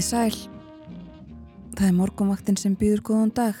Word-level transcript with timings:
Komið 0.00 0.14
sæl. 0.16 0.36
Það 1.76 1.82
er 1.84 1.96
morgumvaktin 1.98 2.56
sem 2.56 2.72
býður 2.72 3.02
góðan 3.04 3.32
dag. 3.36 3.58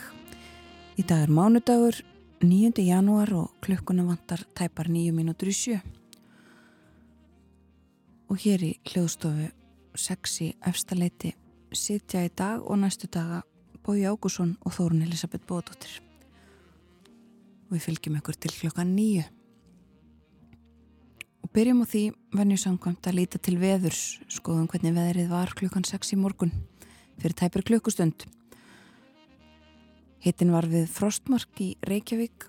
Í 0.96 1.02
dag 1.04 1.26
er 1.26 1.32
mánudagur, 1.36 1.98
9. 2.40 2.80
janúar 2.80 3.28
og 3.36 3.50
klukkuna 3.60 4.06
vantar 4.06 4.46
tæpar 4.56 4.88
9 4.88 5.12
mínútur 5.12 5.50
í 5.52 5.56
sjö. 5.58 5.76
Og 8.32 8.40
hér 8.40 8.64
í 8.70 8.72
hljóðstofu 8.88 9.50
6 9.92 10.38
í 10.46 10.48
efstaleiti 10.70 11.34
sitja 11.76 12.24
í 12.24 12.32
dag 12.32 12.64
og 12.64 12.80
næstu 12.86 13.12
daga 13.12 13.42
Bói 13.84 14.08
Ágússon 14.08 14.56
og 14.64 14.78
Þórun 14.78 15.04
Elisabeth 15.04 15.44
Bóðdóttir. 15.44 16.00
Við 17.68 17.84
fylgjum 17.84 18.16
ykkur 18.22 18.40
til 18.40 18.56
klukkan 18.62 18.96
9. 18.96 19.28
Og 21.50 21.56
byrjum 21.58 21.80
á 21.82 21.86
því 21.90 22.00
vennjusamkvæmt 22.38 23.06
að 23.10 23.16
líta 23.18 23.38
til 23.42 23.56
veðurs, 23.58 24.20
skoðum 24.30 24.68
hvernig 24.70 24.92
veðrið 24.94 25.32
var 25.32 25.50
klukkan 25.58 25.82
6 25.82 26.12
í 26.14 26.18
morgun 26.22 26.52
fyrir 27.18 27.34
tæpir 27.34 27.64
klukkustund. 27.66 28.22
Hittin 30.22 30.52
var 30.54 30.68
við 30.70 30.86
frostmark 30.94 31.58
í 31.58 31.72
Reykjavík, 31.90 32.46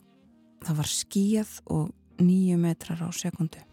það 0.62 0.78
var 0.84 0.92
skíjað 0.94 1.56
og 1.74 2.22
nýju 2.22 2.60
metrar 2.62 3.02
á 3.02 3.10
sekundu. 3.10 3.66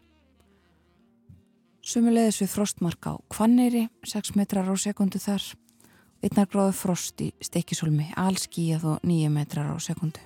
Sumulegðis 1.85 2.41
við 2.47 2.53
frostmark 2.55 3.13
á 3.13 3.21
Kvanneri, 3.29 3.85
6 4.09 4.33
metrar 4.33 4.65
á 4.65 4.75
sekundu 4.81 5.21
þar, 5.21 5.45
einnar 6.25 6.49
gráðu 6.49 6.73
frost 6.81 7.21
í 7.21 7.35
steikisólmi, 7.45 8.15
allskíjað 8.17 8.95
og 8.95 9.05
nýju 9.05 9.37
metrar 9.37 9.69
á 9.69 9.77
sekundu. 9.77 10.25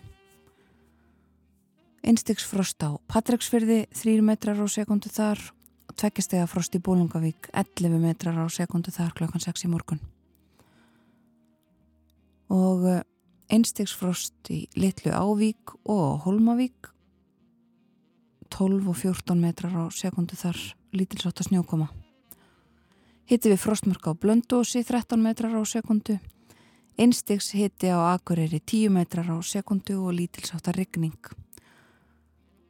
Einstegsfrost 2.02 2.82
á 2.82 2.98
Patræksfyrði 3.06 3.84
3 3.94 4.24
metrar 4.26 4.58
á 4.58 4.66
sekundu 4.66 5.06
þar 5.06 5.38
og 5.86 5.94
tveggjastega 5.94 6.48
frost 6.50 6.74
í 6.74 6.80
Bólungavík 6.82 7.46
11 7.54 8.00
metrar 8.02 8.40
á 8.42 8.46
sekundu 8.50 8.90
þar 8.90 9.12
klokkan 9.14 9.44
6 9.44 9.68
í 9.68 9.70
morgun. 9.70 10.00
Og 12.50 12.82
einstegsfrost 13.54 14.50
í 14.50 14.64
Littlu 14.74 15.14
Ávík 15.14 15.76
og 15.86 16.26
Holmavík 16.26 16.90
12 18.50 18.90
og 18.90 18.98
14 18.98 19.38
metrar 19.38 19.78
á 19.78 19.86
sekundu 19.94 20.34
þar 20.34 20.58
lítilsátt 20.90 21.38
að 21.38 21.52
snjókoma. 21.52 21.86
Hitti 23.30 23.54
við 23.54 23.62
frostmörk 23.62 24.10
á 24.10 24.12
Blöndósi 24.18 24.82
13 24.82 25.22
metrar 25.22 25.54
á 25.54 25.62
sekundu. 25.62 26.18
Einstegs 26.98 27.54
hitti 27.54 27.94
á 27.94 28.10
Akureyri 28.10 28.58
10 28.58 28.90
metrar 28.90 29.30
á 29.30 29.38
sekundu 29.38 30.02
og 30.02 30.18
lítilsátt 30.18 30.66
að 30.66 30.82
regning 30.82 31.32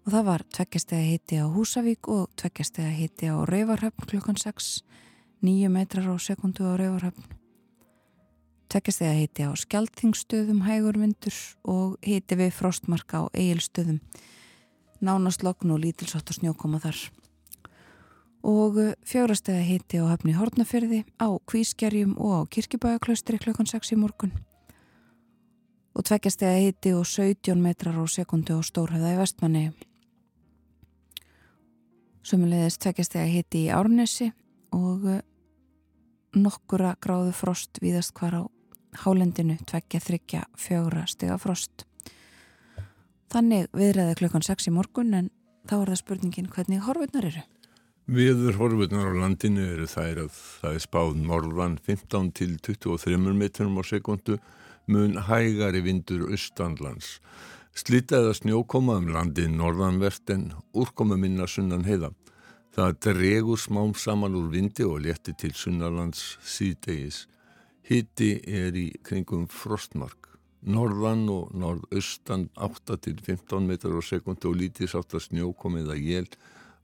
og 0.03 0.11
það 0.11 0.25
var 0.27 0.43
tveggjastega 0.51 1.05
hitti 1.07 1.39
á 1.39 1.47
Húsavík 1.47 2.09
og 2.11 2.31
tveggjastega 2.41 2.91
hitti 2.91 3.31
á 3.31 3.39
Rauvarhöfn 3.47 4.09
klukkan 4.11 4.39
6, 4.39 4.83
9 5.43 5.71
metrar 5.71 6.11
á 6.11 6.17
sekundu 6.19 6.67
á 6.67 6.75
Rauvarhöfn. 6.75 7.23
Tveggjastega 8.73 9.15
hitti 9.15 9.47
á 9.47 9.51
Skjaldþingstöðum 9.55 10.65
hægur 10.67 10.99
vindur 10.99 11.37
og 11.63 11.99
hitti 12.03 12.39
við 12.41 12.51
frostmarka 12.57 13.23
á 13.23 13.25
Egilstöðum, 13.31 14.01
nánast 14.99 15.45
lokn 15.47 15.71
og 15.71 15.83
lítilsótt 15.85 16.33
að 16.33 16.41
snjókoma 16.41 16.83
þar. 16.83 16.99
Og 18.43 18.81
fjórastega 19.07 19.63
hitti 19.63 20.03
á 20.03 20.11
höfni 20.11 20.35
Hortnafyrði, 20.35 21.05
á 21.23 21.31
Kvískerjum 21.47 22.17
og 22.19 22.43
á 22.43 22.51
Kirkibæjaklaustri 22.51 23.39
klukkan 23.39 23.71
6 23.71 23.95
í 23.95 24.01
morgun. 24.03 24.35
Og 25.95 26.03
tveggjastega 26.09 26.59
hitti 26.59 26.91
og 26.97 27.07
17 27.07 27.55
metrar 27.63 27.95
á 27.95 28.03
sekundu 28.11 28.59
á 28.59 28.61
Stórhauða 28.67 29.15
í 29.15 29.21
vestmanni. 29.21 29.92
Sumulegðis 32.23 32.79
tveggjastega 32.83 33.27
hitti 33.27 33.67
í 33.67 33.73
Árnesi 33.75 34.31
og 34.73 35.09
nokkura 36.39 36.95
gráðu 37.03 37.33
frost 37.37 37.81
víðast 37.83 38.15
hvar 38.17 38.37
á 38.39 38.43
hálendinu 39.03 39.57
tveggja 39.67 40.01
þryggja 40.05 40.43
fjögra 40.59 41.07
stega 41.11 41.39
frost. 41.41 41.87
Þannig 43.33 43.71
viðræði 43.73 44.19
klukkan 44.21 44.45
6 44.45 44.69
í 44.69 44.75
morgun 44.75 45.15
en 45.17 45.31
þá 45.69 45.79
er 45.81 45.93
það 45.93 46.01
spurningin 46.03 46.51
hvernig 46.53 46.85
horfurnar 46.85 47.29
eru. 47.31 47.45
Viður 48.13 48.59
horfurnar 48.61 49.15
á 49.15 49.21
landinu 49.23 49.65
eru 49.73 49.87
þær 49.89 50.25
að 50.27 50.33
það 50.35 50.77
er 50.77 50.85
spáð 50.85 51.13
norðan 51.23 51.79
15 51.87 52.33
til 52.37 52.57
23 52.59 53.35
metrum 53.39 53.79
á 53.79 53.83
sekundu 53.87 54.39
mun 54.91 55.17
hægari 55.29 55.81
vindur 55.85 56.27
austanlands. 56.29 57.21
Slitaða 57.73 58.35
snjókoma 58.37 58.99
um 59.01 59.07
landið 59.09 59.47
norðanvert 59.57 60.31
en 60.35 60.51
úrkoma 60.77 61.17
minna 61.17 61.47
sunnan 61.49 61.87
heiða. 61.87 62.11
Það 62.77 62.99
dregur 63.07 63.61
smám 63.61 63.95
saman 63.97 64.37
úr 64.37 64.51
vindi 64.53 64.85
og 64.85 65.01
létti 65.07 65.33
til 65.41 65.55
sunnalands 65.57 66.37
síðdegis. 66.45 67.23
Hitti 67.89 68.35
er 68.45 68.77
í 68.77 68.91
kringum 69.01 69.49
frostmark. 69.49 70.29
Norðan 70.63 71.25
og 71.33 71.57
norðaustan 71.57 72.51
8 72.61 73.01
til 73.09 73.17
15 73.25 73.65
metrar 73.67 73.97
á 73.97 74.03
sekundu 74.05 74.53
og 74.53 74.61
lítið 74.61 74.93
sátt 74.93 75.17
að 75.17 75.27
snjókomið 75.31 75.97
að 75.97 76.07
jél 76.13 76.29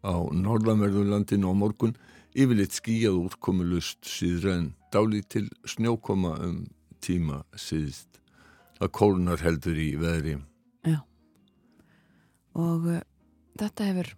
á 0.08 0.16
norðanverðurlandinu 0.32 1.52
á 1.52 1.54
morgun. 1.54 1.96
Yfirleitt 2.32 2.80
skíjað 2.80 3.22
úrkomulust 3.28 4.08
síðra 4.08 4.56
en 4.56 4.70
dáli 4.88 5.20
til 5.20 5.50
snjókoma 5.68 6.38
um 6.48 6.62
tíma 7.04 7.44
síðst. 7.52 8.22
Það 8.80 8.96
kólnar 8.96 9.44
heldur 9.44 9.76
í 9.76 9.92
veðri. 10.00 10.40
Og 12.56 12.88
uh, 12.88 13.02
þetta 13.60 13.90
hefur, 13.90 14.12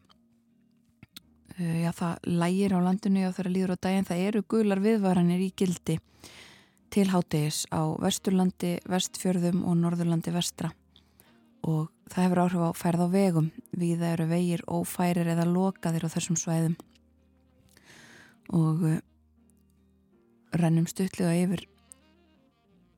uh, 1.56 1.78
já 1.82 1.90
það 1.96 2.30
lægir 2.44 2.76
á 2.76 2.78
landinu 2.84 3.26
og 3.28 3.34
þeirra 3.38 3.54
líður 3.56 3.74
á 3.74 3.82
daginn, 3.86 4.08
það 4.08 4.24
eru 4.28 4.44
gular 4.54 4.84
viðvaranir 4.84 5.42
í 5.42 5.50
gildi 5.56 5.98
til 6.90 7.06
hátegis 7.10 7.64
á 7.70 7.94
Vesturlandi, 8.02 8.78
Vestfjörðum 8.90 9.62
og 9.64 9.78
Norðurlandi 9.78 10.34
Vestra. 10.34 10.72
Og 11.62 11.90
það 12.10 12.24
hefur 12.24 12.42
áhrif 12.44 12.64
á 12.66 12.70
færð 12.74 13.04
á 13.06 13.08
vegum. 13.12 13.50
Við 13.70 14.00
það 14.00 14.14
eru 14.14 14.26
vegir 14.30 14.64
ófærir 14.66 15.30
eða 15.30 15.46
lokaðir 15.46 16.06
á 16.08 16.12
þessum 16.12 16.38
svæðum. 16.40 16.76
Og 18.56 18.82
uh, 18.88 18.96
rennum 20.58 20.88
stutlega 20.90 21.36
yfir 21.44 21.66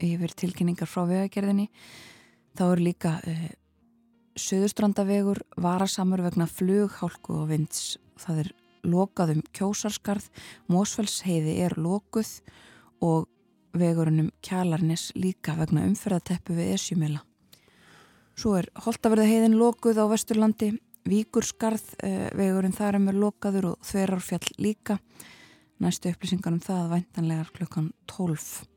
yfir 0.02 0.32
tilkynningar 0.34 0.88
frá 0.90 1.04
vegagerðinni. 1.06 1.68
Þá 2.56 2.64
eru 2.70 2.86
líka 2.86 3.18
uh, 3.20 3.50
söðustrandavegur 4.38 5.42
varasamur 5.60 6.22
vegna 6.24 6.46
flug, 6.50 6.92
hálku 7.00 7.42
og 7.42 7.50
vinds. 7.50 7.96
Það 8.20 8.44
er 8.44 8.52
lokað 8.82 9.36
um 9.36 9.42
kjósarskarð 9.54 10.30
Mósfellsheiði 10.72 11.58
er 11.66 11.76
lokuð 11.78 12.40
og 13.02 13.28
vegurinnum 13.78 14.32
Kjalarnes 14.42 15.10
líka 15.14 15.54
vegna 15.58 15.86
umferðateppu 15.86 16.56
við 16.58 16.74
Esjumila 16.76 17.22
svo 18.38 18.56
er 18.58 18.68
Holtaverðaheiðin 18.84 19.58
lokuð 19.58 20.00
á 20.00 20.04
Vesturlandi 20.10 20.72
Víkurskarð, 21.08 21.82
uh, 22.06 22.28
vegurinn 22.38 22.74
þar 22.74 23.00
er 23.00 23.16
lokaður 23.18 23.72
og 23.72 23.86
Þverarfjall 23.86 24.52
líka. 24.62 24.98
Næstu 25.82 26.12
upplýsingar 26.12 26.54
um 26.54 26.60
það 26.62 26.92
væntanlegar 26.92 27.50
klukkan 27.56 27.90
12 28.06 28.68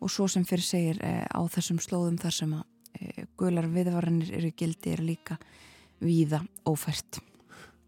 og 0.00 0.10
svo 0.10 0.26
sem 0.32 0.46
fyrir 0.48 0.64
segir 0.64 0.98
eh, 1.04 1.26
á 1.28 1.40
þessum 1.52 1.76
slóðum 1.78 2.16
þar 2.18 2.32
sem 2.32 2.52
að 2.56 2.62
eh, 2.64 2.69
gular 3.40 3.68
viðvaranir 3.70 4.32
eru 4.38 4.52
gildi 4.56 4.94
er 4.94 5.02
líka 5.04 5.38
víða 6.00 6.42
ófært. 6.68 7.20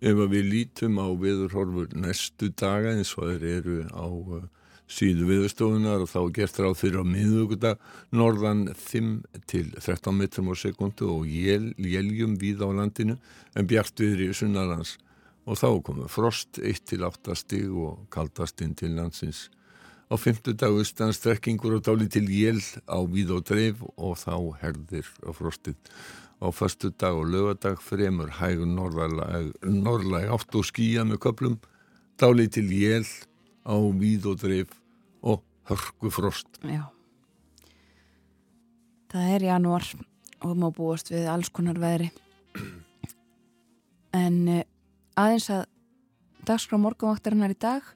Ef 0.02 0.18
við 0.32 0.48
lítum 0.50 0.98
á 0.98 1.06
viðurhorfur 1.14 1.92
næstu 1.94 2.50
daga 2.58 2.96
eins 2.96 3.12
og 3.18 3.28
þeir 3.30 3.44
eru 3.52 3.76
á 3.94 4.06
uh, 4.08 4.42
síðu 4.90 5.28
viðurstofunar 5.28 6.02
og 6.02 6.10
þá 6.10 6.20
gert 6.34 6.58
ráð 6.58 6.74
fyrir 6.80 7.04
á 7.04 7.06
miðugudag 7.06 7.84
norðan 8.10 8.66
5 8.74 9.12
til 9.46 9.70
13 9.78 10.18
metrum 10.18 10.50
á 10.50 10.54
sekundu 10.58 11.08
og 11.12 11.30
jél, 11.30 11.70
jéljum 11.78 12.34
víða 12.40 12.68
á 12.68 12.70
landinu 12.82 13.16
en 13.54 13.68
bjart 13.70 14.02
viðri 14.02 14.32
sunnarlands 14.34 14.96
og 15.46 15.58
þá 15.58 15.68
komur 15.86 16.10
frost 16.12 16.58
1 16.58 16.84
til 16.90 17.06
8 17.06 17.38
stig 17.38 17.70
og 17.70 18.04
kaldast 18.12 18.60
inn 18.62 18.74
til 18.78 18.94
landsins. 18.98 19.48
Á 20.12 20.20
fymtudag 20.20 20.74
austan 20.76 21.14
strekkingur 21.16 21.78
og 21.78 21.86
dáli 21.88 22.04
til 22.04 22.26
jél 22.28 22.60
á 22.84 23.00
víð 23.08 23.30
og 23.32 23.46
dreif 23.48 23.78
og 23.96 24.18
þá 24.20 24.34
herðir 24.60 25.08
á 25.24 25.32
frostið. 25.32 25.78
Á 26.36 26.52
fastu 26.52 26.90
dag 26.92 27.16
og 27.16 27.30
lögadag 27.32 27.80
fremur 27.80 28.28
hægur 28.36 28.68
norðlæg 28.68 30.28
átt 30.28 30.52
og 30.52 30.68
skýja 30.68 31.06
með 31.08 31.22
köplum, 31.24 31.56
dáli 32.20 32.44
til 32.52 32.68
jél 32.68 33.08
á 33.64 33.72
víð 33.72 34.28
og 34.28 34.36
dreif 34.44 34.76
og 35.24 35.40
hörku 35.72 36.12
frost. 36.12 36.60
Já. 36.60 36.92
Það 39.08 39.32
er 39.32 39.48
janúar 39.48 39.88
og 40.44 40.56
má 40.60 40.68
búast 40.68 41.08
við 41.08 41.24
alls 41.32 41.48
konar 41.48 41.80
veðri. 41.80 42.12
En 44.12 44.36
uh, 44.60 44.64
aðeins 45.16 45.48
að 45.56 45.64
dagskrá 46.44 46.76
morgunvaktarinnar 46.76 47.56
í 47.56 47.56
dag 47.56 47.86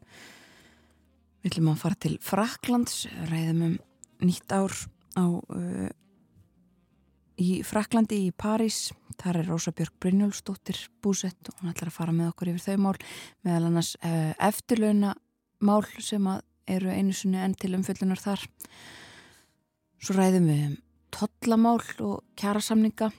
Við 1.46 1.52
ætlum 1.52 1.69
að 1.70 1.76
fara 1.78 1.96
til 2.02 2.16
Fraklands, 2.26 2.94
ræðum 3.31 3.60
um 3.62 3.75
nýtt 4.26 4.50
ár 4.50 4.72
á, 5.14 5.31
uh, 5.31 5.93
í 7.38 7.60
Fraklandi 7.62 8.19
í 8.25 8.32
París. 8.34 8.88
Þar 9.22 9.38
er 9.44 9.46
Rósa 9.52 9.70
Björg 9.70 9.94
Brynjólfsdóttir 10.02 10.81
búsett 11.06 11.46
og 11.46 11.60
hún 11.60 11.70
ætlar 11.70 11.93
að 11.93 11.98
fara 12.00 12.16
með 12.16 12.32
okkur 12.32 12.50
yfir 12.50 12.64
þau 12.64 12.82
mál. 12.88 12.96
Meðal 13.46 13.69
annars 13.69 13.93
uh, 14.00 14.34
eftirlauna 14.43 15.14
mál 15.62 15.87
sem 16.02 16.26
eru 16.66 16.90
einu 16.90 17.14
sunni 17.14 17.38
enn 17.38 17.54
til 17.54 17.76
umfyllunar 17.78 18.25
þar. 18.25 18.43
Svo 20.02 20.19
ræðum 20.19 20.50
við 20.50 20.66
um 20.72 20.76
tollamál 21.14 21.78
og 22.10 22.26
kjærasamninga. 22.43 23.12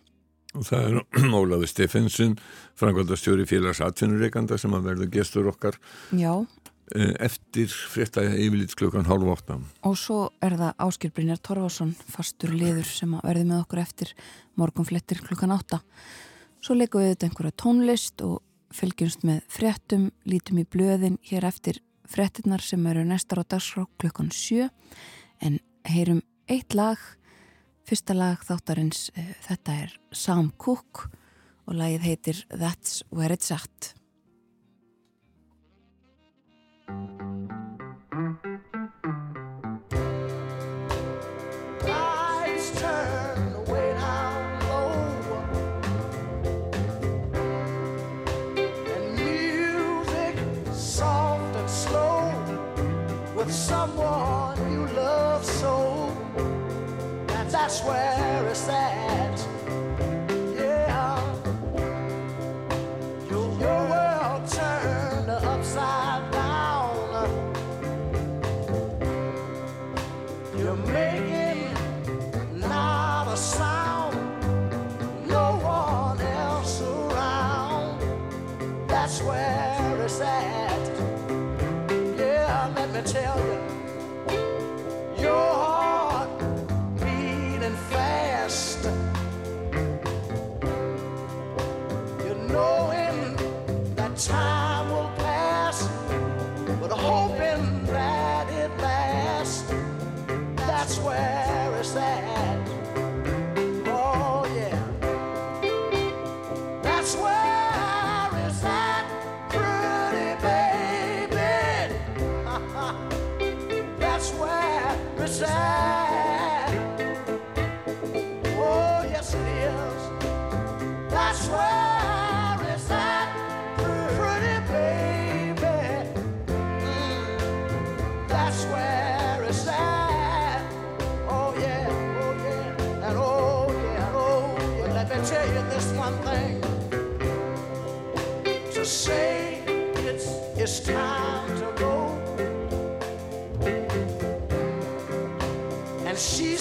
Og 0.51 0.67
það 0.67 0.83
er 0.83 1.31
Ólafi 1.39 1.71
Steffensen, 1.71 2.35
frangvaldastjóri 2.75 3.47
félags 3.47 3.79
atvinnureikanda 3.87 4.59
sem 4.59 4.75
að 4.75 4.91
verða 4.91 5.13
gestur 5.15 5.47
okkar. 5.55 5.79
Já. 6.11 6.43
Eh, 6.95 7.17
eftir 7.19 7.67
fréttaði 7.67 8.45
yfirlits 8.45 8.77
klukkan 8.79 9.07
hálf 9.09 9.27
átta. 9.33 9.57
Og 9.83 9.97
svo 9.99 10.19
er 10.39 10.53
það 10.55 10.77
Áskil 10.85 11.09
Brynjar 11.11 11.41
Torfarsson, 11.43 11.91
fastur 12.07 12.53
liður 12.55 12.87
sem 12.87 13.11
að 13.17 13.25
verði 13.27 13.47
með 13.49 13.63
okkur 13.65 13.81
eftir 13.81 14.13
morgunflettir 14.55 15.19
klukkan 15.25 15.51
átta. 15.51 15.81
Svo 16.63 16.77
leikum 16.77 17.03
við 17.03 17.11
þetta 17.11 17.27
einhverja 17.27 17.57
tónlist 17.59 18.23
og 18.23 18.39
fylgjumst 18.71 19.27
með 19.27 19.43
fréttum, 19.51 20.07
lítum 20.23 20.61
í 20.63 20.65
blöðin 20.67 21.19
hér 21.27 21.49
eftir 21.49 21.81
fréttinnar 22.07 22.63
sem 22.63 22.87
eru 22.87 23.03
næstar 23.03 23.43
á 23.43 23.49
dagskrá 23.51 23.83
klukkan 23.99 24.31
7 24.31 24.69
en 25.43 25.59
heyrum 25.91 26.23
eitt 26.47 26.71
lag 26.75 27.03
fyrsta 27.87 28.15
lag 28.15 28.39
þáttarins 28.47 29.09
uh, 29.11 29.35
þetta 29.43 29.77
er 29.83 29.99
Sam 30.15 30.53
Cooke 30.55 31.11
og 31.67 31.75
lagið 31.75 32.07
heitir 32.07 32.43
That's 32.47 33.03
Where 33.11 33.35
It's 33.35 33.51
At 33.51 33.96
That's 57.83 58.16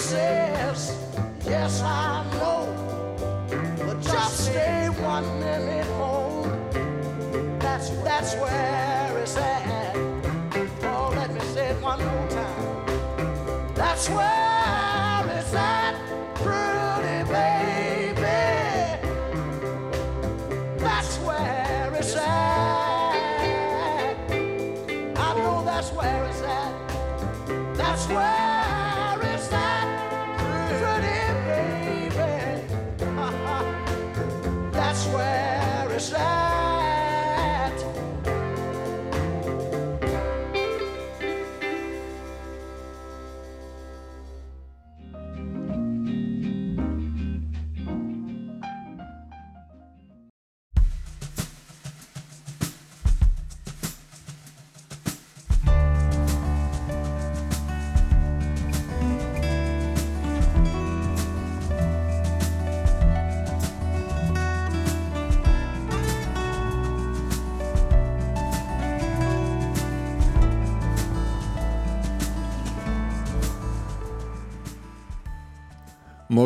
say 0.09 0.36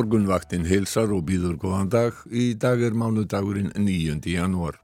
Morgunvaktin 0.02 0.64
hilsar 0.66 1.12
og 1.14 1.28
býður 1.28 1.60
góðan 1.62 1.90
dag. 1.94 2.16
Í 2.34 2.56
dag 2.58 2.82
er 2.82 2.96
mánudagurinn 2.98 3.68
9. 3.78 4.16
janúar. 4.34 4.80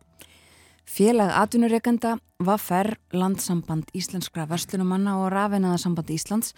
Félag 0.86 1.32
atvinnureikanda, 1.34 2.12
Vaffer, 2.38 2.92
Landsamband 3.18 3.90
Íslenskra 3.98 4.46
Verslunumanna 4.46 5.16
og 5.18 5.32
Rafinaðarsamband 5.34 6.14
Íslands 6.14 6.54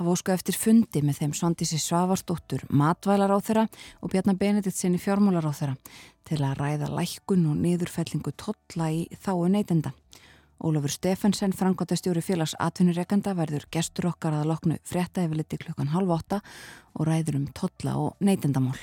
hafa 0.00 0.16
óskað 0.16 0.40
eftir 0.40 0.58
fundi 0.58 1.04
með 1.06 1.20
þeim 1.20 1.36
Svandísi 1.38 1.78
Svavarsdóttur 1.78 2.66
matvælar 2.74 3.30
á 3.30 3.38
þeirra 3.38 3.68
og 4.02 4.10
Bjarnar 4.10 4.40
Benedikt 4.42 4.80
sinni 4.80 4.98
fjármúlar 4.98 5.46
á 5.46 5.54
þeirra 5.54 5.78
til 6.26 6.42
að 6.42 6.58
ræða 6.64 6.90
lækkun 6.96 7.46
og 7.52 7.62
niðurfellingu 7.62 8.34
totla 8.34 8.90
í 8.90 9.04
þáu 9.22 9.46
neytenda. 9.54 9.94
Ólafur 10.60 10.92
Stefansson, 10.92 11.54
frangotastjóri 11.56 12.20
félags 12.20 12.52
atvinnureikanda, 12.60 13.32
verður 13.32 13.64
gestur 13.72 14.10
okkar 14.10 14.34
að 14.36 14.50
loknu 14.50 14.76
frétta 14.84 15.24
yfir 15.24 15.40
liti 15.40 15.58
klukkan 15.62 15.88
halv 15.94 16.12
åtta 16.12 16.42
og 16.92 17.08
ræður 17.08 17.38
um 17.38 17.46
totla 17.56 17.94
og 17.96 18.18
neytendamál. 18.20 18.76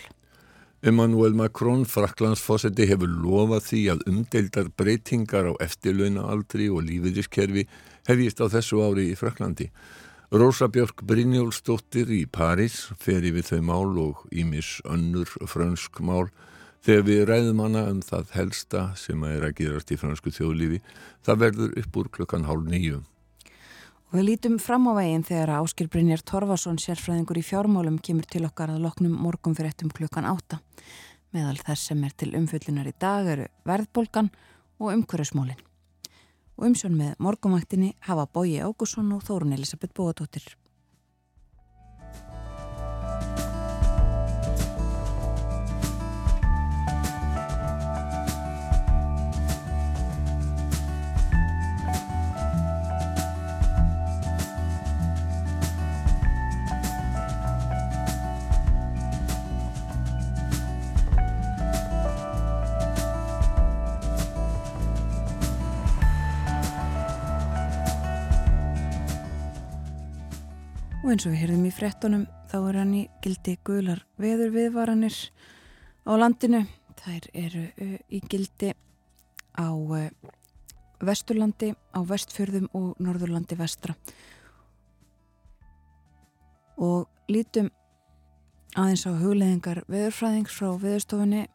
Emmanuel 0.82 1.38
Macron, 1.38 1.86
Fraklandsfósetti, 1.86 2.88
hefur 2.90 3.10
lofað 3.10 3.64
því 3.68 3.84
að 3.94 4.04
umdeildar 4.10 4.74
breytingar 4.78 5.50
á 5.50 5.54
eftirlaunaaldri 5.68 6.72
og 6.74 6.86
lífiðiskerfi 6.90 7.68
hefjist 8.10 8.42
á 8.42 8.46
þessu 8.58 8.82
ári 8.82 9.12
í 9.12 9.18
Fraklandi. 9.18 9.70
Rósa 10.34 10.68
Björk 10.74 11.06
Brynjólfsdóttir 11.08 12.10
í 12.12 12.26
París 12.26 12.88
fer 12.98 13.26
yfir 13.26 13.46
þau 13.48 13.62
mál 13.70 13.98
og 14.02 14.26
ímis 14.34 14.80
önnur 14.86 15.30
frönsk 15.46 16.02
mál 16.02 16.26
þegar 16.88 17.04
við 17.04 17.22
ræðum 17.28 17.62
hana 17.66 17.84
um 17.92 18.00
það 18.06 18.30
helsta 18.38 18.82
sem 18.96 19.24
er 19.28 19.44
að 19.44 19.58
gerast 19.60 19.92
í 19.92 20.00
fransku 20.00 20.32
þjóðlífi. 20.32 20.80
Það 21.28 21.42
verður 21.42 21.78
upp 21.82 22.00
úr 22.00 22.10
klukkan 22.16 22.48
hálf 22.48 22.64
nýju. 22.72 23.02
Og 24.08 24.16
við 24.16 24.28
lítum 24.30 24.56
fram 24.64 24.88
á 24.88 24.96
veginn 24.96 25.26
þegar 25.28 25.58
Áskil 25.58 25.90
Brynjar 25.92 26.24
Torfason, 26.24 26.80
sérfræðingur 26.80 27.42
í 27.42 27.44
fjármálum, 27.44 28.00
kemur 28.00 28.24
til 28.32 28.46
okkar 28.48 28.72
að 28.72 28.86
loknum 28.86 29.18
morgun 29.20 29.58
fyrir 29.58 29.74
ettum 29.74 29.92
klukkan 29.92 30.30
átta. 30.30 30.62
Meðal 31.36 31.60
þess 31.60 31.92
sem 31.92 32.06
er 32.08 32.16
til 32.16 32.32
umfyllunar 32.40 32.88
í 32.88 32.96
dag 32.96 33.28
eru 33.34 33.50
verðbólgan 33.68 34.32
og 34.80 34.94
umhverjusmólin. 34.94 35.60
og 36.58 36.66
umsjón 36.66 36.96
með 36.98 37.20
morgumæktinni 37.22 37.92
hafa 38.08 38.26
Bói 38.34 38.58
Ágússon 38.66 39.12
og 39.14 39.22
Þórun 39.22 39.54
Elisabeth 39.54 39.94
Bóadóttir. 39.94 40.56
Og 71.08 71.14
eins 71.14 71.24
og 71.24 71.32
við 71.32 71.40
heyrðum 71.40 71.68
í 71.70 71.70
frettunum 71.72 72.24
þá 72.52 72.56
er 72.58 72.78
hann 72.82 72.90
í 72.92 73.02
gildi 73.24 73.54
gular 73.64 74.02
veður 74.20 74.50
viðvaranir 74.52 75.16
á 76.04 76.12
landinu. 76.20 76.60
Þær 77.00 77.28
eru 77.32 77.62
uh, 77.64 77.94
í 78.12 78.20
gildi 78.28 78.74
á 79.56 79.72
uh, 79.72 80.10
vesturlandi, 81.00 81.70
á 81.96 82.00
vestfjörðum 82.10 82.68
og 82.76 83.00
norðurlandi 83.00 83.56
vestra. 83.56 83.96
Og 86.76 87.08
lítum 87.32 87.70
aðeins 88.76 89.06
á 89.08 89.16
hugleðingar 89.16 89.86
veðurfræðings 89.88 90.58
frá 90.60 90.74
veðurstofunni. 90.76 91.46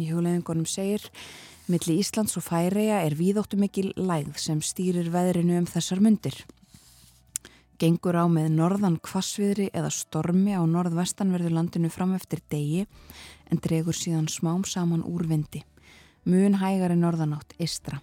Í 0.00 0.08
hugleðingunum 0.08 0.64
segir 0.64 1.04
milli 1.68 1.98
Íslands 2.00 2.40
og 2.40 2.48
Færeja 2.48 3.02
er 3.04 3.18
víðóttu 3.20 3.60
mikil 3.60 3.90
lægð 4.00 4.40
sem 4.40 4.64
stýrir 4.64 5.12
veðrinu 5.12 5.60
um 5.60 5.68
þessar 5.68 6.00
myndir 6.00 6.40
gengur 7.80 8.18
á 8.20 8.28
með 8.28 8.50
norðan 8.58 8.98
kvassviðri 9.00 9.70
eða 9.72 9.88
stormi 9.94 10.52
á 10.52 10.60
norðvestanverðu 10.68 11.52
landinu 11.54 11.88
fram 11.92 12.12
eftir 12.12 12.42
degi 12.52 12.84
en 13.48 13.60
dregur 13.64 13.96
síðan 13.96 14.28
smám 14.28 14.66
saman 14.68 15.04
úr 15.06 15.24
vindi. 15.30 15.62
Mun 16.28 16.58
hægari 16.60 16.98
norðanátt 17.00 17.56
istra. 17.58 18.02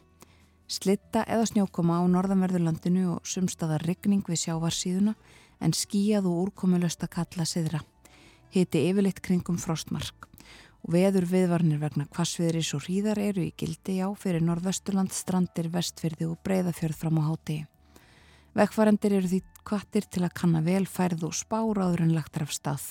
Slitta 0.68 1.22
eða 1.30 1.46
snjókoma 1.52 2.02
á 2.02 2.04
norðanverðu 2.10 2.64
landinu 2.66 3.06
og 3.14 3.30
sumstaðar 3.30 3.86
ryggning 3.86 4.26
við 4.28 4.48
sjávarsíðuna 4.48 5.14
en 5.62 5.78
skíjað 5.78 6.28
og 6.32 6.42
úrkomulösta 6.48 7.08
kalla 7.08 7.46
siðra. 7.46 7.84
Hiti 8.50 8.82
yfirleitt 8.90 9.22
kringum 9.22 9.62
frostmark. 9.62 10.26
Og 10.84 10.94
veður 10.98 11.26
viðvarnir 11.30 11.80
vegna 11.82 12.06
kvassviðris 12.10 12.74
og 12.78 12.86
hríðar 12.88 13.22
eru 13.22 13.46
í 13.46 13.54
gildi 13.58 14.00
á 14.02 14.10
fyrir 14.18 14.44
norðvesturland, 14.46 15.14
strandir, 15.14 15.70
vestfyrði 15.70 16.30
og 16.32 16.40
breyðafjörð 16.46 17.02
fram 17.02 17.22
á 17.22 17.24
hátegi. 17.30 17.66
Vegfarendir 18.58 19.14
eru 19.20 19.30
því 19.30 19.42
kvattir 19.68 20.08
til 20.08 20.24
að 20.24 20.36
kanna 20.40 20.62
velfærð 20.64 21.28
og 21.28 21.36
spáraður 21.36 22.06
en 22.06 22.16
lagtar 22.16 22.46
af 22.48 22.56
stað. 22.56 22.86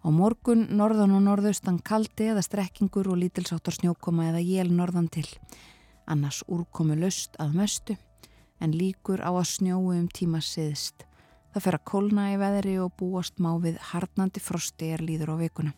Á 0.00 0.08
morgun 0.12 0.66
norðan 0.76 1.12
og 1.16 1.24
norðaustan 1.26 1.80
kaldi 1.84 2.30
eða 2.32 2.44
strekkingur 2.44 3.10
og 3.12 3.20
lítilsáttar 3.20 3.76
snjókoma 3.76 4.30
eða 4.30 4.40
jél 4.44 4.70
norðan 4.72 5.10
til. 5.12 5.26
Annars 6.08 6.40
úrkomu 6.48 6.96
löst 7.00 7.36
að 7.40 7.56
mestu 7.60 7.96
en 8.60 8.76
líkur 8.76 9.20
á 9.24 9.32
að 9.32 9.48
snjóu 9.54 9.92
um 9.96 10.08
tíma 10.08 10.40
siðst. 10.44 11.06
Það 11.50 11.64
fer 11.64 11.76
að 11.76 11.86
kólna 11.90 12.28
í 12.30 12.38
veðri 12.40 12.76
og 12.80 12.94
búast 13.00 13.40
má 13.42 13.50
við 13.60 13.80
harnandi 13.90 14.40
frosti 14.40 14.92
er 14.94 15.02
líður 15.04 15.34
á 15.34 15.36
vikuna. 15.40 15.72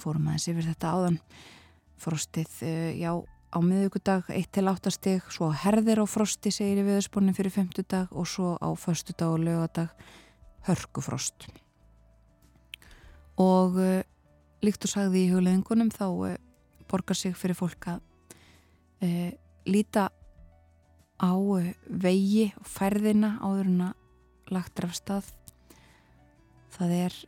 Fórum 0.00 0.30
aðeins 0.30 0.48
yfir 0.48 0.68
þetta 0.70 0.92
áðan. 0.96 1.18
Frostið, 2.02 2.54
eh, 2.62 2.94
já, 2.98 3.12
á 3.52 3.58
miðugudag 3.60 4.30
1-8 4.32 4.92
steg, 4.94 5.26
svo 5.28 5.50
herðir 5.52 6.00
á 6.00 6.06
frosti 6.08 6.50
segir 6.54 6.80
í 6.80 6.86
viðspónum 6.86 7.36
fyrir 7.36 7.52
50 7.52 7.84
dag 7.84 8.12
og 8.16 8.28
svo 8.28 8.54
á 8.56 8.68
förstu 8.80 9.12
dag 9.12 9.34
og 9.34 9.44
lögadag 9.44 9.92
hörkufrost. 10.64 11.48
Og 13.36 13.76
uh, 13.76 14.00
líkt 14.64 14.86
og 14.88 14.92
sagði 14.94 15.26
í 15.26 15.32
hugleðingunum 15.32 15.92
þá 15.92 16.06
uh, 16.08 16.36
borgar 16.88 17.18
sig 17.18 17.36
fyrir 17.36 17.58
fólk 17.58 17.90
að 17.92 18.00
uh, 19.04 19.30
líta 19.68 20.08
á 21.20 21.32
vegi 21.86 22.48
og 22.56 22.66
færðina 22.66 23.36
áður 23.44 23.68
en 23.68 23.84
að 23.90 24.56
lagt 24.56 24.80
er 24.80 24.88
af 24.88 24.96
stað. 24.96 25.28
Það 26.72 26.96
er 27.02 27.18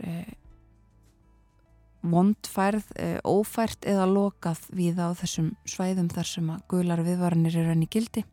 vondfærð, 2.05 2.85
eh, 2.97 3.19
ófært 3.25 3.87
eða 3.89 4.05
lokað 4.09 4.61
við 4.77 5.01
á 5.01 5.09
þessum 5.17 5.55
svæðum 5.65 6.11
þar 6.13 6.29
sem 6.29 6.51
að 6.51 6.63
gular 6.69 7.03
viðvaranir 7.05 7.57
eru 7.57 7.73
enn 7.73 7.87
í 7.87 7.89
gildi. 7.91 8.25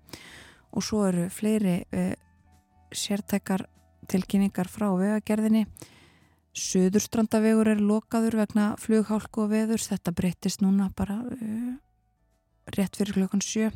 Og 0.73 0.83
svo 0.83 1.05
eru 1.07 1.29
fleiri 1.29 1.85
eh, 1.91 2.15
sértækar 2.91 3.65
tilkynningar 4.11 4.67
frá 4.67 4.89
vegagerðinni. 4.91 5.65
Suðurstrandavegur 6.51 7.71
er 7.71 7.79
lokaður 7.79 8.41
vegna 8.41 8.75
flughálku 8.75 9.45
og 9.45 9.53
veður 9.53 9.79
þetta 9.79 10.11
breytist 10.11 10.59
núna 10.59 10.89
bara 10.91 11.21
uh, 11.23 11.75
rétt 12.75 12.97
fyrir 12.99 13.15
klokkan 13.15 13.39
sjö. 13.39 13.69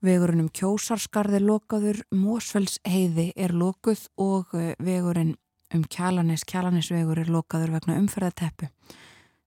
Vegurinn 0.00 0.46
um 0.46 0.48
kjósarskarði 0.48 1.42
lokaður. 1.44 2.00
Mósfells 2.08 2.78
heiði 2.88 3.34
er 3.36 3.52
lokuð 3.52 4.06
og 4.16 4.56
vegurinn 4.80 5.36
um 5.74 5.84
Kjalanis, 5.90 6.44
Kjalanisvegur 6.46 7.18
er 7.20 7.30
lokaður 7.32 7.74
vegna 7.76 7.98
umferðateppu 8.00 8.68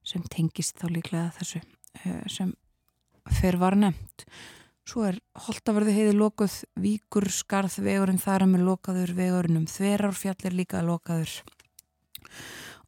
sem 0.05 0.23
tengist 0.31 0.79
þá 0.79 0.87
líklega 0.91 1.27
þessu 1.37 1.61
uh, 1.61 2.23
sem 2.31 2.53
fer 3.39 3.59
var 3.61 3.77
nefnt. 3.77 4.25
Svo 4.89 5.05
er 5.05 5.19
Holtavörðu 5.45 5.93
heiði 5.93 6.15
lokuð 6.17 6.55
Víkur 6.81 7.27
skarð 7.29 7.77
vegurinn 7.85 8.21
þar 8.21 8.47
að 8.47 8.55
með 8.55 8.65
lokaður 8.71 9.13
vegurinn 9.17 9.59
um 9.61 9.67
Þverárfjall 9.69 10.49
er 10.49 10.57
líka 10.57 10.81
lokaður. 10.85 11.35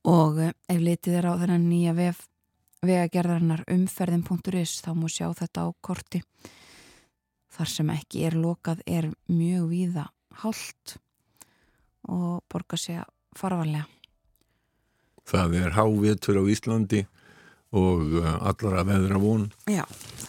Og 0.09 0.41
uh, 0.41 0.55
ef 0.71 0.81
litið 0.81 1.19
er 1.21 1.29
á 1.29 1.33
þennan 1.43 1.69
nýja 1.69 1.93
vef, 1.97 2.25
vegagerðarinnar 2.81 3.63
umferðin.is 3.69 4.79
þá 4.81 4.91
múi 4.97 5.13
sjá 5.13 5.29
þetta 5.37 5.67
á 5.67 5.69
korti. 5.79 6.23
Þar 7.51 7.69
sem 7.69 7.93
ekki 7.93 8.25
er 8.25 8.39
lokað 8.39 8.81
er 8.87 9.11
mjög 9.29 9.69
víða 9.69 10.09
hálft 10.41 10.97
og 12.09 12.41
borga 12.49 12.79
sig 12.79 12.97
að 12.97 13.11
farvarlega. 13.37 13.87
Það 15.31 15.57
er 15.61 15.75
hávétur 15.77 16.41
á 16.41 16.43
Íslandi 16.51 17.05
og 17.71 18.17
uh, 18.19 18.33
allara 18.49 18.83
veðra 18.87 19.19
von. 19.21 19.47
Já, 19.69 19.85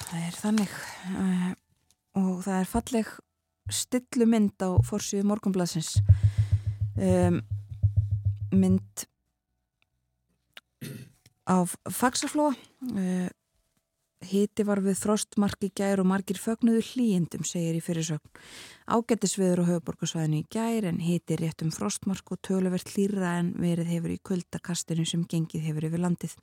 það 0.07 0.27
er 0.29 0.37
þannig 0.39 0.75
uh, 1.11 1.51
og 2.21 2.43
það 2.45 2.59
er 2.61 2.71
falleg 2.71 3.13
stillu 3.73 4.29
mynd 4.29 4.63
á 4.63 4.71
fórsíðu 4.87 5.27
morgunbladsins 5.31 5.97
um, 6.99 7.41
mynd 8.53 9.07
af 11.51 11.75
fagsaflóa 11.91 12.53
uh, 12.53 13.29
Hiti 14.23 14.65
var 14.67 14.81
við 14.85 15.01
frostmarki 15.03 15.73
gær 15.75 16.01
og 16.03 16.07
margir 16.07 16.39
fögnuðu 16.39 16.83
hlýjendum, 16.93 17.43
segir 17.47 17.79
í 17.79 17.83
fyrirsögn. 17.83 18.31
Ágættisviður 18.87 19.63
á 19.67 19.71
höfuborgarsvæðinu 19.71 20.43
í 20.43 20.47
gær 20.53 20.87
en 20.91 21.01
hiti 21.03 21.39
rétt 21.41 21.65
um 21.67 21.73
frostmark 21.75 22.35
og 22.35 22.41
töluvert 22.47 22.93
hlýra 22.95 23.37
en 23.41 23.53
verið 23.59 23.91
hefur 23.97 24.15
í 24.15 24.21
kuldakastinu 24.23 25.07
sem 25.09 25.25
gengið 25.27 25.67
hefur 25.69 25.89
yfir 25.89 26.05
landið. 26.05 26.37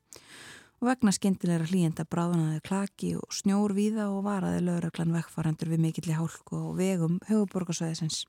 Og 0.79 0.87
vegna 0.87 1.11
skemmtilegra 1.15 1.67
hlýjenda 1.67 2.05
bráðanaði 2.07 2.59
klaki 2.67 3.13
og 3.19 3.33
snjór 3.35 3.75
víða 3.75 4.09
og 4.11 4.23
varaði 4.27 4.61
lögreglan 4.67 5.15
vekkfarandur 5.15 5.71
við 5.73 5.83
mikilli 5.87 6.15
hálku 6.15 6.59
og 6.59 6.77
vegum 6.79 7.19
höfuborgarsvæðisins. 7.27 8.25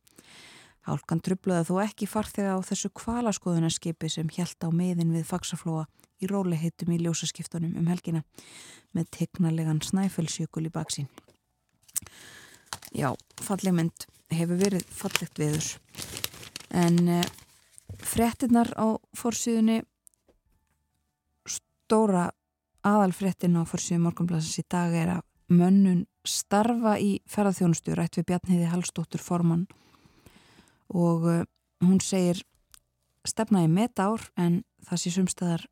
Hálkan 0.89 1.21
trublaði 1.21 1.69
þó 1.69 1.81
ekki 1.85 2.09
farþega 2.09 2.57
á 2.57 2.59
þessu 2.65 2.91
kvalaskoðunarskipi 2.97 4.09
sem 4.09 4.31
hjælt 4.33 4.65
á 4.65 4.69
meðin 4.73 5.13
við 5.13 5.27
fagsaflóa 5.29 5.85
í 6.21 6.29
róliheitum 6.29 6.93
í 6.95 7.01
ljósaskiptunum 7.03 7.77
um 7.81 7.91
helgina 7.91 8.23
með 8.97 9.11
tegnarlegan 9.17 9.83
snæfellsjökul 9.85 10.67
í 10.69 10.73
baksín. 10.73 11.09
Já, 12.97 13.13
falleg 13.41 13.77
mynd 13.77 14.07
hefur 14.33 14.61
verið 14.61 14.87
fallegt 14.95 15.41
viður 15.41 15.69
en 16.71 16.99
uh, 17.21 17.25
frettinnar 18.01 18.73
á 18.79 18.97
fórsíðunni 19.17 19.83
stóra 21.51 22.31
aðalfrettin 22.87 23.59
á 23.59 23.69
fórsíðu 23.69 24.05
morgunblasins 24.07 24.63
í 24.63 24.67
dag 24.71 24.95
er 24.97 25.13
að 25.19 25.27
mönnun 25.51 26.05
starfa 26.25 26.95
í 27.03 27.19
ferðarþjónustu 27.29 27.97
rætt 27.99 28.21
við 28.21 28.29
Bjarniði 28.31 28.71
Hallstóttur 28.71 29.23
Formann 29.23 29.67
og 30.91 31.27
uh, 31.27 31.43
hún 31.85 32.01
segir 32.05 32.43
stefna 33.27 33.65
í 33.65 33.71
metár 33.71 34.31
en 34.41 34.63
það 34.87 35.03
sé 35.03 35.13
sumstaðar 35.15 35.67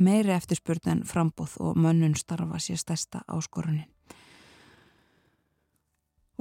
meiri 0.00 0.34
eftirspurn 0.34 0.90
en 0.90 1.02
frambóð 1.06 1.56
og 1.62 1.78
mönnun 1.78 2.16
starfa 2.18 2.58
sé 2.58 2.76
stærsta 2.78 3.22
áskorunin. 3.30 3.86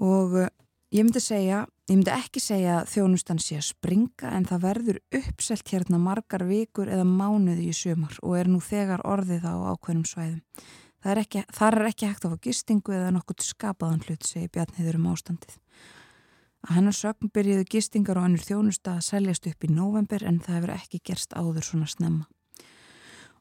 Og 0.02 0.38
eh, 0.42 0.50
ég 0.96 1.06
myndi 1.06 1.22
segja, 1.22 1.64
ég 1.90 2.00
myndi 2.00 2.14
ekki 2.14 2.42
segja 2.42 2.80
að 2.80 2.94
þjónustan 2.96 3.42
sé 3.44 3.60
að 3.60 3.68
springa 3.68 4.32
en 4.34 4.48
það 4.50 4.64
verður 4.64 5.02
uppselt 5.20 5.70
hérna 5.70 6.00
margar 6.02 6.48
vikur 6.50 6.90
eða 6.90 7.06
mánuði 7.06 7.70
í 7.70 7.76
sumar 7.78 8.18
og 8.24 8.40
er 8.40 8.50
nú 8.50 8.62
þegar 8.64 9.06
orðið 9.06 9.46
á 9.46 9.54
ákveðnum 9.76 10.08
svæðum. 10.10 10.42
Er 11.04 11.20
þar 11.52 11.78
er 11.82 11.90
ekki 11.90 12.08
hægt 12.08 12.26
að 12.26 12.34
fá 12.34 12.44
gistingu 12.48 12.94
eða 12.96 13.12
nokkuð 13.12 13.44
skapaðan 13.44 14.06
hlut, 14.08 14.24
segi 14.24 14.48
Bjarniður 14.48 15.02
um 15.02 15.10
ástandið. 15.12 15.58
Að 16.64 16.78
hennar 16.78 16.96
sögn 16.96 17.32
byrjuðu 17.36 17.66
gistingar 17.68 18.20
og 18.20 18.28
annur 18.28 18.44
þjónusta 18.46 18.96
að 18.96 19.08
seljast 19.10 19.48
upp 19.50 19.66
í 19.68 19.70
november 19.74 20.24
en 20.24 20.40
það 20.40 20.56
hefur 20.56 20.72
ekki 20.78 21.02
gerst 21.10 21.36
áður 21.36 21.66
svona 21.68 21.90
snemma. 21.92 22.30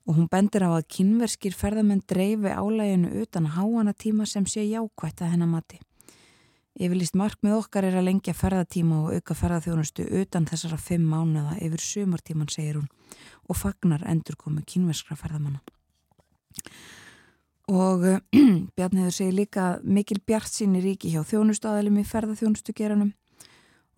Og 0.02 0.16
hún 0.18 0.26
bendir 0.30 0.64
á 0.66 0.74
að 0.74 0.88
kynverskir 0.90 1.54
ferðamenn 1.54 2.02
dreifi 2.10 2.50
álæginu 2.50 3.12
utan 3.22 3.46
háana 3.54 3.94
tíma 3.94 4.26
sem 4.26 4.46
sé 4.50 4.64
jákvætt 4.66 5.22
að 5.22 5.36
hennar 5.36 5.52
mati. 5.52 5.78
Yfirlýst 6.72 7.14
markmið 7.20 7.58
okkar 7.60 7.84
er 7.84 7.98
að 8.00 8.08
lengja 8.08 8.32
ferðatíma 8.34 9.02
og 9.04 9.14
auka 9.14 9.36
ferðaþjónustu 9.36 10.06
utan 10.22 10.48
þessara 10.48 10.78
fimm 10.80 11.04
mánuða 11.12 11.58
yfir 11.60 11.84
sumartíman, 11.84 12.48
segir 12.48 12.80
hún, 12.80 12.88
og 13.46 13.60
fagnar 13.60 14.02
endurkomu 14.08 14.64
kynverskra 14.66 15.14
ferðamanna. 15.20 15.60
Og 17.70 18.02
uh, 18.10 18.18
Bjarniður 18.76 19.14
segir 19.14 19.36
líka 19.36 19.66
mikil 19.84 20.18
bjart 20.26 20.50
sín 20.50 20.74
í 20.78 20.82
ríki 20.82 21.12
hjá 21.12 21.22
þjónustaðalum 21.28 22.00
í 22.02 22.06
ferðarþjónustugeranum 22.08 23.12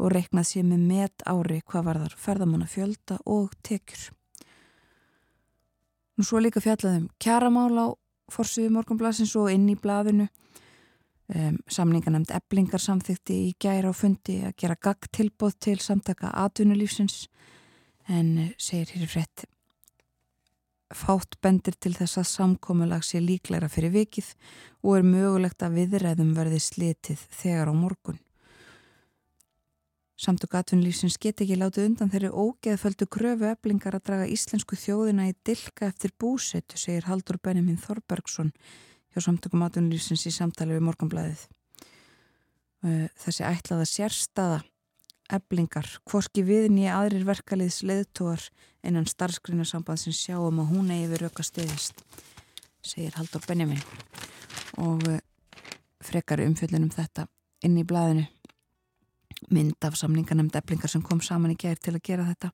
og 0.02 0.10
reiknað 0.10 0.48
sér 0.50 0.66
með 0.68 0.86
met 0.90 1.24
ári 1.30 1.60
hvað 1.62 1.86
var 1.86 2.00
þar 2.02 2.16
ferðamanna 2.18 2.68
fjölda 2.68 3.18
og 3.30 3.52
tekjur. 3.62 4.08
Nú 6.14 6.26
svo 6.26 6.40
líka 6.42 6.62
fjallaðum 6.62 7.08
kjaramál 7.22 7.74
á 7.78 7.86
forsuðu 8.32 8.72
morgunblasins 8.74 9.34
og 9.38 9.52
inn 9.54 9.68
í 9.70 9.78
blaðinu. 9.78 10.28
Um, 11.24 11.56
samningarnemnd 11.72 12.34
eblingar 12.36 12.82
samþykti 12.84 13.36
í 13.46 13.52
gæra 13.56 13.88
og 13.88 13.96
fundi 13.96 14.42
að 14.44 14.58
gera 14.60 14.76
gagg 14.76 15.08
tilbóð 15.08 15.54
til 15.66 15.78
samtaka 15.80 16.34
atvinnulífsins 16.42 17.30
en 18.12 18.34
uh, 18.42 18.50
segir 18.60 18.92
hér 18.92 19.06
í 19.06 19.08
frett 19.08 19.46
fátt 20.92 21.38
bendir 21.42 21.76
til 21.80 21.94
þess 21.96 22.20
að 22.20 22.30
samkomulag 22.30 23.04
sé 23.06 23.22
líklæra 23.22 23.70
fyrir 23.72 23.94
vikið 23.94 24.34
og 24.84 24.98
er 24.98 25.08
mögulegt 25.08 25.64
að 25.64 25.80
viðræðum 25.80 26.34
verði 26.36 26.60
slitið 26.60 27.24
þegar 27.32 27.72
á 27.72 27.74
morgun. 27.74 28.20
Samtök 30.14 30.54
atvinnulífsins 30.54 31.16
get 31.18 31.40
ekki 31.42 31.56
látið 31.58 31.88
undan 31.88 32.10
þeirri 32.12 32.30
ógeðföldu 32.30 33.08
kröfu 33.10 33.48
eblingar 33.50 33.96
að 33.96 34.04
draga 34.06 34.28
íslensku 34.30 34.76
þjóðina 34.78 35.26
í 35.32 35.34
dilka 35.42 35.88
eftir 35.88 36.12
búsetu, 36.20 36.78
segir 36.78 37.08
Haldur 37.08 37.40
Benjamin 37.42 37.80
Þorbergsson 37.82 38.52
hjá 39.10 39.24
samtökum 39.24 39.64
atvinnulífsins 39.66 40.26
í 40.30 40.32
samtali 40.34 40.76
við 40.76 40.86
morgunblæðið. 40.86 41.42
Þessi 43.24 43.46
ætlaða 43.48 43.88
sérstaða 43.88 44.62
eblingar, 45.32 45.88
hvorki 46.08 46.44
viðin 46.44 46.82
í 46.82 46.88
aðrir 46.92 47.24
verkaliðs 47.28 47.82
leðtóar 47.86 48.42
innan 48.84 49.08
starfsgrínasambansin 49.08 50.16
sjáum 50.16 50.60
að 50.60 50.72
hún 50.74 50.90
eigi 50.92 51.10
við 51.12 51.24
röka 51.24 51.44
stiðist, 51.46 52.04
segir 52.84 53.16
Haldur 53.16 53.44
Benjamin. 53.46 53.80
Og 54.84 55.04
eh, 55.08 55.22
frekar 56.04 56.42
umfjöldin 56.44 56.84
um 56.84 56.92
þetta 56.92 57.28
inn 57.64 57.78
í 57.80 57.86
blæðinu 57.88 58.26
mynd 59.52 59.84
af 59.84 59.96
samninganemnd 59.98 60.54
eblingar 60.56 60.90
sem 60.90 61.02
kom 61.04 61.20
saman 61.24 61.52
í 61.52 61.58
gerð 61.60 61.82
til 61.84 61.96
að 61.96 62.04
gera 62.06 62.28
þetta. 62.28 62.50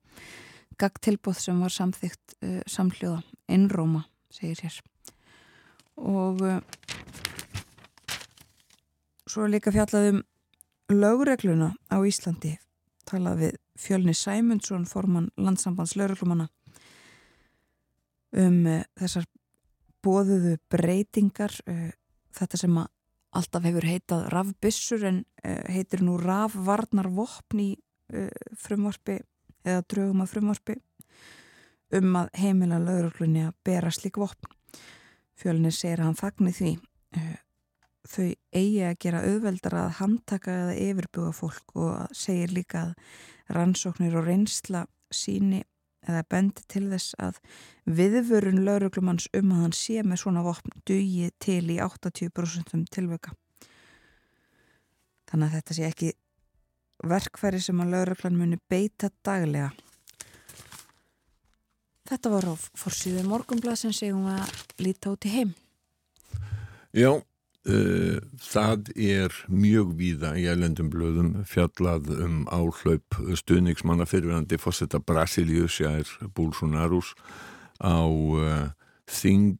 Gagtilbóð 0.80 1.42
sem 1.42 1.60
var 1.60 1.74
samþygt 1.74 2.36
uh, 2.40 2.60
samhljóða, 2.70 3.20
innróma 3.52 4.04
segir 4.32 4.62
hér. 4.64 4.78
Og 6.00 6.40
uh, 6.46 6.58
svo 9.28 9.46
líka 9.50 9.72
fjallaðum 9.74 10.24
lögregluna 10.90 11.72
á 11.90 11.96
Íslandi 12.02 12.56
talað 13.08 13.44
við 13.44 13.58
Fjölni 13.80 14.14
Sæmundsson 14.14 14.86
formann 14.88 15.30
landsambands 15.40 15.96
lögreglumanna 15.96 16.48
um 18.36 18.64
uh, 18.68 18.82
þessar 18.98 19.26
bóðuðu 20.04 20.56
breytingar 20.70 21.54
uh, 21.68 21.90
þetta 22.36 22.60
sem 22.60 22.78
að 22.80 22.90
alltaf 23.40 23.66
hefur 23.66 23.86
heitað 23.86 24.28
rafbissur 24.34 25.06
en 25.06 25.22
uh, 25.44 25.62
heitir 25.70 26.04
nú 26.06 26.18
rafvarnarvopn 26.20 27.62
í 27.62 27.70
frumvarfi 28.58 29.20
eða 29.62 29.84
drögum 29.86 30.24
að 30.24 30.30
frumvarfi 30.32 30.74
um 31.94 32.16
að 32.18 32.32
heimila 32.42 32.80
lögreglunni 32.82 33.44
að 33.46 33.52
bera 33.62 33.92
slik 33.94 34.18
vopn. 34.18 34.50
Fjölni 35.38 35.70
segir 35.70 36.02
að 36.02 36.08
hann 36.08 36.18
fagni 36.18 36.50
því 36.56 36.72
þau 38.08 38.30
eigi 38.56 38.84
að 38.86 39.00
gera 39.04 39.24
auðveldar 39.26 39.76
að 39.76 39.96
handtaka 39.98 40.54
eða 40.62 40.78
yfirbuga 40.86 41.32
fólk 41.36 41.74
og 41.76 42.14
segir 42.16 42.54
líka 42.54 42.86
að 42.86 42.94
rannsóknir 43.56 44.16
og 44.16 44.26
reynsla 44.28 44.86
síni 45.12 45.62
eða 46.08 46.22
bendi 46.32 46.64
til 46.70 46.86
þess 46.88 47.16
að 47.20 47.40
viðvörun 47.98 48.62
lauruglumanns 48.64 49.28
um 49.36 49.52
að 49.52 49.62
hann 49.64 49.76
sé 49.76 50.00
með 50.06 50.22
svona 50.22 50.44
vopn 50.46 50.72
dugi 50.88 51.28
til 51.42 51.66
í 51.68 51.76
80% 51.82 52.88
tilvöka. 52.94 53.34
Þannig 55.30 55.46
að 55.46 55.56
þetta 55.58 55.76
sé 55.76 55.86
ekki 55.90 56.12
verkfæri 57.10 57.60
sem 57.62 57.80
að 57.82 57.94
lauruglan 57.94 58.38
muni 58.38 58.58
beita 58.70 59.10
daglega. 59.24 59.70
Þetta 62.10 62.32
var 62.32 62.48
á 62.50 62.54
fórsýðu 62.58 63.22
morgunblað 63.28 63.84
sem 63.84 63.92
segum 63.94 64.24
að 64.32 64.48
líta 64.82 65.12
út 65.12 65.26
í 65.28 65.34
heim. 65.34 65.52
Já, 66.96 67.20
það 67.60 68.88
er 68.96 69.34
mjög 69.52 69.90
víða 69.98 70.30
í 70.40 70.46
ælendum 70.48 70.88
blöðum 70.88 71.42
fjallað 71.44 72.08
um 72.16 72.46
áhlaup 72.48 73.18
stuðningsmanna 73.36 74.06
fyrirvæðandi 74.08 74.56
fósetta 74.56 75.00
Brasilíu 75.04 75.68
sér 75.68 76.08
Búlsonarús 76.32 77.12
á 77.80 78.04
uh, 78.08 78.72
Þing 79.10 79.58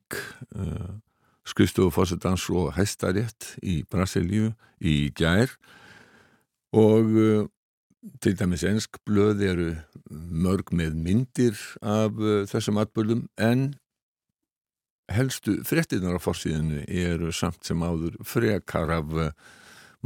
uh, 0.54 0.96
skrifstofu 1.44 1.90
fósettans 1.90 2.44
og 2.54 2.72
hæstarétt 2.76 3.56
í 3.60 3.82
Brasilíu 3.90 4.52
í 4.78 5.10
gær. 5.16 5.50
Og 6.72 7.16
uh, 7.18 7.48
til 8.22 8.36
dæmis 8.38 8.64
ensk 8.64 9.00
blöð 9.04 9.42
eru 9.44 9.70
mörg 10.08 10.70
með 10.72 10.94
myndir 10.96 11.58
af 11.82 12.16
þessum 12.48 12.78
atbyrðum 12.80 13.26
en 13.36 13.74
helstu 15.14 15.58
frettinnar 15.66 16.18
á 16.18 16.20
fórsíðinu 16.22 16.84
eru 16.86 17.32
samt 17.34 17.64
sem 17.66 17.82
áður 17.82 18.16
frekar 18.26 18.92
af 18.94 19.16
uh, 19.16 19.32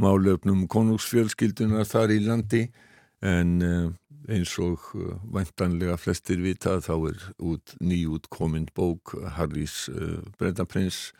málöfnum 0.01 0.65
konungsfjölskyldunar 0.71 1.87
þar 1.89 2.15
í 2.15 2.19
landi 2.25 2.63
en 3.25 3.53
uh, 3.63 3.87
eins 4.31 4.55
og 4.61 4.81
uh, 4.97 5.13
vantanlega 5.33 5.97
flestir 6.01 6.41
vita 6.43 6.79
þá 6.83 6.93
er 7.11 7.27
út 7.37 7.75
nýjútkominn 7.81 8.69
bók 8.75 9.15
Harrys 9.37 9.85
Breitaprins 10.39 11.11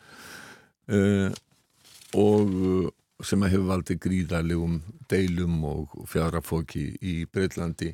og 2.16 2.52
sem 3.26 3.42
að 3.42 3.56
hefur 3.56 3.70
valdið 3.72 3.98
gríðarlegum 4.04 4.76
deilum 5.10 5.56
og 5.66 5.96
fjarafóki 6.06 6.92
í 7.02 7.14
Breitlandi 7.26 7.90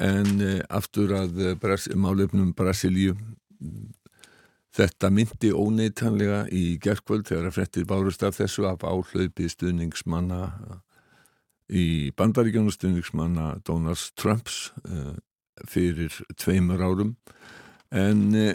en 0.00 0.30
aftur 0.72 1.12
að 1.18 1.42
málöfnum 1.98 2.54
Brasilíu 2.56 3.18
Þetta 4.76 5.08
myndi 5.10 5.50
óneitanlega 5.56 6.42
í 6.52 6.76
gerðkvöld 6.82 7.26
þegar 7.30 7.48
að 7.48 7.56
frettir 7.56 7.86
bárust 7.88 8.22
af 8.26 8.36
þessu 8.36 8.66
af 8.68 8.84
áhlaupi 8.84 9.48
stuðningsmanna 9.48 10.42
í 11.68 12.12
bandaríkjónu 12.16 12.72
stuðningsmanna 12.72 13.58
Donald 13.66 14.04
Trumps 14.20 14.70
uh, 14.84 15.16
fyrir 15.68 16.14
tveimur 16.36 16.84
árum. 16.84 17.16
En 17.92 18.22
uh, 18.36 18.54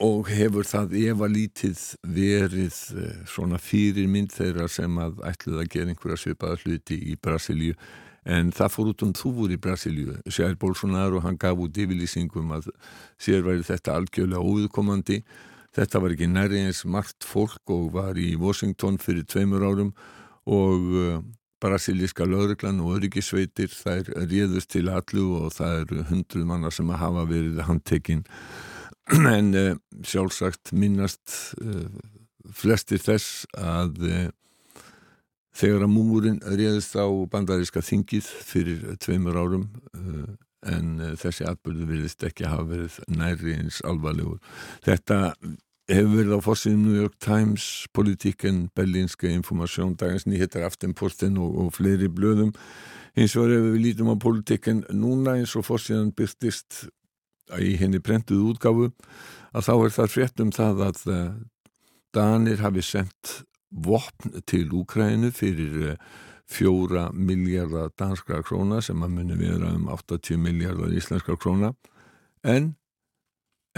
og 0.00 0.30
hefur 0.32 0.64
það 0.64 0.94
ef 0.96 1.24
að 1.26 1.34
lítið 1.36 1.80
verið 2.16 2.76
uh, 2.96 3.08
svona 3.28 3.58
fyrir 3.62 4.10
mynd 4.10 4.34
þeirra 4.34 4.68
sem 4.70 5.00
að 5.02 5.20
ætluð 5.30 5.62
að 5.62 5.72
gera 5.74 5.94
einhverja 5.94 6.22
svipaða 6.24 6.60
hluti 6.64 7.00
í 7.12 7.18
Brasilíu 7.20 7.76
en 8.24 8.50
það 8.52 8.74
fór 8.74 8.90
út 8.92 9.04
um 9.06 9.14
þúfur 9.16 9.54
í 9.54 9.60
Brasilíu. 9.60 10.16
Sjær 10.28 10.58
Bolsonaro, 10.60 11.22
hann 11.24 11.38
gaf 11.40 11.60
út 11.60 11.78
yfirlýsingum 11.78 12.52
að 12.58 12.68
sér 13.20 13.46
væri 13.46 13.64
þetta 13.66 13.96
algjörlega 13.96 14.44
óðkomandi 14.44 15.22
þetta 15.76 16.00
var 16.02 16.14
ekki 16.14 16.30
næri 16.30 16.62
eins 16.64 16.82
margt 16.84 17.26
fólk 17.26 17.70
og 17.72 17.92
var 17.94 18.18
í 18.18 18.32
Washington 18.40 18.98
fyrir 19.02 19.26
tveimur 19.30 19.66
árum. 19.66 19.92
Og 20.50 20.88
uh, 20.96 21.20
brasilíska 21.60 22.24
lauruglan 22.24 22.80
og 22.80 22.96
öryggisveitir 22.98 23.70
þær 23.74 24.08
réðust 24.30 24.72
til 24.72 24.88
allu 24.88 25.26
og 25.42 25.52
það 25.54 25.82
eru 25.82 26.04
hundruð 26.08 26.46
manna 26.48 26.70
sem 26.72 26.88
að 26.90 27.02
hafa 27.02 27.26
verið 27.28 27.60
handtekinn 27.68 28.22
en 29.36 29.52
uh, 29.58 29.74
sjálfsagt 30.06 30.72
minnast 30.72 31.54
uh, 31.60 31.84
flestir 32.56 33.02
þess 33.02 33.44
að 33.54 34.00
þegar 35.60 35.86
að 35.86 35.92
múmurinn 35.92 36.38
réðist 36.44 36.94
á 36.96 37.06
bandaríska 37.32 37.82
þingið 37.84 38.28
fyrir 38.48 38.84
tveimur 39.02 39.38
árum 39.38 39.66
uh, 39.96 40.28
en 40.70 40.92
uh, 41.00 41.16
þessi 41.20 41.46
atbyrðu 41.48 41.88
vilist 41.90 42.24
ekki 42.26 42.48
hafa 42.48 42.68
verið 42.70 43.00
næri 43.12 43.56
eins 43.58 43.80
alvarlegur. 43.86 44.40
Þetta 44.86 45.18
hefur 45.90 46.14
verið 46.14 46.36
á 46.38 46.40
fórsýðum 46.44 46.86
New 46.86 47.00
York 47.00 47.18
Times, 47.22 47.66
Politiken, 47.96 48.68
Berlínska 48.76 49.28
Informasjón, 49.30 49.96
dagins 50.00 50.26
nýhettar 50.28 50.64
Aftenposten 50.68 51.38
og, 51.40 51.56
og 51.64 51.74
fleiri 51.76 52.08
blöðum. 52.12 52.54
Hins 53.18 53.34
vegar 53.36 53.56
ef 53.58 53.68
við 53.74 53.84
lítum 53.88 54.12
á 54.14 54.16
Politiken 54.22 54.84
núna 54.94 55.36
eins 55.40 55.56
og 55.58 55.66
fórsýðan 55.66 56.14
byrtist 56.16 56.86
í 57.58 57.74
henni 57.80 57.98
prentuð 57.98 58.52
útgáfu 58.52 58.92
að 59.50 59.66
þá 59.66 59.72
er 59.74 59.94
það 59.96 60.12
frétt 60.14 60.44
um 60.44 60.52
það 60.54 60.84
að 60.86 61.00
uh, 61.10 61.24
Danir 62.14 62.62
hafi 62.62 62.82
sendt 62.82 63.40
vopn 63.70 64.42
til 64.46 64.72
Úkrænu 64.72 65.30
fyrir 65.30 65.96
fjóra 66.50 67.10
miljardar 67.12 67.92
danskra 67.98 68.42
króna 68.42 68.80
sem 68.82 69.02
að 69.02 69.14
muni 69.14 69.38
vera 69.38 69.72
um 69.74 69.88
80 69.88 70.38
miljardar 70.42 70.92
íslenskra 70.92 71.36
króna 71.38 71.74
en 72.42 72.74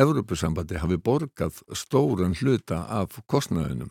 Evropasambandi 0.01 0.79
hafi 0.81 0.97
borgað 0.97 1.59
stóran 1.77 2.33
hluta 2.41 2.79
af 2.89 3.19
kostnæðinum. 3.29 3.91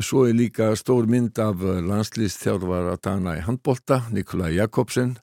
Svo 0.00 0.24
er 0.28 0.36
líka 0.36 0.70
stór 0.76 1.04
mynd 1.08 1.36
af 1.40 1.60
landslýstjárvar 1.60 2.94
að 2.94 3.02
dana 3.04 3.36
í 3.36 3.42
handbolta, 3.44 4.06
Nikolaj 4.12 4.56
Jakobsen, 4.56 5.18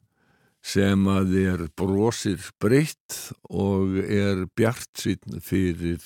sem 0.66 1.04
að 1.12 1.34
er 1.44 1.64
brosir 1.78 2.42
breytt 2.62 3.18
og 3.54 4.00
er 4.02 4.46
bjart 4.58 4.90
sín 4.98 5.42
fyrir 5.46 6.02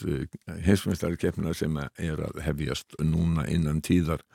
heimsmeistarkeppna 0.65 1.53
sem 1.55 1.77
er 1.79 2.19
að 2.27 2.41
hefjast 2.43 2.97
núna 2.99 3.47
innan 3.47 3.79
tíðar. 3.85 4.25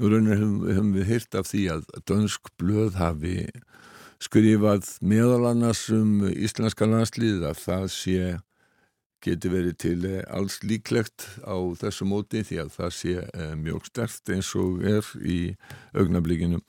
Raunar 0.00 0.40
höfum, 0.40 0.62
höfum 0.64 0.94
við 0.96 1.10
hýrt 1.10 1.36
af 1.36 1.50
því 1.50 1.66
að 1.74 1.84
dönsk 2.08 2.48
blöð 2.56 2.96
hafi 2.96 3.36
skrifað 4.22 4.88
meðal 5.04 5.50
annars 5.50 5.84
um 5.92 6.22
íslenska 6.30 6.88
landslið 6.88 7.44
að 7.50 7.60
það 7.66 7.86
sé 7.92 8.22
geti 9.22 9.50
verið 9.52 9.76
til 9.80 9.98
alls 10.26 10.58
líklegt 10.66 11.26
á 11.46 11.56
þessu 11.78 12.06
móti 12.10 12.42
því 12.46 12.58
að 12.64 12.72
það 12.76 12.92
sé 12.96 13.14
mjög 13.60 13.88
stert 13.88 14.32
eins 14.34 14.50
og 14.58 14.82
er 14.86 15.08
í 15.22 15.38
augnablíkinu. 15.94 16.60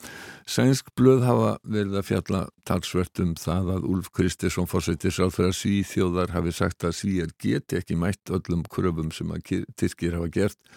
Sænsk 0.46 0.94
blöð 0.98 1.26
hafa 1.28 1.52
verið 1.64 2.00
að 2.00 2.08
fjalla 2.12 2.44
talsvert 2.68 3.24
um 3.24 3.34
það 3.40 3.74
að 3.78 3.88
Úlf 3.94 4.12
Kristiðsson 4.16 4.70
fórsettir 4.70 5.16
sá 5.16 5.26
þegar 5.28 5.58
Svíþjóðar 5.58 6.36
hafi 6.36 6.56
sagt 6.56 6.88
að 6.88 6.98
Svíjar 7.00 7.34
geti 7.42 7.80
ekki 7.80 7.98
mætt 8.00 8.34
öllum 8.34 8.66
kröfum 8.70 9.12
sem 9.16 9.34
að 9.34 9.66
Tyrkir 9.80 10.20
hafa 10.20 10.32
gert 10.34 10.74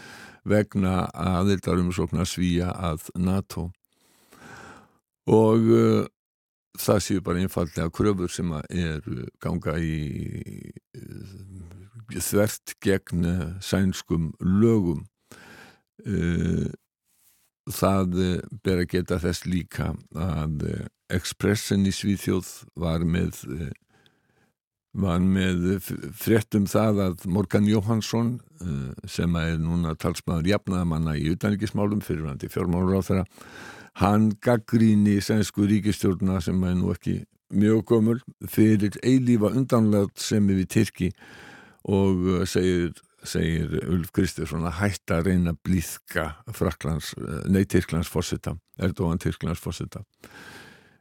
vegna 0.47 1.07
aðildarum 1.13 1.93
sóknar 1.95 2.29
Svíja 2.29 2.71
að 2.73 3.11
NATO 3.19 3.71
og 5.27 5.73
uh, 5.75 6.05
það 6.81 7.03
séu 7.05 7.23
bara 7.25 7.43
einfallega 7.43 7.93
kröfur 7.95 8.33
sem 8.33 8.53
er 8.57 9.05
ganga 9.43 9.77
í 9.81 9.95
uh, 10.97 12.17
þvert 12.17 12.77
gegn 12.85 13.31
sænskum 13.65 14.33
lögum. 14.41 15.07
Uh, 16.07 16.69
það 17.67 18.21
ber 18.63 18.85
að 18.85 18.93
geta 18.93 19.19
þess 19.23 19.47
líka 19.49 19.91
að 20.15 20.69
Expressen 21.11 21.87
í 21.87 21.93
Svíþjóð 21.95 22.47
var 22.79 23.03
með 23.07 23.43
var 24.97 25.21
með 25.21 25.91
fréttum 26.17 26.65
það 26.71 27.01
að 27.05 27.25
Morgan 27.31 27.67
Jóhansson 27.69 28.37
sem 29.11 29.35
er 29.39 29.59
núna 29.61 29.93
talsmaður 30.01 30.53
jafnaðamanna 30.55 31.17
í 31.21 31.29
utanrikkismálum 31.35 32.01
fyrir 32.05 32.31
hann 32.31 32.41
til 32.41 32.51
fjármálur 32.53 32.97
á 32.97 33.03
þeirra 33.05 33.27
hann 34.01 34.31
gaggríni 34.45 35.21
sænsku 35.25 35.67
ríkistjórna 35.71 36.41
sem 36.45 36.63
er 36.69 36.77
nú 36.77 36.93
ekki 36.93 37.23
mjög 37.57 37.85
gömul 37.91 38.21
fyrir 38.51 38.99
eilífa 39.03 39.53
undanlegt 39.55 40.21
sem 40.21 40.49
er 40.51 40.61
við 40.61 40.71
Tyrki 40.75 41.11
og 41.87 42.27
segir, 42.51 42.93
segir 43.23 43.79
Ulf 43.87 44.13
Kristjánsson 44.17 44.67
að 44.67 44.79
hætta 44.81 45.21
að 45.21 45.31
reyna 45.31 45.55
blíðka 45.65 46.33
Fraklands, 46.53 47.15
nei 47.49 47.65
Tyrklands 47.65 48.11
fórseta, 48.11 48.57
Erdogan 48.83 49.23
Tyrklands 49.23 49.63
fórseta 49.63 50.05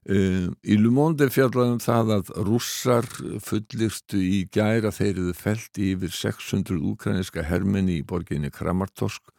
Uh, 0.05 0.51
í 0.61 0.75
Lumonde 0.77 1.25
fjallaðum 1.33 1.79
það 1.81 2.11
að 2.13 2.27
rússar 2.45 3.07
fullirstu 3.41 4.19
í 4.21 4.43
gæra 4.53 4.91
þeirriðu 4.93 5.31
felt 5.33 5.79
yfir 5.81 6.11
600 6.13 6.77
úkræniska 6.91 7.41
hermenni 7.41 7.95
í 7.97 8.03
borginni 8.05 8.51
Kramartorsk 8.53 9.33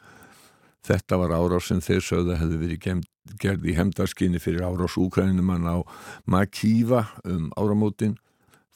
þetta 0.87 1.19
var 1.23 1.35
árás 1.37 1.71
sem 1.71 1.81
þeir 1.85 2.05
sögða 2.05 2.39
hefði 2.41 2.61
verið 2.63 3.03
gerð 3.43 3.67
í 3.67 3.75
hemdarskinni 3.77 4.43
fyrir 4.43 4.67
árás 4.67 4.97
úkræninumann 5.01 5.67
á 5.67 5.83
Makíva 6.31 7.07
um 7.27 7.51
áramótin 7.59 8.17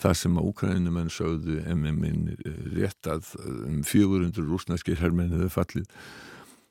það 0.01 0.17
sem 0.23 0.41
að 0.41 0.51
úkræninumann 0.51 1.13
sögðu 1.13 1.61
MM-in 1.75 2.35
rétt 2.75 3.07
að 3.11 3.31
um 3.69 3.85
400 3.87 4.43
rúsneskir 4.49 5.01
hermenni 5.01 5.39
hefði 5.39 5.55
fallið 5.55 5.89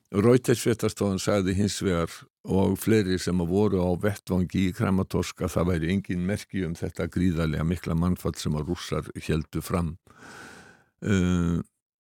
Rautersvéttastofan 0.09 1.19
sagði 1.21 1.53
hins 1.53 1.75
vegar 1.85 2.09
og 2.49 2.79
fleiri 2.81 3.19
sem 3.21 3.41
að 3.43 3.51
voru 3.51 3.81
á 3.85 3.93
vettvangi 4.01 4.63
í 4.65 4.73
Kramatorsk 4.73 5.43
að 5.45 5.53
það 5.53 5.67
væri 5.69 5.91
engin 5.93 6.23
merki 6.25 6.63
um 6.65 6.73
þetta 6.77 7.05
gríðarlega 7.13 7.67
mikla 7.67 7.93
mannfall 7.93 8.33
sem 8.39 8.57
að 8.57 8.71
rússar 8.71 9.11
heldu 9.27 9.61
fram. 9.61 9.91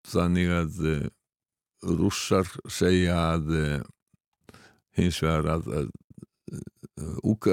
Þannig 0.09 0.55
að 0.55 0.81
rússar 1.83 2.47
segja 2.71 3.17
að 3.35 3.51
hins 4.99 5.19
vegar 5.23 5.47
að, 5.55 5.69
að, 5.79 5.91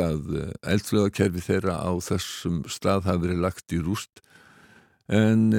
að 0.03 0.31
eldflöðakerfi 0.75 1.45
þeirra 1.45 1.77
á 1.79 1.91
þessum 2.03 2.65
stað 2.71 3.07
hafi 3.11 3.27
verið 3.27 3.45
lagt 3.45 3.77
í 3.77 3.83
rúst. 3.83 4.23
En 5.07 5.53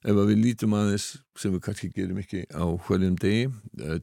ef 0.00 0.16
við 0.16 0.38
lítum 0.40 0.74
aðeins 0.76 1.18
sem 1.36 1.52
við 1.52 1.62
kannski 1.66 1.90
gerum 1.92 2.20
ekki 2.22 2.46
á 2.56 2.64
hverjum 2.86 3.16
degi 3.20 3.50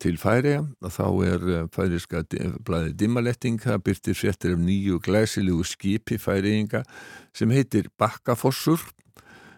til 0.02 0.14
færiða 0.22 0.92
þá 0.94 1.06
er 1.26 1.46
færiðska 1.74 2.22
blæði 2.66 2.94
dimmaletting 3.02 3.62
það 3.64 3.84
byrtir 3.88 4.18
fréttir 4.18 4.54
af 4.54 4.62
nýju 4.62 5.02
glæsilegu 5.06 5.66
skipi 5.66 6.20
færiðinga 6.22 6.84
sem 7.38 7.54
heitir 7.54 7.90
Bakkafossur 7.98 8.84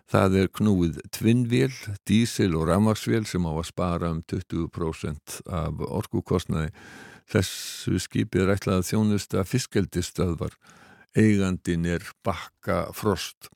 það 0.10 0.40
er 0.42 0.50
knúið 0.60 0.98
tvinnvél 1.16 1.76
dísil 2.10 2.58
og 2.58 2.68
ramagsvél 2.70 3.28
sem 3.30 3.46
á 3.46 3.52
að 3.54 3.70
spara 3.70 4.10
um 4.14 4.24
20% 4.26 5.40
af 5.46 5.86
orkukostnaði. 5.86 6.74
Þessu 7.30 8.00
skipi 8.02 8.42
er 8.42 8.56
ætlað 8.56 8.82
að 8.82 8.90
þjónusta 8.90 9.46
fiskeldistöðvar 9.46 10.58
eigandin 11.18 11.86
er 11.90 12.06
Bakkafrost 12.26 13.52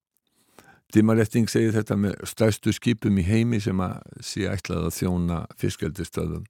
Dimmaretting 0.94 1.50
segir 1.50 1.74
þetta 1.74 1.96
með 1.98 2.20
stæstu 2.30 2.72
skipum 2.76 3.16
í 3.18 3.24
heimi 3.26 3.58
sem 3.64 3.80
að 3.82 4.20
sé 4.22 4.46
ætlað 4.46 4.90
að 4.90 4.98
þjóna 5.00 5.38
fiskeldistöðum. 5.58 6.44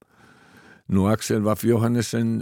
Nú 0.91 1.05
Axel 1.07 1.45
Vaff 1.45 1.63
Jóhannesson, 1.63 2.41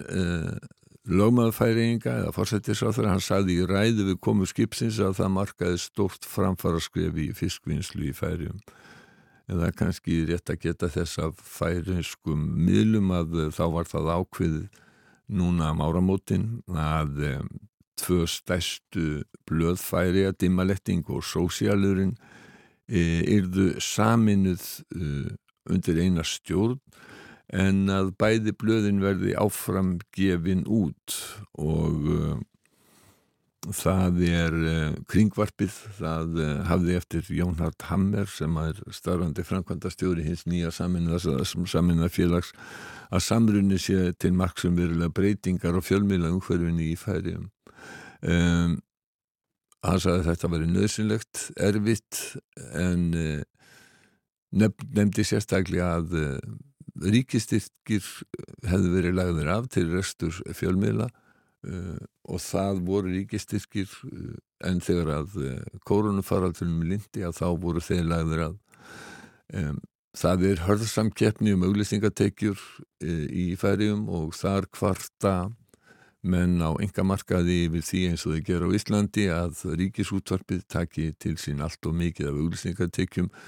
lögmaðurfæringa 1.09 2.13
eða 2.19 2.33
fórsettisráþur, 2.35 3.09
hann 3.09 3.23
sagði 3.23 3.57
í 3.61 3.65
ræðu 3.69 4.05
við 4.11 4.19
komu 4.21 4.45
skipsins 4.49 4.99
að 5.01 5.17
það 5.21 5.33
markaði 5.37 5.81
stórt 5.81 6.27
framfaraskrefi 6.29 7.31
í 7.31 7.37
fiskvinnslu 7.37 8.11
í 8.11 8.13
færium. 8.13 8.61
En 9.49 9.57
það 9.57 9.67
er 9.67 9.79
kannski 9.79 10.19
rétt 10.29 10.53
að 10.53 10.61
geta 10.67 10.91
þess 10.93 11.19
að 11.23 11.41
færinskum 11.41 12.45
miðlum 12.67 13.09
að 13.17 13.39
þá 13.57 13.65
var 13.73 13.89
það 13.89 14.13
ákveð 14.19 14.61
núna 15.31 15.71
á 15.71 15.75
áramótin 15.81 16.47
að 16.69 17.23
um, 17.31 17.49
tvö 18.01 18.25
stæstu 18.29 19.23
blöðfæri 19.49 20.25
að 20.27 20.37
dimmaletting 20.43 21.07
og 21.13 21.23
sósialurinn 21.25 22.13
e, 22.89 23.01
yrðu 23.37 23.73
saminuð 23.81 24.65
e, 24.95 25.07
undir 25.71 26.01
eina 26.01 26.25
stjórn 26.25 26.79
en 27.51 27.89
að 27.91 28.13
bæði 28.21 28.55
blöðin 28.59 29.01
verði 29.03 29.35
áfram 29.39 29.97
gefin 30.15 30.63
út 30.71 31.17
og 31.59 32.07
e, 32.07 32.29
það 33.75 34.21
er 34.25 34.55
e, 34.55 34.75
kringvarpið, 35.11 35.77
það 35.99 36.39
e, 36.39 36.49
hafði 36.71 36.97
eftir 36.97 37.31
Jónhard 37.37 37.87
Hammer 37.89 38.29
sem 38.31 38.55
er 38.63 38.79
starfandi 38.95 39.45
framkvæmda 39.47 39.91
stjóri 39.93 40.25
hins 40.25 40.47
nýja 40.47 40.71
saminna 40.71 42.09
félags 42.09 42.53
að 43.11 43.25
samrunni 43.27 43.79
sé 43.81 44.13
til 44.17 44.33
marksum 44.37 44.79
verulega 44.79 45.11
breytingar 45.13 45.75
og 45.75 45.85
fjölmila 45.85 46.31
umhverfinni 46.31 46.93
í 46.93 46.99
færium 46.99 47.51
Um, 48.21 48.75
hann 49.81 50.01
sagði 50.01 50.19
að 50.19 50.27
þetta 50.27 50.49
væri 50.53 50.67
nöðsynlegt, 50.69 51.39
erfitt 51.57 52.19
en 52.77 53.07
uh, 53.17 53.39
nefn, 54.53 54.91
nefndi 54.93 55.25
sérstaklega 55.25 55.95
að 55.97 56.13
uh, 56.19 56.35
ríkistyrkir 56.99 58.07
hefðu 58.67 58.93
verið 58.95 59.17
lagðir 59.17 59.51
af 59.53 59.69
til 59.71 59.85
restur 59.93 60.41
fjölmiðla 60.57 61.07
uh, 61.11 62.01
og 62.27 62.43
það 62.43 62.81
voru 62.87 63.13
ríkistyrkir 63.13 63.93
en 64.67 64.81
þegar 64.83 65.13
að 65.21 65.39
koronafaraldunum 65.87 66.83
lindi 66.89 67.23
að 67.25 67.39
þá 67.39 67.47
voru 67.63 67.81
þeir 67.81 68.03
lagðir 68.11 68.43
af. 68.45 68.59
Um, 69.57 69.79
það 70.17 70.45
er 70.49 70.61
hörðsamkeppni 70.67 71.55
um 71.55 71.65
auglýsingatekjur 71.65 72.61
í 73.01 73.45
færium 73.59 74.05
og 74.11 74.35
þar 74.35 74.67
kvarta 74.75 75.35
menn 76.21 76.61
á 76.61 76.69
enga 76.77 77.03
markaði 77.05 77.65
yfir 77.65 77.85
því 77.85 78.01
eins 78.11 78.25
og 78.27 78.35
þau 78.35 78.45
gera 78.45 78.69
á 78.69 78.75
Íslandi 78.77 79.25
að 79.33 79.63
ríkisútvarpið 79.79 80.63
taki 80.69 81.09
til 81.17 81.35
sín 81.41 81.63
allt 81.65 81.85
og 81.89 81.97
mikið 81.97 82.29
af 82.29 82.39
auglýsingartekjum 82.43 83.29
eh, 83.31 83.39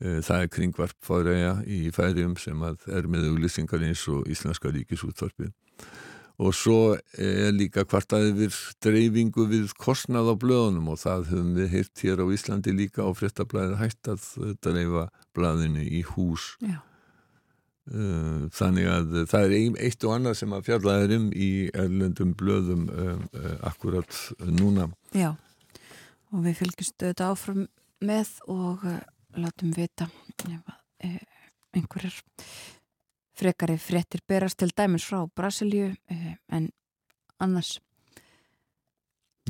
það 0.00 0.36
er 0.42 0.52
kringvarp 0.54 0.96
fáræja 1.04 1.54
í 1.68 1.90
færium 1.92 2.36
sem 2.40 2.62
er 2.64 3.08
með 3.10 3.28
auglýsingar 3.30 3.84
eins 3.84 4.06
og 4.08 4.28
Íslenska 4.32 4.72
ríkisútvarpið. 4.72 5.52
Og 6.40 6.54
svo 6.56 6.94
er 7.20 7.50
líka 7.52 7.84
kvartaði 7.84 8.30
við 8.38 8.58
dreifingu 8.80 9.44
við 9.50 9.74
kostnað 9.76 10.30
á 10.32 10.34
blöðunum 10.40 10.88
og 10.94 11.02
það 11.02 11.26
höfum 11.34 11.50
við 11.58 11.74
hirt 11.74 12.04
hér 12.06 12.22
á 12.24 12.26
Íslandi 12.32 12.72
líka 12.72 13.04
á 13.04 13.10
fréttablaðið 13.12 13.76
hægt 13.82 14.08
að 14.08 14.28
dreifa 14.64 15.10
blaðinu 15.36 15.84
í 15.84 16.00
hús. 16.14 16.54
Já. 16.64 16.80
Uh, 17.90 18.46
þannig 18.54 18.86
að 18.86 19.14
það 19.28 19.44
er 19.44 19.78
eitt 19.82 20.04
og 20.06 20.12
annað 20.14 20.36
sem 20.38 20.52
að 20.54 20.66
fjallaðir 20.68 21.14
um 21.16 21.28
í 21.34 21.50
erlendum 21.74 22.34
blöðum 22.38 22.84
um, 22.88 23.22
uh, 23.34 23.54
akkurat 23.66 24.18
núna. 24.46 24.86
Já, 25.16 25.32
og 26.30 26.44
við 26.44 26.60
fylgjumst 26.60 27.02
auðvitað 27.02 27.32
áfram 27.32 27.64
með 28.06 28.30
og 28.46 28.84
látum 29.38 29.72
vita 29.76 30.08
ef 30.48 30.72
uh, 31.04 31.20
einhverjar 31.76 32.16
frekari 33.38 33.78
fréttir 33.80 34.22
berast 34.28 34.58
til 34.60 34.72
dæmis 34.76 35.06
frá 35.06 35.22
Brasilíu 35.36 35.92
uh, 35.92 36.34
en 36.52 36.70
annars. 37.40 37.78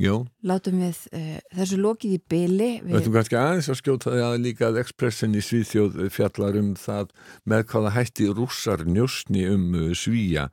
Já, 0.01 0.15
látum 0.47 0.79
við 0.81 1.01
uh, 1.13 1.39
þessu 1.57 1.81
lokið 1.81 2.13
í 2.15 2.21
byli 2.33 2.69
við 2.85 3.01
ætlum 3.01 3.17
kannski 3.17 3.37
aðeins 3.37 3.69
að 3.69 3.81
skjóta 3.81 4.13
því 4.13 4.21
að 4.27 4.37
líka 4.45 4.69
að 4.69 4.79
Expressin 4.81 5.35
í 5.35 5.43
Svíþjóð 5.45 5.99
fjallar 6.13 6.61
um 6.61 6.71
það 6.79 7.11
með 7.43 7.67
hvaða 7.73 7.97
hætti 7.97 8.29
rússar 8.31 8.85
njósni 8.87 9.45
um 9.51 9.67
Svíja 9.97 10.47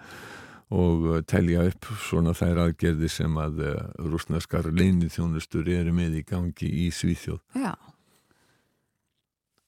og 0.68 1.06
telja 1.24 1.62
upp 1.64 1.86
svona 2.04 2.34
þær 2.36 2.66
aðgerði 2.66 3.08
sem 3.08 3.38
að 3.40 3.62
rúsneskar 4.04 4.68
leinið 4.68 5.14
þjónustur 5.14 5.70
eru 5.72 5.94
með 5.96 6.18
í 6.18 6.26
gangi 6.28 6.68
í 6.84 6.90
Svíþjóð. 6.92 7.40
Já, 7.56 7.72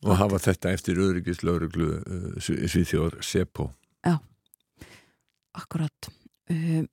og 0.06 0.16
hafa 0.16 0.38
þetta 0.40 0.72
eftir 0.72 1.00
öryggislauruglu 1.02 1.90
uh, 2.00 2.40
Svíþjóðar 2.40 3.20
SEPO 3.24 3.70
akkurat. 5.56 6.10
Uh, 6.50 6.86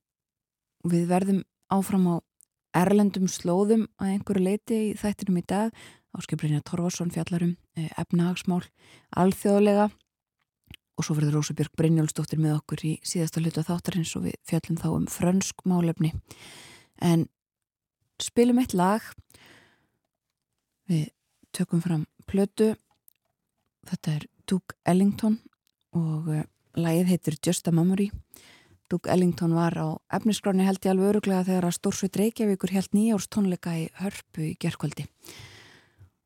Við 0.88 1.08
verðum 1.10 1.40
áfram 1.74 2.06
á 2.06 2.16
erlendum 2.78 3.26
slóðum 3.28 3.88
að 3.98 4.12
einhverju 4.14 4.44
leiti 4.44 4.76
í 4.88 4.92
þættinum 4.96 5.40
í 5.40 5.46
dag. 5.50 5.72
Áskiprinja 6.16 6.62
Torfarsson 6.64 7.10
fjallarum 7.12 7.56
uh, 7.76 7.88
efnahagsmál 7.98 8.62
alþjóðlega. 9.18 9.88
Og 10.98 11.06
svo 11.06 11.14
verður 11.18 11.38
Rósabjörg 11.38 11.74
Brynjólfsdóttir 11.78 12.40
með 12.42 12.56
okkur 12.60 12.84
í 12.86 12.92
síðasta 13.06 13.42
hlutu 13.42 13.62
þáttarins 13.66 14.14
og 14.18 14.24
við 14.26 14.38
fjallum 14.48 14.78
þá 14.80 14.88
um 14.94 15.10
frönsk 15.10 15.66
málefni. 15.68 16.14
En 17.02 17.26
spilum 18.22 18.58
eitt 18.62 18.74
lag. 18.78 19.04
Við 20.88 21.10
tökum 21.54 21.82
fram 21.84 22.06
plötu 22.26 22.72
þetta 23.88 24.14
er 24.18 24.28
Duke 24.48 24.76
Ellington 24.88 25.38
og 25.96 26.28
uh, 26.32 26.44
lagið 26.78 27.12
heitir 27.12 27.38
Just 27.44 27.68
a 27.68 27.74
Memory. 27.74 28.10
Duke 28.88 29.10
Ellington 29.12 29.52
var 29.56 29.76
á 29.76 29.88
efniskráni 30.16 30.64
held 30.64 30.80
ég 30.84 30.94
alveg 30.94 31.10
öruglega 31.12 31.44
þegar 31.48 31.68
að 31.68 31.76
Stórsveit 31.76 32.16
Reykjavíkur 32.16 32.72
held 32.72 32.94
nýjárs 32.96 33.28
tónleika 33.28 33.74
í 33.76 33.88
hörpu 34.00 34.46
í 34.48 34.54
gerkvöldi 34.60 35.08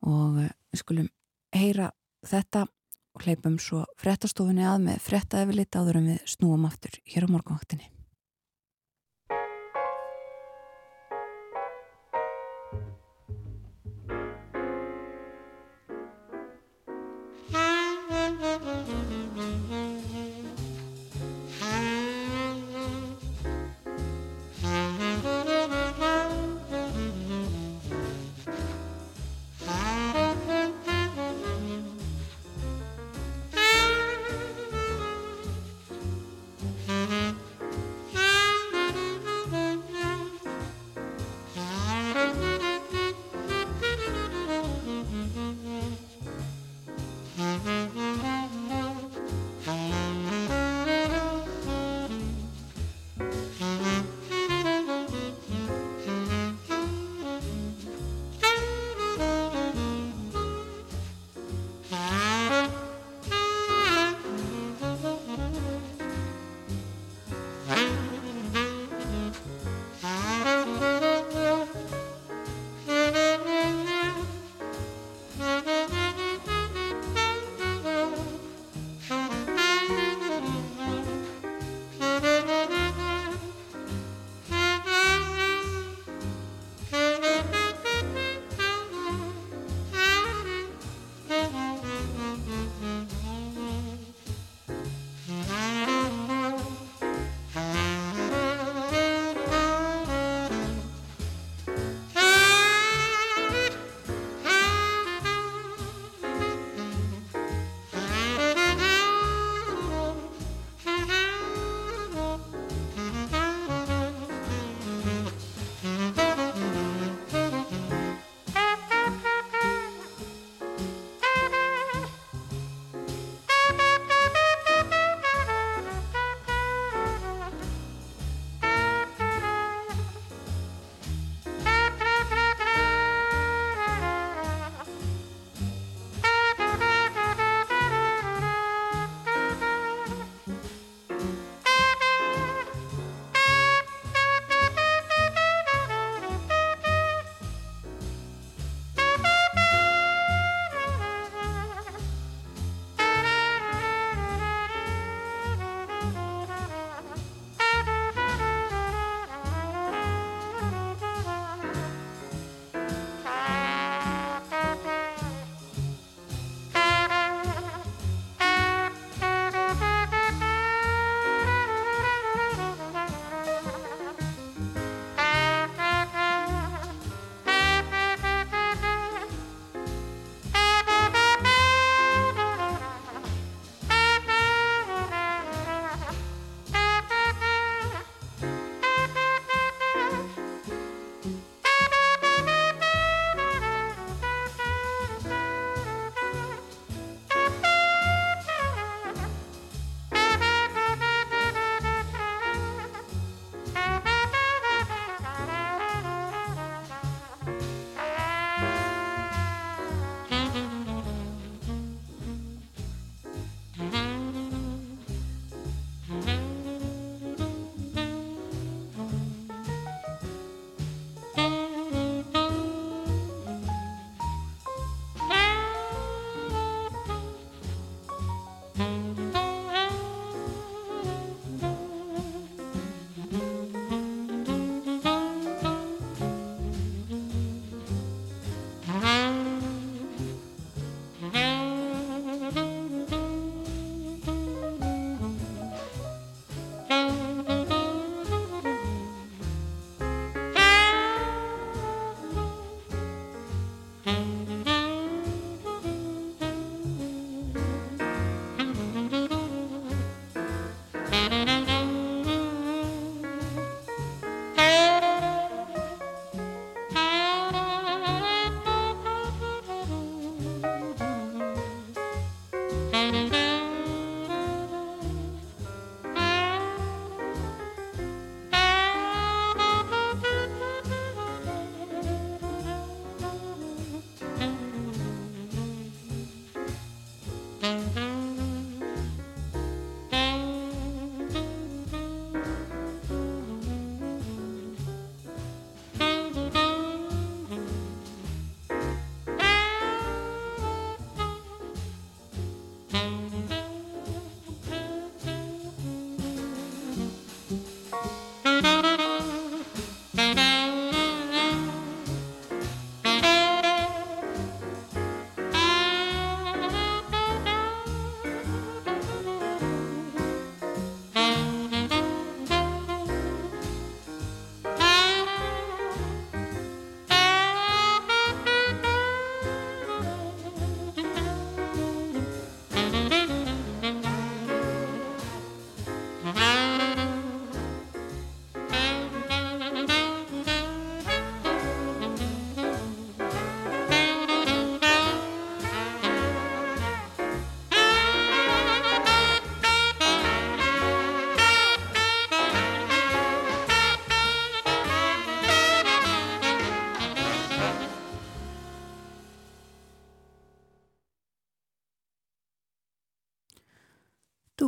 og 0.07 0.38
uh, 0.42 0.53
við 0.70 0.85
skulum 0.85 1.11
heyra 1.55 1.90
þetta 2.27 2.66
og 3.12 3.27
hleypum 3.27 3.59
svo 3.61 3.83
frettastofunni 4.01 4.64
að 4.66 4.87
með 4.87 5.03
fretta 5.05 5.42
efirlit 5.42 5.77
áður 5.77 6.01
en 6.01 6.12
við 6.14 6.22
snúum 6.37 6.68
aftur 6.68 6.96
hér 7.05 7.27
á 7.29 7.33
morgunvaktinni 7.35 7.90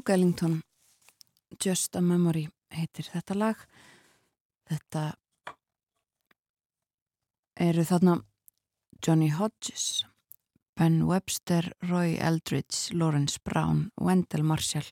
Duke 0.04 0.12
Ellington 0.12 0.60
Just 1.64 1.96
a 1.96 2.00
Memory 2.04 2.42
heitir 2.76 3.06
þetta 3.08 3.34
lag. 3.40 3.60
Þetta 4.68 5.04
eru 7.64 7.84
þarna 7.88 8.18
Johnny 9.00 9.30
Hodges 9.32 10.04
Ben 10.76 10.98
Webster, 11.08 11.70
Roy 11.88 12.18
Eldridge 12.20 12.92
Lawrence 12.92 13.40
Brown, 13.40 13.86
Wendell 13.96 14.44
Marshall 14.44 14.84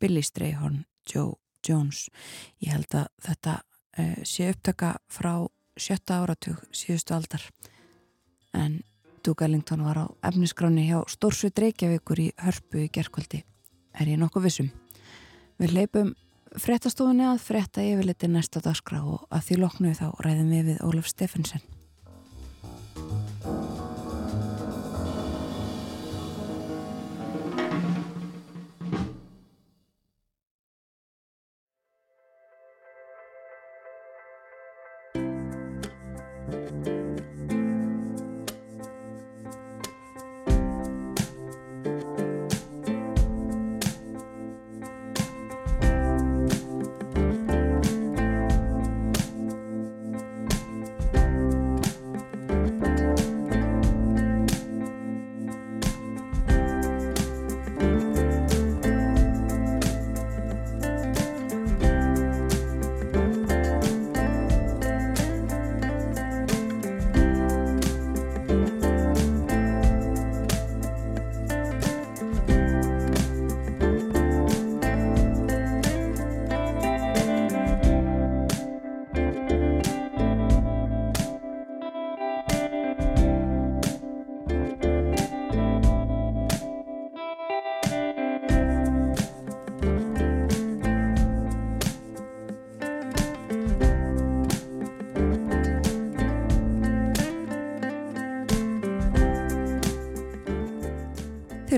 Billy 0.00 0.24
Strayhorn, 0.26 0.80
Joe 1.06 1.36
Jones. 1.62 2.08
Ég 2.58 2.74
held 2.74 2.96
að 2.98 3.06
þetta 3.28 3.54
uh, 3.62 4.16
sé 4.26 4.48
upptaka 4.56 4.96
frá 5.06 5.36
sjötta 5.78 6.24
áratug 6.24 6.64
síðustu 6.72 7.14
aldar. 7.14 7.46
En 8.58 8.80
Duke 9.22 9.46
Ellington 9.46 9.86
var 9.86 10.02
á 10.02 10.06
efnisgráni 10.32 10.88
hjá 10.88 11.04
Stórsveit 11.06 11.62
Reykjavíkur 11.62 12.24
í 12.26 12.32
hörpu 12.42 12.82
í 12.88 12.90
gerkvöldi 12.90 13.44
er 13.98 14.12
ég 14.14 14.20
nokkuð 14.20 14.48
vissum. 14.48 14.70
Við 15.58 15.74
leipum 15.74 16.14
frettastofunni 16.58 17.26
að 17.28 17.42
fretta 17.44 17.84
yfirleiti 17.84 18.30
næsta 18.30 18.62
dagskrá 18.64 19.02
og 19.02 19.26
að 19.34 19.48
því 19.48 19.58
loknu 19.62 19.96
þá 19.98 20.06
ræðum 20.24 20.54
við 20.54 20.70
við 20.72 20.86
Ólaf 20.86 21.10
Steffensen. 21.10 21.64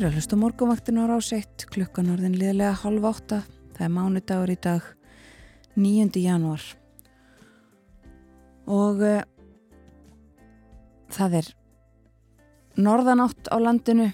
Þeir 0.01 0.07
að 0.09 0.15
hlusta 0.17 0.37
morgunvaktinu 0.41 1.03
á 1.05 1.07
ráseitt 1.11 1.65
klukkan 1.69 2.07
orðin 2.09 2.39
liðlega 2.41 2.71
halv 2.87 3.05
átta. 3.05 3.43
Það 3.77 3.83
er 3.85 3.91
mánudagur 3.93 4.49
í 4.49 4.55
dag 4.57 4.87
9. 5.77 6.15
januar. 6.17 6.63
Og 8.65 9.03
uh, 9.05 9.19
það 11.13 11.37
er 11.43 11.51
norðanátt 12.81 13.53
á 13.53 13.61
landinu 13.61 14.09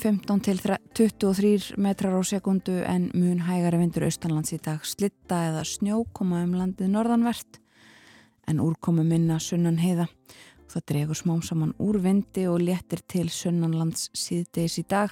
15 0.00 0.40
til 0.48 0.64
23 0.64 1.76
metrar 1.76 2.16
á 2.16 2.24
sekundu 2.24 2.80
en 2.80 3.10
mun 3.12 3.44
hægari 3.44 3.84
vindur 3.84 4.08
austanlands 4.08 4.56
í 4.56 4.62
dag 4.64 4.88
slitta 4.88 5.50
eða 5.50 5.68
snjó 5.68 6.06
koma 6.16 6.40
um 6.46 6.56
landið 6.62 6.94
norðanvert 6.96 7.60
en 8.48 8.64
úrkomu 8.64 9.04
minna 9.04 9.36
sunnan 9.36 9.82
heiða. 9.84 10.08
Það 10.70 10.84
dregur 10.86 11.18
smám 11.18 11.40
saman 11.42 11.72
úr 11.82 11.96
vindi 11.98 12.44
og 12.46 12.60
léttir 12.62 13.00
til 13.10 13.26
sunnanlands 13.34 14.04
síðdeis 14.14 14.76
í 14.78 14.84
dag. 14.86 15.10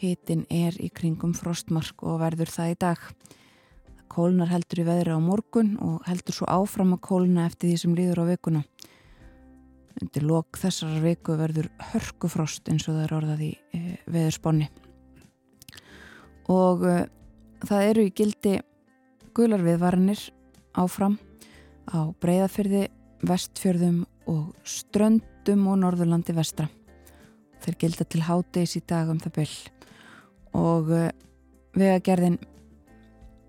Hitin 0.00 0.40
er 0.50 0.74
í 0.82 0.88
kringum 0.90 1.36
frostmark 1.38 2.02
og 2.02 2.18
verður 2.24 2.50
það 2.50 2.72
í 2.72 2.78
dag. 2.82 3.04
Það 3.86 4.08
kólnar 4.10 4.50
heldur 4.50 4.80
í 4.82 4.86
veðri 4.88 5.14
á 5.14 5.22
morgun 5.22 5.76
og 5.86 6.08
heldur 6.08 6.34
svo 6.34 6.48
áfram 6.50 6.96
að 6.96 7.04
kólna 7.06 7.44
eftir 7.46 7.70
því 7.70 7.76
sem 7.78 7.94
líður 7.94 8.22
á 8.26 8.30
vikuna. 8.32 8.64
Undir 10.02 10.26
lok 10.26 10.58
þessar 10.58 10.98
viku 11.04 11.38
verður 11.38 11.70
hörkufrost 11.92 12.66
eins 12.66 12.88
og 12.88 12.98
það 12.98 13.04
er 13.04 13.16
orðað 13.20 13.46
í 13.46 13.52
e, 13.70 13.84
veðursponni. 14.10 14.68
Og 16.50 16.84
e, 16.90 16.96
það 17.62 17.92
eru 17.92 18.08
í 18.08 18.12
gildi 18.18 18.58
gularviðvaranir 19.30 20.26
áfram 20.74 21.20
á 21.86 22.10
breyðafyrði, 22.18 22.84
vestfjörðum 23.22 24.02
og 24.30 24.54
ströndum 24.66 25.66
og 25.70 25.80
norðurlandi 25.82 26.34
vestra. 26.36 26.68
Þeir 27.62 27.78
gilda 27.80 28.06
til 28.06 28.22
háteis 28.26 28.76
í 28.78 28.82
dag 28.86 29.10
um 29.10 29.20
það 29.22 29.34
byll 29.40 29.54
og 30.56 30.92
uh, 30.92 31.08
vegagerðin 31.76 32.38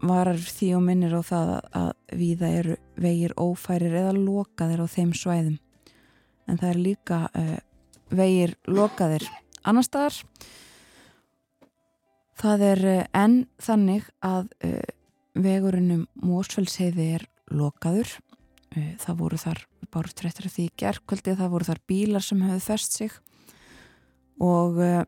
varar 0.07 0.37
því 0.37 0.71
og 0.77 0.83
minnir 0.85 1.15
á 1.17 1.21
það 1.25 1.53
að 1.79 1.87
viða 2.19 2.51
eru 2.59 2.75
vegir 3.01 3.33
ófærir 3.39 3.95
eða 4.03 4.13
lokaðir 4.17 4.83
á 4.83 4.87
þeim 4.93 5.13
svæðum. 5.17 5.57
En 6.47 6.59
það 6.61 6.69
er 6.69 6.83
líka 6.83 7.19
uh, 7.31 7.57
vegir 8.13 8.55
lokaðir 8.69 9.25
annar 9.67 9.87
staðar. 9.87 10.21
Það 12.37 12.67
er 12.71 12.85
uh, 12.85 13.01
enn 13.17 13.41
þannig 13.63 14.05
að 14.25 14.53
vegurinnum 15.37 16.07
Mósfellsheiði 16.25 17.11
er 17.17 17.27
lokaður. 17.53 18.09
Það 18.75 19.19
voru 19.21 19.37
þar 19.41 19.61
af 19.95 20.53
því 20.53 20.65
gerðkvöldi 20.77 21.35
það 21.39 21.53
voru 21.53 21.65
þar 21.65 21.79
bílar 21.87 22.23
sem 22.25 22.41
höfðu 22.43 22.63
fest 22.65 22.97
sig 22.99 23.13
og 24.43 24.77
uh, 24.77 25.05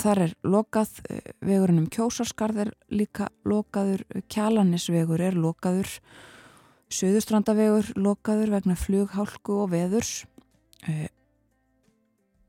þar 0.00 0.22
er 0.26 0.32
lokað, 0.44 1.00
eh, 1.08 1.32
vegurinn 1.40 1.80
um 1.82 1.90
kjósarskarð 1.90 2.66
er 2.66 2.72
líka 2.90 3.28
lokaður, 3.44 4.04
kjalanisvegur 4.28 5.20
er 5.20 5.36
lokaður, 5.38 5.88
söðustrandavegur 6.92 7.94
lokaður 7.96 8.52
vegna 8.56 8.76
flughálku 8.76 9.62
og 9.64 9.70
veðurs, 9.72 10.26
eh, 10.86 11.08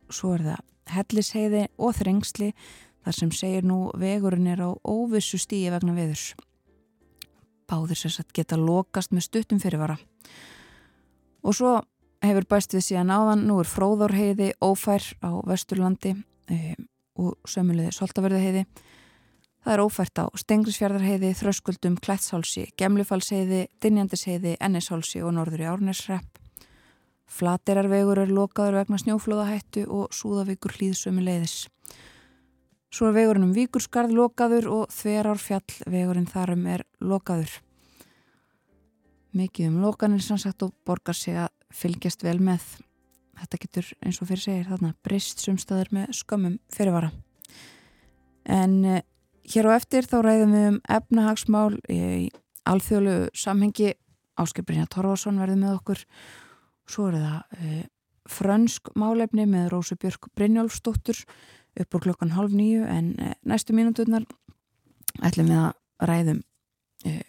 svo 0.10 0.36
er 0.36 0.43
það 0.50 0.66
hellisheiði 0.88 1.68
og 1.78 1.95
þrengsli 1.95 2.54
þar 3.04 3.14
sem 3.14 3.32
segir 3.32 3.64
nú 3.64 3.91
vegurinn 3.95 4.48
er 4.48 4.62
á 4.64 4.72
óvissu 4.84 5.39
stíi 5.39 5.72
vegna 5.72 5.95
veðurs. 5.95 6.36
Báðir 7.68 7.99
sér 7.99 8.15
satt 8.15 8.34
geta 8.36 8.57
lokast 8.59 9.11
með 9.11 9.28
stuttum 9.28 9.59
fyrirvara. 9.59 9.97
Og 11.43 11.55
svo 11.55 11.78
hefur 12.24 12.47
bæst 12.49 12.76
við 12.76 12.86
síðan 12.88 13.13
áðan, 13.13 13.45
nú 13.47 13.59
er 13.61 13.70
fróðórheiði 13.70 14.53
ófær 14.63 15.03
á 15.22 15.32
Vesturlandi 15.47 16.15
um, 16.15 16.88
og 17.18 17.49
sömulegði 17.49 17.93
Soltaverðaheiði. 17.97 18.63
Það 19.68 19.74
er 19.74 19.84
ófært 19.84 20.20
á 20.24 20.26
Stengrisfjörðarheiði, 20.39 21.34
Þröskuldum, 21.36 21.97
Klætshálsi, 21.99 22.70
Gemlufalsheiði, 22.80 23.65
Dinjandisheiði, 23.84 24.53
Ennishálsi 24.63 25.24
og 25.26 25.34
Norður 25.36 25.65
í 25.65 25.68
Árnesrepp. 25.68 26.39
Flaterarvegur 27.28 28.22
er 28.24 28.32
lokaður 28.32 28.80
vegna 28.80 28.99
snjóflóðahættu 29.01 29.84
og 29.91 30.13
Súðavíkur 30.15 30.78
hlýðsömi 30.78 31.26
leiðis. 31.26 31.65
Svo 32.93 33.09
er 33.09 33.15
vegurinn 33.17 33.49
um 33.49 33.53
Víkurskarð 33.55 34.13
lokaður 34.15 34.69
og 34.71 34.93
Þverárfjall 34.95 35.89
vegurinn 35.91 36.29
þarum 36.29 36.65
er 36.71 36.85
lokaður. 37.03 37.51
Mikið 39.38 39.69
um 39.71 39.81
lokaninn 39.83 40.23
sannsagt 40.23 40.63
og 40.63 40.73
borgar 40.88 41.17
sig 41.17 41.35
að 41.38 41.51
fylgjast 41.75 42.23
vel 42.23 42.39
með. 42.39 42.63
Þetta 43.38 43.61
getur 43.65 43.91
eins 44.01 44.21
og 44.23 44.31
fyrir 44.31 44.43
segir 44.45 44.71
þarna 44.71 44.95
breyst 45.05 45.43
sumstaður 45.43 45.91
með 45.99 46.15
skömmum 46.17 46.57
fyrirvara. 46.73 47.11
En 48.47 48.79
eh, 48.88 49.03
hér 49.51 49.69
á 49.69 49.71
eftir 49.75 50.07
þá 50.07 50.17
ræðum 50.23 50.55
við 50.55 50.67
um 50.71 50.81
efnahagsmál 50.97 51.77
í 51.91 52.01
alþjóðlu 52.67 53.17
samhengi 53.35 53.93
Áskiprinja 54.38 54.88
Torvason 54.91 55.39
verði 55.41 55.59
með 55.59 55.77
okkur 55.79 56.03
Svo 56.88 57.09
er 57.09 57.19
það 57.19 57.59
e, 57.59 57.77
frönsk 58.31 58.91
málefni 58.99 59.47
með 59.49 59.71
Rósu 59.73 59.97
Björk 59.99 60.29
Brynjólfsdóttur 60.35 61.19
upp 61.82 61.97
úr 61.97 62.05
klokkan 62.07 62.36
halv 62.36 62.53
nýju 62.55 62.86
en 62.89 63.13
e, 63.19 63.34
næstu 63.47 63.75
mínúturnar 63.78 64.25
ætlum 65.25 65.49
við 65.51 65.63
að 65.63 66.09
ræðum 66.09 66.43
e, 67.05 67.21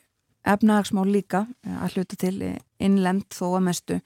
efnahagsmál 0.48 1.08
líka 1.12 1.46
að 1.64 1.96
hluta 1.96 2.18
til 2.20 2.36
innlend 2.80 3.26
þó 3.34 3.58
að 3.58 3.64
mestu. 3.68 3.98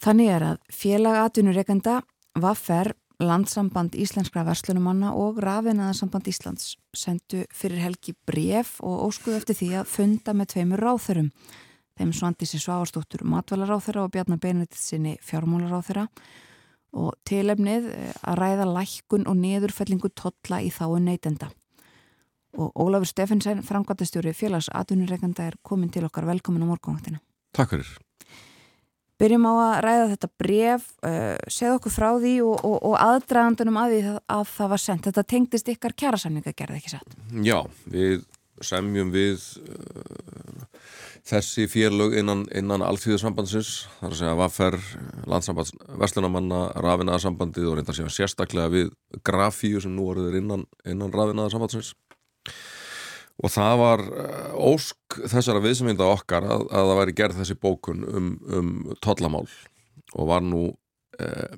Þannig 0.00 0.30
er 0.32 0.44
að 0.52 0.62
félagatunurreikenda 0.72 2.00
Vaffer, 2.36 2.90
landsamband 3.16 3.94
íslenskra 3.96 4.42
verslunumanna 4.44 5.14
og 5.16 5.38
rafinaðarsamband 5.40 6.26
Íslands 6.28 6.74
sendu 6.92 7.46
fyrir 7.54 7.80
helgi 7.80 8.12
bref 8.28 8.74
og 8.84 9.06
óskuðu 9.06 9.38
eftir 9.38 9.56
því 9.56 9.68
að 9.80 9.88
funda 9.88 10.34
með 10.36 10.50
tveimur 10.52 10.84
ráþurum 10.84 11.30
þeim 11.96 12.12
Svandísi 12.12 12.60
Sváarstóttur 12.60 13.24
matvælaráþara 13.24 14.04
og 14.04 14.12
Bjarnar 14.12 14.40
Benedikt 14.40 14.76
sinni 14.76 15.16
fjármálaráþara 15.24 16.06
og 16.96 17.12
tilefnið 17.28 17.90
eh, 17.92 18.16
að 18.24 18.40
ræða 18.40 18.66
lækkun 18.72 19.28
og 19.28 19.38
niðurfellingu 19.42 20.10
totla 20.16 20.62
í 20.64 20.72
þáu 20.72 20.96
neytenda. 21.02 21.50
Og 22.56 22.72
Ólafur 22.80 23.08
Steffensen, 23.10 23.60
framkvæmtastjóri 23.66 24.32
félags 24.32 24.70
atvinnureikanda 24.72 25.50
er 25.50 25.58
komin 25.66 25.92
til 25.92 26.06
okkar 26.08 26.24
velkomin 26.28 26.64
á 26.64 26.70
morgunvaktina. 26.70 27.20
Takk 27.56 27.74
fyrir. 27.74 27.90
Byrjum 29.16 29.44
á 29.48 29.52
að 29.52 29.74
ræða 29.84 30.08
þetta 30.12 30.28
bref, 30.40 30.88
uh, 31.04 31.36
segð 31.48 31.78
okkur 31.78 31.92
frá 31.92 32.08
því 32.20 32.32
og, 32.44 32.56
og, 32.68 32.74
og 32.90 32.96
aðdragandunum 33.00 33.78
að 33.80 33.92
því 33.94 34.00
að 34.36 34.42
það 34.52 34.72
var 34.72 34.82
sendt. 34.82 35.06
Þetta 35.08 35.24
tengdist 35.32 35.70
ykkar 35.72 35.94
kjærasamninga 35.96 36.52
gerði 36.56 36.80
ekki 36.82 36.92
satt? 36.92 37.16
Já, 37.44 37.58
við 37.92 38.26
semjum 38.64 39.10
við 39.14 39.42
uh, 39.66 40.64
þessi 41.26 41.66
félög 41.70 42.14
innan, 42.20 42.44
innan 42.54 42.84
alltíðarsambandsins, 42.86 43.86
þar 43.98 44.12
að 44.12 44.18
segja 44.20 44.38
Vaffer, 44.38 44.78
landsambands, 45.26 45.74
Vestlunamanna, 46.00 46.62
Rafinaðarsambandið 46.86 47.68
og 47.70 47.78
reyndar 47.78 47.98
sér 47.98 48.12
sérstaklega 48.14 48.72
við 48.72 48.92
grafíu 49.26 49.82
sem 49.82 49.94
nú 49.96 50.08
voruður 50.10 50.38
innan, 50.40 50.66
innan 50.86 51.14
Rafinaðarsambandsins 51.14 51.94
og 53.36 53.52
það 53.52 53.78
var 53.82 54.02
uh, 54.06 54.52
ósk 54.72 55.18
þessara 55.28 55.60
viðsmynda 55.64 56.06
okkar 56.08 56.46
að, 56.46 56.68
að 56.70 56.90
það 56.90 57.00
væri 57.02 57.16
gerð 57.20 57.40
þessi 57.42 57.58
bókun 57.60 58.06
um, 58.08 58.34
um 58.48 58.74
tollamál 59.04 59.44
og 60.16 60.28
var 60.30 60.44
nú 60.44 60.68
eh, 61.18 61.56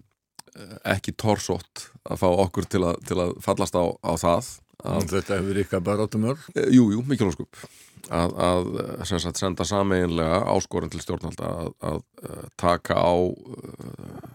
ekki 0.88 1.14
torsótt 1.18 1.88
að 2.08 2.22
fá 2.22 2.28
okkur 2.30 2.68
til 2.70 2.82
að, 2.88 3.00
til 3.06 3.18
að 3.22 3.34
fallast 3.44 3.76
á, 3.78 3.84
á 4.02 4.12
það. 4.18 4.38
að, 4.40 4.67
Þetta 4.78 5.40
hefur 5.40 5.58
ykkar 5.64 5.80
bara 5.82 6.06
áttum 6.06 6.28
öll 6.30 6.38
Jú, 6.70 6.90
jú, 6.94 7.02
mikilvægskup 7.06 7.58
að, 8.14 8.34
að 8.40 8.68
sagt, 9.08 9.38
senda 9.40 9.66
sameinlega 9.66 10.42
áskorinn 10.52 10.92
til 10.92 11.02
stjórnalda 11.02 11.48
að, 11.48 11.70
að 11.90 12.02
uh, 12.24 12.44
taka 12.60 12.98
á 12.98 13.14
uh, 13.14 14.28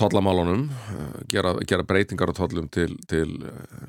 tollamálunum 0.00 0.66
uh, 0.70 1.18
gera, 1.30 1.54
gera 1.68 1.86
breytingar 1.86 2.32
á 2.32 2.38
tollum 2.38 2.68
til, 2.72 2.96
til 3.10 3.28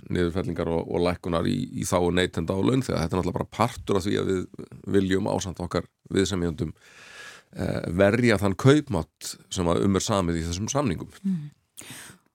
niðurfellingar 0.09 0.71
og, 0.71 0.87
og 0.87 1.05
lækunar 1.07 1.49
í, 1.49 1.57
í 1.79 1.87
þá 1.87 1.99
neytenda 2.13 2.57
á 2.57 2.61
laun 2.61 2.85
þegar 2.85 3.05
þetta 3.05 3.17
er 3.17 3.21
náttúrulega 3.21 3.39
bara 3.39 3.55
partur 3.59 3.99
af 3.99 4.07
því 4.07 4.17
að 4.21 4.33
við 4.33 4.65
viljum 4.97 5.31
ásand 5.31 5.61
okkar 5.63 5.87
við 6.13 6.31
sem 6.31 6.47
jöndum 6.47 6.73
verja 7.95 8.35
þann 8.41 8.57
kaupmátt 8.59 9.29
sem 9.55 9.67
að 9.71 9.85
umver 9.85 10.03
samið 10.03 10.41
í 10.41 10.41
þessum 10.49 10.67
samningum. 10.69 11.13
Mm. 11.23 11.45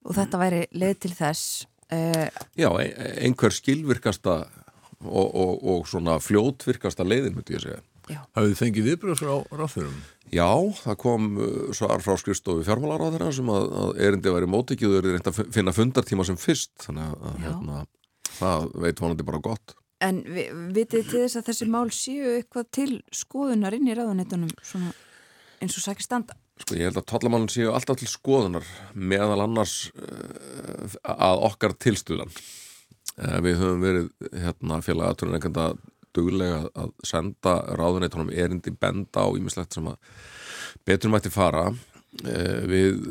Og 0.09 0.17
þetta 0.17 0.41
væri 0.41 0.63
leið 0.73 0.95
til 1.05 1.11
þess 1.15 1.67
Já, 1.93 2.69
einhver 2.73 3.55
skilvirkasta 3.55 4.37
og, 5.03 5.29
og, 5.35 5.55
og 5.63 5.89
svona 5.91 6.19
fljótvirkasta 6.23 7.07
leiðin, 7.07 7.37
myndi 7.37 7.57
ég 7.57 7.65
segja. 7.65 7.81
Hafið 8.35 8.51
þið 8.51 8.59
fengið 8.59 8.89
viðbröð 8.89 9.21
frá 9.21 9.59
ráþurum? 9.61 9.99
Já, 10.33 10.49
það 10.81 10.97
kom 11.03 11.29
uh, 11.37 11.53
svar 11.77 12.03
frá 12.03 12.17
skrifstofi 12.19 12.65
fjármálaráðara 12.67 13.31
sem 13.35 13.51
að, 13.53 13.69
að 13.83 14.01
erindi 14.07 14.33
væri 14.35 14.49
mótikið 14.51 14.91
og 14.91 14.99
er 14.99 15.09
reynd 15.13 15.31
að 15.31 15.41
finna 15.55 15.75
fundartíma 15.77 16.27
sem 16.27 16.39
fyrst, 16.41 16.73
þannig 16.83 17.13
að 17.13 17.39
hérna, 17.45 17.85
það 18.33 18.67
veit 18.85 19.05
vonandi 19.05 19.29
bara 19.29 19.43
gott. 19.45 19.77
En 20.03 20.19
vi, 20.27 20.49
vitið 20.75 21.13
til 21.13 21.21
þess 21.21 21.39
að 21.39 21.49
þessi 21.51 21.69
mál 21.71 21.87
séu 21.95 22.37
eitthvað 22.41 22.71
til 22.75 22.91
skoðunar 23.15 23.77
inn 23.77 23.87
í 23.87 23.95
ráðanetunum 23.95 24.51
eins 25.63 25.79
og 25.79 25.85
sækir 25.85 26.09
standa? 26.09 26.39
Sko 26.61 26.77
ég 26.77 26.91
held 26.91 27.01
að 27.01 27.09
tollamálun 27.09 27.49
séu 27.51 27.73
alltaf 27.73 27.97
til 27.99 28.11
skoðunar 28.11 28.67
meðal 28.95 29.41
annars 29.47 29.91
uh, 29.97 30.99
að 31.03 31.47
okkar 31.49 31.73
tilstuðlan. 31.81 32.33
Eh, 33.21 33.39
við 33.45 33.59
höfum 33.61 33.83
verið 33.85 34.07
hérna, 34.41 34.81
félagaturinn 34.85 35.37
að 35.61 35.81
duglega 36.17 36.61
að 36.77 36.93
senda 37.07 37.57
ráðuneytunum 37.77 38.31
erindi 38.33 38.73
benda 38.73 39.25
á 39.25 39.29
ímislegt 39.37 39.77
sem 39.77 39.89
að 39.89 39.99
betur 40.89 41.13
mætti 41.13 41.33
fara 41.33 41.67
eh, 41.69 42.63
við 42.69 43.03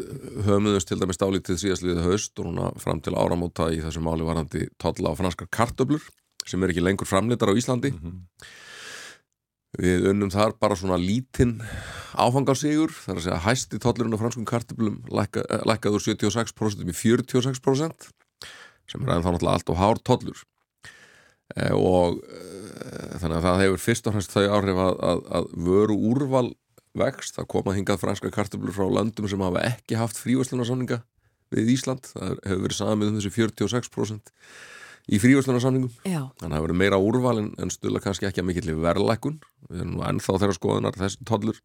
höfumðumst 0.45 0.89
til 0.89 0.99
dæmis 1.01 1.21
dálítið 1.21 1.61
síðastliðið 1.63 2.07
haust 2.07 2.41
og 2.41 2.49
núna 2.49 2.71
fram 2.81 3.01
til 3.01 3.15
áramóta 3.17 3.69
í 3.73 3.81
þessu 3.83 4.03
máli 4.05 4.25
varandi 4.25 4.67
totla 4.81 5.13
á 5.13 5.19
franskar 5.19 5.49
kartöblur 5.53 6.05
sem 6.45 6.61
er 6.61 6.73
ekki 6.73 6.83
lengur 6.85 7.09
framleitar 7.09 7.53
á 7.53 7.57
Íslandi 7.57 7.93
mm 7.93 8.01
-hmm. 8.01 8.49
Við 9.79 10.09
unnum 10.11 10.31
þar 10.33 10.55
bara 10.59 10.75
svona 10.75 10.99
lítinn 10.99 11.59
áfangarsigur 12.19 12.91
þar 12.91 13.17
að 13.19 13.25
segja 13.25 13.43
hæsti 13.45 13.79
totlurinn 13.79 14.17
á 14.17 14.21
franskum 14.21 14.47
kartöblum 14.47 14.99
lækka, 15.07 15.45
eh, 15.47 15.63
lækkaður 15.67 16.03
76% 16.03 16.83
í 16.83 16.95
46% 16.95 18.09
sem 18.91 19.03
er 19.03 19.13
aðeins 19.13 19.25
þá 19.25 19.31
náttúrulega 19.31 19.53
allt 19.55 19.71
og 19.71 19.79
hár 19.79 20.01
tollur. 20.03 20.41
E, 21.55 21.69
og 21.75 22.19
e, 22.19 22.41
þannig 23.21 23.37
að 23.37 23.45
það 23.45 23.61
hefur 23.63 23.83
fyrst 23.85 24.07
og 24.07 24.15
fremst 24.15 24.33
þau 24.35 24.43
áhrif 24.57 24.81
að, 24.83 24.99
að, 25.07 25.21
að 25.37 25.47
vöru 25.67 25.97
úrval 26.11 26.49
vext, 26.99 27.37
það 27.37 27.49
koma 27.53 27.75
hingað 27.75 28.01
franska 28.03 28.31
kartöflur 28.33 28.75
frá 28.75 28.87
landum 28.91 29.29
sem 29.31 29.43
hafa 29.43 29.63
ekki 29.69 29.99
haft 29.99 30.19
frívæslunarsamninga 30.19 31.01
við 31.51 31.73
Ísland, 31.75 32.07
það 32.11 32.35
hefur 32.47 32.63
verið 32.65 32.79
samið 32.79 33.11
um 33.11 33.19
þessi 33.19 33.33
46% 33.37 34.33
í 35.09 35.19
frívæslunarsamningum, 35.21 35.93
þannig 36.03 36.41
að 36.45 36.55
það 36.55 36.65
verið 36.67 36.81
meira 36.83 36.99
úrval 37.01 37.37
en, 37.41 37.51
en 37.61 37.73
stuðla 37.73 38.03
kannski 38.03 38.27
ekki 38.29 38.43
að 38.43 38.49
mikill 38.49 38.75
verðlækun, 38.83 39.39
við 39.69 39.83
erum 39.83 39.95
nú 39.95 40.05
ennþá 40.09 40.37
þeirra 40.43 40.57
skoðunar 40.57 40.99
þessi 40.99 41.27
tollur 41.27 41.61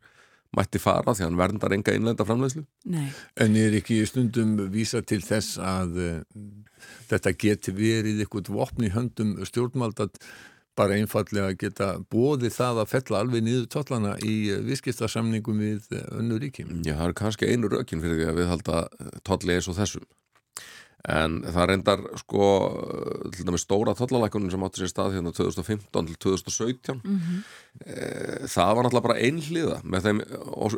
mætti 0.57 0.80
fara 0.80 1.14
því 1.14 1.26
hann 1.26 1.39
verndar 1.41 1.74
enga 1.74 1.95
innlenda 1.97 2.24
framlegslu. 2.26 2.64
Nei. 2.89 3.09
En 3.43 3.57
er 3.59 3.74
ekki 3.76 3.99
stundum 4.09 4.57
vísa 4.72 5.03
til 5.05 5.20
þess 5.24 5.59
að 5.61 5.97
uh, 6.01 6.43
þetta 7.11 7.32
geti 7.37 7.74
verið 7.76 8.22
eitthvað 8.24 8.53
vopni 8.55 8.93
höndum 8.95 9.37
stjórnmaldat 9.49 10.20
bara 10.76 10.99
einfallega 10.99 11.55
geta 11.57 11.95
bóði 12.12 12.51
það 12.53 12.82
að 12.82 12.91
fella 12.91 13.22
alveg 13.22 13.45
niður 13.47 13.68
tollana 13.72 14.11
í 14.20 14.34
eh, 14.53 14.59
viðskiptarsamningum 14.66 15.62
við 15.62 15.87
eh, 15.97 16.05
önnu 16.18 16.37
ríkjum? 16.43 16.74
Já, 16.84 16.99
það 16.99 17.07
er 17.07 17.14
kannski 17.22 17.49
einu 17.49 17.70
rökin 17.72 18.03
fyrir 18.03 18.20
því 18.20 18.26
að 18.28 18.41
við 18.43 18.51
halda 18.51 18.82
tolli 19.24 19.57
eins 19.57 19.70
og 19.72 19.78
þessum 19.78 20.05
en 21.07 21.36
það 21.44 21.68
reyndar 21.70 22.02
sko 22.18 22.46
til 23.34 23.46
dæmis 23.46 23.62
stóra 23.66 23.94
tollalækunin 23.98 24.50
sem 24.50 24.64
átti 24.66 24.82
sér 24.82 24.90
stað 24.90 25.14
hérna 25.16 25.32
2015 25.36 26.09
til 26.09 26.16
2017 26.24 26.96
mm 26.96 27.20
-hmm. 27.20 27.44
e, 27.86 28.48
það 28.50 28.74
var 28.74 28.84
náttúrulega 28.84 29.09
bara 29.09 29.20
einhliða 29.20 29.78
með 29.84 30.02
þeim, 30.07 30.20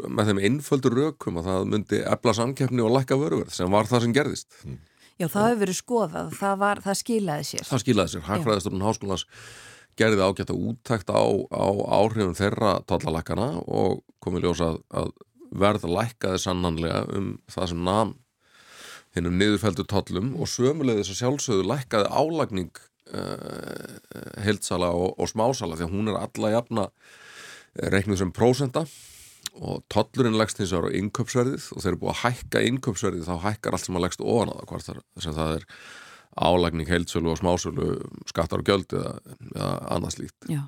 með 0.08 0.26
þeim 0.26 0.42
einföldur 0.48 0.98
rökum 1.00 1.38
að 1.40 1.48
það 1.48 1.64
myndi 1.72 2.02
ebla 2.04 2.34
samkeppni 2.34 2.84
og 2.84 2.92
lækka 2.96 3.16
vöruverð 3.16 3.50
sem 3.52 3.70
var 3.70 3.86
það 3.86 4.02
sem 4.02 4.14
gerðist 4.14 4.48
mm. 4.64 4.78
Já, 5.18 5.26
það 5.26 5.48
hefur 5.48 5.60
verið 5.64 5.76
skoðað, 5.76 6.28
það, 6.38 6.58
var, 6.58 6.80
það 6.80 6.94
skilaði 6.94 7.44
sér. 7.44 7.64
Það 7.66 7.80
skilaði 7.82 8.10
sér, 8.12 8.20
Hagfræðistofnun 8.28 8.86
Háskólas 8.86 9.24
gerði 9.98 10.22
ágætt 10.22 10.52
að 10.52 10.60
úttækt 10.70 11.10
á, 11.10 11.22
á 11.50 11.66
áhrifum 11.98 12.36
þeirra 12.38 12.76
tollalækana 12.86 13.48
og 13.66 14.04
komið 14.22 14.46
ljósa 14.46 14.68
að, 14.70 14.78
að 15.00 15.10
verða 15.50 15.90
lækkaði 15.96 16.38
sannanlega 16.38 17.02
um 17.18 17.32
það 17.50 17.70
sem 17.72 17.82
nam 17.82 18.14
hennum 19.18 19.38
niðurfældu 19.40 19.86
tollum 19.90 20.32
og 20.38 20.50
sömulegðis 20.50 21.12
að 21.12 21.20
sjálfsögðu 21.22 21.68
lækkaði 21.68 22.08
álagning 22.08 22.80
uh, 23.12 24.40
heildsala 24.44 24.90
og, 24.94 25.14
og 25.18 25.30
smásala 25.30 25.78
því 25.78 25.88
að 25.88 25.94
hún 25.94 26.12
er 26.12 26.20
alla 26.22 26.54
jafna 26.56 26.88
reiknuð 27.78 28.22
sem 28.22 28.34
prósenda 28.34 28.84
og 29.58 29.82
tollurinn 29.90 30.36
leggst 30.38 30.60
hins 30.60 30.72
vegar 30.74 30.92
á 30.92 30.96
innköpsverðið 30.98 31.70
og 31.74 31.82
þeir 31.82 31.90
eru 31.90 32.00
búið 32.02 32.12
að 32.12 32.20
hækka 32.24 32.64
innköpsverðið 32.68 33.28
þá 33.28 33.46
hækkar 33.46 33.76
allt 33.76 33.86
sem 33.86 33.98
að 33.98 34.04
leggst 34.06 34.22
ofan 34.22 34.52
á 34.52 34.54
það 34.58 34.68
hvort 34.70 34.88
þar, 34.88 35.00
það 35.24 35.54
er 35.54 35.66
álagning, 36.38 36.90
heildsölu 36.90 37.32
og 37.32 37.40
smásölu 37.40 37.88
skattar 38.30 38.62
og 38.62 38.68
gjöld 38.68 38.94
eða, 38.94 39.14
eða 39.48 39.70
annað 39.96 40.14
slíkt. 40.14 40.50
Já, 40.52 40.60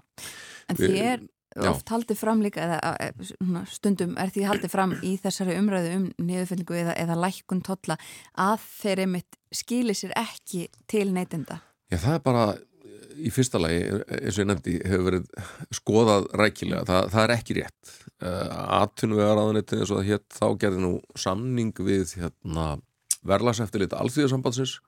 en 0.72 0.80
er 0.88 1.22
oft 1.58 1.90
haldið 1.90 2.20
fram 2.20 2.42
líka 2.44 2.62
eða 2.62 3.64
stundum 3.70 4.16
er 4.20 4.30
því 4.30 4.46
haldið 4.46 4.72
fram 4.72 4.94
í 5.02 5.16
þessari 5.20 5.56
umræðu 5.58 5.92
um 5.96 6.06
niðurfyllingu 6.22 6.78
eða, 6.84 6.96
eða 7.00 7.18
lækkun 7.24 7.62
totla 7.66 7.98
að 8.38 8.66
þeir 8.80 9.04
einmitt 9.06 9.38
skilir 9.54 9.98
sér 9.98 10.14
ekki 10.18 10.68
til 10.90 11.08
neytenda. 11.14 11.60
Já, 11.90 11.98
það 11.98 12.14
er 12.14 12.26
bara 12.26 12.44
í 13.20 13.30
fyrsta 13.34 13.60
lagi, 13.60 13.80
eins 13.90 14.36
og 14.36 14.42
ég 14.42 14.48
nefndi 14.48 14.76
hefur 14.86 15.06
verið 15.08 15.48
skoðað 15.74 16.28
rækilega. 16.40 16.84
Það, 16.88 17.08
það 17.14 17.24
er 17.24 17.34
ekki 17.34 17.56
rétt. 17.58 17.94
Uh, 18.20 18.52
aðtunvegar 18.80 19.40
aðunitið 19.42 19.82
eins 19.82 19.90
og 19.90 20.00
það 20.00 20.12
hétt 20.12 20.36
þá 20.36 20.46
gerði 20.62 20.84
nú 20.84 20.92
samning 21.18 21.82
við 21.82 22.14
hérna, 22.20 22.68
verðlagseftillit 23.26 23.96
alþjóðarsambandsins 23.96 24.78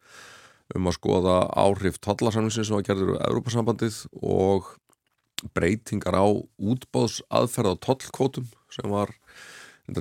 um 0.76 0.88
að 0.88 0.96
skoða 0.96 1.36
áhrif 1.58 1.98
tollasamlingsins 2.04 2.70
sem 2.70 2.78
var 2.78 2.86
gerður 2.86 3.18
á 3.20 3.28
Europasambandið 3.28 3.98
og 4.22 4.70
breytingar 5.56 6.16
á 6.16 6.26
útbáðsaðferð 6.58 7.74
á 7.74 7.82
tollkvotum 7.86 8.48
sem 8.72 8.88
var 8.92 9.14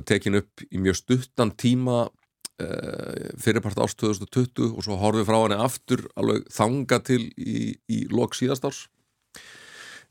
tekin 0.06 0.38
upp 0.40 0.64
í 0.70 0.80
mjög 0.80 1.00
stuttan 1.02 1.52
tíma 1.58 2.06
uh, 2.06 3.28
fyrirpart 3.42 3.80
árs 3.82 3.96
2020 3.98 4.72
og 4.72 4.86
svo 4.86 4.98
horfið 5.00 5.28
frá 5.28 5.38
henni 5.42 5.60
aftur 5.60 6.06
alveg 6.16 6.46
þanga 6.54 7.02
til 7.04 7.22
í, 7.36 7.74
í 7.90 8.04
lok 8.12 8.38
síðastárs 8.38 8.86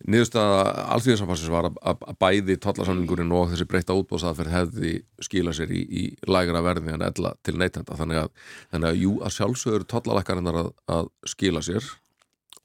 niðurstaða 0.10 0.62
alþjóðinsampassins 0.96 1.52
var 1.54 1.68
að, 1.70 1.80
að 2.10 2.18
bæði 2.22 2.58
tollasamlingurinn 2.64 3.34
og 3.38 3.52
þessi 3.52 3.68
breyta 3.70 3.96
útbóðsaðferð 3.98 4.56
hefði 4.56 4.94
skila 5.24 5.54
sér 5.56 5.74
í, 5.76 5.82
í 5.82 6.04
lægra 6.30 6.64
verði 6.66 6.96
en 6.96 7.06
ella 7.06 7.34
til 7.46 7.58
neytenda. 7.60 7.98
Þannig 8.00 8.24
að, 8.24 8.32
þannig 8.74 8.90
að 8.90 9.02
jú 9.04 9.16
að 9.22 9.36
sjálfsögur 9.38 9.88
tollalækkarinnar 9.94 10.62
að, 10.64 10.72
að 10.98 11.12
skila 11.34 11.64
sér 11.66 11.92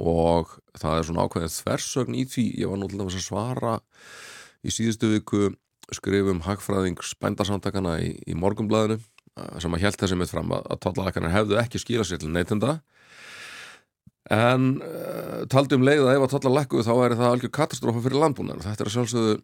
og 0.02 0.56
það 0.76 0.98
er 0.98 1.06
svona 1.08 1.26
ákveðið 1.26 1.54
þversögn 1.60 2.16
í 2.16 2.24
því. 2.28 2.46
Ég 2.62 2.72
var 2.72 2.80
náttúrulega 2.80 3.16
að 3.16 3.24
svara 3.24 3.76
í 4.66 4.72
síðustu 4.74 5.12
viku 5.14 5.50
skrifum 5.94 6.42
hagfræðing 6.42 6.98
spændarsamtakana 7.04 7.98
í, 8.02 8.12
í 8.26 8.34
morgumblæðinu 8.38 8.98
sem 9.60 9.74
að 9.76 9.82
held 9.84 9.98
þessi 10.00 10.18
mitt 10.18 10.32
fram 10.32 10.52
að, 10.56 10.64
að 10.72 10.80
tollalækkarinnar 10.86 11.34
hefðu 11.34 11.58
ekki 11.60 11.80
skila 11.82 12.06
sér 12.08 12.22
til 12.22 12.32
neytenda. 12.32 12.78
En 14.32 14.80
uh, 14.82 15.44
taldi 15.52 15.76
um 15.76 15.84
leið 15.86 16.08
að 16.08 16.16
ef 16.16 16.24
að 16.24 16.32
totla 16.32 16.54
lækkuðu 16.56 16.86
þá 16.86 16.94
er 16.96 17.14
það 17.20 17.28
algjör 17.34 17.52
katastrófa 17.60 18.02
fyrir 18.02 18.18
landbúnar 18.24 18.64
þetta 18.64 18.82
er 18.82 18.90
sjálfsögðu 18.96 19.36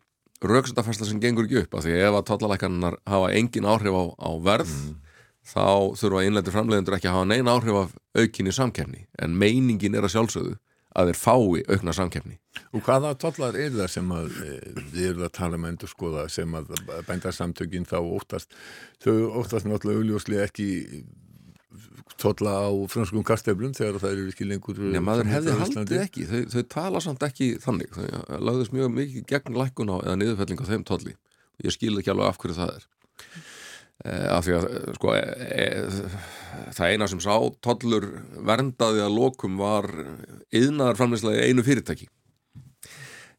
rauksendafærsla 0.43 1.07
sem 1.07 1.21
gengur 1.23 1.47
ekki 1.47 1.61
upp 1.61 1.77
af 1.79 1.85
því 1.85 2.01
ef 2.01 2.17
að 2.19 2.25
totla 2.33 2.51
lækkanar 2.51 2.97
hafa 3.07 3.29
engin 3.39 3.69
áhrif 3.71 3.95
á, 3.95 4.03
á 4.19 4.31
verð 4.43 4.73
mm. 4.75 4.97
Þá 5.53 5.95
þurfa 6.01 6.27
innlendir 6.27 6.55
framleiðendur 6.55 6.99
ekki 6.99 7.11
að 7.11 7.19
hafa 7.19 7.31
neina 7.31 7.57
áhrif 7.57 7.81
af 7.83 7.97
aukinni 8.19 8.55
samkefni 8.57 9.07
en 9.23 9.39
meiningin 9.39 9.97
er 9.99 10.07
að 10.07 10.15
sjálfsögðu 10.17 10.55
að 10.93 11.11
þeir 11.11 11.19
fái 11.19 11.63
aukna 11.73 11.95
samkefni 11.97 12.39
Og 12.77 12.85
hvaða 12.85 13.15
tollar 13.21 13.57
er 13.57 13.73
það 13.73 13.91
sem 13.95 14.13
að 14.13 14.37
þið 14.93 15.03
eru 15.09 15.27
að 15.27 15.35
tala 15.39 15.59
með 15.59 15.63
um 15.63 15.69
endur 15.73 15.93
skoða 15.93 16.27
sem 16.33 16.55
að 16.57 16.73
bændarsamtökin 17.09 17.89
þá 17.89 17.99
óttast? 18.01 18.53
Þau 19.01 19.41
óttast 19.41 19.69
náttúrulega 19.69 20.03
augljóslega 20.03 20.49
ekki 20.49 20.69
tólla 22.21 22.53
á 22.69 22.71
franskum 22.93 23.25
karteflum 23.25 23.73
þegar 23.77 24.01
það 24.03 24.15
eru 24.17 24.33
ekki 24.33 24.49
lengur 24.49 24.81
Já, 24.93 25.01
maður 25.05 25.31
hefði 25.33 25.59
haldið 25.61 26.01
ekki, 26.03 26.27
þau, 26.29 26.41
þau 26.53 26.63
tala 26.77 27.03
samt 27.05 27.25
ekki 27.27 27.53
þannig, 27.63 27.93
þau 27.97 28.41
lagðist 28.45 28.75
mjög 28.77 28.93
mikið 28.99 29.29
gegn 29.33 29.59
lækun 29.59 29.93
á 29.93 29.97
eða 30.03 30.19
niðurfelling 30.21 30.61
á 30.61 30.67
þeim 30.69 30.85
og 30.93 31.09
ég 31.65 31.75
skil 31.75 31.97
ekki 32.01 32.13
alveg 32.13 32.29
af 32.29 32.41
hverju 32.43 32.59
það 32.59 32.75
er 32.77 32.87
af 34.03 34.47
því 34.47 34.57
að 34.59 34.65
sko 34.97 35.13
e, 35.15 35.21
e, 35.63 35.67
það 36.75 36.95
eina 36.95 37.07
sem 37.11 37.21
sá 37.23 37.35
tollur 37.63 38.09
verndaði 38.43 39.05
að 39.05 39.15
lokum 39.15 39.61
var 39.61 39.87
yðnaðar 40.51 40.99
framleyslega 40.99 41.47
einu 41.47 41.63
fyrirtæki 41.67 42.09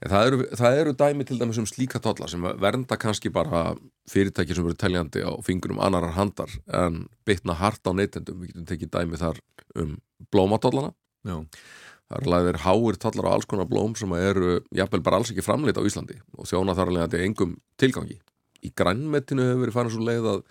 Það 0.03 0.25
eru, 0.27 0.39
það 0.59 0.77
eru 0.81 0.93
dæmi 0.99 1.25
til 1.27 1.37
dæmis 1.39 1.59
um 1.61 1.67
slíka 1.67 1.99
tollar 2.03 2.31
sem 2.31 2.43
vernda 2.59 2.97
kannski 2.99 3.29
bara 3.31 3.69
fyrirtæki 4.11 4.55
sem 4.55 4.65
eru 4.67 4.75
teljandi 4.75 5.23
á 5.23 5.31
fingurum 5.45 5.79
annarar 5.79 6.15
handar 6.17 6.51
en 6.67 7.05
bytna 7.23 7.55
hart 7.55 7.87
á 7.87 7.91
neytendum. 7.95 8.41
Við 8.41 8.51
getum 8.51 8.67
tekið 8.67 8.91
dæmi 8.91 9.19
þar 9.21 9.39
um 9.79 9.95
blómatollana. 10.33 10.91
Já. 11.23 11.37
Það 12.11 12.19
eru 12.19 12.33
lagðir 12.33 12.59
háir 12.65 12.99
tollar 12.99 13.29
á 13.31 13.33
alls 13.37 13.47
konar 13.47 13.69
blóm 13.69 13.95
sem 13.95 14.11
eru 14.19 14.57
jafnvel 14.75 15.03
bara 15.05 15.21
alls 15.21 15.31
ekki 15.31 15.45
framleita 15.45 15.79
á 15.79 15.87
Íslandi 15.87 16.19
og 16.35 16.51
þjóna 16.51 16.75
þar 16.75 16.91
alveg 16.91 17.05
að 17.05 17.07
þetta 17.07 17.21
er 17.21 17.27
engum 17.29 17.55
tilgangi. 17.79 18.19
Í 18.63 18.71
grænmetinu 18.77 19.47
hefur 19.49 19.65
verið 19.65 19.77
farin 19.77 19.93
svo 19.93 20.05
leið 20.07 20.29
að, 20.33 20.45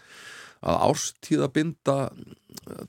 að 0.72 0.82
ástíðabinda 0.90 1.96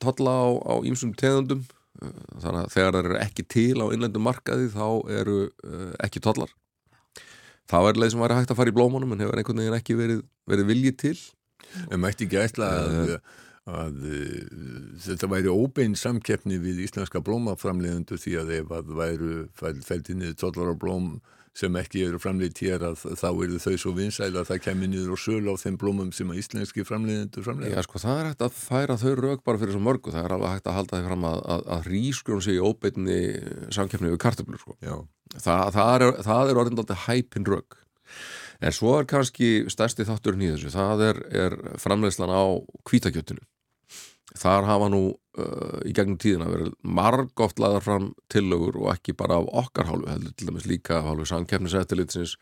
tolla 0.03 0.35
á 0.59 0.75
ímsum 0.85 1.13
tegundum. 1.19 1.63
Þannig 2.03 2.59
að 2.65 2.73
þegar 2.73 2.95
það 2.95 3.05
eru 3.05 3.21
ekki 3.21 3.45
til 3.53 3.79
á 3.79 3.85
innlendum 3.93 4.25
markaði 4.27 4.67
þá 4.73 4.87
eru 5.21 5.37
uh, 5.47 5.93
ekki 6.03 6.23
tollar. 6.23 6.51
Þá 7.69 7.77
er 7.87 7.99
leið 8.01 8.11
sem 8.13 8.23
væri 8.23 8.37
hægt 8.37 8.51
að 8.51 8.59
fara 8.59 8.73
í 8.73 8.75
blómanum 8.75 9.15
en 9.15 9.23
hefur 9.23 9.39
einhvern 9.39 9.61
veginn 9.61 9.77
ekki 9.77 9.95
verið, 9.97 10.19
verið 10.49 10.69
viljið 10.73 10.97
til. 11.05 11.15
En 11.89 12.01
mætti 12.03 12.27
ekki 12.27 12.41
ætla 12.41 12.69
að, 12.81 13.13
að, 13.71 14.01
þetta 15.05 15.29
væri 15.31 15.53
óbein 15.53 15.95
samkeppni 15.97 16.59
við 16.61 16.83
íslenska 16.83 17.23
blómaframleðundu 17.23 18.19
því 18.19 18.35
að 18.41 18.51
ef 18.59 18.73
að 18.75 18.91
væru 18.99 19.37
fæltinni 19.55 20.33
tollar 20.37 20.73
á 20.73 20.75
blóm 20.75 21.15
sem 21.57 21.75
ekki 21.77 22.01
eru 22.07 22.19
framleitt 22.21 22.57
hér 22.63 22.81
að 22.87 23.03
þá 23.19 23.27
eru 23.29 23.59
þau 23.61 23.75
svo 23.77 23.93
vinsæl 23.97 24.31
að 24.31 24.47
það 24.49 24.61
kemur 24.65 24.89
niður 24.89 25.13
og 25.13 25.21
söl 25.21 25.43
á 25.45 25.53
þeim 25.61 25.77
blómum 25.81 26.09
sem 26.15 26.31
að 26.33 26.39
íslenski 26.41 26.85
framleiðendur 26.87 27.45
framleiða. 27.45 27.75
Já 27.77 27.85
sko 27.85 28.01
það 28.01 28.21
er 28.21 28.29
hægt 28.31 28.45
að 28.47 28.57
færa 28.57 28.97
þau 29.03 29.13
rauk 29.19 29.43
bara 29.45 29.61
fyrir 29.61 29.75
svo 29.75 29.83
mörgu, 29.85 30.13
það 30.15 30.25
er 30.25 30.35
alveg 30.37 30.55
hægt 30.55 30.71
að 30.71 30.77
halda 30.79 30.97
því 30.97 31.11
fram 31.11 31.27
að, 31.29 31.39
að, 31.55 31.63
að 31.75 31.89
rískrun 31.93 32.43
sig 32.45 32.57
í 32.57 32.63
óbeitni 32.63 33.19
samkeppni 33.77 34.13
við 34.15 34.21
kartöflur 34.25 34.63
sko. 34.63 34.77
Þa, 35.37 35.57
það 35.77 35.93
er, 35.93 36.07
er 36.25 36.61
orðindaldi 36.63 36.99
hæpin 37.05 37.47
rauk. 37.53 37.77
En 38.63 38.73
svo 38.73 38.97
er 38.97 39.09
kannski 39.09 39.53
stærsti 39.69 40.07
þátturinn 40.07 40.45
í 40.47 40.53
þessu, 40.55 40.73
það 40.73 41.07
er, 41.11 41.23
er 41.45 41.57
framleiðslan 41.81 42.33
á 42.33 42.43
kvítakjötinu 42.87 43.45
þar 44.37 44.67
hafa 44.67 44.89
nú 44.91 45.01
uh, 45.11 45.79
í 45.85 45.93
gegnum 45.95 46.17
tíðina 46.21 46.49
verið 46.49 46.73
marg 46.81 47.43
oft 47.43 47.61
laðar 47.61 47.85
fram 47.85 48.09
tillögur 48.33 48.79
og 48.81 48.91
ekki 48.93 49.15
bara 49.17 49.39
af 49.41 49.49
okkar 49.63 49.89
hálfu 49.89 50.09
heldur 50.09 50.35
til 50.37 50.49
dæmis 50.49 50.67
líka 50.69 50.99
af 50.99 51.09
hálfu 51.09 51.27
samkeppnisættilitsins 51.31 52.35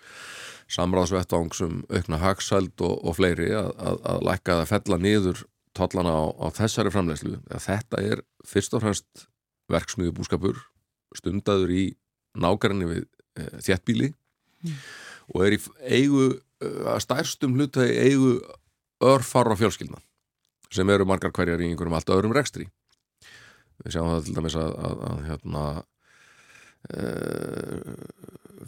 samráðsvettvangsum 0.72 1.82
aukna 1.92 2.22
hagsæld 2.22 2.84
og, 2.84 3.00
og 3.04 3.18
fleiri 3.20 3.52
að, 3.58 3.72
að, 3.76 3.98
að 4.14 4.28
lækka 4.30 4.58
að 4.60 4.70
fella 4.72 5.00
niður 5.02 5.44
tollana 5.78 6.14
á, 6.16 6.24
á 6.36 6.48
þessari 6.56 6.94
framlegslu 6.94 7.40
þetta 7.52 8.04
er 8.04 8.24
fyrst 8.48 8.76
og 8.76 8.86
fremst 8.86 9.26
verksmiðu 9.72 10.16
búskapur 10.16 10.60
stundaður 11.16 11.74
í 11.76 11.84
nákvæmni 12.40 12.88
við 12.88 13.04
e, 13.40 13.48
þjættbíli 13.68 14.12
mm. 14.12 14.80
og 15.36 15.46
er 15.48 15.56
í 15.56 15.62
eigu 15.92 16.30
að 16.62 17.02
stærstum 17.04 17.56
hlutagi 17.58 17.96
eigu 18.00 18.36
örfara 19.02 19.58
fjölskyldna 19.60 20.00
sem 20.72 20.90
eru 20.94 21.08
margar 21.08 21.34
hverjar 21.36 21.62
í 21.62 21.72
einhverjum 21.72 21.98
allt 21.98 22.14
öðrum 22.14 22.36
rekstri. 22.36 22.68
Við 23.82 23.96
sjáum 23.96 24.12
það 24.14 24.28
til 24.28 24.36
dæmis 24.38 24.58
að, 24.62 24.76
að, 24.88 25.00
að 25.10 25.24
hérna 25.30 25.64
uh, 26.90 27.96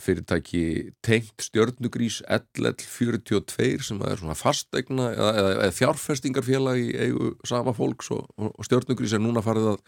fyrirtæki 0.04 0.64
tengt 1.06 1.45
stjörnugrís 1.45 2.22
LL42 2.26 3.84
sem 3.86 4.01
er 4.08 4.18
svona 4.20 4.38
fastegna 4.38 5.12
eða, 5.14 5.34
eða, 5.41 5.51
eða 5.60 5.76
fjárfestingarfélag 5.78 6.82
í 6.82 6.89
eigu 7.06 7.34
sama 7.47 7.76
fólks 7.78 8.10
og, 8.16 8.26
og 8.38 8.66
stjörnugrís 8.68 9.14
er 9.14 9.22
núna 9.24 9.43
farið 9.45 9.74
að, 9.76 9.84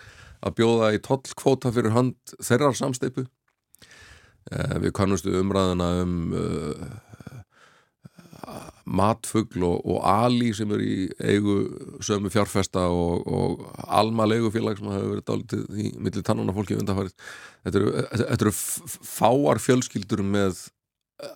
að 0.46 0.58
bjóða 0.60 0.92
í 0.94 1.02
tollkvóta 1.06 1.74
fyrir 1.76 1.96
hand 1.96 2.36
þeirrar 2.38 2.78
samsteipu 2.78 3.26
uh, 3.26 4.78
við 4.84 4.94
kannustu 4.98 5.34
umræðina 5.42 5.90
um 6.04 6.16
uh, 6.38 6.86
matfugl 8.86 9.64
og, 9.66 9.80
og 9.86 10.04
Ali 10.06 10.52
sem 10.54 10.72
er 10.76 10.84
í 10.86 10.98
eigu 11.20 11.56
sömu 12.06 12.30
fjárfesta 12.34 12.86
og, 12.94 13.26
og 13.26 13.64
Alma 13.86 14.28
leigufélag 14.30 14.78
sem 14.80 14.92
hefur 14.94 15.16
verið 15.16 15.26
dálitið 15.30 15.82
í 15.82 15.88
millir 15.98 16.26
tannuna 16.26 16.54
fólki 16.56 16.78
undanfarið. 16.78 17.16
Þetta 17.66 17.82
eru, 17.82 17.96
þetta 18.14 18.46
eru 18.46 18.54
fáar 19.10 19.62
fjölskyldur 19.64 20.22
með 20.26 20.68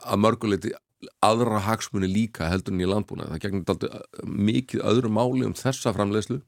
að 0.04 0.24
mörguleiti 0.26 0.76
aðra 1.24 1.62
hagsmunni 1.64 2.10
líka 2.12 2.50
heldur 2.52 2.76
en 2.76 2.84
í 2.84 2.88
landbúna 2.90 3.30
það 3.30 3.44
gegnir 3.46 3.68
dálitið 3.68 4.26
mikið 4.50 4.84
öðru 4.92 5.12
máli 5.16 5.46
um 5.48 5.56
þessa 5.56 5.94
framleiðslu 5.96 6.42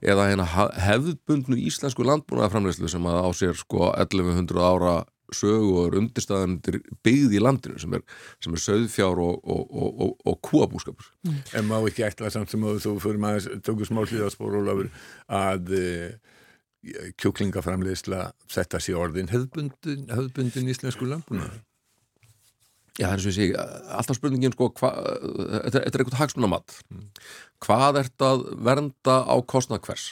eða 0.00 0.26
hérna 0.30 0.46
hefðbundnu 0.80 1.58
íslensku 1.68 2.04
landbúnaðarframleyslu 2.08 2.88
sem 2.90 3.06
að 3.06 3.20
á 3.20 3.30
sér 3.36 3.58
sko 3.58 3.90
1100 3.92 4.64
ára 4.64 4.94
sögu 5.36 5.70
og 5.76 5.86
er 5.88 5.98
undirstaðanir 6.00 6.80
byggð 7.06 7.36
í 7.36 7.42
landinu 7.42 7.80
sem 7.82 7.94
er, 7.98 8.04
sem 8.42 8.56
er 8.56 8.64
söðfjár 8.64 9.22
og, 9.22 9.38
og, 9.44 9.62
og, 9.70 10.02
og, 10.06 10.12
og 10.30 10.40
kúabúskapur. 10.46 11.08
En 11.56 11.68
má 11.70 11.78
ekki 11.78 12.06
ætla 12.08 12.32
samt 12.32 12.52
sem 12.52 12.66
að 12.66 12.82
þú 12.86 12.96
fyrir 13.04 13.22
maður 13.22 13.62
tökur 13.66 13.88
smá 13.88 14.02
hlýðaspor 14.04 14.60
Ólafur 14.60 14.92
að 15.40 15.74
uh, 15.78 16.36
kjúklingaframleysla 17.20 18.30
þetta 18.50 18.80
sé 18.80 18.94
orðin 18.96 19.32
hefðbundin, 19.32 20.06
hefðbundin 20.10 20.70
íslensku 20.72 21.08
landbúnaður. 21.08 21.60
Já, 22.98 23.06
það 23.06 23.14
er 23.14 23.22
svo 23.22 23.30
ég 23.30 23.36
segi, 23.36 23.52
alltaf 23.96 24.18
spurningin 24.18 24.52
sko, 24.52 24.66
hva, 24.76 24.90
þetta, 25.64 25.84
þetta 25.86 25.90
er 25.90 26.02
eitthvað 26.02 26.20
hagsmunamatt 26.20 26.74
hvað 27.64 28.00
ert 28.02 28.24
að 28.26 28.42
vernda 28.66 29.14
á 29.24 29.36
kostnað 29.48 29.84
hvers 29.86 30.06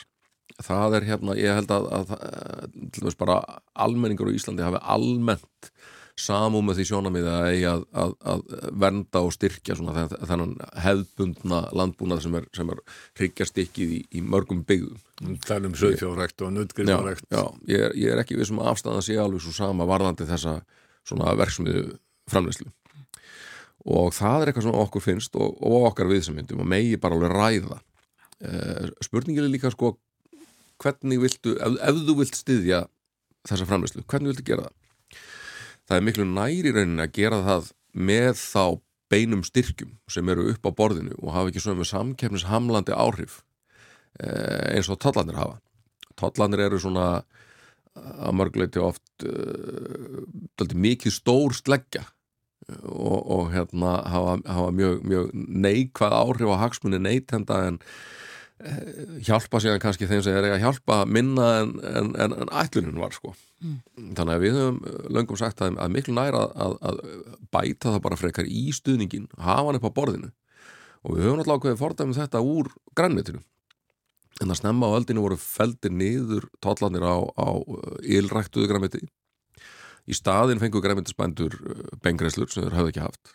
það 0.65 0.99
er 0.99 1.09
hérna, 1.13 1.37
ég 1.39 1.61
held 1.61 1.73
að, 1.75 1.89
að, 1.99 2.15
að 2.19 2.79
dæmis 2.99 3.19
bara 3.19 3.39
almenningur 3.79 4.31
á 4.31 4.37
Íslandi 4.37 4.67
hafi 4.67 4.81
almennt 4.83 5.71
samú 6.19 6.61
með 6.67 6.81
því 6.81 6.87
sjónamiði 6.89 7.35
að, 7.71 7.85
að, 7.95 8.41
vernda 8.83 9.21
og 9.23 9.35
styrkja 9.37 9.77
svona 9.79 10.07
þennan, 10.11 10.57
hefðbundna 10.83 11.61
landbúnað 11.79 12.25
sem 12.25 12.35
er, 12.41 12.49
sem 12.57 12.73
er 12.75 12.81
hryggjastykkið 13.21 13.93
í, 13.95 14.01
í 14.19 14.23
mörgum 14.27 14.65
byggðum. 14.67 15.37
Tala 15.47 15.71
um 15.71 15.77
söðfjárrækt 15.79 16.43
og 16.43 16.51
já, 16.51 16.57
nöðgriðfjárrækt 16.57 17.29
já, 17.31 17.45
ég, 17.71 17.85
er, 17.87 17.95
ég 18.03 18.15
er 18.15 18.23
ekki 18.25 18.39
við 18.39 18.51
sem 18.51 18.63
afstæðan 18.73 19.07
sé 19.07 19.19
alveg 19.23 19.45
svo 19.45 19.55
sama 19.55 19.87
varðandi 19.89 20.27
þessa 20.29 20.59
svona 21.07 21.37
verksmiðu 21.39 21.87
framleyslu 22.29 22.69
og 23.89 24.11
það 24.13 24.43
er 24.43 24.51
eitthvað 24.51 24.67
sem 24.67 24.81
okkur 24.83 25.05
finnst 25.05 25.39
og, 25.39 25.55
og 25.65 25.89
okkar 25.93 26.11
viðsamyndum 26.11 26.65
og 26.65 26.69
megi 26.69 26.99
bara 27.01 27.17
alveg 27.17 27.35
ræða. 27.35 27.79
Eh, 28.39 28.91
spurningin 29.07 29.47
er 29.47 29.53
líka 29.53 29.71
sko 29.73 29.95
hvernig 30.83 31.21
viltu, 31.23 31.55
ef, 31.57 31.79
ef 31.83 32.03
þú 32.09 32.19
vilt 32.21 32.39
styðja 32.39 32.83
þessa 33.49 33.69
framleyslu, 33.69 34.05
hvernig 34.09 34.35
viltu 34.35 34.47
gera 34.51 34.69
það? 34.69 34.77
Það 35.89 35.97
er 35.97 36.05
miklu 36.05 36.29
næri 36.29 36.75
rauninni 36.75 37.05
að 37.05 37.15
gera 37.17 37.41
það 37.47 37.73
með 37.99 38.33
þá 38.43 38.65
beinum 39.09 39.45
styrkjum 39.47 39.95
sem 40.13 40.29
eru 40.29 40.51
upp 40.53 40.69
á 40.69 40.71
borðinu 40.77 41.17
og 41.23 41.33
hafa 41.33 41.53
ekki 41.53 41.65
sömu 41.65 41.87
samkeppnishamlandi 41.89 42.93
áhrif 42.93 43.41
eh, 44.21 44.77
eins 44.77 44.91
og 44.93 45.01
tollanir 45.01 45.39
hafa. 45.41 45.57
Tollanir 46.19 46.67
eru 46.67 46.81
svona 46.83 47.23
að 47.99 48.37
mörguleiti 48.39 48.83
oft 48.83 49.27
uh, 49.27 50.75
mikið 50.75 51.15
stór 51.15 51.57
sleggja 51.57 52.05
og, 52.85 53.19
og 53.19 53.51
hérna 53.55 53.99
hafa, 54.13 54.37
hafa 54.47 54.73
mjög, 54.77 55.03
mjög 55.09 55.31
neikvað 55.35 56.17
áhrif 56.19 56.53
á 56.53 56.63
hagsmunni 56.65 57.01
neytenda 57.03 57.63
en 57.71 57.81
hjálpa 59.23 59.61
síðan 59.63 59.83
kannski 59.83 60.09
þeim 60.11 60.23
sem 60.25 60.35
er 60.35 60.49
að 60.51 60.63
hjálpa 60.65 61.03
minna 61.07 61.49
en, 61.61 61.77
en, 61.87 62.09
en, 62.19 62.35
en 62.43 62.51
ætlunin 62.63 62.99
var 62.99 63.15
sko. 63.15 63.35
Þannig 63.63 64.33
að 64.35 64.43
við 64.43 64.59
höfum 64.59 64.81
löngum 65.15 65.39
sagt 65.39 65.63
að, 65.63 65.77
að 65.79 65.95
miklu 65.95 66.15
næra 66.17 66.45
að, 66.55 66.75
að 66.83 66.99
bæta 67.55 67.93
það 67.93 68.03
bara 68.09 68.19
frekar 68.19 68.51
í 68.51 68.65
stuðningin 68.75 69.29
hafa 69.39 69.69
hann 69.69 69.79
upp 69.79 69.87
á 69.87 69.97
borðinu. 70.01 70.33
Og 71.07 71.15
við 71.15 71.29
höfum 71.29 71.45
alltaf 71.45 71.61
ákveðið 71.61 71.81
fordæmið 71.85 72.21
þetta 72.23 72.43
úr 72.43 72.73
grænmetinu. 72.99 73.45
En 74.43 74.51
að 74.55 74.61
snemma 74.61 74.91
á 74.91 74.97
öldinu 74.99 75.23
voru 75.23 75.39
feldir 75.39 75.95
niður 75.95 76.51
tollanir 76.63 77.07
á, 77.07 77.19
á 77.39 77.49
ylræktuðu 78.03 78.71
græmiti 78.71 79.03
í 80.09 80.17
staðin 80.17 80.61
fengu 80.63 80.81
græmitisbændur 80.83 81.55
bengreslur 82.03 82.51
sem 82.51 82.65
þeir 82.65 82.79
hafði 82.79 82.95
ekki 82.95 83.05
haft. 83.05 83.35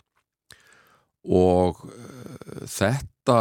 Og 1.24 1.84
þetta 2.68 3.38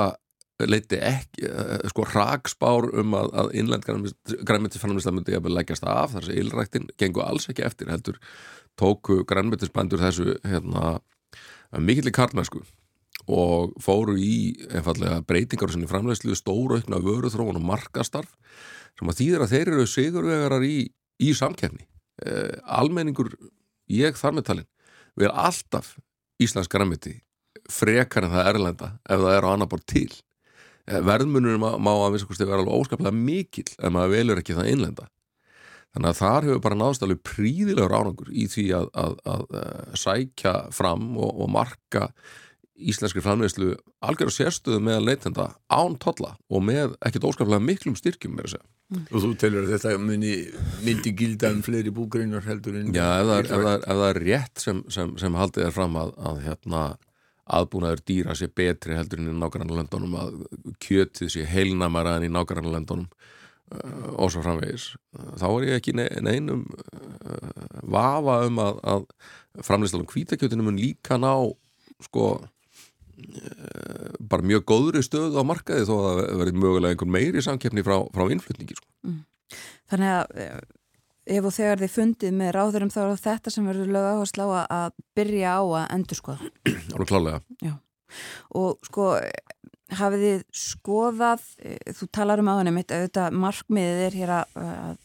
leiti 0.70 0.98
ekki, 1.02 1.46
uh, 1.48 1.78
sko 1.92 2.06
hragsbár 2.12 2.88
um 3.02 3.16
að, 3.18 3.30
að 3.42 3.54
innlend 3.60 3.86
græmitisframlisla 3.86 5.14
myndi 5.14 5.36
að 5.38 5.50
leggjast 5.52 5.86
af. 5.88 6.14
Þar 6.16 6.28
sem 6.28 6.42
ylræktin 6.42 6.90
gengur 7.00 7.26
alls 7.26 7.48
ekki 7.50 7.66
eftir 7.66 7.90
heldur 7.92 8.20
tóku 8.80 9.22
græmitisbændur 9.28 10.00
þessu 10.00 10.36
hérna, 10.48 10.98
mikillir 11.78 12.14
karlmennsku 12.14 12.62
og 13.30 13.74
fóru 13.82 14.16
í 14.18 14.56
breytingar 15.28 15.70
á 15.70 15.72
sinni 15.74 15.90
framlegslu, 15.90 16.34
stóraukna 16.34 16.98
vöruþróun 17.02 17.60
og 17.60 17.66
markastarf 17.68 18.32
sem 18.98 19.08
að 19.08 19.18
þýðir 19.20 19.44
að 19.44 19.52
þeir 19.52 19.72
eru 19.72 19.86
sigurvegarar 19.88 20.64
í, 20.66 20.76
í 21.22 21.30
samkeppni. 21.36 21.86
Eh, 22.26 22.56
almenningur, 22.66 23.30
ég 23.88 24.18
þar 24.18 24.36
með 24.36 24.48
talin 24.48 24.68
við 25.16 25.28
erum 25.28 25.44
alltaf 25.44 25.94
íslensk 26.42 26.72
græmiti 26.72 27.14
frekar 27.70 28.26
en 28.26 28.34
það 28.34 28.50
erlenda 28.52 28.90
ef 29.06 29.22
það 29.22 29.36
er 29.36 29.46
á 29.46 29.52
annar 29.52 29.70
bort 29.70 29.86
til. 29.88 30.10
eh, 30.10 30.31
verðmunum 30.86 31.62
má, 31.62 31.70
má 31.78 31.92
að 31.94 32.16
vissakosti 32.16 32.46
vera 32.48 32.62
alveg 32.62 32.78
óskaplega 32.82 33.14
mikill 33.16 33.68
ef 33.78 33.92
maður 33.94 34.14
velur 34.16 34.42
ekki 34.42 34.56
það 34.58 34.70
innlenda. 34.74 35.08
Þannig 35.92 36.08
að 36.08 36.20
þar 36.22 36.46
hefur 36.48 36.62
bara 36.64 36.78
náðst 36.80 37.02
alveg 37.04 37.24
príðilegur 37.28 37.92
árangur 37.92 38.30
í 38.32 38.46
því 38.48 38.68
að, 38.78 38.86
að, 38.96 39.18
að, 39.28 39.42
að 39.60 39.98
sækja 40.00 40.54
fram 40.72 41.10
og, 41.20 41.34
og 41.44 41.52
marka 41.52 42.08
íslenskri 42.82 43.22
framleyslu 43.22 43.74
algjör 44.02 44.32
sérstöðu 44.32 44.80
með 44.82 45.04
leitenda 45.06 45.50
án 45.70 45.98
tolla 46.02 46.32
og 46.50 46.64
með 46.64 46.96
ekkert 47.04 47.28
óskaplega 47.28 47.62
miklum 47.62 47.98
styrkjum 47.98 48.34
með 48.38 48.48
þess 48.48 48.62
að 48.62 48.68
og 48.92 49.22
þú 49.24 49.30
telur 49.40 49.66
að 49.66 49.72
þetta 49.76 49.92
myndi, 50.02 50.32
myndi 50.84 51.12
gilda 51.16 51.52
um 51.54 51.62
fleiri 51.64 51.92
búgreinar 51.94 52.44
heldur 52.44 52.76
en 52.80 52.92
Já, 52.92 53.06
ef 53.20 53.28
það 53.28 53.38
er, 53.38 53.48
er, 53.56 53.68
ef 53.78 54.00
það 54.00 54.08
er 54.08 54.20
rétt 54.26 54.64
sem, 54.64 54.82
sem, 54.92 55.14
sem 55.20 55.38
haldið 55.38 55.68
er 55.68 55.74
fram 55.76 55.96
að, 56.00 56.12
að 56.20 56.42
hérna, 56.46 56.82
aðbúnaður 57.58 58.02
dýra 58.08 58.36
sé 58.38 58.48
betri 58.48 58.96
heldur 58.96 59.20
en 59.22 59.32
í 59.32 59.36
nágrannlöndunum 59.38 60.16
að 60.20 60.40
kjötið 60.82 61.32
sé 61.34 61.46
heilnamara 61.48 62.16
en 62.18 62.26
í 62.28 62.32
nágrannlöndunum 62.32 63.08
uh, 63.08 64.08
og 64.16 64.32
svo 64.32 64.44
framvegis 64.44 64.92
þá 65.40 65.46
er 65.50 65.68
ég 65.68 65.80
ekki 65.80 65.96
ne 65.98 66.08
neinum 66.24 66.64
uh, 66.68 67.78
vafa 67.82 68.40
um 68.48 68.62
að, 68.62 68.80
að 68.94 69.06
framleystalum 69.66 70.08
kvítakjötinu 70.10 70.66
mun 70.66 70.80
líka 70.80 71.20
ná 71.20 71.34
sko 72.02 72.28
uh, 72.40 72.52
bara 74.20 74.48
mjög 74.48 74.64
góðri 74.72 75.02
stöð 75.04 75.36
á 75.36 75.42
markaði 75.46 75.88
þó 75.88 75.94
að 75.98 76.06
það 76.08 76.38
verði 76.42 76.62
mögulega 76.64 76.94
einhvern 76.94 77.16
meiri 77.18 77.44
samkeppni 77.44 77.84
frá, 77.86 77.98
frá 78.14 78.24
innflutningi 78.32 78.78
sko. 78.78 78.88
Þannig 79.92 80.14
að 80.16 80.38
eh, 80.40 80.60
ef 81.26 81.46
og 81.46 81.54
þegar 81.54 81.82
þið 81.82 81.92
fundið 81.96 82.34
með 82.38 82.52
ráðurum 82.56 82.90
þá 82.92 83.00
er 83.04 83.22
þetta 83.22 83.52
sem 83.54 83.66
verður 83.70 83.92
lög 83.94 84.08
áherslu 84.10 84.46
á 84.48 84.50
að- 84.66 84.96
byrja 85.14 85.54
á 85.54 85.62
að 85.62 85.86
endur 85.96 86.18
skoða. 86.18 86.50
Alveg 86.94 87.08
klálega 87.10 87.42
Já. 87.62 87.74
Og 88.58 88.82
sko, 88.84 89.06
hafið 89.96 90.24
þið 90.26 90.42
skoðað, 90.62 91.44
eh, 91.64 91.92
þú 91.96 92.08
talar 92.12 92.42
um 92.42 92.50
áðanum 92.52 92.76
mitt, 92.76 92.92
auðvitað 92.92 93.38
markmiðið 93.44 94.02
er 94.06 94.18
hér 94.20 94.32
að, 94.40 94.98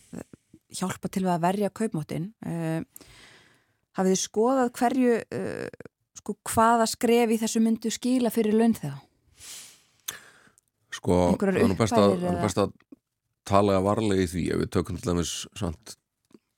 hjálpa 0.77 1.11
til 1.11 1.23
að 1.27 1.43
verja 1.45 1.69
kaupmáttin. 1.71 2.31
Uh, 2.43 2.81
hafið 3.97 4.13
þið 4.13 4.21
skoðað 4.21 4.71
hverju, 4.75 5.13
uh, 5.39 5.93
sko, 6.19 6.35
hvaða 6.51 6.87
skref 6.91 7.31
í 7.31 7.37
þessu 7.39 7.61
myndu 7.63 7.91
skila 7.93 8.31
fyrir 8.33 8.57
laun 8.57 8.75
þegar? 8.77 8.99
Sko, 10.97 11.21
það 11.37 11.53
er 11.53 11.69
nú 11.69 11.77
best 11.77 11.95
að, 11.95 12.27
að 12.65 12.75
tala 13.47 13.79
varlega 13.85 14.25
í 14.25 14.29
því 14.31 14.43
ef 14.53 14.61
við 14.63 14.71
tökum 14.75 14.99
til 14.99 15.11
dæmis 15.11 15.33
samt, 15.57 15.95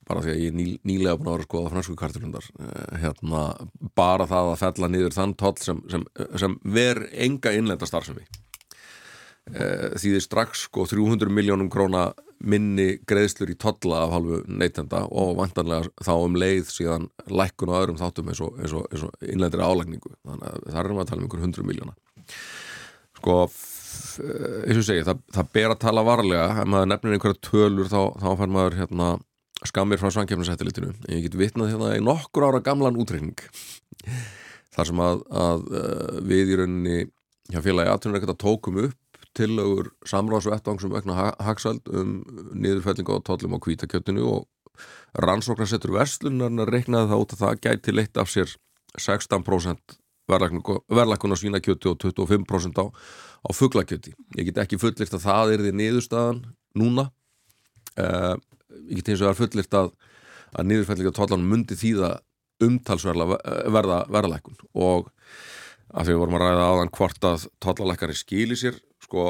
bara 0.10 0.24
því 0.26 0.34
að 0.34 0.42
ég 0.44 0.52
er 0.52 0.58
ný, 0.58 0.68
nýlega 0.90 1.18
búin 1.20 1.30
að 1.30 1.36
vera 1.38 1.44
að 1.46 1.50
skoða 1.50 1.72
fransku 1.76 1.96
kartilundar 2.00 2.48
hérna, 3.04 3.44
bara 4.00 4.26
það 4.30 4.52
að 4.56 4.62
fella 4.64 4.90
niður 4.92 5.16
þann 5.16 5.36
toll 5.40 5.56
sem, 5.62 5.82
sem, 5.94 6.06
sem 6.42 6.56
ver 6.66 7.04
enga 7.14 7.54
innlenda 7.56 7.88
starfsemi. 7.90 8.26
Eh, 9.50 9.96
því 9.98 10.12
þið 10.16 10.24
strax 10.28 10.66
sko 10.68 10.84
300 10.90 11.32
miljónum 11.34 11.70
króna 11.74 12.08
minni 12.40 13.00
greiðslur 13.10 13.50
í 13.50 13.56
tolla 13.60 14.04
af 14.06 14.12
halvu 14.14 14.44
neytenda 14.48 15.02
og 15.10 15.32
vantanlega 15.40 15.90
þá 16.06 16.12
um 16.22 16.38
leið 16.40 16.70
síðan 16.70 17.08
lækkun 17.28 17.72
á 17.74 17.80
öðrum 17.82 17.98
þáttum 18.00 18.30
eins 18.32 18.42
og, 18.46 18.60
eins 18.62 18.76
og, 18.78 18.86
eins 18.94 19.08
og 19.08 19.26
innlendri 19.26 19.66
álækningu 19.66 20.14
þannig 20.22 20.46
að 20.52 20.62
það 20.70 20.80
erum 20.84 21.00
við 21.00 21.04
að 21.04 21.10
tala 21.10 21.20
um 21.20 21.26
einhver 21.28 21.44
100 21.50 21.68
miljóna 21.72 21.96
sko 23.20 23.36
f- 23.50 24.22
eins 24.70 24.80
og 24.80 24.86
segi, 24.88 25.04
það, 25.10 25.26
það 25.36 25.50
ber 25.58 25.74
að 25.74 25.82
tala 25.82 26.06
varlega. 26.08 26.46
Ef 26.62 26.70
maður 26.72 26.90
nefnir 26.94 27.16
einhverja 27.18 27.42
tölur 27.50 27.90
þá, 27.92 28.00
þá 28.22 28.30
fær 28.40 28.54
maður 28.54 28.78
hérna 28.80 29.10
skammir 29.68 30.00
frá 30.00 30.12
svankefnisættilitinu 30.14 30.94
en 30.94 31.16
ég 31.18 31.26
get 31.28 31.38
vitnað 31.40 31.74
hérna 31.74 31.96
í 31.98 32.04
nokkur 32.04 32.48
ára 32.48 32.62
gamlan 32.64 33.00
útreikning 33.00 33.40
þar 34.76 34.88
sem 34.88 35.02
að, 35.04 35.24
að 35.34 35.66
uh, 35.74 36.20
við 36.24 36.54
í 36.54 36.60
rauninni 36.62 37.00
hjá 37.50 37.62
félagi 37.66 37.92
aðtunur 37.92 38.20
ekkert 38.20 38.36
að 38.38 38.44
tókum 38.46 38.80
upp 38.86 38.98
tillögur 39.38 39.92
samráðsvettvangsum 40.10 40.94
vegna 40.94 41.16
ha- 41.18 41.36
hagsald 41.44 41.88
um 41.92 42.20
niðurfellingu 42.56 43.20
á 43.20 43.26
tollum 43.26 43.56
á 43.56 43.64
kvítakjötinu 43.64 44.26
og 44.26 44.48
rannsóknarsettur 45.20 45.94
verslunarna 45.96 46.66
reiknaði 46.70 47.12
það 47.12 47.24
út 47.24 47.36
að 47.36 47.44
það 47.44 47.62
gæti 47.66 47.96
leitt 47.96 48.20
af 48.20 48.32
sér 48.32 48.56
16% 49.00 49.98
verðlækun 50.30 51.34
á 51.34 51.38
svínakjöti 51.42 51.90
og 51.90 51.98
25% 52.04 52.82
á, 52.82 52.86
á 52.86 53.50
fuglakjöti. 53.54 54.14
Ég 54.38 54.50
get 54.50 54.62
ekki 54.62 54.80
fullirt 54.82 55.14
að 55.14 55.26
það 55.26 55.54
er 55.56 55.64
því 55.66 55.74
niðurstaðan 55.80 56.42
núna 56.78 57.08
uh, 57.98 58.36
ég 58.88 59.00
get 59.00 59.12
eins 59.14 59.22
og 59.22 59.28
það 59.28 59.34
er 59.34 59.40
fullirt 59.42 59.78
að, 59.80 59.94
að 60.56 60.70
niðurfellingu 60.72 61.14
á 61.14 61.20
tollanum 61.20 61.54
mundi 61.54 61.78
þýða 61.80 62.12
umtalsverða 62.66 63.40
verða 63.72 64.02
verðlækun 64.12 64.60
og 64.76 65.12
að 65.90 66.06
því 66.06 66.14
við 66.14 66.22
vorum 66.22 66.38
að 66.38 66.44
ræða 66.44 66.68
áðan 66.70 66.92
hvort 66.98 67.28
að 67.30 67.46
tollalækari 67.64 68.18
skili 68.18 68.58
sér 68.60 68.78
sko 69.04 69.30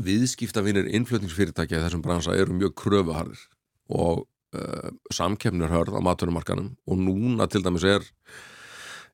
viðskiptavinir 0.00 0.90
innflutningsfyrirtækja 0.96 1.82
þessum 1.84 2.02
bransa 2.04 2.36
eru 2.36 2.56
mjög 2.56 2.74
kröfuharðir 2.82 3.42
og 3.90 4.24
uh, 4.56 4.90
samkeppnir 5.14 5.72
hörð 5.72 5.96
á 5.98 6.00
maturumarkanum 6.04 6.74
og 6.86 7.00
núna 7.00 7.48
til 7.50 7.64
dæmis 7.64 7.86
er 7.88 8.04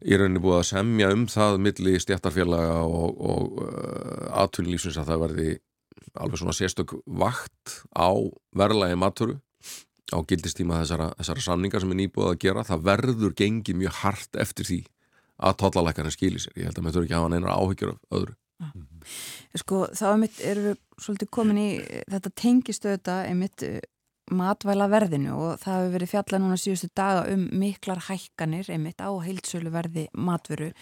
í 0.05 0.18
rauninni 0.18 0.43
búið 0.43 0.61
að 0.61 0.68
semja 0.72 1.12
um 1.14 1.24
það 1.31 1.61
milli 1.64 1.97
stjættarfélaga 2.03 2.83
og, 2.85 3.22
og 3.31 3.62
uh, 3.62 4.43
atvinnulífsins 4.43 4.99
að 5.01 5.12
það 5.12 5.22
verði 5.27 5.49
alveg 6.22 6.40
svona 6.40 6.56
sérstök 6.56 6.96
vakt 7.06 7.80
á 7.92 8.10
verðlægi 8.56 8.98
maturu 9.00 9.38
á 10.14 10.18
gildistíma 10.22 10.82
þessara, 10.82 11.10
þessara 11.18 11.44
samningar 11.44 11.82
sem 11.82 11.92
er 11.94 12.00
nýbúið 12.02 12.28
að 12.30 12.40
gera, 12.44 12.66
það 12.66 12.84
verður 12.86 13.36
gengið 13.40 13.80
mjög 13.80 13.96
hart 14.02 14.38
eftir 14.38 14.68
því 14.68 14.80
að 15.36 15.56
tollalækarinn 15.62 16.14
skilir 16.14 16.42
sér. 16.42 16.54
Ég 16.56 16.68
held 16.68 16.78
að 16.78 16.86
maður 16.86 16.98
þurfi 16.98 17.08
ekki 17.08 17.16
að 17.16 17.24
hafa 17.24 17.32
neinar 17.34 17.56
áhyggjur 17.56 17.92
af 17.92 18.18
öðru. 18.20 18.36
Sko 19.60 19.82
þá 19.92 20.06
einmitt 20.12 20.38
erum 20.40 20.70
við 20.70 20.78
svolítið 21.04 21.30
komin 21.34 21.60
í 21.60 21.68
þetta 22.08 22.32
tengistöða 22.40 23.18
einmitt 23.28 23.64
eh, 23.66 23.82
matvæla 24.32 24.88
verðinu 24.90 25.34
og 25.36 25.60
það 25.62 25.76
hefur 25.76 25.92
verið 25.94 26.10
fjalla 26.10 26.40
núna 26.42 26.56
síðustu 26.58 26.88
daga 26.96 27.26
um 27.30 27.44
miklar 27.60 28.00
hækkanir 28.08 28.70
einmitt 28.72 29.02
á 29.04 29.10
heilsölu 29.22 29.70
verði 29.74 30.06
matveru 30.16 30.72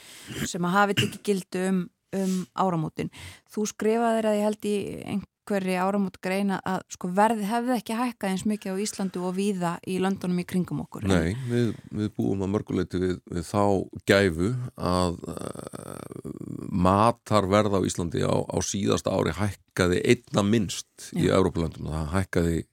sem 0.49 0.65
að 0.65 0.77
hafi 0.79 0.97
tekið 1.03 1.27
gildu 1.29 1.65
um, 1.69 1.83
um 2.17 2.35
áramótin. 2.55 3.13
Þú 3.53 3.69
skrifaðir 3.71 4.29
að 4.31 4.37
ég 4.39 4.49
held 4.49 4.69
í 4.69 4.75
einhverri 5.15 5.77
áramót 5.77 6.21
greina 6.25 6.61
að 6.65 6.85
sko 6.95 7.11
verði 7.15 7.49
hefði 7.49 7.77
ekki 7.77 7.99
hækkað 7.99 8.31
eins 8.31 8.45
mikið 8.49 8.77
á 8.77 8.83
Íslandu 8.85 9.25
og 9.29 9.37
víða 9.37 9.75
í 9.87 9.99
löndunum 10.03 10.41
í 10.41 10.47
kringum 10.49 10.83
okkur. 10.85 11.07
Nei, 11.11 11.35
við, 11.51 11.75
við 11.93 12.13
búum 12.17 12.45
að 12.47 12.53
mörguleiti 12.55 13.01
við, 13.03 13.19
við 13.31 13.49
þá 13.51 13.65
gæfu 14.09 14.53
að 14.77 15.19
uh, 15.35 16.31
matarverð 16.71 17.77
á 17.77 17.81
Íslandi 17.87 18.25
á, 18.25 18.35
á 18.35 18.59
síðasta 18.65 19.13
ári 19.13 19.37
hækkaði 19.37 20.01
einna 20.15 20.47
minnst 20.49 21.11
í 21.13 21.29
Európa-löndum. 21.29 21.93
Það 21.93 22.11
hækkaði 22.17 22.65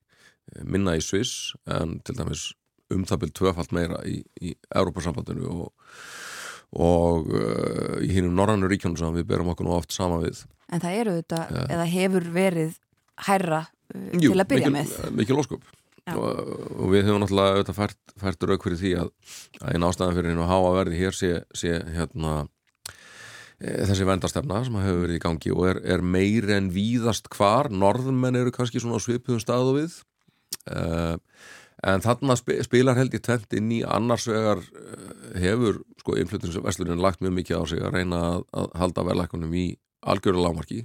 minna 0.64 0.98
í 1.00 1.04
Sviss 1.04 1.54
en 1.70 2.00
til 2.06 2.18
dæmis 2.18 2.52
um 2.92 3.06
það 3.08 3.24
byrj 3.24 3.36
tvöfalt 3.39 3.76
meira 3.76 4.02
í, 4.08 4.20
í 4.42 4.54
Európa-sambandinu 4.76 5.48
og, 5.52 5.72
og 6.72 7.28
uh, 7.36 8.00
í 8.04 8.10
hínum 8.16 8.38
norrannu 8.38 8.70
ríkjónu 8.72 9.00
sem 9.00 9.18
við 9.18 9.28
berum 9.34 9.52
okkur 9.52 9.68
nú 9.68 9.76
oft 9.76 9.92
sama 9.96 10.22
við. 10.24 10.46
En 10.72 10.84
það 10.84 10.98
eru 11.02 11.18
þetta, 11.20 11.44
ja. 11.52 11.68
eða 11.76 11.92
hefur 11.92 12.28
verið 12.32 12.74
hærra 13.28 13.62
uh, 13.66 14.10
Jú, 14.16 14.32
til 14.32 14.40
að 14.40 14.50
byrja 14.54 14.72
mikil, 14.72 14.78
með? 14.78 14.96
Jú, 14.96 15.14
mikil 15.20 15.40
ósköp. 15.44 15.70
Og, 16.12 16.56
og 16.82 16.90
við 16.92 17.06
hefum 17.06 17.22
náttúrulega 17.22 17.76
fært, 17.76 18.00
fært 18.20 18.48
rauk 18.50 18.66
fyrir 18.66 18.80
því 18.80 18.92
að, 19.04 19.12
einn 19.70 19.86
ástæðan 19.86 20.18
fyrir 20.18 20.34
hennu 20.34 20.44
að 20.48 20.52
háa 20.52 20.72
verði 20.80 20.98
hér 20.98 21.16
sé, 21.16 21.30
sé 21.56 21.76
hérna 21.94 22.34
e, 23.62 23.86
þessi 23.86 24.08
vendarstefna 24.10 24.64
sem 24.66 24.80
hefur 24.82 25.04
verið 25.06 25.20
í 25.20 25.24
gangi 25.24 25.54
og 25.54 25.68
er, 25.70 25.82
er 25.96 26.04
meir 26.04 26.50
en 26.58 26.72
víðast 26.74 27.30
hvar 27.36 27.70
norðmenn 27.70 28.40
eru 28.42 28.54
kannski 28.56 28.82
svona 28.82 29.00
svipuðum 29.04 29.44
staðu 29.44 29.76
við 29.78 30.00
uh, 30.74 31.16
en 31.86 32.04
þarna 32.04 32.38
spilar 32.38 32.98
held 32.98 33.16
í 33.18 33.22
tvent 33.24 33.56
inn 33.58 33.72
í 33.78 33.82
annars 33.86 34.28
vegar 34.30 34.62
uh, 34.62 35.06
hefur 35.42 35.84
sko 36.02 36.18
influtningsverslunin 36.20 37.04
lagt 37.04 37.22
mjög 37.22 37.38
mikið 37.39 37.62
á 37.62 37.64
sig 37.70 37.84
að 37.84 37.95
reyna 37.97 38.22
að, 38.32 38.45
að 38.58 38.72
halda 38.82 39.06
verðlækunum 39.10 39.54
í 39.58 39.68
algjörðu 40.02 40.45
lámarki 40.45 40.82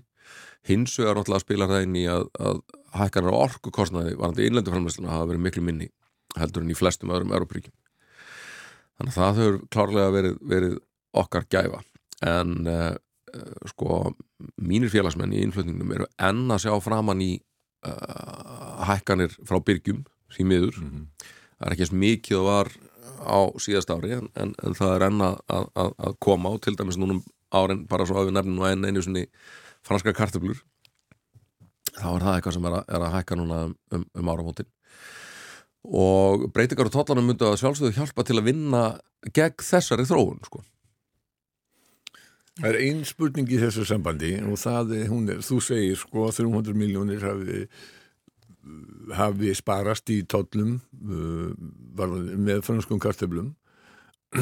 hins 0.66 0.96
vegar 0.98 1.16
náttúrulega 1.16 1.44
spilar 1.44 1.72
það 1.72 1.86
inn 1.86 1.96
í 1.96 2.04
að, 2.10 2.28
að 2.38 2.60
hækkanar 2.96 3.38
orku 3.38 3.72
kostnaði 3.74 4.16
varandi 4.18 4.46
innlendu 4.48 4.74
framleysluna 4.74 5.14
hafa 5.14 5.30
verið 5.32 5.46
miklu 5.46 5.64
minni 5.64 5.90
heldur 6.36 6.64
en 6.64 6.72
í 6.72 6.76
flestum 6.76 7.12
öðrum 7.14 7.34
Európríkjum 7.36 7.74
þannig 8.96 9.12
að 9.12 9.18
það 9.18 9.40
hefur 9.40 9.58
klárlega 9.72 10.14
verið, 10.14 10.36
verið 10.52 10.76
okkar 11.16 11.46
gæfa. 11.52 11.82
En 12.26 12.54
uh, 12.70 12.94
sko 13.72 14.00
mínir 14.56 14.92
félagsmenn 14.92 15.34
í 15.36 15.42
innflutningum 15.44 15.92
eru 15.96 16.08
enn 16.22 16.46
að 16.52 16.66
sjá 16.66 16.76
framann 16.84 17.22
í 17.24 17.32
uh, 17.86 18.84
hækkanir 18.88 19.36
frá 19.46 19.60
byrgjum 19.60 20.04
því 20.32 20.48
miður. 20.48 20.80
Mm 20.80 20.90
-hmm. 20.92 21.32
það 21.58 21.66
er 21.66 21.74
ekki 21.74 21.86
eins 21.86 21.96
mikið 22.04 22.38
að 22.40 22.48
var 22.50 22.72
á 23.22 23.38
síðast 23.62 23.90
ári 23.92 24.14
en, 24.16 24.30
en, 24.38 24.54
en 24.62 24.76
það 24.76 24.94
er 24.94 25.06
enna 25.08 25.32
að, 25.48 25.68
að, 25.74 25.92
að 26.08 26.16
koma 26.22 26.52
á 26.52 26.54
til 26.62 26.76
dæmis 26.78 26.98
núnum 27.00 27.24
árin 27.54 27.84
bara 27.90 28.06
svo 28.06 28.20
að 28.20 28.30
við 28.30 28.38
nefnum 28.38 28.64
enn 28.68 28.88
einu 28.88 29.02
svonni 29.04 29.26
franska 29.86 30.14
kartöflur 30.16 30.62
þá 31.96 32.08
er 32.12 32.24
það 32.24 32.32
eitthvað 32.34 32.56
sem 32.56 32.68
er 32.68 32.78
að, 32.78 32.86
er 32.88 33.04
að 33.06 33.14
hækka 33.16 33.38
núna 33.38 33.58
um, 33.66 33.74
um, 33.96 34.06
um 34.20 34.30
áramótin. 34.32 34.70
Og 35.86 36.48
breytingar 36.54 36.88
og 36.90 36.94
totlanum 36.96 37.28
myndu 37.30 37.46
að 37.46 37.60
sjálfsögðu 37.62 37.94
hjálpa 37.94 38.24
til 38.26 38.40
að 38.40 38.48
vinna 38.48 38.86
gegn 39.34 39.62
þessari 39.62 40.06
þróun 40.08 40.42
sko. 40.46 40.62
Það 42.56 42.70
er 42.70 42.78
einn 42.86 43.02
spurning 43.04 43.50
í 43.52 43.60
þessu 43.60 43.84
sambandi 43.84 44.32
og 44.40 44.56
það 44.58 44.94
er, 44.96 45.10
er 45.12 45.44
þú 45.44 45.60
segir 45.62 45.98
sko 46.00 46.30
300 46.32 46.76
miljónir 46.78 47.24
hafi, 47.24 47.66
hafi 49.16 49.54
sparast 49.56 50.10
í 50.14 50.22
tollum 50.28 50.76
uh, 50.76 51.52
með 52.36 52.64
franskum 52.66 53.00
kartöflum. 53.02 53.54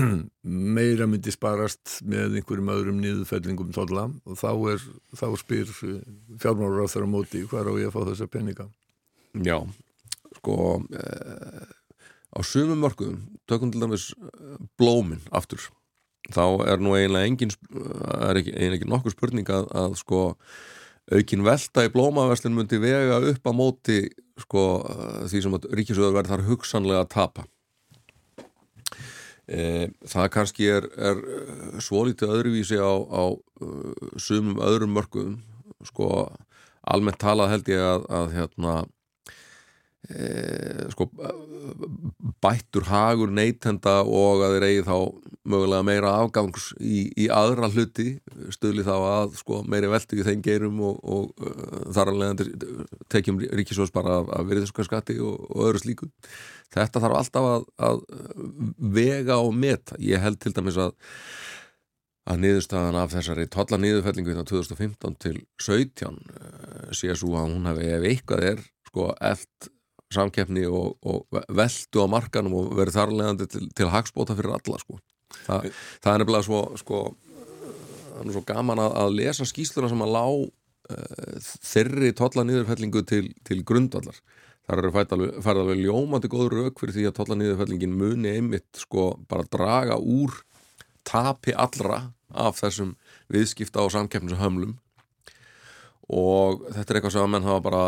Meira 0.77 1.07
myndi 1.11 1.33
sparast 1.35 2.01
með 2.09 2.41
einhverjum 2.41 2.73
öðrum 2.73 3.01
niðurfellingum 3.03 3.75
tolla 3.77 4.09
og 4.25 4.41
þá 4.41 4.51
er 4.73 4.85
þá 5.13 5.27
spyr 5.39 5.71
fjármálar 6.41 6.89
á 6.89 6.93
þeirra 6.93 7.11
móti 7.11 7.45
hvað 7.45 7.61
er 7.61 7.71
á 7.71 7.75
ég 7.83 7.91
að 7.91 7.95
fá 7.95 8.09
þessa 8.09 8.31
peninga? 8.33 8.67
Já, 9.45 9.59
sko 10.39 10.57
eh, 10.95 11.69
á 12.35 12.39
sumum 12.47 12.81
mörgum 12.81 13.21
tökum 13.51 13.73
til 13.75 13.83
dæmis 13.85 14.09
blómin 14.81 15.23
aftur 15.35 15.69
þá 16.33 16.45
er 16.65 16.81
nú 16.81 16.95
eiginlega 16.97 17.29
engin 17.29 17.53
er 17.53 18.41
ekki, 18.41 18.55
eiginlega 18.55 18.79
ekki 18.81 18.91
nokkur 18.91 19.15
spurning 19.15 19.51
að, 19.53 19.69
að 19.77 19.99
sko 20.01 20.21
aukin 21.13 21.45
velta 21.45 21.85
í 21.85 21.91
blómaverslinn 21.93 22.55
myndi 22.57 22.79
vega 22.81 23.19
upp 23.33 23.51
á 23.51 23.53
móti 23.53 23.99
sko 24.41 24.63
því 25.29 25.43
sem 25.43 25.59
ríkisöður 25.77 26.17
verður 26.17 26.33
þar 26.33 26.47
hugsanlega 26.49 27.05
að 27.05 27.13
tapa. 27.13 27.45
E, 29.45 29.91
það 30.09 30.31
kannski 30.33 30.69
er, 30.73 30.87
er 30.97 31.21
svolítið 31.85 32.33
öðruvísi 32.33 32.81
á, 32.81 32.95
á 32.97 33.25
sumum 34.17 34.63
öðrum 34.65 34.95
mörgum 34.97 35.37
sko 35.85 36.31
almennt 36.89 37.21
talað 37.21 37.53
held 37.53 37.69
ég 37.73 37.85
að, 37.85 38.07
að 38.09 38.33
hérna 38.39 38.77
E, 40.05 40.89
sko 40.93 41.07
bættur 42.45 42.85
hagur 42.91 43.31
neytenda 43.33 44.03
og 44.05 44.43
að 44.45 44.57
þeir 44.57 44.67
eigi 44.67 44.83
þá 44.85 44.97
mögulega 45.49 45.87
meira 45.87 46.11
afgangs 46.21 46.67
í, 46.77 47.07
í 47.25 47.29
aðra 47.33 47.71
hluti 47.73 48.19
stöðli 48.53 48.85
þá 48.85 48.93
að 48.99 49.39
sko 49.41 49.63
meiri 49.65 49.89
veldu 49.93 50.19
í 50.21 50.27
þeim 50.27 50.43
geirum 50.45 50.83
og, 50.85 50.99
og 51.09 51.41
uh, 51.41 51.87
þar 51.97 52.13
alveg 52.13 52.45
tekjum 53.13 53.41
ríkisvons 53.45 53.95
bara 53.95 54.21
af, 54.21 54.29
af 54.37 54.47
veriðskarskatti 54.51 55.17
og, 55.25 55.49
og 55.49 55.71
öðru 55.71 55.83
slíku. 55.87 56.11
Þetta 56.75 57.01
þarf 57.01 57.19
alltaf 57.23 57.49
að, 57.55 57.67
að 57.89 58.05
vega 59.01 59.41
og 59.41 59.57
meta. 59.57 59.97
Ég 60.03 60.21
held 60.21 60.41
til 60.43 60.53
dæmis 60.57 60.81
að 60.81 60.97
að 62.25 62.41
niðurstaðan 62.41 62.97
af 62.97 63.13
þessari 63.13 63.45
totla 63.53 63.77
niðurfellingu 63.81 64.33
í 64.33 64.37
2015 64.39 65.17
til 65.21 65.35
17 65.61 66.95
sé 66.97 67.13
svo 67.21 67.35
að 67.37 67.51
hún 67.53 67.69
hefði 67.69 67.91
ef 67.93 68.07
eitthvað 68.09 68.47
er 68.53 68.63
sko 68.89 69.11
eld 69.21 69.69
samkeppni 70.17 70.65
og, 70.69 70.95
og 71.05 71.41
veldu 71.49 72.05
á 72.05 72.07
markanum 72.11 72.57
og 72.61 72.73
verið 72.79 72.99
þarlegandi 72.99 73.49
til, 73.51 73.69
til 73.77 73.91
hagspóta 73.93 74.37
fyrir 74.39 74.57
alla 74.57 74.81
sko. 74.81 74.99
Þa, 75.35 75.61
það 76.05 76.13
er 76.13 76.23
nefnilega 76.23 76.47
svo, 76.47 76.61
sko, 76.79 77.01
svo 78.31 78.45
gaman 78.47 78.83
að, 78.83 78.97
að 79.03 79.17
lesa 79.19 79.49
skýsluna 79.49 79.91
sem 79.91 80.05
að 80.07 80.15
lá 80.15 80.25
uh, 80.31 81.51
þeirri 81.67 82.15
totla 82.17 82.47
niðurfellingu 82.47 83.05
til, 83.09 83.29
til 83.47 83.63
grundvallar 83.67 84.21
þar 84.65 84.81
eru 84.81 84.93
færð 84.95 85.61
alveg 85.61 85.83
ljómandi 85.83 86.31
góður 86.33 86.59
rauk 86.63 86.81
fyrir 86.81 86.97
því 86.97 87.09
að 87.09 87.17
totla 87.19 87.37
niðurfellingin 87.37 87.97
muni 87.99 88.33
einmitt 88.33 88.81
sko 88.81 89.11
bara 89.29 89.45
draga 89.53 89.99
úr 90.01 90.39
tapi 91.05 91.53
allra 91.53 92.01
af 92.33 92.63
þessum 92.63 92.95
viðskipta 93.33 93.85
og 93.85 93.93
samkeppnisahömlum 93.93 94.79
og 96.15 96.65
þetta 96.71 96.89
er 96.89 96.99
eitthvað 96.99 97.15
sem 97.17 97.27
að 97.27 97.33
menn 97.35 97.49
hafa 97.49 97.65
bara 97.65 97.85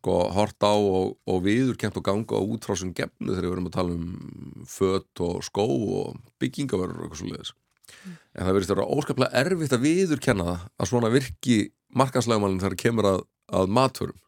sko 0.00 0.16
hort 0.32 0.64
á 0.64 0.72
og, 0.72 1.16
og 1.28 1.42
viðurkent 1.44 1.98
og 2.00 2.06
ganga 2.06 2.40
á 2.40 2.42
út 2.42 2.64
frá 2.64 2.76
sem 2.80 2.92
gefnu 2.96 3.34
þegar 3.34 3.44
við 3.44 3.52
verum 3.54 3.68
að 3.68 3.76
tala 3.76 3.96
um 3.96 4.64
fött 4.68 5.24
og 5.26 5.44
skó 5.44 5.66
og 5.68 6.16
byggingaverður 6.40 7.02
og 7.02 7.04
eitthvað 7.06 7.20
svo 7.20 7.28
leiðis 7.28 7.52
mm. 7.52 8.16
en 8.16 8.40
það 8.40 8.54
verður 8.56 8.70
þetta 8.70 8.88
óskaplega 8.96 9.44
erfitt 9.44 9.76
að 9.76 9.84
viðurkenna 9.84 10.48
það 10.48 10.66
að 10.80 10.90
svona 10.92 11.12
virki 11.12 11.60
markanslegumælinn 12.00 12.64
þegar 12.64 12.82
kemur 12.86 13.12
að, 13.12 13.22
að 13.60 13.72
matförum 13.78 14.18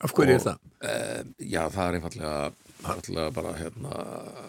Af 0.00 0.14
hverju 0.16 0.32
er 0.32 0.40
það? 0.40 0.60
E, 0.80 0.92
já, 1.44 1.60
það 1.68 1.82
er 1.82 1.96
einfallega, 1.98 2.36
einfallega 2.86 3.32
bara 3.36 3.50
hérna 3.58 3.90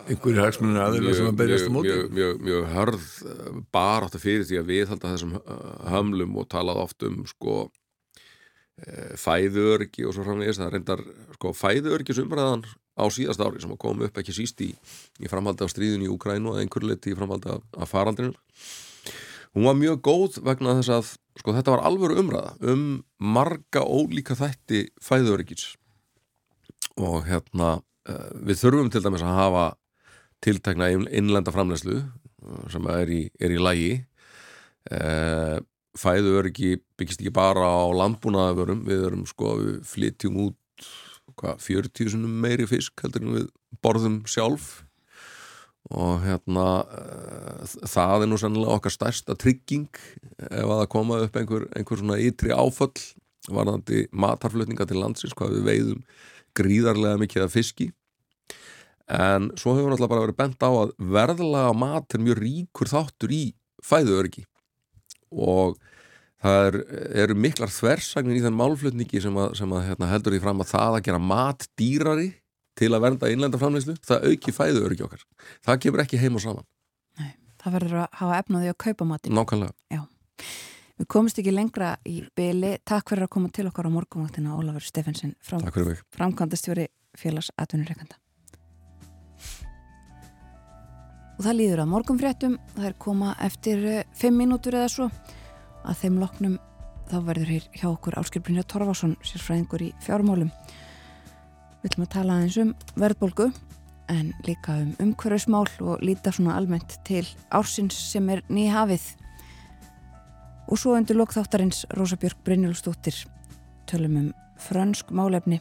einhverju 0.05 0.45
hagsmunni 0.45 0.79
aðeins 0.79 1.17
sem 1.17 1.27
að 1.27 1.41
berjast 1.41 1.67
á 1.67 1.71
móti 1.75 1.89
mjög, 1.89 2.05
mjög, 2.15 2.37
mjög 2.47 2.67
hörð 2.71 3.09
eh, 3.33 3.57
bara 3.75 4.07
átt 4.07 4.15
að 4.15 4.23
fyrir 4.23 4.47
því 4.47 4.61
að 4.61 4.71
við 4.71 4.93
halda 4.93 5.11
þessum 5.11 5.33
eh, 5.41 5.65
hömlum 5.91 6.37
og 6.39 6.47
talað 6.53 6.79
oft 6.85 7.07
um 7.09 7.17
sko 7.27 7.57
Eh, 8.81 9.13
fæðuörgi 9.19 10.07
og 10.07 10.15
svo 10.15 10.23
framvegis. 10.25 10.57
Það 10.57 10.71
reyndar 10.73 11.01
sko, 11.35 11.51
fæðuörgisumræðan 11.53 12.63
á 12.97 13.05
síðast 13.13 13.43
ári 13.43 13.61
sem 13.61 13.73
kom 13.77 14.01
upp 14.01 14.17
ekki 14.17 14.33
síst 14.33 14.61
í, 14.65 14.71
í 15.21 15.29
framhaldi 15.29 15.65
af 15.65 15.73
stríðun 15.73 16.05
í 16.07 16.09
Ukrænu 16.09 16.55
og 16.55 16.61
einhver 16.61 16.85
liti 16.89 17.13
í 17.13 17.17
framhaldi 17.17 17.51
af, 17.53 17.61
af 17.77 17.91
faraldrinu 17.93 18.33
hún 19.51 19.67
var 19.67 19.77
mjög 19.77 20.01
góð 20.05 20.39
vegna 20.45 20.77
þess 20.79 20.91
að 20.95 21.11
sko, 21.41 21.53
þetta 21.55 21.73
var 21.75 21.83
alvöru 21.87 22.17
umræða 22.21 22.53
um 22.73 22.83
marga 23.19 23.83
ólíka 23.83 24.37
þætti 24.39 24.85
fæðuöryggis. 25.03 25.75
Og 26.97 27.27
hérna 27.27 27.77
uh, 27.81 28.29
við 28.41 28.63
þurfum 28.63 28.91
til 28.91 29.03
dæmis 29.05 29.25
að 29.25 29.37
hafa 29.37 29.65
tiltekna 30.41 30.89
innlenda 30.91 31.53
framlegslu 31.53 31.99
uh, 32.01 32.63
sem 32.71 32.87
er 32.95 33.11
í, 33.11 33.21
er 33.39 33.53
í 33.53 33.61
lægi 33.61 33.93
uh, 35.91 35.99
fæðuöryggi 35.99 36.77
byggist 36.99 37.21
ekki 37.21 37.33
bara 37.35 37.65
á 37.67 37.83
landbúnaðavörum 37.91 38.85
við 38.87 39.05
erum 39.09 39.25
sko, 39.29 39.57
við 39.59 39.81
flytjum 39.87 40.39
út 40.47 40.87
hvað, 41.39 41.59
40 41.63 42.27
meiri 42.27 42.67
fisk 42.69 43.03
heldur 43.03 43.25
en 43.25 43.35
við 43.39 43.51
borðum 43.83 44.21
sjálf. 44.29 44.83
Og 45.91 46.21
hérna 46.23 46.65
uh, 46.85 47.77
það 47.89 48.25
er 48.25 48.29
nú 48.31 48.37
sannlega 48.39 48.77
okkar 48.77 48.93
stærsta 48.93 49.35
trygging 49.35 49.89
ef 50.51 50.67
að 50.67 50.77
það 50.77 50.91
koma 50.93 51.23
upp 51.25 51.39
einhver, 51.39 51.65
einhver 51.75 51.99
svona 51.99 52.19
ytri 52.21 52.53
áföll 52.53 52.93
varðandi 53.49 54.05
matarflutninga 54.13 54.85
til 54.85 55.01
landsins 55.01 55.33
hvað 55.33 55.57
við 55.57 55.65
veiðum 55.65 56.03
gríðarlega 56.57 57.19
mikið 57.23 57.47
af 57.47 57.55
fiski. 57.55 57.89
En 59.11 59.49
svo 59.59 59.73
hefur 59.75 59.91
náttúrulega 59.91 60.13
bara 60.13 60.23
verið 60.27 60.37
bent 60.39 60.63
á 60.63 60.69
að 60.69 60.93
verðlaga 61.11 61.73
mat 61.75 62.15
er 62.15 62.23
mjög 62.23 62.39
ríkur 62.45 62.91
þáttur 62.91 63.33
í 63.35 63.43
fæðuörgi 63.83 64.45
og 65.31 65.77
það 66.41 66.67
er, 66.67 66.77
eru 67.23 67.37
miklar 67.37 67.71
þversagnir 67.73 68.39
í 68.39 68.43
þenn 68.45 68.57
málflutningi 68.57 69.21
sem, 69.23 69.37
að, 69.37 69.55
sem 69.59 69.75
að, 69.75 69.85
hérna, 69.89 70.09
heldur 70.11 70.35
því 70.35 70.43
fram 70.43 70.63
að 70.63 70.71
það 70.73 70.97
að 70.97 71.05
gera 71.07 71.21
mat 71.31 71.67
dýrari 71.79 72.29
til 72.79 72.91
að 72.95 73.03
vernda 73.05 73.29
innlenda 73.31 73.59
framleyslu, 73.61 73.97
það 74.07 74.27
auki 74.31 74.53
fæðu 74.55 74.85
öryggi 74.87 75.05
okkar. 75.05 75.25
Það 75.67 75.81
kemur 75.85 76.03
ekki 76.05 76.21
heim 76.21 76.39
og 76.39 76.45
saman. 76.45 76.67
Nei, 77.19 77.33
það 77.61 77.77
verður 77.77 78.03
að 78.05 78.19
hafa 78.21 78.39
efnaði 78.41 78.71
að 78.71 78.79
kaupa 78.85 79.07
matin. 79.11 79.35
Nákvæmlega. 79.37 79.75
Já. 79.91 80.05
Við 81.01 81.09
komumst 81.09 81.41
ekki 81.41 81.53
lengra 81.53 81.95
í 82.05 82.19
byli. 82.37 82.75
Takk 82.85 83.11
fyrir 83.11 83.25
að 83.25 83.33
koma 83.33 83.49
til 83.53 83.67
okkar 83.69 83.89
á 83.89 83.91
morgunvaktina 83.91 84.53
Ólafur 84.53 84.85
Steffensen 84.85 85.33
fram, 85.41 85.65
framkvæmdastjóri 86.13 86.87
félags 87.17 87.49
atvinnureikanda. 87.57 88.20
Og 91.37 91.45
það 91.45 91.57
líður 91.57 91.83
að 91.83 91.91
morgunfréttum. 91.93 92.59
Það 92.75 92.89
er 92.89 92.99
koma 93.01 93.35
eftir 93.41 93.87
eh, 93.87 94.03
fimm 94.17 94.37
mínútur 94.41 94.77
eða 94.77 94.91
svo 94.91 95.09
að 95.81 95.99
þeim 96.03 96.21
loknum 96.21 96.59
þá 97.09 97.17
verður 97.25 97.51
hér 97.55 97.67
hjá 97.75 97.87
okkur 97.89 98.19
Áskilbrynja 98.21 98.63
Torfarsson 98.69 99.17
sérfræðingur 99.25 99.83
í 99.87 99.91
fjármálum 100.05 100.51
Við 101.81 101.89
ætlum 101.89 102.05
að 102.05 102.13
tala 102.13 102.33
eins 102.43 102.55
um 102.61 102.71
verðbólgu 103.01 103.47
en 104.13 104.27
líka 104.45 104.75
um 104.83 104.91
umhverfismál 105.01 105.65
og 105.81 106.03
líta 106.05 106.29
svona 106.29 106.53
almennt 106.59 106.99
til 107.07 107.23
ársins 107.49 107.97
sem 108.11 108.27
er 108.29 108.43
nýhafið. 108.53 109.01
Og 110.69 110.77
svo 110.77 110.93
undir 110.93 111.17
lokþáttarins 111.17 111.87
Rósabjörg 111.97 112.43
Brynjólfsdóttir 112.45 113.17
tölum 113.89 114.19
um 114.19 114.27
frönsk 114.61 115.09
málefni. 115.09 115.57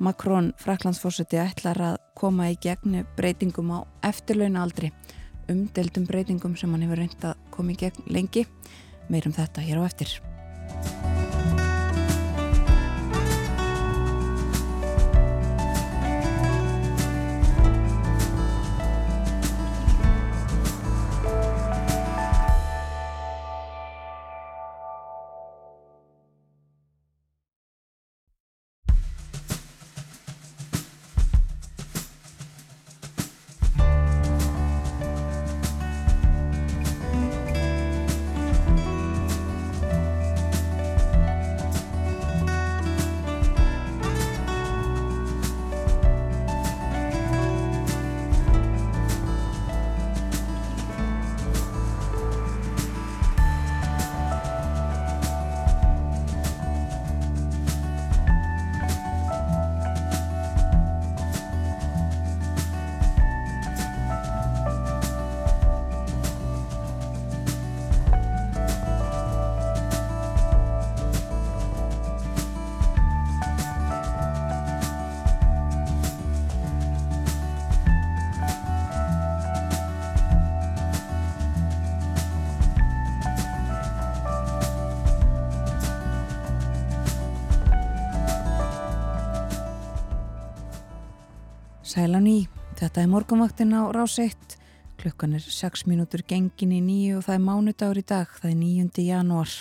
Makrón 0.00 0.54
Fraklandsfórseti 0.56 1.36
ætlar 1.36 1.80
að 1.84 1.96
koma 2.16 2.46
í 2.48 2.56
gegn 2.56 3.02
breytingum 3.18 3.68
á 3.76 3.78
eftirlauna 4.08 4.62
aldri, 4.64 4.88
umdeldum 5.52 6.06
breytingum 6.08 6.56
sem 6.56 6.72
hann 6.72 6.86
hefur 6.86 7.02
reynd 7.02 7.26
að 7.28 7.44
koma 7.52 7.74
í 7.74 7.80
gegn 7.82 8.08
lengi. 8.08 8.46
Meirum 9.12 9.36
þetta 9.36 9.66
hér 9.66 9.84
á 9.84 9.84
eftir. 9.84 10.16
Þetta 92.90 93.04
er 93.04 93.10
morgunvaktin 93.12 93.70
á 93.70 93.86
rás 93.94 94.16
1, 94.18 94.56
klukkan 94.98 95.36
er 95.38 95.44
6 95.46 95.84
mínútur 95.86 96.24
gengin 96.26 96.72
í 96.74 96.80
nýju 96.82 97.20
og 97.20 97.22
það 97.22 97.36
er 97.36 97.44
mánudagur 97.44 98.00
í 98.00 98.02
dag, 98.02 98.32
það 98.34 98.50
er 98.50 98.56
9. 98.58 99.04
janúar. 99.06 99.52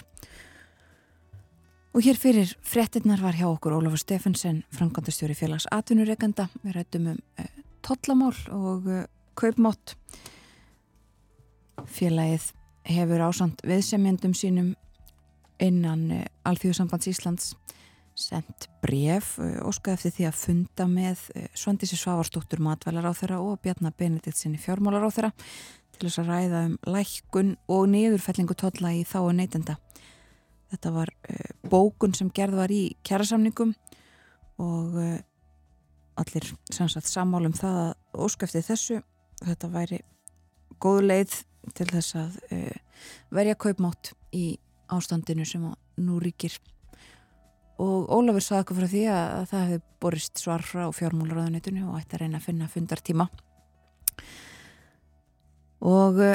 Og 1.94 2.02
hér 2.08 2.18
fyrir 2.18 2.56
frettinnar 2.66 3.22
var 3.22 3.38
hjá 3.38 3.46
okkur 3.52 3.76
Ólafur 3.78 4.02
Steffensen, 4.02 4.64
framkvæmdastjóri 4.74 5.38
félags 5.38 5.70
atvinnureikanda. 5.70 6.48
Við 6.64 6.74
rættum 6.80 7.12
um 7.14 7.22
uh, 7.38 7.48
tollamál 7.86 8.34
og 8.50 8.90
uh, 8.90 9.06
kaupmátt. 9.38 9.94
Félagið 11.86 12.50
hefur 12.90 13.28
ásand 13.30 13.62
viðsemjendum 13.62 14.34
sínum 14.34 14.74
innan 15.62 16.08
uh, 16.18 16.26
Alþjóðsambands 16.50 17.14
Íslands 17.14 17.54
sendt 18.20 18.68
bref 18.84 19.38
óskað 19.40 19.96
eftir 19.96 20.14
því 20.16 20.26
að 20.30 20.40
funda 20.40 20.88
með 20.90 21.22
Svandísi 21.58 21.98
Svavarstóttur 22.00 22.62
matvælar 22.64 23.08
á 23.10 23.14
þeirra 23.16 23.40
og 23.44 23.60
Bjarnar 23.64 23.96
Benedikt 23.98 24.40
sinni 24.40 24.60
fjármálar 24.62 25.08
á 25.08 25.10
þeirra 25.10 25.32
til 25.96 26.08
þess 26.08 26.22
að 26.22 26.32
ræða 26.32 26.62
um 26.68 26.76
lækkun 26.96 27.54
og 27.72 27.88
niðurfellingu 27.94 28.56
totla 28.60 28.94
í 28.96 29.02
þá 29.08 29.18
og 29.22 29.34
neytenda. 29.40 29.76
Þetta 30.70 30.94
var 30.96 31.12
uh, 31.12 31.52
bókun 31.72 32.16
sem 32.16 32.32
gerð 32.36 32.60
var 32.62 32.72
í 32.72 32.84
kjærasamningum 33.08 33.74
og 34.60 34.98
allir 36.20 36.50
sammálum 37.08 37.56
það 37.56 37.78
að 37.86 38.24
óskæfti 38.26 38.64
þessu 38.68 38.98
þetta 39.40 39.70
væri 39.72 40.02
góð 40.84 41.06
leið 41.06 41.38
til 41.76 41.88
þess 41.88 42.18
að 42.20 42.40
verja 43.32 43.56
kaupmátt 43.56 44.12
í 44.36 44.58
ástandinu 44.92 45.46
sem 45.48 45.64
nú 46.02 46.20
ríkir 46.20 46.58
og 47.80 48.10
Ólafur 48.12 48.44
saði 48.44 48.64
okkur 48.66 48.80
frá 48.82 48.90
því 48.92 49.02
að 49.14 49.46
það 49.52 49.62
hefði 49.64 49.82
borist 50.04 50.42
svar 50.42 50.64
frá 50.68 50.84
fjármúlaráðunitinu 50.96 51.86
og 51.88 52.00
ætti 52.02 52.18
að 52.18 52.24
reyna 52.26 52.40
að 52.40 52.46
finna 52.48 52.68
fundartíma. 52.74 53.28
Og 55.88 56.20
uh, 56.20 56.34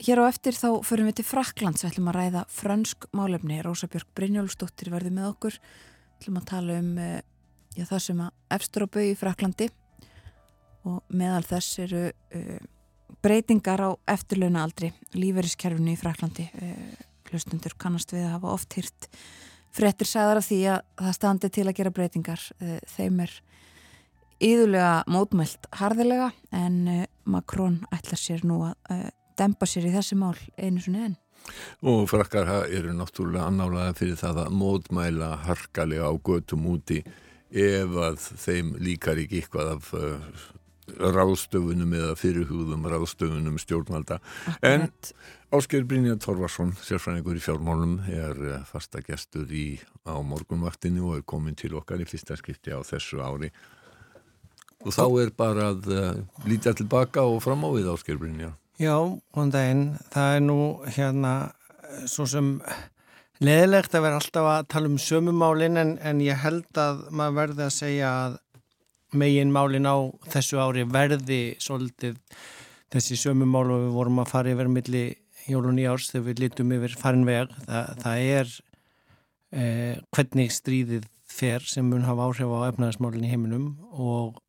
hér 0.00 0.22
á 0.24 0.30
eftir 0.30 0.56
þá 0.56 0.80
förum 0.88 1.10
við 1.10 1.18
til 1.20 1.26
Fraklands 1.28 1.84
við 1.84 1.90
ætlum 1.90 2.08
að 2.12 2.16
ræða 2.16 2.44
fransk 2.56 3.04
málefni. 3.16 3.60
Rósa 3.64 3.90
Björk 3.92 4.08
Brynjólfsdóttir 4.16 4.92
verði 4.94 5.12
með 5.18 5.28
okkur. 5.34 5.58
Við 5.60 6.22
ætlum 6.22 6.40
að 6.40 6.48
tala 6.54 6.78
um 6.80 6.90
uh, 6.96 7.12
já, 7.76 7.84
það 7.84 8.02
sem 8.06 8.24
að 8.24 8.56
efstur 8.56 8.88
á 8.88 8.92
bau 8.96 9.04
í 9.04 9.18
Fraklandi 9.20 9.68
og 10.88 11.12
meðal 11.12 11.44
þess 11.44 11.84
eru 11.84 12.06
uh, 12.08 12.56
breytingar 13.20 13.84
á 13.84 13.90
eftirlauna 14.08 14.64
aldri 14.64 14.94
líferiskerfinu 15.12 15.92
í 15.92 16.00
Fraklandi 16.00 16.46
hlustundur 17.28 17.74
kannast 17.76 18.14
við 18.14 18.24
að 18.24 18.36
hafa 18.38 18.52
oft 18.54 18.76
hýrt 18.78 19.08
frettir 19.74 20.08
sagðar 20.08 20.40
af 20.40 20.48
því 20.48 20.60
að 20.74 20.82
það 21.00 21.16
standi 21.16 21.50
til 21.54 21.66
að 21.68 21.76
gera 21.78 21.94
breytingar. 21.94 22.44
Eh, 22.60 22.76
þeim 22.96 23.22
er 23.26 23.34
yðurlega 24.40 24.92
mótmælt 25.10 25.70
harðilega 25.80 26.30
en 26.56 26.78
eh, 26.88 27.08
Makrón 27.30 27.82
ætlar 27.94 28.20
sér 28.20 28.44
nú 28.48 28.62
að 28.68 28.94
eh, 28.94 29.08
dempa 29.40 29.68
sér 29.68 29.88
í 29.88 29.94
þessi 29.94 30.18
mál 30.20 30.36
einu 30.58 30.82
svona 30.82 31.08
enn. 31.08 31.18
Og 31.88 32.04
frakkar 32.10 32.50
eru 32.68 32.92
náttúrulega 32.92 33.48
annálaða 33.48 33.96
fyrir 33.96 34.18
það 34.20 34.42
að 34.44 34.56
mótmæla 34.60 35.30
harkalega 35.46 36.10
á 36.10 36.14
götum 36.20 36.66
úti 36.74 37.00
ef 37.50 37.94
að 37.96 38.18
þeim 38.42 38.74
líkar 38.78 39.22
ekki 39.22 39.40
eitthvað 39.40 39.70
af 39.78 39.94
ráðstöfunum 40.98 41.92
eða 41.98 42.14
fyrirhugðum 42.18 42.88
ráðstöfunum 42.90 43.60
stjórnvalda. 43.62 44.20
En. 44.62 44.88
Ásker 45.50 45.82
Brynja 45.82 46.14
Torvarsson, 46.22 46.76
sérfræðingur 46.78 47.34
í 47.34 47.40
fjármálum, 47.42 47.96
er 48.06 48.36
eh, 48.38 48.58
fasta 48.68 49.00
gestur 49.02 49.50
í, 49.50 49.80
á 50.06 50.14
morgunvaktinu 50.22 51.08
og 51.08 51.16
er 51.16 51.24
komin 51.26 51.56
til 51.58 51.72
okkar 51.74 51.98
í 51.98 52.06
fyrsta 52.06 52.36
skipti 52.38 52.70
á 52.70 52.78
þessu 52.86 53.18
ári. 53.18 53.50
Og 54.86 54.94
þá 54.94 55.02
er 55.24 55.32
bara 55.34 55.72
að 55.72 55.88
uh, 55.90 56.20
lítja 56.46 56.70
tilbaka 56.78 57.26
og 57.26 57.42
fram 57.42 57.66
á 57.66 57.68
við 57.74 57.90
Ásker 57.90 58.20
Brynja. 58.20 58.52
Já, 58.78 58.94
góðan 59.34 59.50
daginn. 59.56 59.82
Það 60.14 60.36
er 60.36 60.46
nú 60.46 60.60
hérna 60.86 61.32
svo 62.08 62.28
sem 62.30 62.52
leðilegt 63.42 63.96
að 63.96 64.06
vera 64.06 64.20
alltaf 64.20 64.48
að 64.52 64.68
tala 64.72 64.90
um 64.92 65.00
sömumálin 65.02 65.80
en, 65.80 65.92
en 65.98 66.22
ég 66.24 66.38
held 66.44 66.80
að 66.80 67.02
maður 67.10 67.36
verði 67.40 67.66
að 67.66 67.76
segja 67.76 68.12
að 68.22 68.38
megin 69.16 69.52
málin 69.54 69.88
á 69.88 69.96
þessu 70.30 70.60
ári 70.62 70.84
verði 70.88 71.56
svolítið 71.62 72.18
þessi 72.90 73.18
sömumál 73.18 73.68
og 73.70 73.84
við 73.84 73.94
vorum 73.94 74.22
að 74.22 74.32
fara 74.32 74.54
yfir 74.54 74.70
milli 74.72 75.04
jól 75.50 75.66
og 75.66 75.76
nýjárs 75.76 76.10
þegar 76.12 76.26
við 76.28 76.42
lítum 76.44 76.74
yfir 76.76 76.96
farin 76.98 77.26
veg. 77.26 77.54
Það, 77.66 78.22
er 78.22 78.54
eh, 79.54 79.98
hvernig 80.14 80.54
stríðið 80.54 81.08
fer 81.30 81.66
sem 81.66 81.86
mun 81.86 82.06
hafa 82.06 82.28
áhrif 82.28 82.50
á 82.50 82.68
efnaðismálin 82.70 83.26
í 83.26 83.32
heiminum 83.32 83.68
og 83.90 84.40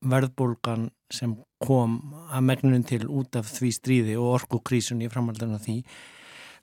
verðbólgan 0.00 0.88
sem 1.12 1.34
kom 1.60 1.98
að 2.30 2.46
megnunum 2.48 2.86
til 2.88 3.02
út 3.08 3.36
af 3.36 3.50
því 3.52 3.74
stríði 3.76 4.16
og 4.16 4.38
orkukrísunni 4.38 5.08
í 5.08 5.12
framhaldinu 5.12 5.60
því 5.60 5.76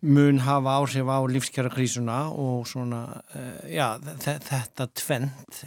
mun 0.01 0.41
hafa 0.45 0.77
áhrif 0.79 1.09
á 1.09 1.19
lífskjara 1.29 1.69
krísuna 1.73 2.17
og 2.29 2.65
svona, 2.69 3.21
uh, 3.33 3.61
já, 3.69 3.97
þetta 4.21 4.89
tvent 4.93 5.61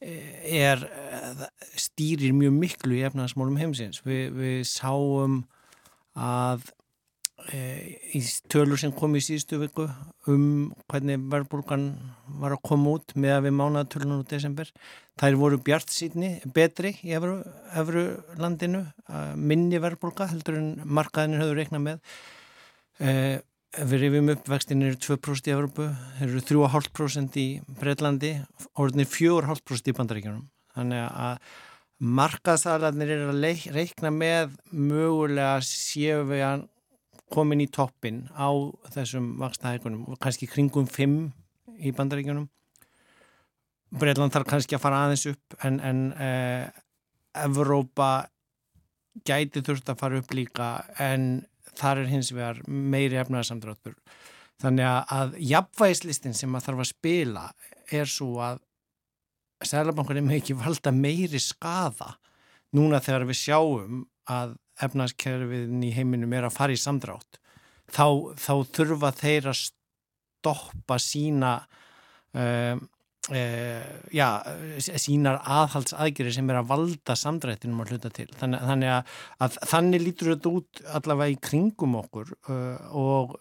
er, 0.00 0.82
uh, 0.86 1.44
stýrir 1.78 2.34
mjög 2.36 2.56
miklu 2.56 2.98
í 2.98 3.04
efnaðasmálum 3.08 3.58
heimsins. 3.60 4.02
Vi, 4.06 4.26
við 4.34 4.60
sáum 4.70 5.42
að 6.18 6.68
í 7.48 8.20
tölur 8.50 8.78
sem 8.80 8.92
kom 8.92 9.14
í 9.16 9.22
síðustu 9.24 9.60
viku 9.62 9.86
um 10.28 10.72
hvernig 10.90 11.22
verðbólgan 11.32 11.86
var 12.42 12.56
að 12.56 12.64
koma 12.66 12.96
út 12.98 13.14
með 13.16 13.36
að 13.36 13.44
við 13.46 13.54
mánaðatölunum 13.60 14.22
úr 14.22 14.28
desember. 14.28 14.72
Þær 15.18 15.38
voru 15.40 15.60
bjart 15.64 15.92
síðni 15.94 16.32
betri 16.54 16.92
í 17.06 17.14
efru, 17.16 17.38
efru 17.78 18.04
landinu, 18.42 18.82
minni 19.38 19.80
verðbólga 19.80 20.28
heldur 20.32 20.58
en 20.58 20.68
markaðinir 20.84 21.44
höfðu 21.44 21.56
reiknað 21.58 21.84
með. 21.86 22.02
Eh, 22.98 23.38
við 23.76 24.04
rifjum 24.04 24.32
upp 24.32 24.48
vextinir 24.48 24.96
2% 24.96 25.50
í 25.50 25.56
þeir 25.56 26.28
eru 26.28 26.44
3,5% 26.50 27.38
í 27.40 27.48
Breitlandi, 27.80 28.32
orðinir 28.80 29.10
4,5% 29.12 29.90
í 29.90 29.96
Bandaríkjunum. 29.98 30.46
Þannig 30.78 31.04
að 31.08 31.42
markaðsalarnir 31.98 33.14
eru 33.16 33.32
að 33.34 33.72
reikna 33.74 34.12
með 34.14 34.54
mögulega 34.70 35.58
séu 35.66 36.22
við 36.28 36.44
að 36.46 36.68
komin 37.34 37.60
í 37.60 37.68
toppin 37.68 38.22
á 38.32 38.48
þessum 38.94 39.34
vakstahækunum 39.42 40.06
og 40.08 40.20
kannski 40.22 40.48
kringum 40.48 40.86
5 40.88 41.18
í 41.84 41.92
bandaríkjunum 41.92 42.48
Breitland 43.98 44.34
þarf 44.34 44.48
kannski 44.48 44.76
að 44.76 44.82
fara 44.84 45.04
aðeins 45.04 45.26
upp 45.30 45.56
en, 45.64 45.78
en 45.80 46.00
eh, 46.20 46.68
Evrópa 47.38 48.28
gæti 49.26 49.62
þurft 49.64 49.88
að 49.92 50.00
fara 50.00 50.20
upp 50.20 50.34
líka 50.36 50.68
en 51.02 51.46
þar 51.78 52.02
er 52.02 52.10
hins 52.12 52.32
vegar 52.34 52.60
meiri 52.66 53.20
efnaðarsamdráttur 53.22 53.96
þannig 54.62 54.88
að, 54.88 55.36
jafnvægislistin 55.38 56.36
sem 56.36 56.56
að 56.56 56.68
þarf 56.68 56.82
að 56.84 56.90
spila 56.92 57.44
er 57.94 58.10
svo 58.10 58.38
að 58.42 58.64
Sælabankunum 59.66 60.28
hefur 60.30 60.38
ekki 60.38 60.54
valda 60.54 60.92
meiri 60.94 61.40
skada 61.42 62.12
núna 62.76 63.00
þegar 63.02 63.24
við 63.26 63.38
sjáum 63.40 64.04
að 64.30 64.52
efnarskerfin 64.84 65.82
í 65.82 65.90
heiminum 65.96 66.34
er 66.36 66.46
að 66.46 66.54
fara 66.54 66.74
í 66.74 66.78
samdrátt. 66.78 67.40
Þá, 67.90 68.38
þá 68.38 68.52
þurfa 68.76 69.10
þeir 69.18 69.48
að 69.50 69.62
stoppa 69.64 70.98
sína 71.02 71.54
uh, 72.36 72.78
já, 73.28 74.28
sínar 74.96 75.42
aðhaldsaðgjöri 75.44 76.32
sem 76.32 76.48
er 76.48 76.62
að 76.62 76.70
valda 76.70 77.16
samdrættinum 77.18 77.82
að 77.82 77.90
hluta 77.92 78.10
til 78.16 78.28
þannig, 78.40 78.62
þannig 78.70 78.92
að, 78.94 79.16
að 79.44 79.58
þannig 79.72 80.04
lítur 80.04 80.30
þetta 80.32 80.52
út 80.60 80.82
allavega 80.96 81.34
í 81.34 81.40
kringum 81.48 81.98
okkur 82.00 82.32
uh, 82.48 82.78
og 82.96 83.34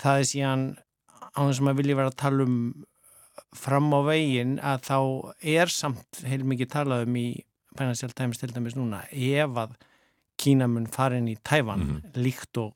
það 0.00 0.22
er 0.22 0.28
síðan 0.30 0.64
á 1.36 1.40
þess 1.44 1.60
að 1.60 1.80
vilja 1.82 1.98
vera 1.98 2.12
að 2.12 2.20
tala 2.22 2.46
um 2.46 2.56
fram 3.56 3.92
á 3.92 4.00
veginn 4.06 4.56
að 4.64 4.88
þá 4.88 4.98
er 5.56 5.72
samt 5.72 6.22
heil 6.24 6.42
mikið 6.48 6.72
talað 6.72 7.06
um 7.06 7.20
í 7.20 7.28
Financial 7.76 8.12
Times 8.16 8.40
til 8.40 8.52
dæmis 8.54 8.76
núna 8.78 9.04
ef 9.12 9.60
að 9.64 9.76
Kína 10.36 10.68
mun 10.68 10.88
farin 10.92 11.28
í 11.32 11.36
Tævan 11.40 11.80
mm 11.80 11.92
-hmm. 11.96 12.22
líkt 12.22 12.58
og 12.60 12.74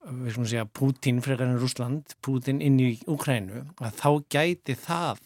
við 0.00 0.32
skulum 0.32 0.48
segja 0.48 0.68
Pútín 0.78 1.20
frekar 1.24 1.50
en 1.50 1.60
Rúsland 1.60 2.14
Pútín 2.24 2.62
inn 2.64 2.78
í 2.80 2.94
Ukrænu 3.10 3.64
að 3.80 3.98
þá 4.00 4.10
gæti 4.32 4.76
það 4.78 5.20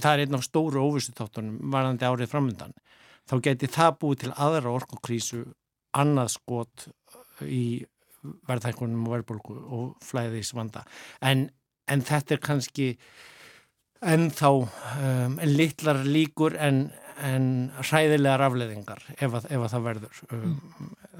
það 0.00 0.10
er 0.12 0.22
einn 0.24 0.38
af 0.38 0.46
stóru 0.46 0.84
óvissuþáttunum 0.88 1.72
varðandi 1.74 2.08
árið 2.08 2.32
framöndan 2.32 2.72
þá 3.28 3.36
gæti 3.44 3.70
það 3.72 3.98
búið 4.00 4.22
til 4.24 4.32
aðra 4.46 4.72
orkukrísu 4.78 5.42
annað 5.94 6.32
skot 6.38 6.88
í 7.44 7.84
verðhækkunum 8.48 9.04
og 9.06 9.16
verðbólku 9.18 9.54
og 9.76 9.86
flæðis 10.04 10.54
vanda 10.56 10.84
en, 11.20 11.48
en 11.90 12.04
þetta 12.04 12.36
er 12.36 12.44
kannski 12.44 12.88
ennþá 14.04 14.50
um, 14.54 15.38
litlar 15.44 16.02
líkur 16.08 16.56
en 16.60 16.86
en 17.22 17.46
hræðilegar 17.78 18.42
afleðingar 18.48 19.02
ef 19.14 19.38
að, 19.40 19.48
ef 19.48 19.60
að 19.60 19.72
það 19.74 19.86
verður. 19.88 20.20
Um, 20.34 20.56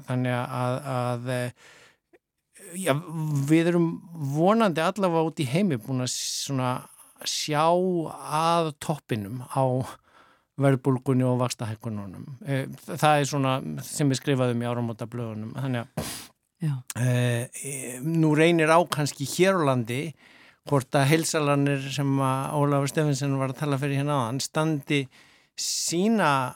þannig 0.07 0.37
að, 0.39 0.79
að 0.95 1.31
já, 2.79 2.93
við 3.49 3.71
erum 3.73 3.89
vonandi 4.35 4.83
allavega 4.83 5.29
út 5.29 5.43
í 5.43 5.47
heimi 5.49 5.79
búin 5.81 6.05
að 6.05 6.15
sjá 7.25 7.65
að 7.65 8.73
toppinum 8.83 9.43
á 9.55 9.65
verðbólgunni 10.61 11.25
og 11.27 11.39
vakstahækkununum 11.41 12.27
e, 12.47 12.61
það 12.87 13.17
er 13.17 13.27
svona 13.27 13.55
sem 13.83 14.07
við 14.11 14.21
skrifaðum 14.21 14.63
í 14.63 14.69
áramóta 14.69 15.07
blöðunum 15.11 15.51
þannig 15.57 15.83
að 15.83 16.13
e, 16.95 17.99
nú 18.05 18.31
reynir 18.37 18.71
á 18.71 18.79
kannski 18.87 19.27
hér 19.27 19.59
á 19.59 19.67
landi 19.71 19.99
hvort 20.69 20.95
að 20.97 21.09
heilsalanir 21.11 21.83
sem 21.93 22.09
að 22.23 22.55
Ólafur 22.57 22.91
Stefansson 22.91 23.35
var 23.41 23.51
að 23.51 23.59
tala 23.61 23.79
fyrir 23.81 24.01
hérna 24.01 24.21
aðan 24.23 24.41
standi 24.43 25.03
sína 25.59 26.55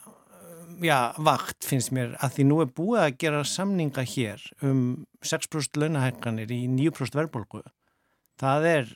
já, 0.84 1.14
vakt 1.18 1.66
finnst 1.66 1.92
mér 1.96 2.16
að 2.20 2.38
því 2.38 2.46
nú 2.48 2.62
er 2.64 2.72
búið 2.76 3.02
að 3.04 3.18
gera 3.24 3.42
samninga 3.48 4.06
hér 4.08 4.44
um 4.66 4.82
6% 5.26 5.80
launahækkanir 5.80 6.52
í 6.54 6.62
9% 6.72 7.18
verðbólku 7.20 7.64
það 8.40 8.68
er 8.74 8.94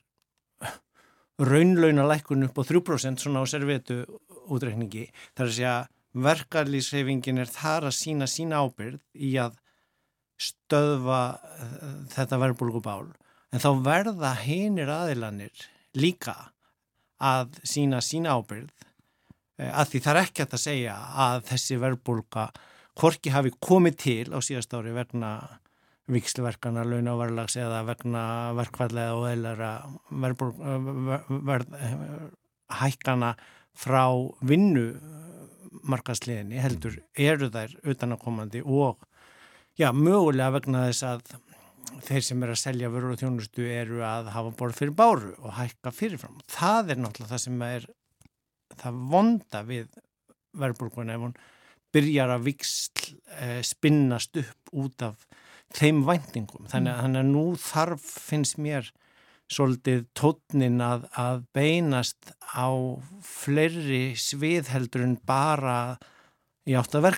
raunlaunalækkun 1.43 2.47
upp 2.47 2.61
á 2.61 2.63
3% 2.69 3.23
svona 3.23 3.41
á 3.41 3.45
servetu 3.49 4.03
útreikningi. 4.53 5.07
Þar 5.33 5.47
að 5.47 5.55
segja 5.57 5.75
verkarlýsreifingin 6.13 7.41
er 7.41 7.49
þar 7.49 7.89
að 7.89 7.97
sína 7.97 8.29
sína 8.29 8.61
ábyrð 8.61 9.01
í 9.17 9.33
að 9.41 9.57
stöðva 10.43 11.21
uh, 11.33 11.99
þetta 12.13 12.39
verðbólkubál 12.41 13.13
en 13.53 13.61
þá 13.61 13.69
verða 13.85 14.33
hinir 14.43 14.91
aðilanir 14.93 15.67
líka 15.97 16.35
að 17.23 17.57
sína 17.65 18.01
sína 18.03 18.37
ábyrð 18.37 18.69
Eh, 18.69 18.92
að 19.71 19.91
því 19.91 20.03
það 20.05 20.13
er 20.13 20.21
ekki 20.23 20.45
að 20.45 20.61
segja 20.61 20.95
að 21.25 21.43
þessi 21.51 21.79
verðbólka 21.81 22.47
hvorki 22.99 23.33
hafi 23.33 23.53
komið 23.63 23.99
til 24.03 24.33
á 24.35 24.39
síðast 24.43 24.73
ári 24.75 24.93
vegna 24.95 25.33
vikslverkana, 26.11 26.83
launavarlags 26.83 27.55
eða 27.57 27.83
vegna 27.87 28.23
verkvallega 28.57 29.15
og 29.15 29.29
eðlara 29.31 29.71
verð, 31.47 31.77
hækana 32.81 33.33
frá 33.73 34.03
vinnu 34.43 34.89
markasliðinni 35.89 36.59
heldur 36.61 36.99
eru 37.19 37.49
þær 37.53 37.73
utanakomandi 37.93 38.61
og 38.63 38.99
já, 39.79 39.89
mögulega 39.95 40.53
vegna 40.59 40.85
þess 40.89 41.07
að 41.07 41.23
þeir 42.03 42.25
sem 42.27 42.43
er 42.43 42.53
að 42.53 42.61
selja 42.61 42.91
vörur 42.91 43.15
og 43.15 43.19
þjónustu 43.21 43.65
eru 43.71 44.03
að 44.05 44.29
hafa 44.35 44.53
borð 44.59 44.79
fyrir 44.79 44.95
báru 44.97 45.33
og 45.39 45.55
hækka 45.57 45.91
fyrirfram. 45.95 46.39
Það 46.51 46.93
er 46.93 47.01
náttúrulega 47.01 47.33
það 47.33 47.43
sem 47.45 47.65
er 47.67 47.87
það 48.81 49.01
vonda 49.13 49.63
við 49.67 49.87
verðbúrkuna 50.59 51.15
ef 51.15 51.25
hún 51.25 51.37
byrjar 51.93 52.33
að 52.35 52.47
viksl 52.49 53.07
eh, 53.37 53.61
spinnast 53.65 54.37
upp 54.41 54.73
út 54.83 55.05
af 55.05 55.27
þeim 55.73 56.03
væntingum. 56.07 56.67
Þannig, 56.69 56.93
mm. 56.93 57.01
þannig 57.03 57.21
að 57.21 57.31
nú 57.31 57.45
þarf 57.61 58.07
finnst 58.27 58.59
mér 58.61 58.89
svolítið 59.53 60.05
tótnin 60.17 60.81
að, 60.81 61.05
að 61.19 61.43
beinast 61.53 62.33
á 62.41 62.69
fleiri 63.25 64.15
sviðheldur 64.17 65.05
en 65.05 65.17
bara 65.27 65.97
í 66.63 66.77
átt 66.79 66.95
að 66.95 67.09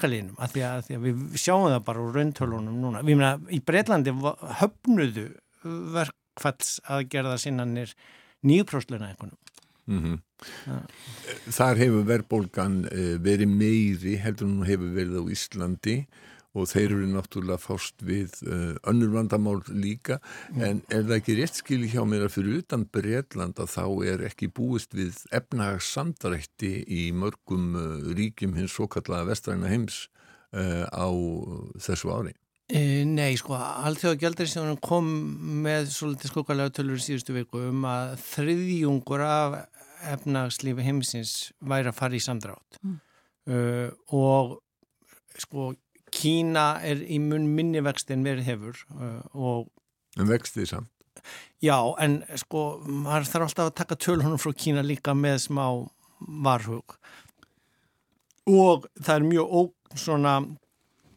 að 0.41 0.55
því 0.55 0.63
að, 0.65 0.91
við 1.03 1.23
sjáum 1.37 1.67
það 1.69 1.81
bara 1.87 2.03
úr 2.03 2.15
rauntölunum 2.17 2.79
núna. 2.81 3.03
Við 3.05 3.19
meina 3.19 3.35
í 3.53 3.61
Breitlandi 3.61 4.15
höfnuðu 4.61 5.27
verkfalls 5.95 6.79
að 6.89 7.05
gerða 7.13 7.37
sinnanir 7.41 7.93
nýjuprósluna 8.45 9.11
einhvernum 9.11 9.41
Mm 9.85 10.17
Þar 11.55 11.81
hefur 11.81 12.07
verðbólgan 12.09 12.79
uh, 12.89 13.11
verið 13.23 13.51
meiri 13.51 14.15
heldur 14.21 14.49
en 14.49 14.57
hún 14.59 14.69
hefur 14.69 14.95
verið 14.95 15.19
á 15.21 15.23
Íslandi 15.35 15.97
og 16.55 16.69
þeir 16.71 16.93
eru 16.95 17.07
náttúrulega 17.11 17.59
fást 17.59 18.03
við 18.05 18.35
uh, 18.47 18.75
önnur 18.87 19.11
vandamál 19.15 19.57
líka 19.71 20.21
en 20.55 20.81
er 20.87 21.03
það 21.03 21.17
ekki 21.17 21.37
rétt 21.39 21.59
skili 21.59 21.91
hjá 21.91 22.03
mér 22.07 22.27
að 22.27 22.37
fyrir 22.37 22.61
utan 22.63 22.85
Breitland 22.87 23.59
að 23.59 23.73
þá 23.75 23.85
er 24.13 24.25
ekki 24.29 24.51
búist 24.55 24.95
við 24.95 25.19
efnagssamdrætti 25.35 26.73
í 26.87 27.03
mörgum 27.15 27.75
uh, 27.79 28.09
ríkjum 28.15 28.55
hins 28.59 28.75
svo 28.75 28.89
kallaða 28.91 29.31
vestræna 29.33 29.71
heims 29.71 30.05
á 30.55 31.11
þessu 31.83 32.13
ári? 32.15 32.31
Nei, 32.65 33.35
sko, 33.37 33.53
allþjóða 33.59 34.17
gældarísjónum 34.23 34.77
kom 34.81 35.09
með 35.65 35.89
svolítið 35.93 36.31
skokkalega 36.31 36.71
tölur 36.73 37.01
síðustu 37.03 37.35
viku 37.35 37.59
um 37.67 37.83
að 37.85 38.15
þriðjungur 38.23 39.21
af 39.21 39.57
efnagslífi 40.13 40.85
heimsins 40.85 41.33
væri 41.59 41.91
að 41.91 41.97
fara 41.99 42.17
í 42.17 42.23
samdrátt 42.23 42.79
mm. 42.83 42.99
uh, 43.51 43.89
og 44.15 44.59
sko 45.41 45.73
Kína 46.15 46.77
er 46.85 47.01
í 47.11 47.17
mun 47.19 47.49
minni 47.57 47.81
vext 47.83 48.11
en 48.13 48.23
verið 48.23 48.51
hefur 48.51 48.83
uh, 48.95 49.23
og 49.33 49.71
En 50.15 50.29
vextið 50.29 50.69
samt? 50.69 50.91
Já, 51.63 51.75
en 51.99 52.21
sko, 52.39 52.77
maður 52.85 53.25
þarf 53.27 53.45
alltaf 53.49 53.69
að 53.69 53.77
taka 53.81 53.97
tölunum 53.99 54.39
frá 54.39 54.53
Kína 54.55 54.83
líka 54.85 55.15
með 55.17 55.41
smá 55.49 55.65
varhug 56.45 56.95
og 58.45 58.85
það 59.01 59.15
er 59.15 59.25
mjög 59.25 59.55
ó, 59.57 59.61
svona 59.97 60.35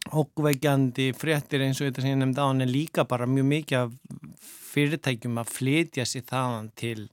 ókveikjandi 0.08 1.10
fréttir 1.18 1.62
eins 1.64 1.80
og 1.82 1.90
þetta 1.90 2.04
sem 2.04 2.14
ég 2.14 2.20
nefndi 2.22 2.40
á 2.40 2.48
hann 2.48 2.64
er 2.64 2.72
líka 2.72 3.04
bara 3.08 3.28
mjög 3.28 3.48
mikið 3.52 3.78
af 3.82 3.92
fyrirtækjum 4.72 5.40
að 5.42 5.52
flytja 5.52 6.06
sér 6.08 6.24
þaðan 6.28 6.70
til 6.78 7.08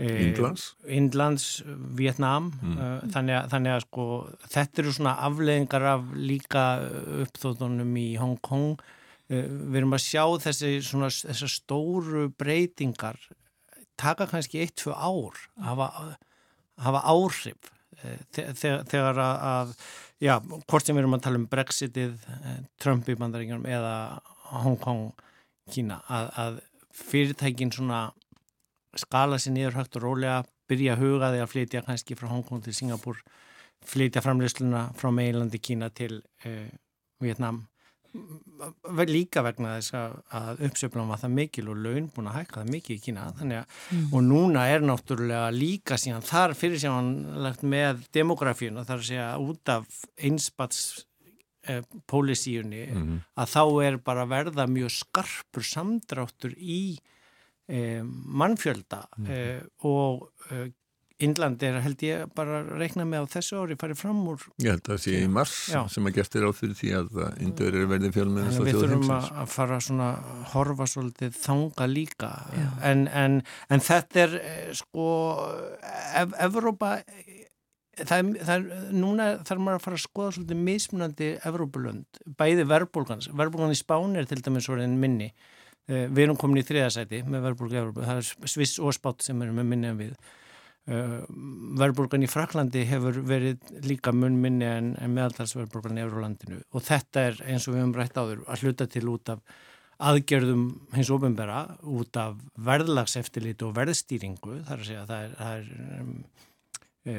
Indlands, 0.00 0.64
Indlands 0.88 1.48
Vietnam 1.98 2.48
mm. 2.56 2.78
þannig, 3.12 3.34
að, 3.36 3.50
þannig 3.52 3.74
að 3.74 3.82
sko 3.84 4.06
þetta 4.54 4.82
eru 4.82 4.94
svona 4.96 5.16
afleðingar 5.26 5.86
af 5.92 6.08
líka 6.16 6.64
uppþóðunum 7.26 7.92
í 8.00 8.08
Hong 8.20 8.38
Kong. 8.44 8.80
Við 9.30 9.76
erum 9.78 9.94
að 9.94 10.06
sjá 10.08 10.24
þessi 10.42 10.72
svona 10.82 11.10
þessar 11.12 11.52
stóru 11.52 12.24
breytingar 12.34 13.20
taka 14.00 14.26
kannski 14.30 14.62
eitt, 14.62 14.76
tvö 14.80 14.94
ár 14.94 15.36
hafa, 15.64 15.90
hafa 16.80 17.02
áhrif. 17.12 17.72
Þegar, 18.32 18.84
þegar 18.88 19.18
að, 19.20 19.34
að 19.50 19.72
já, 20.24 20.34
hvort 20.40 20.86
sem 20.86 20.96
við 20.96 21.02
erum 21.02 21.16
að 21.18 21.24
tala 21.26 21.40
um 21.40 21.48
Brexitið, 21.52 22.14
Trump 22.80 23.08
í 23.12 23.16
bandaríkjum 23.20 23.66
eða 23.68 23.94
Hong 24.64 24.78
Kong 24.80 25.10
Kína, 25.70 26.00
að, 26.08 26.30
að 26.40 26.60
fyrirtækin 26.96 27.72
svona 27.74 28.06
skala 28.98 29.38
sér 29.38 29.54
niður 29.54 29.78
hægt 29.78 29.96
og 29.96 30.02
rólega, 30.02 30.42
byrja 30.70 30.94
að 30.96 31.02
huga 31.04 31.32
því 31.32 31.42
að 31.42 31.50
flytja 31.52 31.82
kannski 31.86 32.18
frá 32.18 32.30
Hongkong 32.30 32.62
til 32.64 32.74
Singapur 32.74 33.22
flytja 33.86 34.22
framleysluna 34.24 34.90
frá 34.98 35.10
meilandi 35.14 35.58
Kína 35.62 35.90
til 35.94 36.22
uh, 36.46 36.70
Vietnam 37.20 37.66
líka 39.06 39.42
vegna 39.46 39.76
þess 39.78 39.94
að 39.94 40.62
uppsöfnum 40.66 41.12
var 41.12 41.20
það 41.22 41.34
mikil 41.36 41.68
og 41.70 41.76
laun 41.78 42.08
búin 42.10 42.30
að 42.30 42.40
hækka 42.40 42.62
það 42.62 42.72
mikil 42.74 42.96
í 42.96 43.02
Kína 43.04 43.26
að, 43.30 43.44
mm. 43.46 44.08
og 44.10 44.24
núna 44.26 44.64
er 44.66 44.82
náttúrulega 44.82 45.52
líka 45.54 45.98
síðan 46.00 46.26
þar 46.26 46.56
fyrir 46.58 46.82
sjáanlegt 46.82 47.62
með 47.62 48.02
demografíun 48.14 48.80
og 48.80 48.88
þar 48.88 48.98
að 48.98 49.06
segja 49.12 49.28
út 49.38 49.72
af 49.76 50.02
einspats 50.18 50.80
eh, 51.70 51.86
pólisíunni 52.10 52.82
mm 52.88 52.98
-hmm. 52.98 53.22
að 53.36 53.54
þá 53.54 53.64
er 53.86 53.98
bara 54.02 54.26
verða 54.26 54.66
mjög 54.66 54.90
skarpur 54.90 55.62
samdráttur 55.62 56.58
í 56.58 56.98
eh, 56.98 57.19
mannfjölda 58.10 59.04
mm 59.16 59.30
eh, 59.30 59.62
og 59.86 60.30
Índland 61.20 61.60
er 61.62 61.76
held 61.84 62.00
ég 62.04 62.30
bara 62.36 62.62
að 62.62 62.70
reikna 62.80 63.04
með 63.04 63.26
á 63.28 63.32
þessu 63.34 63.58
ári 63.60 63.76
farið 63.80 63.98
fram 64.00 64.20
úr 64.30 64.44
Ég 64.62 64.72
held 64.72 64.86
að 64.86 64.94
það 64.94 65.02
sé 65.04 65.16
í 65.18 65.26
mars 65.28 65.56
Já. 65.68 65.80
sem 65.92 66.08
að 66.08 66.14
gestir 66.16 66.46
á 66.48 66.50
fyrir 66.56 66.78
því 66.78 66.92
að 66.96 67.18
Índur 67.44 67.76
er 67.76 67.90
verðið 67.90 68.14
fjölmennast 68.16 68.56
á 68.56 68.60
þjóðheimsins 68.60 68.70
Við 68.70 68.86
þurfum 68.86 69.12
að, 69.16 69.26
að 69.42 69.50
fara 69.52 69.80
svona 69.84 70.08
horfa 70.54 70.86
svolítið 70.88 71.36
þanga 71.36 71.88
líka. 71.92 72.30
En, 72.88 73.04
en, 73.12 73.36
en 73.68 73.84
þetta 73.84 74.24
er 74.24 74.38
sko 74.80 75.10
ef, 76.22 76.34
Evrópa 76.48 76.94
það 78.00 78.16
er, 78.16 78.32
það 78.40 78.56
er 78.56 78.90
núna 78.96 79.30
þarf 79.44 79.64
maður 79.66 79.80
að 79.80 79.86
fara 79.86 80.00
að 80.00 80.04
skoða 80.06 80.34
svolítið 80.38 80.64
mismunandi 80.70 81.32
Evrópulönd, 81.50 82.20
bæði 82.40 82.66
verbulgans 82.70 83.28
verbulgan 83.36 83.74
í 83.74 83.80
Spán 83.80 84.16
er 84.16 84.28
til 84.30 84.40
dæmis 84.40 84.72
orðin 84.72 84.96
minni 85.02 85.34
við 85.88 86.20
erum 86.24 86.38
komin 86.38 86.60
í 86.60 86.66
þriðasæti 86.66 87.22
með 87.26 87.46
verbulgu 87.48 87.80
Evrópu, 87.80 88.04
það 88.04 88.20
er 88.20 88.52
Sviss 88.52 88.76
og 88.82 88.94
Spátt 88.96 89.24
sem 89.26 89.40
eru 89.42 89.54
með 89.56 89.72
minni 89.72 89.90
en 89.90 89.98
við. 90.00 90.12
Uh, 90.90 91.20
verðbólgan 91.78 92.24
í 92.24 92.28
Fraklandi 92.30 92.86
hefur 92.88 93.20
verið 93.28 93.60
líka 93.84 94.14
mun 94.16 94.38
minni 94.40 94.64
en, 94.66 94.94
en 94.98 95.12
meðaltalsverðbólgan 95.12 96.00
í 96.00 96.02
Eurólandinu 96.02 96.56
og 96.72 96.82
þetta 96.86 97.26
er 97.28 97.42
eins 97.52 97.66
og 97.68 97.74
við 97.74 97.82
höfum 97.82 97.92
rætt 97.98 98.16
áður 98.16 98.40
að 98.48 98.64
hluta 98.64 98.86
til 98.90 99.04
út 99.12 99.30
af 99.30 99.42
aðgerðum 100.00 100.64
hins 100.96 101.10
ofinbera 101.12 101.60
út 101.84 102.16
af 102.18 102.38
verðlagseftillit 102.64 103.60
og 103.66 103.74
verðstýringu. 103.76 104.62
Þar 104.68 104.78
að 104.78 104.88
segja 104.88 105.02
það 105.10 105.26
er, 105.26 105.34
það 105.40 105.58
er 105.58 105.98
um, 106.00 106.14
e, 107.04 107.16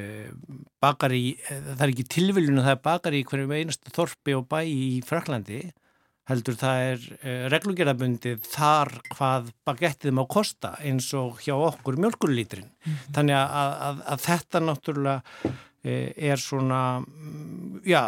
bakari, 0.82 1.22
það 1.46 1.84
er 1.86 1.94
ekki 1.94 2.08
tilviljun 2.16 2.64
það 2.64 2.74
er 2.74 2.82
bakari 2.88 3.22
í 3.22 3.28
hverju 3.28 3.54
einastu 3.54 3.94
þorpi 3.94 4.36
og 4.38 4.48
bæ 4.50 4.58
í 4.66 4.98
Fraklandi 5.06 5.62
heldur 6.30 6.56
það 6.58 6.84
er 6.90 7.06
uh, 7.16 7.42
reglugjörðabundið 7.52 8.46
þar 8.52 8.92
hvað 9.10 9.50
bagettið 9.66 10.14
má 10.16 10.22
kosta 10.30 10.76
eins 10.84 11.10
og 11.18 11.42
hjá 11.42 11.54
okkur 11.56 11.98
mjölkurlítrin. 12.02 12.70
Mm 12.70 12.92
-hmm. 12.92 13.16
Þannig 13.16 13.38
að, 13.40 13.74
að, 13.88 14.04
að 14.14 14.24
þetta 14.28 14.62
náttúrulega 14.68 15.18
uh, 15.18 16.08
er 16.30 16.38
svona, 16.38 16.80
mm, 17.02 17.82
já, 17.86 18.02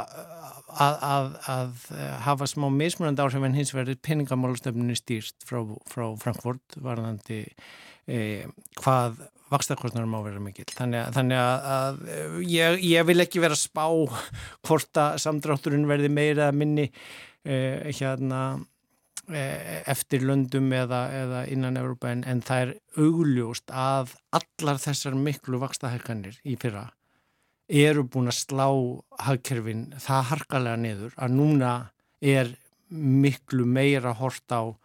að, 0.74 1.36
að 1.46 1.84
hafa 2.26 2.46
smá 2.50 2.70
mismunandi 2.70 3.22
áhrif 3.22 3.44
en 3.44 3.54
hins 3.54 3.74
verður 3.74 4.00
peningamálastefnunni 4.02 4.96
stýrt 4.98 5.46
frá, 5.46 5.62
frá 5.86 6.16
Frankfurt 6.18 6.78
varðandi 6.82 7.44
uh, 7.44 8.46
hvað 8.80 9.22
vakstakostnarum 9.52 10.10
má 10.10 10.22
vera 10.24 10.40
mikill. 10.42 10.70
Þannig, 10.74 11.12
þannig 11.14 11.38
að 11.38 12.00
ég, 12.48 12.80
ég 12.82 13.06
vil 13.06 13.20
ekki 13.22 13.42
vera 13.42 13.58
spá 13.58 13.86
hvort 14.66 14.98
að 14.98 15.20
samdrátturinn 15.22 15.86
verði 15.86 16.10
meira 16.10 16.50
minni 16.52 16.88
eh, 17.44 17.92
hérna 17.92 18.40
eh, 19.28 19.82
eftir 19.90 20.24
löndum 20.26 20.72
eða, 20.72 21.06
eða 21.22 21.44
innan 21.52 21.78
Európa 21.80 22.10
en, 22.12 22.24
en 22.24 22.42
það 22.44 22.66
er 22.66 22.74
augljóst 23.04 23.70
að 23.70 24.14
allar 24.34 24.82
þessar 24.82 25.16
miklu 25.18 25.60
vakstahækkanir 25.62 26.40
í 26.44 26.58
fyrra 26.60 26.88
eru 27.68 28.04
búin 28.04 28.28
að 28.28 28.40
slá 28.42 28.68
hagkerfin 29.24 29.86
það 29.96 30.28
harkalega 30.32 30.80
niður 30.80 31.14
að 31.16 31.36
núna 31.38 31.74
er 32.20 32.52
miklu 32.94 33.64
meira 33.66 34.12
hort 34.16 34.52
á 34.52 34.76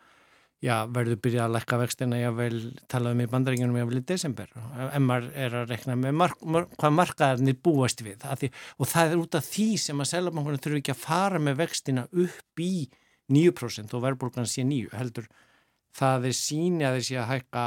já, 0.63 0.75
verður 0.91 1.19
byrjað 1.23 1.45
að 1.45 1.55
lekka 1.55 1.79
vextina 1.81 2.21
ég 2.21 2.37
vel 2.37 2.61
talaðum 2.91 3.23
í 3.23 3.29
bandaríkjunum 3.31 3.77
ég 3.79 3.89
vel 3.89 4.01
í 4.01 4.05
desember. 4.11 4.53
En 4.89 5.05
maður 5.07 5.29
er 5.45 5.59
að 5.61 5.73
rekna 5.73 5.97
með 5.99 6.17
mark, 6.19 6.41
mark, 6.43 6.73
hvað 6.79 6.97
markaðarnir 6.97 7.59
búast 7.63 8.03
við. 8.05 8.25
Því, 8.41 8.51
og 8.77 8.91
það 8.91 9.13
er 9.13 9.21
út 9.23 9.39
af 9.39 9.47
því 9.47 9.69
sem 9.85 10.03
að 10.03 10.11
selabankunum 10.13 10.63
þurfu 10.65 10.81
ekki 10.81 10.95
að 10.95 11.05
fara 11.05 11.43
með 11.43 11.61
vextina 11.63 12.07
upp 12.09 12.63
í 12.65 12.73
9% 13.29 13.95
og 13.95 14.03
verðbólgan 14.03 14.49
sé 14.49 14.65
9 14.65 14.93
heldur 14.97 15.29
það 15.95 16.29
er 16.29 16.37
síni 16.37 16.85
að 16.85 16.99
þeir 16.99 17.07
sé 17.07 17.17
að 17.21 17.29
hækka 17.33 17.65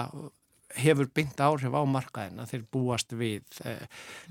hefur 0.83 1.09
byggt 1.15 1.43
áhrif 1.45 1.75
á 1.77 1.83
markaðina 1.85 2.47
þeir 2.49 2.65
búast 2.73 3.13
við 3.13 3.43
eh, 3.69 3.83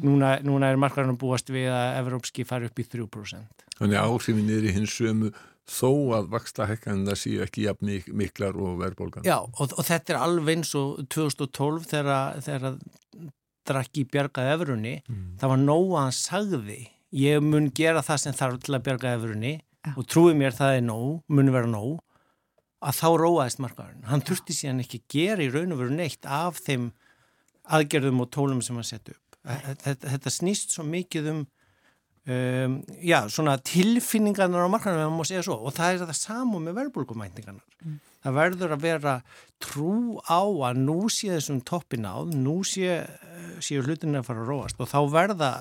núna, 0.02 0.40
núna 0.46 0.72
er 0.72 0.80
markaðarinn 0.82 1.20
búast 1.22 1.52
við 1.54 1.70
að 1.70 2.00
Evrópski 2.00 2.46
fari 2.50 2.70
upp 2.70 2.82
í 2.82 2.88
3% 2.90 3.68
Þannig 3.78 4.02
áhrifin 4.02 4.50
er 4.54 4.66
í 4.66 4.74
hins 4.74 4.96
sömu 4.98 5.32
þó 5.70 5.92
að 6.18 6.32
vaksta 6.34 6.68
hekkanina 6.70 7.16
séu 7.18 7.42
ekki 7.46 7.68
jafn 7.68 7.92
miklar 8.18 8.58
og 8.60 8.80
verðbólgan. 8.82 9.26
Já, 9.28 9.38
og, 9.42 9.76
og 9.76 9.86
þetta 9.88 10.16
er 10.16 10.22
alveg 10.22 10.62
eins 10.62 10.74
og 10.78 11.04
2012 11.14 11.88
þegar, 11.92 12.42
þegar 12.46 12.80
drakki 13.68 14.06
bjargaði 14.10 14.56
efruðni, 14.56 14.96
mm. 15.06 15.28
það 15.42 15.54
var 15.54 15.62
nóg 15.62 15.92
að 15.92 16.00
hann 16.02 16.16
sagði, 16.18 16.80
ég 17.16 17.44
mun 17.46 17.70
gera 17.78 18.04
það 18.06 18.24
sem 18.24 18.38
þarf 18.38 18.64
til 18.66 18.78
að 18.78 18.86
bjarga 18.88 19.14
efruðni 19.18 19.54
ja. 19.60 19.94
og 19.94 20.08
trúi 20.10 20.34
mér 20.38 20.58
það 20.58 20.80
er 20.80 20.88
nóg, 20.88 21.12
mun 21.30 21.54
vera 21.54 21.70
nóg, 21.70 22.00
að 22.82 22.98
þá 22.98 23.08
róaðist 23.22 23.62
markaðurinn. 23.62 24.06
Hann 24.10 24.26
þurfti 24.26 24.58
síðan 24.58 24.82
ekki 24.82 25.04
gera 25.12 25.46
í 25.46 25.52
raun 25.54 25.76
og 25.76 25.84
veru 25.84 25.94
neitt 25.94 26.26
af 26.26 26.58
þeim 26.66 26.90
aðgerðum 27.70 28.24
og 28.24 28.32
tólum 28.34 28.64
sem 28.66 28.78
hann 28.80 28.88
sett 28.88 29.12
upp. 29.14 29.38
Þetta, 29.46 30.10
þetta 30.16 30.34
snýst 30.34 30.74
svo 30.74 30.86
mikið 30.86 31.30
um 31.32 31.44
Um, 32.22 32.76
já, 33.02 33.24
svona 33.34 33.56
tilfinningarnar 33.66 34.68
á 34.68 34.70
markanum, 34.70 35.00
ef 35.02 35.10
maður 35.10 35.18
má 35.18 35.26
segja 35.26 35.42
svo 35.48 35.56
og 35.66 35.74
það 35.74 35.96
er 35.96 36.04
það 36.04 36.18
samu 36.20 36.60
með 36.62 36.76
verðbólkumæntingarnar 36.78 37.80
mm. 37.82 37.96
það 38.22 38.36
verður 38.36 38.76
að 38.76 38.84
vera 38.84 39.14
trú 39.58 39.96
á 40.30 40.42
að 40.70 40.84
nú 40.84 40.98
sé 41.10 41.32
þessum 41.32 41.64
toppin 41.66 42.06
áð, 42.06 42.36
nú 42.38 42.60
sé 42.62 43.00
séu 43.66 43.82
hlutin 43.86 44.20
að 44.20 44.28
fara 44.30 44.44
að 44.44 44.52
róast. 44.52 44.80
Og 44.82 44.90
þá 44.90 45.00
verða 45.14 45.52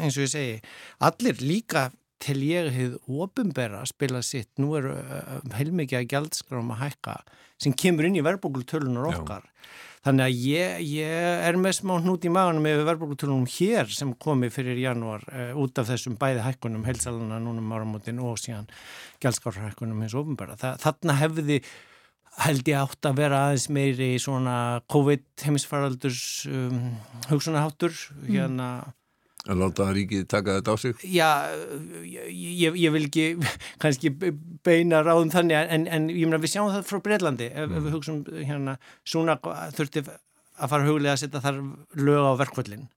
eins 0.00 0.16
og 0.16 0.24
ég 0.24 0.32
segi, 0.32 0.58
allir 1.04 1.42
líka 1.44 1.88
til 2.22 2.38
ég 2.48 2.70
hefði 2.72 3.20
ofinbera 3.20 3.82
að 3.82 3.90
spila 3.92 4.22
sitt, 4.24 4.48
nú 4.56 4.72
er 4.78 4.88
uh, 4.94 5.34
heilmikið 5.58 6.00
að 6.00 6.08
gældskráma 6.14 6.78
hækka 6.80 7.18
sem 7.60 7.76
kemur 7.76 8.08
inn 8.08 8.16
í 8.16 8.24
verðbólkutölunar 8.24 9.12
okkar. 9.12 9.44
já 9.44 9.85
Þannig 10.06 10.22
að 10.22 10.44
ég, 10.46 10.82
ég 10.86 11.40
er 11.48 11.56
með 11.58 11.80
smá 11.80 11.96
hnút 11.98 12.22
í 12.22 12.30
maganum 12.30 12.68
yfir 12.70 12.86
verðbólkutölunum 12.86 13.48
hér 13.50 13.90
sem 13.90 14.12
komi 14.22 14.52
fyrir 14.54 14.78
janúar 14.78 15.24
uh, 15.32 15.50
út 15.58 15.80
af 15.82 15.88
þessum 15.90 16.14
bæði 16.20 16.44
hækkunum, 16.44 16.84
heilsalana 16.86 17.40
núnum 17.42 17.74
áramótin 17.74 18.22
og 18.22 18.38
síðan 18.38 18.68
gjaldskárhækkunum 19.24 20.04
hins 20.04 20.14
ofinbæra. 20.14 20.54
Þarna 20.78 21.18
hefði 21.18 21.58
held 22.44 22.68
ég 22.68 22.78
átt 22.78 23.08
að 23.08 23.18
vera 23.18 23.40
aðeins 23.46 23.66
meiri 23.72 24.10
svona 24.22 24.56
COVID 24.92 25.24
heimisfaraldurs 25.42 26.20
um, 26.50 26.78
hugsunaháttur 27.30 27.96
mm. 28.28 28.94
Að 29.46 29.60
láta 29.62 29.86
ríkið 29.94 30.26
taka 30.30 30.56
þetta 30.58 30.74
á 30.74 30.76
sig? 30.82 31.02
Já, 31.06 31.30
ég, 32.02 32.74
ég 32.82 32.94
vil 32.94 33.04
ekki 33.06 33.26
kannski 33.82 34.10
beina 34.66 35.04
ráðum 35.06 35.30
þannig 35.34 35.58
en, 35.60 35.86
en 35.86 36.10
ég 36.10 36.26
meina 36.26 36.42
við 36.42 36.56
sjáum 36.56 36.72
það 36.74 36.88
frá 36.88 37.02
Breitlandi 37.04 37.50
ef, 37.52 37.62
mm. 37.68 37.76
ef 37.78 37.86
við 37.86 37.96
hugsaum 37.96 38.20
hérna 38.40 38.76
svona 39.06 39.38
þurfti 39.76 40.04
að 40.06 40.72
fara 40.72 40.88
huglega 40.88 41.14
að 41.14 41.22
setja 41.22 41.44
þar 41.44 41.62
lög 42.00 42.26
á 42.26 42.40
verkvöldin 42.42 42.88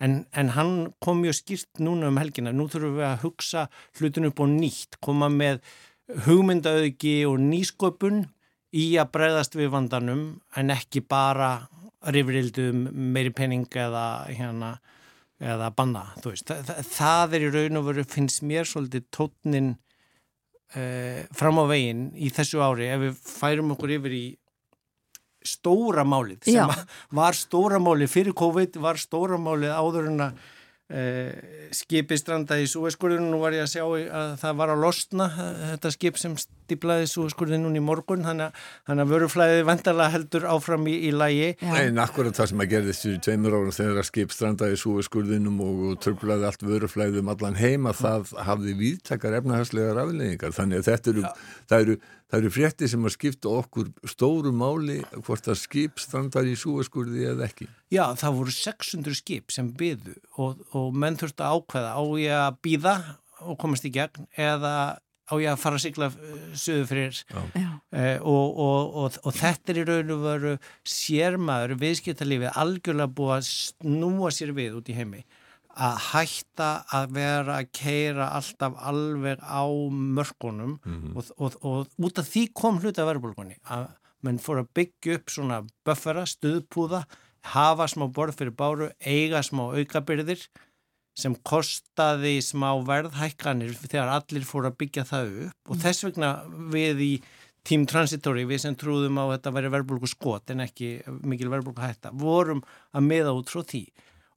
en, 0.00 0.18
en 0.32 0.54
hann 0.54 0.74
kom 1.04 1.22
mjög 1.22 1.40
skýrt 1.40 1.82
núna 1.82 2.10
um 2.12 2.20
helgina 2.20 2.54
nú 2.54 2.68
þurfum 2.70 2.98
við 3.00 3.08
að 3.10 3.22
hugsa 3.26 3.68
hlutin 3.98 4.28
upp 4.30 4.42
og 4.44 4.52
nýtt 4.54 5.00
koma 5.04 5.30
með 5.32 5.60
hugmyndaauðgi 6.26 7.16
og 7.28 7.40
nýsköpun 7.42 8.22
í 8.76 8.86
að 9.00 9.12
bregðast 9.16 9.56
við 9.58 9.72
vandanum 9.74 10.22
en 10.56 10.72
ekki 10.72 11.02
bara 11.04 11.68
rifrildum 12.14 12.86
meiri 13.14 13.32
penning 13.34 13.66
eða 13.74 14.06
hérna 14.30 14.76
eða 15.38 15.70
banna, 15.74 16.04
þú 16.22 16.32
veist 16.32 16.50
það, 16.50 16.82
það 16.90 17.36
er 17.36 17.46
í 17.46 17.52
raun 17.54 17.80
og 17.80 17.86
veru, 17.92 18.04
finnst 18.10 18.42
mér 18.46 18.66
svolítið 18.66 19.06
tótnin 19.14 19.70
eh, 20.74 21.24
fram 21.36 21.60
á 21.62 21.64
veginn 21.70 22.08
í 22.18 22.30
þessu 22.34 22.62
ári 22.64 22.90
ef 22.90 23.02
við 23.04 23.20
færum 23.22 23.74
okkur 23.76 23.94
yfir 23.98 24.16
í 24.18 24.24
stóra 25.46 26.02
málið 26.06 26.50
sem 26.50 26.72
var 27.20 27.38
stóra 27.38 27.78
málið 27.82 28.10
fyrir 28.16 28.36
COVID 28.38 28.80
var 28.82 28.98
stóra 29.00 29.38
málið 29.40 29.76
áður 29.78 30.10
en 30.10 30.24
að 30.26 30.46
skipi 30.88 32.16
strandaði 32.16 32.64
í 32.64 32.68
súeskurðinu 32.70 33.28
nú 33.28 33.42
var 33.42 33.52
ég 33.52 33.66
að 33.66 33.74
sjá 33.74 33.82
að 33.84 34.30
það 34.40 34.60
var 34.60 34.70
að 34.72 34.84
losna 34.86 35.26
uh, 35.28 35.48
þetta 35.74 35.90
skip 35.92 36.20
sem 36.20 36.36
stiplaði 36.40 37.10
súeskurðinu 37.12 37.66
núni 37.66 37.82
í 37.82 37.84
morgun. 37.84 38.24
Þannig 38.24 39.02
að 39.04 39.12
vöruflæðið 39.12 39.60
vendarlega 39.68 40.14
heldur 40.14 40.46
áfram 40.48 40.88
í, 40.88 40.96
í 41.08 41.12
lægi 41.12 41.50
En 41.60 42.00
akkurat 42.00 42.36
það 42.36 42.50
sem 42.52 42.64
að 42.64 42.72
gerðist 42.72 43.04
fyrir 43.04 43.22
tveimur 43.26 43.58
ára 43.58 43.74
þegar 43.76 44.00
að 44.00 44.08
skip 44.08 44.32
strandaði 44.32 44.78
í 44.78 44.82
súeskurðinum 44.84 45.60
og 45.66 45.82
törflaði 46.04 46.48
allt 46.48 46.64
vöruflæðið 46.64 47.22
um 47.22 47.32
allan 47.34 47.60
heima 47.60 47.92
það 47.96 48.32
hafði 48.48 48.76
viðtakar 48.80 49.38
efnahagslegar 49.42 50.02
afleggingar 50.04 50.56
þannig 50.56 50.80
að 50.80 50.88
þetta 50.88 51.14
eru, 51.14 51.26
það 51.68 51.84
eru 51.84 51.98
Það 52.28 52.42
eru 52.42 52.50
frétti 52.52 52.88
sem 52.92 53.08
að 53.08 53.14
skipta 53.14 53.50
okkur 53.56 53.86
stóru 54.12 54.50
máli 54.52 54.98
hvort 55.24 55.46
að 55.48 55.62
skip 55.62 56.00
standar 56.02 56.44
í 56.44 56.52
súaskurði 56.60 57.24
eða 57.30 57.46
ekki. 57.46 57.68
Já, 57.94 58.04
það 58.20 58.36
voru 58.42 58.52
600 58.52 59.16
skip 59.16 59.54
sem 59.54 59.70
byðu 59.72 60.16
og, 60.36 60.60
og 60.76 60.92
menn 60.92 61.16
þurftu 61.16 61.46
að 61.46 61.56
ákveða 61.56 61.94
á 61.96 62.02
ég 62.20 62.34
að 62.36 62.58
býða 62.66 62.94
og 63.48 63.56
komast 63.62 63.88
í 63.88 63.92
gegn 63.94 64.28
eða 64.36 64.74
á 65.28 65.34
ég 65.40 65.50
að 65.52 65.60
fara 65.62 65.78
að 65.78 65.84
sigla 65.86 66.10
uh, 66.12 66.36
söðu 66.56 66.84
fyrir? 66.88 67.18
Eh, 67.96 68.20
og, 68.20 68.60
og, 68.60 69.18
og 69.24 69.34
þetta 69.36 69.72
er 69.72 69.80
í 69.80 69.88
raun 69.88 70.14
og 70.14 70.22
veru 70.24 70.54
sérmaður 70.88 71.76
viðskiptalífið 71.80 72.60
algjörlega 72.60 73.12
búið 73.16 73.34
að 73.38 73.50
snúa 73.50 74.32
sér 74.34 74.52
við 74.56 74.80
út 74.80 74.92
í 74.92 74.96
heimi 74.96 75.24
að 75.78 75.98
hætta 76.08 76.68
að 76.94 77.14
vera 77.14 77.60
að 77.60 77.70
keira 77.78 78.32
alltaf 78.34 78.76
alveg 78.90 79.42
á 79.46 79.62
mörkunum 79.90 80.78
mm 80.82 80.98
-hmm. 80.98 81.16
og, 81.16 81.24
og, 81.38 81.56
og 81.62 82.06
út 82.08 82.18
af 82.18 82.26
því 82.26 82.48
kom 82.52 82.80
hluti 82.82 83.00
af 83.00 83.08
verðbólkunni 83.12 83.58
að 83.64 83.86
mann 84.22 84.40
fór 84.42 84.62
að 84.62 84.72
byggja 84.74 85.18
upp 85.18 85.30
svona 85.30 85.58
buffera, 85.86 86.24
stuðpúða 86.26 87.04
hafa 87.54 87.86
smá 87.86 88.08
borð 88.10 88.34
fyrir 88.38 88.56
báru, 88.56 88.90
eiga 88.98 89.42
smá 89.42 89.70
aukabyrðir 89.78 90.42
sem 91.18 91.34
kostaði 91.46 92.38
smá 92.42 92.70
verðhækkanir 92.86 93.74
þegar 93.78 94.08
allir 94.18 94.46
fór 94.46 94.68
að 94.70 94.78
byggja 94.82 95.04
það 95.04 95.32
upp 95.46 95.70
og 95.70 95.76
mm. 95.76 95.82
þess 95.84 96.04
vegna 96.04 96.32
við 96.74 97.04
í 97.06 97.12
Team 97.68 97.84
Transitory, 97.86 98.46
við 98.48 98.62
sem 98.62 98.76
trúðum 98.78 99.18
á 99.20 99.24
að 99.26 99.32
þetta 99.36 99.54
væri 99.56 99.70
verðbólku 99.74 100.08
skot 100.08 100.50
en 100.54 100.62
ekki 100.64 101.02
mikil 101.26 101.50
verðbólku 101.52 101.82
hætta, 101.82 102.14
vorum 102.16 102.62
að 102.96 103.08
meða 103.10 103.34
út 103.36 103.50
frá 103.52 103.60
því 103.66 103.82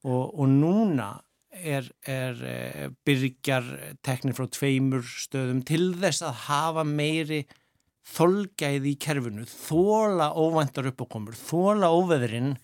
og, 0.03 0.25
og 0.35 0.47
núna 0.49 1.13
er, 1.51 1.87
er 2.07 2.43
eh, 2.47 2.85
byrjar 3.05 3.67
teknir 4.05 4.35
frá 4.37 4.47
tveimur 4.51 5.03
stöðum 5.03 5.61
til 5.67 5.91
þess 5.99 6.23
að 6.25 6.45
hafa 6.47 6.85
meiri 6.87 7.43
þolgæði 8.11 8.93
í 8.95 8.99
kerfinu, 9.01 9.45
þóla 9.45 10.31
óvæntar 10.39 10.89
uppákomur, 10.89 11.37
þóla 11.37 11.91
óveðurinn 11.93 12.55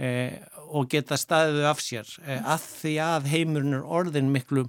eh, 0.00 0.40
og 0.72 0.88
geta 0.92 1.18
staðið 1.20 1.68
af 1.70 1.82
sér 1.84 2.08
eh, 2.26 2.40
að 2.40 2.66
því 2.80 2.94
að 3.04 3.30
heimurinn 3.32 3.78
er 3.78 3.86
orðin 4.00 4.32
miklu 4.34 4.66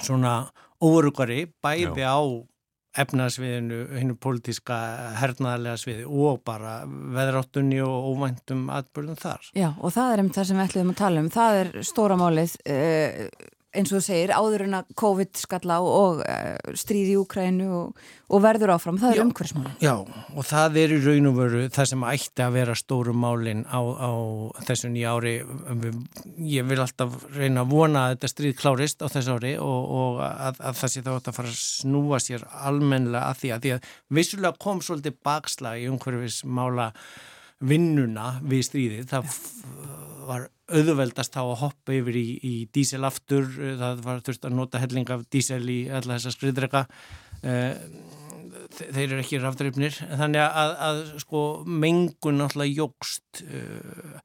svona 0.00 0.50
órugari 0.80 1.46
bæði 1.62 2.04
Já. 2.04 2.12
á 2.12 2.20
efnarsviðinu, 2.98 3.80
hennu 3.94 4.16
pólitíska 4.18 4.76
hernaðarlega 5.20 5.78
sviði 5.78 6.06
og 6.08 6.40
bara 6.46 6.80
veðráttunni 6.88 7.78
og 7.84 8.10
óvæntum 8.10 8.66
atbyrðum 8.74 9.18
þar. 9.20 9.50
Já 9.54 9.68
og 9.78 9.94
það 9.94 10.12
er 10.14 10.24
um 10.24 10.32
það 10.34 10.48
sem 10.48 10.60
við 10.60 10.68
ætlum 10.68 10.92
að 10.92 11.00
tala 11.04 11.22
um, 11.22 11.30
það 11.36 11.60
er 11.60 11.72
stóra 11.86 12.18
málið 12.18 12.56
eh, 12.66 13.28
eins 13.70 13.92
og 13.92 14.00
þú 14.00 14.02
segir 14.02 14.32
áður 14.34 14.64
en 14.64 14.76
að 14.80 14.88
COVID 14.98 15.38
skalla 15.38 15.76
og 15.86 16.22
eh, 16.26 16.56
stríði 16.78 17.14
í 17.14 17.18
Úkrænu 17.20 17.68
og, 17.76 18.00
og 18.30 18.42
verður 18.42 18.72
áfram, 18.74 18.98
það 18.98 19.14
er 19.14 19.22
umhverfsmáli. 19.24 19.74
Já 19.84 19.94
og 19.94 20.46
það 20.48 20.78
er 20.82 20.94
í 20.96 20.98
raun 21.04 21.30
og 21.30 21.38
veru 21.38 21.62
það 21.70 21.90
sem 21.92 22.06
ætti 22.10 22.44
að 22.44 22.56
vera 22.58 22.76
stóru 22.78 23.14
málin 23.14 23.62
á, 23.70 23.78
á 23.78 24.12
þessu 24.66 24.90
nýja 24.90 25.14
ári. 25.14 25.36
Ég 26.50 26.68
vil 26.70 26.80
alltaf 26.82 27.16
reyna 27.36 27.64
að 27.64 27.74
vona 27.76 28.04
að 28.04 28.16
þetta 28.16 28.32
stríð 28.34 28.56
klárist 28.58 29.04
á 29.04 29.06
þessu 29.12 29.38
ári 29.38 29.56
og, 29.62 29.96
og 30.02 30.22
að, 30.26 30.62
að 30.70 30.80
það 30.82 30.94
sé 30.94 31.04
þá 31.06 31.12
að 31.16 31.34
fara 31.38 31.54
að 31.54 31.58
snúa 31.62 32.22
sér 32.22 32.46
almenlega 32.50 33.26
að 33.30 33.42
því 33.42 33.52
að 33.54 33.66
því 33.66 33.74
að 33.76 33.90
vissulega 34.20 34.64
kom 34.66 34.82
svolítið 34.84 35.20
bakslag 35.26 35.82
í 35.82 35.90
umhverfismála 35.92 36.90
vinnuna 37.60 38.38
við 38.48 38.64
stríðið, 38.70 39.08
það 39.10 39.34
var 40.30 40.46
auðveldast 40.70 41.34
þá 41.34 41.42
að 41.42 41.58
hoppa 41.64 41.96
yfir 41.96 42.16
í, 42.20 42.28
í 42.46 42.54
dísel 42.74 43.02
aftur, 43.08 43.48
það 43.50 44.04
var 44.06 44.24
þurft 44.26 44.48
að 44.48 44.56
nota 44.56 44.80
helling 44.82 45.12
af 45.14 45.26
dísel 45.32 45.62
í 45.70 45.80
alla 45.90 46.16
þessa 46.16 46.34
skriðdrega 46.36 46.86
eh, 47.42 47.74
þeir 48.76 49.04
eru 49.08 49.20
ekki 49.22 49.40
rafdreifnir 49.42 49.96
þannig 49.98 50.42
að, 50.44 50.72
að 50.86 51.02
sko 51.24 51.42
mengun 51.66 52.40
náttúrulega 52.40 52.84
jógst 52.84 53.42
uh, 53.44 54.22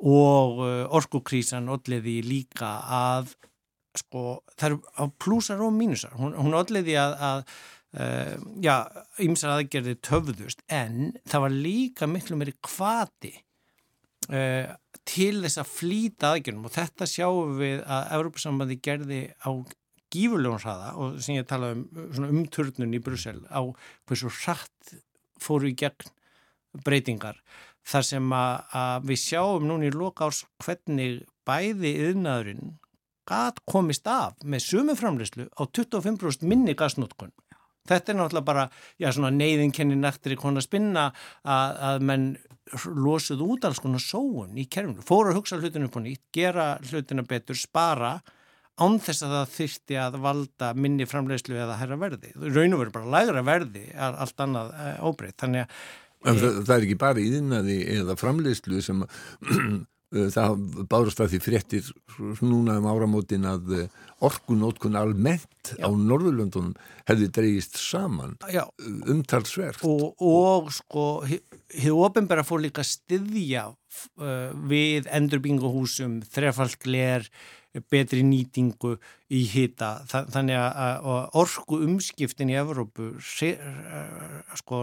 og 0.00 0.62
uh, 0.64 0.96
orkukrísan 0.96 1.68
odliði 1.72 2.20
líka 2.24 2.70
að 2.86 3.34
sko 3.98 4.40
það 4.54 4.66
eru 4.68 4.80
á 4.96 5.04
plúsar 5.20 5.62
og 5.64 5.74
mínusar. 5.74 6.14
Hún, 6.18 6.34
hún 6.38 6.56
odliði 6.56 6.96
að, 7.00 7.16
að 7.26 7.40
uh, 8.00 8.34
já, 8.62 8.74
ymsar 9.26 9.56
aðgerði 9.56 9.96
töfðust 10.06 10.64
en 10.70 11.12
það 11.28 11.46
var 11.46 11.56
líka 11.66 12.10
miklu 12.10 12.38
meiri 12.40 12.56
kvati 12.64 13.34
uh, 14.30 14.70
til 15.10 15.42
þess 15.42 15.60
að 15.60 15.72
flýta 15.74 16.32
aðgjörnum 16.34 16.68
og 16.68 16.74
þetta 16.74 17.08
sjáum 17.08 17.56
við 17.58 17.80
að 17.82 18.12
Európa-sambandi 18.18 18.76
gerði 18.84 19.20
á 19.42 19.50
gífurlegun 20.10 20.62
hraða 20.62 20.92
og 20.98 21.18
sem 21.22 21.38
ég 21.38 21.48
tala 21.50 21.72
um 21.74 21.84
svona 22.14 22.30
umturnun 22.34 22.96
í 22.96 23.02
Brussel 23.02 23.40
á 23.50 23.60
hversu 24.08 24.30
hratt 24.42 24.94
fóru 25.40 25.70
í 25.70 25.76
gegn 25.78 26.12
breytingar. 26.86 27.40
Þar 27.86 28.06
sem 28.06 28.32
að, 28.36 28.54
að 28.76 29.10
við 29.10 29.22
sjáum 29.24 29.66
núna 29.66 29.88
í 29.88 29.94
lokárs 29.94 30.44
hvernig 30.62 31.24
bæði 31.48 31.94
yðnaðurinn 32.10 32.76
gat 33.30 33.60
komist 33.66 34.06
af 34.10 34.38
með 34.44 34.66
sumu 34.66 34.96
framleyslu 34.98 35.48
á 35.54 35.62
25% 35.66 36.46
minni 36.46 36.76
gasnótkun 36.78 37.32
Þetta 37.88 38.12
er 38.12 38.18
náttúrulega 38.18 38.46
bara, 38.46 38.64
já, 39.00 39.08
svona 39.14 39.32
neyðinkenni 39.34 39.96
nættir 39.98 40.36
í 40.36 40.38
konar 40.38 40.64
spinna 40.64 41.08
að, 41.42 41.78
að 41.88 42.04
menn 42.06 42.26
losuð 42.94 43.46
út 43.46 43.64
alls 43.66 43.80
konar 43.82 44.02
sóun 44.02 44.58
í 44.58 44.66
kerfinu, 44.70 45.04
fóru 45.06 45.32
að 45.32 45.40
hugsa 45.40 45.58
hlutinu 45.60 45.88
upp 45.88 45.98
og 45.98 46.04
nýtt, 46.06 46.22
gera 46.34 46.68
hlutina 46.90 47.24
betur, 47.26 47.58
spara 47.58 48.18
án 48.80 49.00
þess 49.02 49.24
að 49.26 49.34
það 49.36 49.56
þyrti 49.56 49.98
að 50.00 50.20
valda 50.24 50.68
minni 50.78 51.08
framleiðslu 51.08 51.58
eða 51.60 51.80
herra 51.80 51.98
verði. 52.00 52.30
Raun 52.38 52.76
og 52.76 52.84
veru 52.84 52.94
bara 52.94 53.12
lægra 53.16 53.42
verði 53.44 53.82
allt 54.00 54.46
annað 54.46 54.70
eh, 54.78 55.02
óbreytt. 55.04 55.36
Þannig 55.42 55.66
að 55.66 55.74
En 56.20 56.36
það, 56.36 56.56
það 56.68 56.74
er 56.74 56.82
ekki 56.84 57.00
bara 57.00 57.22
íðinaði 57.22 57.74
eða 57.94 58.14
framleiðslu 58.20 58.82
sem 58.84 58.98
það 60.10 60.86
bárast 60.90 61.20
að 61.22 61.34
því 61.34 61.38
fréttir 61.44 61.90
núna 62.42 62.78
um 62.80 62.88
áramótin 62.90 63.46
að 63.46 63.74
eh, 63.76 63.84
orkunótkun 64.26 64.98
almennt 64.98 65.70
Já. 65.78 65.86
á 65.86 65.88
Norðurlöndunum 65.94 66.74
hefði 67.08 67.28
dreyist 67.36 67.78
saman 67.78 68.34
Já. 68.50 68.64
umtalsverð 68.82 69.84
og, 69.86 70.18
og 70.18 70.72
sko 70.74 71.04
hefur 71.28 72.08
ofinbæra 72.08 72.44
fór 72.46 72.64
líka 72.64 72.82
styðja 72.86 73.68
uh, 73.70 74.50
við 74.70 75.06
endurbinguhúsum, 75.14 76.20
þrefaldgler, 76.34 77.28
betri 77.90 78.22
nýtingu 78.26 78.96
í 79.30 79.44
hita. 79.46 79.90
Þannig 80.10 80.58
að 80.58 81.04
orku 81.38 81.78
umskiptin 81.84 82.50
í 82.50 82.56
Evrópu 82.58 83.12
sko 84.58 84.80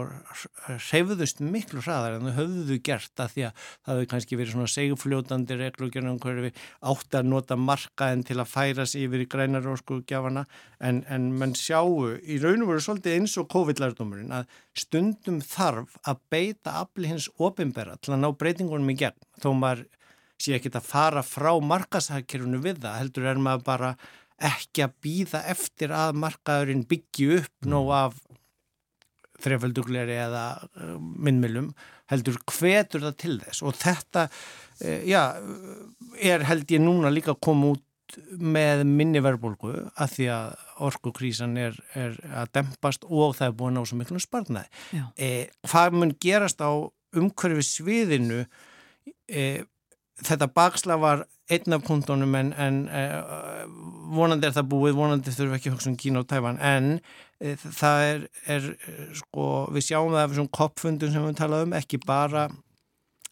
reyfuðust 0.88 1.42
miklu 1.44 1.84
hraðar 1.84 2.18
en 2.18 2.30
þau 2.30 2.38
höfðu 2.38 2.78
gert 2.88 3.24
að 3.24 3.34
því 3.34 3.46
að 3.50 3.66
það 3.66 3.92
hefur 3.92 4.10
kannski 4.14 4.40
verið 4.40 4.56
svona 4.56 4.72
segfljótandi 4.72 5.60
reglugjörnum 5.60 6.22
hverju 6.24 6.46
við 6.48 6.64
átti 6.94 7.20
að 7.20 7.30
nota 7.34 7.60
markaðin 7.60 8.24
til 8.30 8.40
að 8.40 8.54
færa 8.54 8.88
sig 8.88 9.08
yfir 9.08 9.26
í 9.26 9.30
grænar 9.36 9.68
orku 9.74 10.00
gjafana 10.08 10.46
en, 10.80 11.04
en 11.12 11.28
mann 11.36 11.58
sjáu 11.58 12.16
í 12.24 12.40
raun 12.40 12.64
og 12.64 12.72
veru 12.72 12.88
svolítið 12.88 13.18
eins 13.18 13.36
og 13.42 13.52
COVID-lærdumurinn 13.52 14.32
að 14.40 14.48
stundum 14.78 15.42
þarf 15.44 16.00
að 16.08 16.24
beita 16.32 16.80
afli 16.86 17.12
hins 17.12 17.28
ofinbera 17.36 18.00
til 18.00 18.16
að 18.16 18.24
ná 18.24 18.32
breytingunum 18.32 18.96
í 18.96 19.00
gegn. 19.02 19.20
Þó 19.44 19.52
maður 19.58 19.88
sé 20.42 20.58
ekki 20.58 20.72
að 20.74 20.88
fara 20.88 21.24
frá 21.26 21.52
markashagkerfunu 21.64 22.62
við 22.64 22.82
það, 22.86 22.98
heldur 23.02 23.30
er 23.32 23.42
maður 23.42 23.68
bara 23.68 23.92
ekki 24.38 24.86
að 24.86 24.98
býða 25.02 25.42
eftir 25.50 25.94
að 25.98 26.20
markaðurinn 26.22 26.86
byggju 26.90 27.40
upp 27.40 27.66
mm. 27.66 27.72
nóg 27.74 27.94
af 27.98 28.20
þrefaldugleri 29.42 30.16
eða 30.18 30.46
minnmilum, 30.98 31.72
heldur 32.10 32.40
hvetur 32.50 33.04
það 33.06 33.18
til 33.22 33.36
þess 33.44 33.66
og 33.66 33.76
þetta 33.78 34.24
uh, 34.30 35.02
já, 35.06 35.22
er 36.18 36.46
held 36.48 36.74
ég 36.74 36.82
núna 36.82 37.14
líka 37.14 37.36
að 37.36 37.44
koma 37.50 37.76
út 37.76 37.84
með 38.40 38.84
minni 38.88 39.22
verðbólgu 39.24 39.74
að 40.00 40.14
því 40.14 40.28
að 40.32 40.52
orkukrísan 40.88 41.58
er, 41.60 41.78
er 41.98 42.16
að 42.42 42.54
dempast 42.56 43.04
og 43.08 43.36
það 43.38 43.50
er 43.50 43.58
búin 43.60 43.80
á 43.80 43.84
svo 43.84 43.98
miklu 44.00 44.22
sparnaði. 44.24 44.70
E, 45.20 45.50
hvað 45.68 45.98
mun 45.98 46.14
gerast 46.24 46.64
á 46.64 46.72
umhverfi 47.18 47.66
sviðinu 47.68 48.46
e, 49.28 49.66
þetta 50.26 50.50
baksla 50.54 50.98
var 51.02 51.26
einn 51.54 51.76
af 51.76 51.84
punktunum 51.88 52.36
en, 52.36 52.52
en 52.60 52.78
uh, 52.90 53.66
vonandi 54.18 54.50
er 54.50 54.56
það 54.56 54.70
búið, 54.74 54.96
vonandi 54.98 55.34
þurfum 55.34 55.58
ekki 55.58 55.72
að 55.72 55.78
hugsa 55.78 55.92
um 55.92 55.98
Kína 56.00 56.24
og 56.24 56.30
Tæfan 56.32 56.60
en 56.60 56.90
uh, 56.98 57.66
það 57.66 58.06
er, 58.08 58.24
er 58.58 58.70
sko, 59.16 59.50
við 59.76 59.88
sjáum 59.88 60.16
það 60.16 60.24
af 60.24 60.34
þessum 60.34 60.50
koppfundum 60.60 61.14
sem 61.14 61.28
við 61.30 61.38
talaðum, 61.40 61.78
ekki 61.78 62.02
bara 62.04 62.48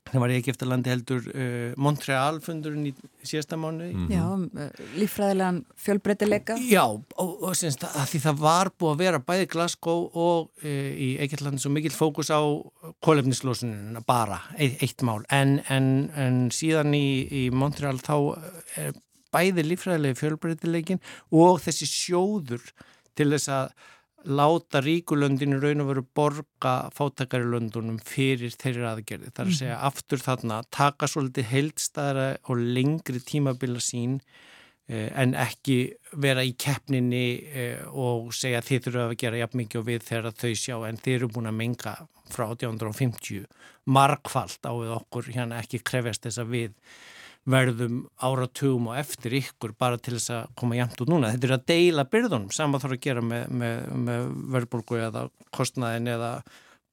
það 0.10 0.22
var 0.22 0.32
í 0.34 0.38
Egiptalandi 0.40 0.92
heldur 0.92 1.30
uh, 1.32 1.72
Montreal 1.82 2.40
fundurinn 2.44 2.90
í 2.90 2.94
síðasta 3.26 3.58
mánu 3.58 3.88
mm 3.90 4.06
-hmm. 4.06 4.14
Já, 4.14 4.24
um, 4.34 4.44
uh, 4.54 4.84
lífræðilegan 5.00 5.62
fjölbreytileika. 5.76 6.58
Já, 6.70 6.86
og, 6.86 7.32
og 7.44 7.56
syns, 7.56 7.78
að 7.82 8.10
því 8.12 8.22
það 8.28 8.44
var 8.44 8.72
búið 8.80 8.94
að 8.94 9.02
vera 9.04 9.20
bæði 9.20 9.48
Glasgow 9.54 10.10
og 10.14 10.52
uh, 10.64 10.92
í 11.08 11.18
Egiptalandi 11.26 11.62
svo 11.62 11.72
mikill 11.72 11.96
fókus 11.96 12.30
á 12.30 12.42
kólefnislósunina 13.02 14.02
bara, 14.06 14.42
eitt, 14.58 14.82
eitt 14.84 15.02
mál. 15.02 15.26
En, 15.30 15.60
en, 15.70 16.12
en 16.16 16.52
síðan 16.52 16.94
í, 16.94 17.28
í 17.32 17.50
Montreal 17.52 17.98
þá 17.98 18.38
er 18.78 18.94
bæði 19.36 19.66
lífræðilegi 19.66 20.20
fjölbreytileikin 20.22 21.02
og 21.32 21.60
þessi 21.66 21.90
sjóður 21.90 22.64
til 23.16 23.32
þess 23.34 23.52
að 23.52 23.74
láta 24.26 24.82
ríkulöndinu 24.82 25.60
raun 25.62 25.84
og 25.84 25.92
veru 25.92 26.04
borga 26.18 26.74
fátakari 26.96 27.46
löndunum 27.50 28.00
fyrir 28.02 28.54
þeirri 28.56 28.88
aðgerði. 28.90 29.32
Það 29.32 29.44
er 29.46 29.52
að 29.52 29.60
segja 29.60 29.78
mhm. 29.78 29.86
aftur 29.92 30.26
þarna 30.26 30.60
taka 30.74 31.10
svolítið 31.12 31.50
heildstæðara 31.52 32.28
og 32.50 32.66
lengri 32.78 33.22
tímabila 33.22 33.84
sín 33.84 34.20
eh, 34.90 35.12
en 35.14 35.36
ekki 35.38 35.80
vera 36.22 36.46
í 36.46 36.56
keppninni 36.58 37.26
eh, 37.54 37.86
og 37.92 38.34
segja 38.36 38.64
þið 38.66 38.88
þurfum 38.88 39.08
að 39.08 39.18
gera 39.24 39.42
jafn 39.44 39.62
mikið 39.62 39.82
og 39.82 39.90
við 39.92 40.06
þegar 40.10 40.38
þau 40.42 40.54
sjá 40.66 40.76
en 40.90 41.02
þið 41.02 41.18
eru 41.20 41.32
búin 41.36 41.52
að 41.52 41.60
menga 41.62 41.98
frá 42.32 42.48
1850 42.50 43.46
markvallt 43.86 44.66
á 44.66 44.74
við 44.74 44.96
okkur 44.96 45.30
hérna 45.36 45.62
ekki 45.62 45.84
krefjast 45.86 46.26
þess 46.26 46.42
að 46.42 46.56
við 46.56 46.72
verðum 47.46 48.04
áratugum 48.26 48.90
og 48.90 49.00
eftir 49.00 49.38
ykkur 49.38 49.76
bara 49.78 50.00
til 50.02 50.16
þess 50.18 50.34
að 50.34 50.54
koma 50.58 50.78
jæmt 50.80 51.02
út 51.04 51.12
núna. 51.14 51.32
Þetta 51.36 51.50
er 51.50 51.56
að 51.56 51.66
deila 51.72 52.06
byrðunum, 52.10 52.52
sama 52.56 52.82
þarf 52.82 52.98
að 52.98 53.04
gera 53.06 53.26
með, 53.26 53.50
með, 53.62 53.82
með 54.08 54.30
verðbólgu 54.56 55.02
eða 55.06 55.28
kostnæðin 55.54 56.14
eða 56.16 56.32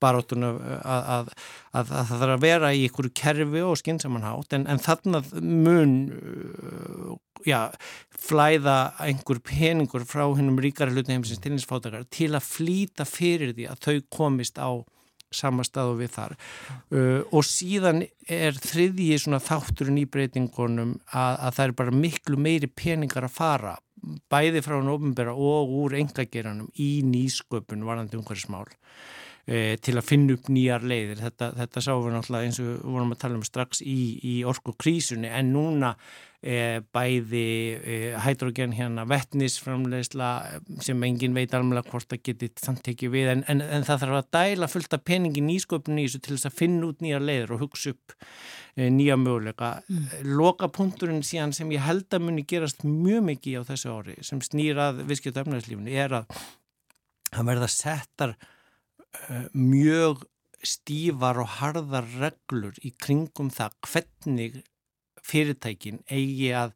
baróttunum 0.02 0.58
að, 0.58 0.78
að, 0.82 1.02
að, 1.14 1.32
að 1.78 1.90
það 1.92 2.22
þarf 2.22 2.34
að 2.34 2.44
vera 2.44 2.72
í 2.74 2.86
ykkur 2.88 3.08
kerfi 3.18 3.64
og 3.66 3.76
skynnsamanhátt 3.80 4.56
en, 4.56 4.66
en 4.70 4.82
þarna 4.82 5.22
mun 5.38 5.94
uh, 6.16 7.12
já, 7.46 7.60
flæða 8.28 8.78
einhver 9.02 9.42
peningur 9.46 10.06
frá 10.08 10.24
hennum 10.36 10.60
ríkara 10.62 10.94
hluti 10.94 11.14
heimsins 11.14 11.42
til 11.42 11.54
hins 11.54 11.68
fátakar 11.68 12.08
til 12.10 12.32
að 12.34 12.48
flýta 12.48 13.06
fyrir 13.08 13.54
því 13.56 13.68
að 13.70 13.86
þau 13.86 13.96
komist 14.18 14.58
á 14.58 14.70
sama 15.36 15.64
staðu 15.66 15.98
við 16.00 16.12
þar 16.16 16.34
uh, 16.36 17.22
og 17.32 17.46
síðan 17.46 18.04
er 18.28 18.58
þriðji 18.58 19.20
svona 19.22 19.42
þátturinn 19.42 20.02
í 20.02 20.08
breytingunum 20.10 20.98
að, 21.10 21.32
að 21.48 21.56
það 21.58 21.64
er 21.66 21.78
bara 21.82 21.96
miklu 22.04 22.38
meiri 22.40 22.70
peningar 22.70 23.28
að 23.28 23.36
fara 23.36 23.76
bæði 24.32 24.62
frá 24.64 24.76
hann 24.78 24.90
ofinbera 24.92 25.34
og 25.34 25.72
úr 25.82 25.96
engageranum 26.00 26.70
í 26.82 26.90
nýsköpun 27.06 27.84
varandi 27.86 28.18
umhverfismál 28.18 28.66
e, 29.46 29.78
til 29.82 29.96
að 29.98 30.08
finna 30.08 30.36
upp 30.36 30.50
nýjar 30.52 30.86
leiðir. 30.86 31.22
Þetta, 31.22 31.52
þetta 31.60 31.84
sáum 31.84 32.04
við 32.06 32.16
náttúrulega 32.16 32.48
eins 32.50 32.60
og 32.62 32.82
vorum 32.82 33.14
að 33.14 33.22
tala 33.24 33.38
um 33.38 33.46
strax 33.46 33.82
í, 33.86 34.00
í 34.18 34.34
orkukrísunni 34.48 35.30
en 35.30 35.52
núna 35.54 35.94
bæði 36.42 37.46
e, 37.78 37.96
hydrogen 38.18 38.72
hérna 38.74 39.04
vettnisframlegsla 39.06 40.30
sem 40.82 41.04
engin 41.06 41.36
veit 41.36 41.52
alveg 41.54 41.86
hvort 41.92 42.08
það 42.10 42.24
geti 42.26 42.48
samtekið 42.58 43.12
við 43.12 43.30
en, 43.36 43.44
en, 43.52 43.62
en 43.62 43.86
það 43.86 44.02
þarf 44.02 44.18
að 44.18 44.30
dæla 44.34 44.68
fullt 44.72 44.96
af 44.96 45.04
peningin 45.06 45.52
í 45.52 45.60
sköpunni 45.62 46.08
til 46.16 46.34
þess 46.34 46.48
að 46.50 46.58
finna 46.58 46.88
út 46.88 47.04
nýjar 47.04 47.22
leiðir 47.22 47.54
og 47.54 47.62
hugsa 47.62 47.94
upp 47.94 48.16
nýja 48.74 49.18
möguleika. 49.20 49.70
Mm. 49.86 50.08
Loka 50.40 50.66
punkturinn 50.72 51.22
síðan 51.26 51.54
sem 51.54 51.70
ég 51.74 51.84
held 51.84 52.08
að 52.10 52.26
muni 52.26 52.46
gerast 52.48 52.82
mjög 52.88 53.22
mikið 53.28 53.62
á 53.62 53.68
þessu 53.70 53.94
ári 53.94 54.18
sem 54.26 54.42
snýrað 54.42 55.04
viðskipt 55.06 55.38
öfnæðslífni 55.44 55.94
er 55.94 56.16
að 56.22 56.42
það 57.30 57.48
verða 57.52 57.70
settar 57.70 58.34
mjög 59.52 60.26
stífar 60.62 61.40
og 61.42 61.56
harðar 61.58 62.06
reglur 62.20 62.76
í 62.86 62.92
kringum 62.98 63.50
það 63.52 63.78
hvernig 63.86 64.60
fyrirtækin 65.26 66.02
eigi 66.10 66.50
að 66.56 66.74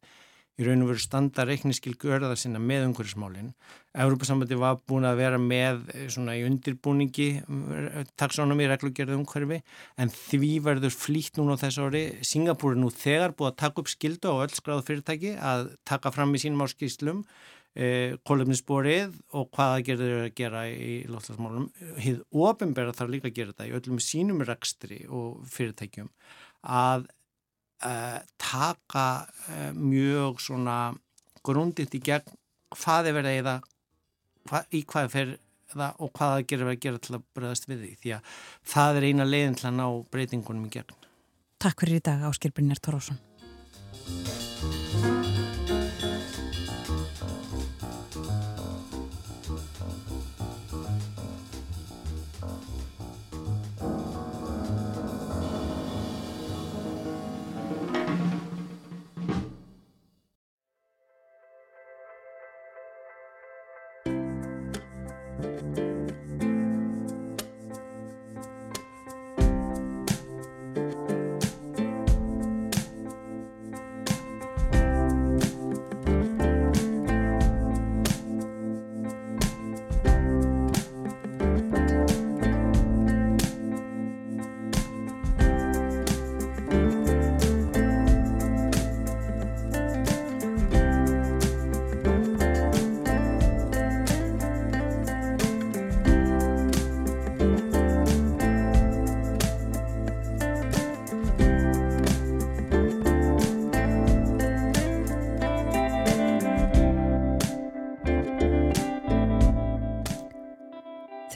í 0.57 0.65
raun 0.65 0.85
og 0.87 0.91
veru 0.91 1.03
standa 1.03 1.45
reikniskil 1.45 1.93
görðar 2.01 2.39
sinna 2.41 2.61
með 2.63 2.87
umhverfismálinn. 2.87 3.51
Európa-sambandi 3.97 4.57
var 4.61 4.79
búin 4.89 5.05
að 5.09 5.19
vera 5.21 5.41
með 5.41 5.83
eh, 5.93 6.07
svona 6.13 6.37
í 6.39 6.45
undirbúningi 6.49 7.27
eh, 7.43 7.99
taksónum 8.17 8.63
í 8.65 8.69
reglugjörðu 8.71 9.19
umhverfi 9.21 9.61
en 10.01 10.13
því 10.13 10.53
verður 10.65 10.97
flýtt 10.97 11.37
núna 11.41 11.59
á 11.61 11.63
þessu 11.65 11.91
ári. 11.91 12.05
Singapúr 12.25 12.73
er 12.73 12.81
nú 12.81 12.89
þegar 12.93 13.37
búið 13.37 13.51
að 13.53 13.61
taka 13.65 13.85
upp 13.85 13.93
skildu 13.93 14.33
á 14.33 14.37
öll 14.47 14.57
skráðu 14.57 14.87
fyrirtæki 14.89 15.35
að 15.37 15.69
taka 15.89 16.15
fram 16.15 16.33
í 16.33 16.41
sínum 16.41 16.65
áskýrslum 16.65 17.21
e, 17.77 18.17
kólefnisborið 18.25 19.21
og 19.37 19.51
hvaða 19.53 19.85
gerður 19.91 20.25
að 20.25 20.35
gera 20.41 20.65
í 20.73 20.97
lofslagsmálum. 21.11 21.69
Hið 22.01 22.25
ofinbæra 22.33 22.97
þarf 22.97 23.13
líka 23.13 23.29
að 23.29 23.39
gera 23.43 23.53
þetta 23.53 23.69
í 23.69 23.77
öllum 23.77 24.01
sínum 24.01 24.45
rekstri 24.49 25.05
og 25.13 25.45
fyrirtækjum 25.53 26.09
að 26.67 27.07
taka 28.41 29.07
e, 29.53 29.73
mjög 29.77 30.41
svona 30.41 30.77
grunditt 31.47 31.95
í 31.95 32.01
gegn 32.03 32.37
hvað 32.75 33.11
er 33.11 33.17
verið 33.19 33.41
eða 33.41 33.57
hva, 34.49 34.63
í 34.73 34.83
hvað 34.89 35.11
fer 35.13 35.35
það 35.73 36.01
og 36.03 36.13
hvaða 36.15 36.47
gerður 36.49 36.73
að 36.73 36.81
gera 36.85 37.03
til 37.03 37.17
að 37.19 37.27
bröðast 37.37 37.69
við 37.69 37.85
því 37.85 37.93
því 38.03 38.15
að 38.17 38.33
það 38.75 39.01
er 39.01 39.09
eina 39.11 39.29
leiðin 39.29 39.59
til 39.59 39.69
að 39.71 39.79
ná 39.81 39.87
breytingunum 40.15 40.69
í 40.69 40.75
gegn. 40.79 40.99
Takk 41.63 41.85
fyrir 41.85 42.01
í 42.01 42.07
dag 42.09 42.27
Áskil 42.29 42.53
Brynjar 42.55 42.83
Tórósson. 42.85 43.21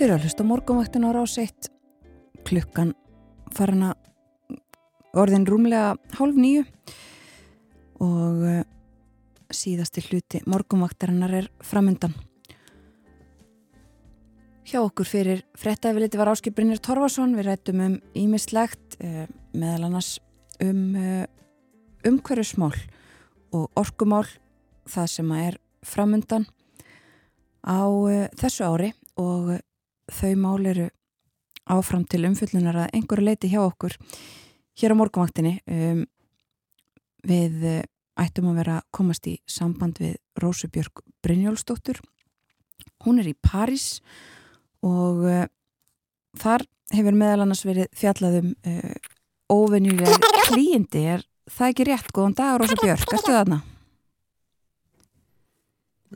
Þau 0.01 0.07
eru 0.07 0.15
að 0.17 0.23
hlusta 0.25 0.45
morgunvaktin 0.49 1.03
á 1.05 1.13
rás 1.13 1.35
1 1.37 1.67
klukkan 2.49 2.95
farin 3.53 3.83
að 3.91 3.99
orðin 5.13 5.45
rúmlega 5.45 5.91
hálf 6.17 6.39
nýju 6.41 6.63
og 8.07 8.39
uh, 8.49 8.63
síðasti 9.53 10.07
hluti 10.07 10.41
morgunvaktarinnar 10.49 11.37
er 11.43 11.51
framöndan. 11.61 12.17
Hjá 14.65 14.81
okkur 14.81 15.13
fyrir 15.13 15.45
frettæfiliti 15.53 16.17
var 16.17 16.33
Áskip 16.33 16.57
Brynjar 16.57 16.81
Torfarsson, 16.81 17.37
við 17.37 17.51
rættum 17.53 17.85
um 17.85 18.01
ímislegt 18.17 18.97
uh, 19.05 19.29
meðal 19.53 19.91
annars 19.91 20.15
um 20.65 20.95
uh, 20.97 21.27
umhverjusmál 22.09 22.73
og 23.53 23.69
orkumál 23.77 24.25
það 24.89 25.17
sem 25.19 25.41
er 25.45 25.61
framöndan 25.85 26.49
á 27.69 27.85
þessu 28.41 28.65
ári. 28.65 28.97
Og 29.21 29.59
þau 30.15 30.33
mál 30.41 30.67
eru 30.71 30.89
áfram 31.71 32.05
til 32.09 32.25
umfyllunar 32.29 32.85
að 32.85 32.95
einhverju 32.99 33.27
leiti 33.27 33.51
hjá 33.53 33.61
okkur 33.63 33.97
hér 34.81 34.95
á 34.97 34.99
morgunvaktinni. 34.99 35.59
Um, 35.71 36.05
við 37.27 37.65
uh, 37.69 37.81
ættum 38.21 38.51
að 38.51 38.61
vera 38.63 38.81
að 38.81 38.89
komast 38.97 39.29
í 39.31 39.37
samband 39.49 40.01
við 40.01 40.17
Rósubjörg 40.41 41.05
Brynjólfsdóttur. 41.25 42.01
Hún 43.05 43.21
er 43.21 43.31
í 43.31 43.37
París 43.37 44.01
og 44.85 45.25
uh, 45.29 45.47
þar 46.41 46.67
hefur 46.95 47.17
meðal 47.17 47.45
annars 47.45 47.65
verið 47.67 47.91
fjallaðum 47.97 48.55
uh, 48.67 48.95
óvenjulega 49.51 50.19
klíindi 50.51 51.05
er 51.17 51.27
það 51.51 51.73
ekki 51.73 51.91
rétt, 51.91 52.15
góðan 52.15 52.39
dag 52.39 52.61
Rósubjörg, 52.63 53.07
ertu 53.07 53.35
þarna? 53.35 53.61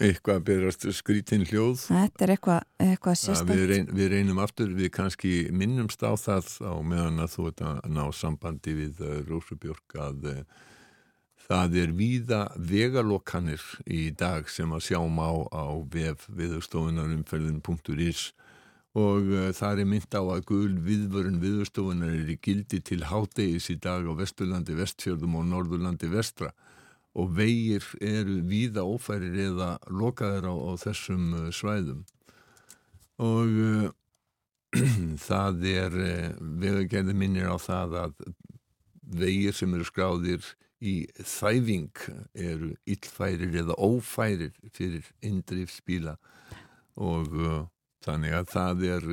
Eitthvað 0.02 0.40
byrjast 0.48 0.88
skrítin 0.96 1.44
hljóð. 1.46 1.84
Þetta 1.86 2.24
er 2.26 2.32
eitthvað, 2.34 2.64
eitthvað 2.82 3.18
sérstaklega. 3.20 3.58
Við, 3.60 3.68
reyn, 3.70 3.90
við 3.94 4.08
reynum 4.10 4.40
aftur, 4.42 4.72
við 4.74 4.90
kannski 4.96 5.34
minnumst 5.54 6.02
á 6.02 6.18
það 6.18 6.48
á 6.66 6.74
meðan 6.82 7.22
að 7.22 7.34
þú 7.36 7.46
ert 7.50 7.62
að 7.62 7.92
ná 7.94 8.04
sambandi 8.10 8.74
við 8.74 9.02
uh, 9.06 9.20
Rósubjörg 9.28 9.98
að 10.02 10.26
uh, 10.32 10.40
það 11.46 11.78
er 11.84 11.94
víða 11.94 12.40
vegalokkanir 12.58 13.62
í 13.86 14.08
dag 14.18 14.50
sem 14.50 14.74
að 14.74 14.82
sjáum 14.88 15.20
á, 15.22 15.30
á 15.54 15.66
vef 15.94 16.26
viðurstofunarumferðin.is 16.42 18.26
og 18.98 19.30
uh, 19.30 19.48
það 19.54 19.84
er 19.84 19.90
mynd 19.94 20.10
á 20.10 20.22
að 20.26 20.44
gul 20.50 20.74
viðvörun 20.90 21.38
viðurstofunar 21.42 22.18
er 22.18 22.34
í 22.34 22.40
gildi 22.42 22.82
til 22.82 23.04
hádegis 23.06 23.70
í 23.70 23.78
dag 23.78 24.02
á 24.02 24.12
Vesturlandi, 24.18 24.74
Vestfjörðum 24.74 25.38
og 25.38 25.50
Norðurlandi 25.54 26.10
Vestra 26.10 26.50
og 27.14 27.30
vegir 27.36 27.84
eru 28.02 28.40
víða 28.48 28.82
ófærir 28.82 29.36
eða 29.48 29.74
lokaðir 29.86 30.48
á, 30.50 30.54
á 30.54 30.72
þessum 30.82 31.30
uh, 31.38 31.50
svæðum. 31.54 32.02
Og 33.22 33.60
uh, 33.62 33.88
það 35.28 35.66
er 35.70 35.94
uh, 35.94 36.28
vegagerði 36.62 37.14
minnir 37.14 37.50
á 37.50 37.56
það 37.62 37.98
að 38.02 38.28
vegir 39.14 39.54
sem 39.54 39.74
eru 39.76 39.86
skráðir 39.86 40.54
í 40.84 40.94
þæfing 41.22 42.02
eru 42.34 42.72
illfærir 42.90 43.54
eða 43.62 43.76
ófærir 43.78 44.56
fyrir 44.74 45.06
indrifsbíla 45.24 46.16
og 46.98 47.30
uh, 47.38 47.60
þannig 48.04 48.34
að 48.40 48.50
það 48.52 48.88
er 48.90 49.06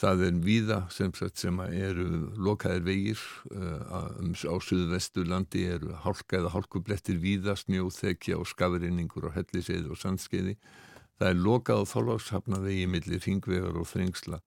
Það 0.00 0.22
er 0.24 0.36
víða 0.40 0.76
sem, 0.94 1.10
sem 1.36 1.58
eru 1.66 2.06
lokaðir 2.40 2.84
vegir 2.86 3.22
uh, 3.52 4.06
á 4.48 4.56
suðvesturlandi 4.64 5.66
eru 5.74 5.96
hálka 6.04 6.38
eða 6.38 6.54
hálkublettir 6.54 7.18
víða, 7.20 7.56
snjóþekja 7.60 8.38
og 8.40 8.48
skafrinningur 8.48 9.28
á 9.28 9.36
helliseiði 9.36 9.92
og 9.92 10.00
sandskeiði. 10.00 10.56
Það 11.20 11.28
er 11.28 11.42
lokað 11.44 11.82
á 11.84 11.90
þólagshafnavegi 11.90 12.86
millir 12.88 13.20
hringvegar 13.20 13.76
og 13.76 13.90
þrengsla. 13.90 14.40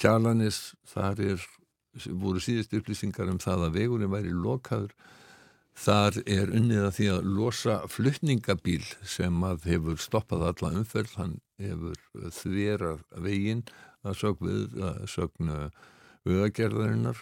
Kjalanis, 0.00 0.74
þar 0.90 1.22
er, 1.22 1.46
voru 2.10 2.42
síðust 2.42 2.74
upplýsingar 2.74 3.30
um 3.30 3.38
það 3.38 3.68
að 3.68 3.78
vegurinn 3.78 4.10
væri 4.12 4.34
lokaður. 4.34 4.96
Þar 5.76 6.22
er 6.24 6.50
unnið 6.56 6.82
að 6.82 6.94
því 6.96 7.06
að 7.12 7.26
losa 7.36 7.80
fluttningabíl 7.92 8.82
sem 9.06 9.42
að 9.44 9.68
hefur 9.70 10.00
stoppað 10.02 10.48
alla 10.50 10.70
umferð, 10.80 11.14
hann 11.20 11.34
hefur 11.62 12.00
þverað 12.32 13.04
veginn 13.22 13.62
að 14.04 14.18
sög 14.20 14.42
við 14.44 14.78
að 14.82 15.02
sögna 15.10 15.58
auðagerðarinnar 16.26 17.20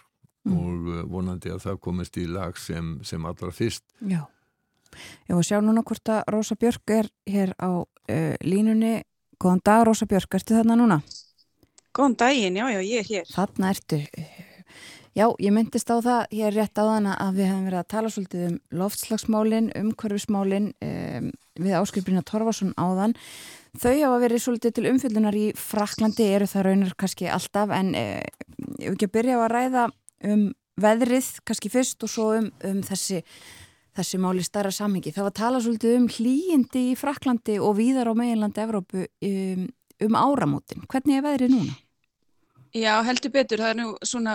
mm. 0.49 0.55
og 0.55 0.89
uh, 0.93 1.03
vonandi 1.11 1.53
að 1.53 1.67
það 1.67 1.83
komist 1.87 2.19
í 2.21 2.29
lag 2.31 2.57
sem, 2.61 2.97
sem 3.07 3.27
allra 3.29 3.53
fyrst. 3.55 3.85
Já, 4.01 4.23
ég 5.29 5.35
var 5.35 5.43
að 5.43 5.51
sjá 5.51 5.59
núna 5.65 5.85
hvort 5.87 6.15
að 6.15 6.25
Rósa 6.35 6.57
Björk 6.61 6.97
er 6.97 7.11
hér 7.31 7.55
á 7.61 7.71
uh, 7.83 8.35
línunni. 8.45 8.97
Góðan 9.41 9.63
dag 9.67 9.85
Rósa 9.89 10.09
Björk, 10.09 10.39
ertu 10.39 10.57
þarna 10.57 10.79
núna? 10.79 11.03
Góðan 11.95 12.19
daginn, 12.19 12.59
já, 12.59 12.67
já, 12.73 12.81
ég 12.83 13.05
er 13.05 13.11
hér. 13.11 13.31
Þarna 13.31 13.71
ertu. 13.75 14.01
Já, 15.15 15.29
ég 15.39 15.53
myndist 15.55 15.91
á 15.95 16.03
það, 16.03 16.23
ég 16.35 16.49
er 16.49 16.57
rétt 16.57 16.75
á 16.75 16.83
þann 16.83 17.05
að 17.13 17.37
við 17.37 17.47
hefum 17.47 17.67
verið 17.69 17.79
að 17.79 17.91
tala 17.93 18.09
svolítið 18.11 18.47
um 18.49 18.57
loftslagsmálin, 18.81 19.69
umhverfismálin 19.79 20.73
um, 20.83 21.29
við 21.63 21.77
áskrifbrina 21.79 22.25
Torfarsson 22.27 22.73
áðan. 22.75 23.15
Þau 23.75 23.95
hafa 23.99 24.19
verið 24.23 24.43
svolítið 24.45 24.75
til 24.77 24.87
umfyllunar 24.93 25.35
í 25.35 25.47
Fraklandi, 25.59 26.29
eru 26.31 26.47
það 26.47 26.67
raunar 26.69 26.95
kannski 26.99 27.27
alltaf, 27.33 27.73
en 27.75 27.95
eh, 27.99 28.23
ég 28.79 28.87
vil 28.87 28.95
ekki 28.95 29.09
að 29.09 29.15
byrja 29.17 29.39
á 29.39 29.41
að 29.43 29.53
ræða 29.55 29.85
um 30.31 30.45
veðrið 30.85 31.31
kannski 31.47 31.71
fyrst 31.71 32.07
og 32.07 32.11
svo 32.11 32.29
um, 32.39 32.51
um 32.67 32.83
þessi, 32.87 33.21
þessi 33.99 34.21
máli 34.23 34.45
starra 34.47 34.71
samhengi. 34.75 35.13
Það 35.15 35.27
var 35.27 35.35
að 35.35 35.41
tala 35.41 35.63
svolítið 35.63 35.97
um 35.99 36.11
hlýjindi 36.11 36.85
í 36.93 36.99
Fraklandi 36.99 37.59
og 37.63 37.77
víðar 37.79 38.11
á 38.11 38.15
meginlandi 38.19 38.63
Evrópu 38.63 39.07
um, 39.07 39.67
um 40.07 40.19
áramótin. 40.23 40.87
Hvernig 40.91 41.19
er 41.19 41.27
veðrið 41.27 41.55
núna? 41.57 41.79
Já, 42.75 42.95
heldur 43.07 43.31
betur. 43.31 43.61
Það 43.63 43.71
er 43.71 43.77
nú 43.79 43.91
svona 44.03 44.33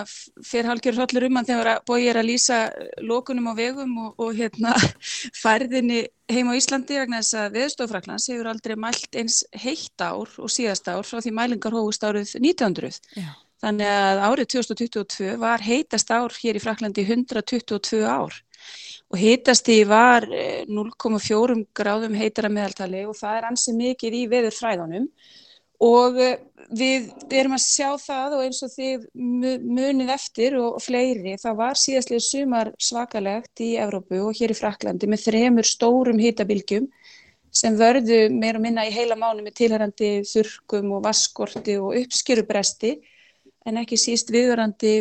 fyrrhalgjör 0.48 0.96
hróllur 0.96 1.26
um 1.26 1.36
hann 1.36 1.48
þegar 1.48 1.82
bóið 1.84 2.06
er 2.08 2.18
að 2.22 2.28
lýsa 2.30 2.60
lókunum 3.04 3.50
á 3.52 3.54
vegum 3.58 3.92
og, 4.00 4.14
og 4.16 4.38
hérna 4.38 4.72
færðinni 5.42 6.06
heim 6.32 6.48
á 6.48 6.56
Íslandi 6.56 6.96
vegna 7.02 7.20
þess 7.20 7.36
að 7.36 7.58
viðstofraklands 7.58 8.30
hefur 8.32 8.48
aldrei 8.48 8.78
mælt 8.80 9.18
eins 9.20 9.42
heitt 9.52 10.00
ár 10.00 10.32
og 10.40 10.48
síðast 10.48 10.88
ár 10.88 11.04
frá 11.04 11.20
því 11.20 11.34
mælingar 11.36 11.76
hógust 11.76 12.06
árið 12.06 12.32
1900. 12.40 13.00
Já. 13.20 13.28
Þannig 13.60 13.92
að 13.92 14.22
árið 14.24 14.50
2022 14.54 15.36
var 15.42 15.60
heitast 15.60 16.14
ár 16.16 16.32
hér 16.40 16.56
í 16.56 16.64
Fraklandi 16.64 17.04
122 17.04 18.00
ár 18.08 18.40
og 19.10 19.20
heitasti 19.20 19.82
var 19.84 20.24
0,4 20.24 21.58
eh, 21.58 21.62
gráðum 21.76 22.16
heitara 22.16 22.48
meðaltali 22.48 23.04
og 23.04 23.18
það 23.20 23.36
er 23.36 23.50
ansið 23.50 23.80
mikið 23.84 24.16
í 24.16 24.26
veður 24.32 24.56
fræðanum 24.56 25.08
og 25.80 26.18
eh, 26.20 26.38
við 26.76 27.08
erum 27.34 27.56
að 27.56 27.64
sjá 27.64 27.88
það 27.98 28.36
og 28.36 28.42
eins 28.44 28.60
og 28.62 28.72
þið 28.74 29.06
munið 29.14 30.12
eftir 30.14 30.56
og 30.60 30.78
fleiri, 30.84 31.34
það 31.40 31.56
var 31.58 31.80
síðastlega 31.80 32.26
sumar 32.26 32.72
svakalegt 32.78 33.62
í 33.64 33.72
Evrópu 33.82 34.20
og 34.28 34.36
hér 34.38 34.54
í 34.54 34.58
Fraklandi 34.58 35.08
með 35.10 35.24
þremur 35.26 35.66
stórum 35.66 36.20
hýtabilgjum 36.22 36.86
sem 37.50 37.78
vörðu 37.78 38.28
meir 38.30 38.58
og 38.58 38.62
minna 38.62 38.84
í 38.86 38.92
heila 38.94 39.16
mánu 39.18 39.42
með 39.42 39.56
tilhærandi 39.58 40.10
þurkum 40.30 40.92
og 40.98 41.06
vaskorti 41.08 41.74
og 41.82 41.96
uppskjörubresti 41.98 42.92
en 43.66 43.80
ekki 43.82 43.98
síst 43.98 44.30
viðvarandi 44.30 45.00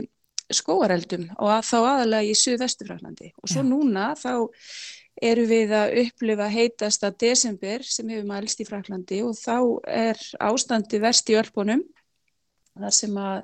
skóareldum 0.50 1.28
og 1.38 1.52
að 1.54 1.68
þá 1.70 1.78
aðalega 1.78 2.26
í 2.26 2.38
Suðvestufraklandi 2.38 3.30
og 3.38 3.52
svo 3.52 3.62
núna 3.68 4.14
þá 4.18 4.32
eru 5.22 5.46
við 5.50 5.74
að 5.76 5.96
upplifa 6.04 6.50
heitasta 6.52 7.12
desember 7.12 7.84
sem 7.86 8.10
hefur 8.12 8.28
mælst 8.30 8.62
í 8.64 8.68
Fraklandi 8.68 9.22
og 9.26 9.38
þá 9.38 9.58
er 9.92 10.22
ástandi 10.50 11.02
verst 11.04 11.32
í 11.32 11.38
örpunum 11.40 11.84
þar 12.80 12.96
sem 12.96 13.18
að 13.20 13.42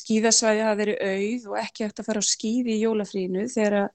skíðasvæði 0.00 0.66
hafa 0.66 0.78
verið 0.78 1.00
auð 1.02 1.48
og 1.50 1.56
ekki 1.64 1.86
hægt 1.86 2.02
að 2.02 2.10
fara 2.10 2.22
á 2.22 2.30
skíði 2.30 2.76
í 2.76 2.82
jólafrínu 2.84 3.48
þegar 3.50 3.88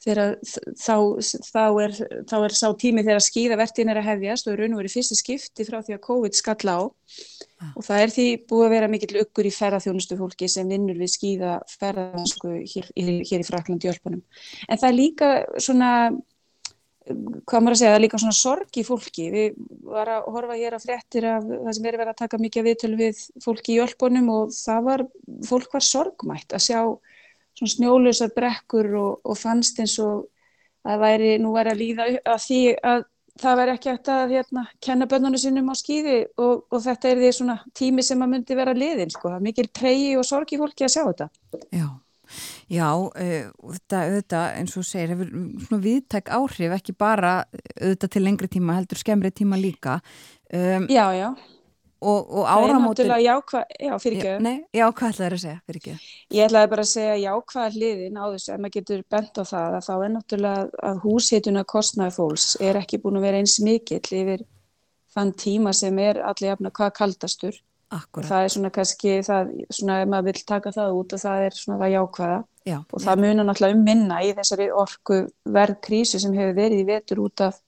þegar 0.00 0.38
þá, 0.80 0.94
þá, 1.44 1.64
er, 1.84 1.94
þá 2.28 2.36
er 2.38 2.54
sá 2.56 2.66
tími 2.80 3.04
þegar 3.04 3.24
skíðavertin 3.24 3.90
er 3.92 4.00
að 4.00 4.08
hefjast 4.08 4.48
og 4.48 4.54
er 4.54 4.62
raun 4.62 4.76
og 4.76 4.80
verið 4.80 4.94
fyrstu 4.96 5.18
skipti 5.18 5.66
frá 5.68 5.80
því 5.84 5.96
að 5.96 6.02
COVID 6.06 6.38
skalla 6.38 6.76
á 6.76 6.82
ah. 6.88 7.72
og 7.74 7.84
það 7.84 8.04
er 8.04 8.14
því 8.14 8.26
búið 8.48 8.66
að 8.66 8.74
vera 8.76 8.90
mikill 8.92 9.20
ykkur 9.24 9.50
í 9.50 9.52
ferðarþjónustu 9.58 10.18
fólki 10.20 10.48
sem 10.48 10.72
vinnur 10.72 11.00
við 11.00 11.12
skíðaferðarsku 11.18 12.54
hér, 12.72 12.90
hér 12.96 13.44
í 13.44 13.48
Fraklandi 13.48 13.92
örpunum 13.92 14.24
en 14.24 14.80
það 14.80 14.88
er 14.88 14.96
líka 14.96 15.30
svona 15.60 15.92
hvað 17.08 17.62
maður 17.62 17.74
að 17.74 17.78
segja, 17.80 17.90
það 17.90 17.98
er 17.98 18.04
líka 18.04 18.20
svona 18.20 18.36
sorg 18.36 18.76
í 18.76 18.84
fólki, 18.86 19.28
við 19.32 19.54
varum 19.88 20.16
að 20.18 20.34
horfa 20.34 20.58
hér 20.58 20.76
að 20.76 20.84
fréttir 20.84 21.26
af 21.30 21.46
það 21.48 21.70
sem 21.76 21.86
er 21.88 21.96
verið 22.00 22.12
að 22.12 22.18
taka 22.20 22.40
mikið 22.40 22.66
viðtölu 22.68 22.98
við 23.00 23.22
fólki 23.44 23.76
í 23.76 23.80
Ölpunum 23.84 24.28
og 24.34 24.52
það 24.54 24.82
var, 24.88 25.06
fólk 25.48 25.72
var 25.76 25.86
sorgmætt 25.86 26.56
að 26.56 26.66
sjá 26.66 26.80
svona 27.56 27.72
snjólusar 27.74 28.34
brekkur 28.36 28.90
og, 29.00 29.16
og 29.24 29.40
fannst 29.40 29.80
eins 29.82 29.96
og 30.04 30.28
að 30.86 31.00
væri, 31.02 31.32
nú 31.40 31.54
væri 31.56 31.72
að 31.72 31.80
líða 31.80 32.10
að 32.24 32.44
því 32.44 32.60
að 32.92 33.08
það 33.40 33.58
væri 33.60 33.74
ekki 33.76 33.90
hægt 33.90 34.12
að 34.12 34.36
hérna, 34.36 34.66
kenna 34.84 35.08
bönnunum 35.08 35.40
sinnum 35.40 35.72
á 35.72 35.74
skýði 35.78 36.18
og, 36.36 36.66
og 36.68 36.84
þetta 36.84 37.10
er 37.10 37.20
því 37.22 37.32
svona 37.36 37.56
tími 37.76 38.04
sem 38.04 38.20
að 38.20 38.32
myndi 38.34 38.56
vera 38.58 38.76
liðin, 38.76 39.12
sko, 39.12 39.32
mikil 39.40 39.68
treyji 39.72 40.14
og 40.20 40.26
sorg 40.28 40.52
í 40.52 40.60
fólki 40.60 40.86
að 40.86 40.94
sjá 40.96 41.02
þetta. 41.06 41.28
Já. 41.72 41.86
Já, 42.70 42.88
uh, 42.96 43.70
þetta, 43.76 44.02
þetta 44.16 44.42
eins 44.58 44.76
og 44.78 44.88
segir 44.88 45.14
hefur 45.14 45.30
svona 45.66 45.80
viðtæk 45.86 46.34
áhrif 46.40 46.76
ekki 46.76 46.96
bara 46.98 47.38
auðvitað 47.78 48.12
til 48.16 48.26
lengri 48.26 48.50
tíma 48.50 48.76
heldur 48.78 49.00
skemmri 49.00 49.32
tíma 49.34 49.60
líka 49.60 50.00
um, 50.52 50.86
Já, 50.90 51.06
já 51.16 51.30
og, 52.00 52.30
og 52.32 52.46
Það 52.46 52.62
er 52.62 52.70
áramótin 52.70 53.08
náttúrulega 53.10 53.24
jákvæð, 53.26 53.64
já, 53.80 53.92
fyrir 54.00 54.16
já, 54.16 54.30
ekki. 54.30 54.44
nei, 54.44 54.54
já, 54.72 54.84
hvað 54.88 55.10
ætlaði 55.10 55.36
að 55.36 55.42
segja, 55.42 55.58
fyrir 55.66 55.80
ekki 55.80 55.96
Ég 56.36 56.46
ætlaði 56.46 56.70
bara 56.72 56.84
að 56.86 56.92
segja 56.92 57.16
jákvæða 57.20 57.74
hliðin 57.74 58.20
á 58.20 58.24
þessu, 58.24 58.52
ef 58.54 58.62
maður 58.62 58.76
getur 58.78 59.02
bent 59.14 59.40
á 59.40 59.44
það, 59.50 59.76
að 59.76 59.84
þá 59.88 59.92
er 59.96 60.14
náttúrulega 60.14 60.86
að 60.90 61.02
húshituna 61.04 61.64
kostnaði 61.68 62.16
fólks 62.16 62.46
er 62.60 62.80
ekki 62.80 63.02
búin 63.02 63.20
að 63.20 63.26
vera 63.28 63.42
eins 63.42 63.58
mikill 63.64 64.00
yfir 64.22 64.46
þann 65.14 65.34
tíma 65.34 65.74
sem 65.76 65.98
er 66.00 66.22
allir 66.24 66.52
jafna 66.52 66.72
hvað 66.72 66.94
kaldastur. 66.96 67.60
Akkurat, 67.90 68.28
Það 68.30 68.44
er 68.44 68.52
svona 68.54 68.70
kannski, 68.74 69.16
það, 69.26 69.50
svona 69.78 69.98
ef 70.02 70.12
maður 70.12 70.30
vil 70.30 70.44
taka 70.46 70.72
það 70.74 71.00
út 71.00 71.16
og 71.16 71.22
það 71.24 71.46
er 71.46 71.58
svona 71.58 71.80
það 71.80 71.94
jákvæða. 71.96 72.38
Já, 72.68 72.76
og 72.84 73.02
það 73.02 73.24
munar 73.24 73.46
náttúrulega 73.48 73.76
um 73.78 73.82
minna 73.88 74.20
í 74.20 74.30
þessari 74.36 74.68
orku 74.76 75.20
verðkrísu 75.48 76.20
sem 76.20 76.36
hefur 76.36 76.56
verið 76.58 76.82
í 76.82 76.88
vetur 76.90 77.22
út 77.24 77.44
af 77.46 77.60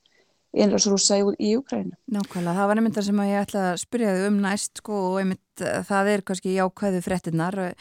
innlásrúsa 0.52 1.16
í, 1.16 1.28
í 1.40 1.52
Ukrænu. 1.56 1.94
nákvæmlega, 2.12 2.56
það 2.58 2.68
var 2.68 2.80
einmitt 2.80 2.96
það 2.98 3.06
sem 3.08 3.22
ég 3.24 3.44
ætlaði 3.46 3.70
að 3.70 3.78
spyrja 3.82 4.16
þau 4.16 4.26
um 4.28 4.40
næst 4.44 4.82
sko 4.82 4.98
og 5.06 5.20
einmitt 5.22 5.64
eh, 5.64 5.78
það 5.88 6.10
er 6.12 6.24
kannski 6.28 6.56
jákvæðu 6.58 7.00
fréttinnar 7.06 7.58
uh, 7.62 7.78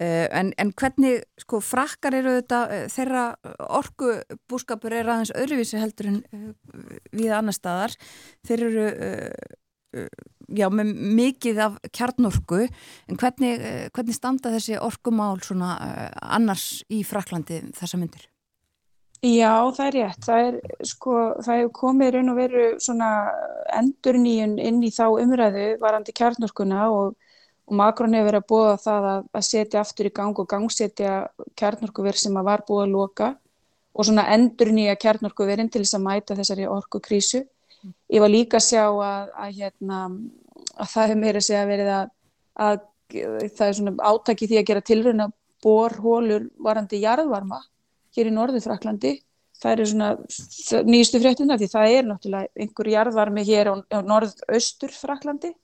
en, 0.00 0.54
en 0.56 0.72
hvernig 0.80 1.26
sko 1.44 1.60
frakkar 1.64 2.16
eru 2.16 2.38
þetta 2.38 2.62
uh, 2.70 2.86
þeirra 2.92 3.26
orkubúskapur 3.82 4.96
er 4.96 5.12
aðeins 5.12 5.34
öðruvísi 5.36 5.80
heldur 5.80 6.10
en 6.14 6.18
við 7.12 7.36
annar 7.36 7.56
staðar. 7.56 7.96
Þeir 8.48 8.66
eru 8.70 8.88
já, 9.96 10.68
með 10.70 10.92
mikið 11.18 11.60
af 11.64 11.76
kjarnorku 11.90 12.62
en 12.66 13.20
hvernig, 13.20 13.66
hvernig 13.96 14.16
standa 14.16 14.54
þessi 14.54 14.78
orkumál 14.78 15.36
svona 15.44 15.74
annars 16.22 16.84
í 16.92 17.02
Fraklandi 17.06 17.64
þessa 17.76 18.00
myndir? 18.00 18.28
Já, 19.24 19.72
það 19.72 19.86
er 19.86 19.94
rétt. 19.96 20.24
Það 20.26 20.46
er, 20.46 20.56
sko, 20.84 21.14
það 21.40 21.58
hefur 21.58 21.72
komið 21.78 22.10
raun 22.14 22.32
og 22.32 22.36
veru 22.36 22.64
svona 22.82 23.08
endurníun 23.74 24.58
inn 24.60 24.82
í 24.84 24.90
þá 24.92 25.06
umræðu 25.08 25.64
varandi 25.80 26.12
kjarnorkuna 26.16 26.90
og, 26.92 27.16
og 27.66 27.78
Makrón 27.80 28.14
hefur 28.14 28.28
verið 28.28 28.42
að 28.42 28.50
bóða 28.52 28.76
það 28.84 29.08
að, 29.12 29.24
að 29.40 29.46
setja 29.48 29.80
aftur 29.80 30.10
í 30.10 30.12
gang 30.20 30.38
og 30.42 30.48
gangsetja 30.50 31.16
kjarnorkuver 31.56 32.20
sem 32.20 32.36
að 32.36 32.48
var 32.50 32.64
búið 32.68 32.84
að 32.84 32.94
loka 32.94 33.32
og 33.96 34.04
svona 34.04 34.26
endurnýja 34.36 34.98
kjarnorkuverin 35.00 35.72
til 35.72 35.82
þess 35.82 35.96
að 35.96 36.06
mæta 36.06 36.36
þessari 36.36 36.68
orkukrísu. 36.68 37.42
Ég 38.12 38.22
var 38.22 38.32
líka 38.32 38.60
að 38.60 38.66
sjá 38.68 38.84
að, 38.86 39.32
að, 39.34 39.56
hérna, 39.60 40.02
að 40.76 40.92
það 40.92 41.08
hefur 41.08 41.22
meira 41.22 41.42
segja 41.44 41.66
verið 41.68 41.92
að, 41.96 42.12
að 42.66 42.78
það 43.56 43.66
er 43.68 43.78
svona 43.78 44.10
átaki 44.10 44.48
því 44.50 44.60
að 44.60 44.68
gera 44.70 44.86
tilröna 44.90 45.28
borhólur 45.64 46.50
varandi 46.62 47.00
jarðvarma 47.02 47.62
hér 48.16 48.30
í 48.30 48.34
norðu 48.34 48.62
Fraklandi. 48.64 49.16
Það 49.56 49.72
eru 49.72 49.84
svona 49.88 50.08
nýjustu 50.84 51.18
fréttina 51.22 51.56
því 51.56 51.66
það 51.72 51.92
er 51.94 52.02
náttúrulega 52.04 52.60
einhver 52.60 52.88
jarðvarmi 52.92 53.44
hér 53.48 53.70
á, 53.72 53.74
á 53.88 53.98
norðaustur 54.04 54.92
Fraklandi. 54.92 55.54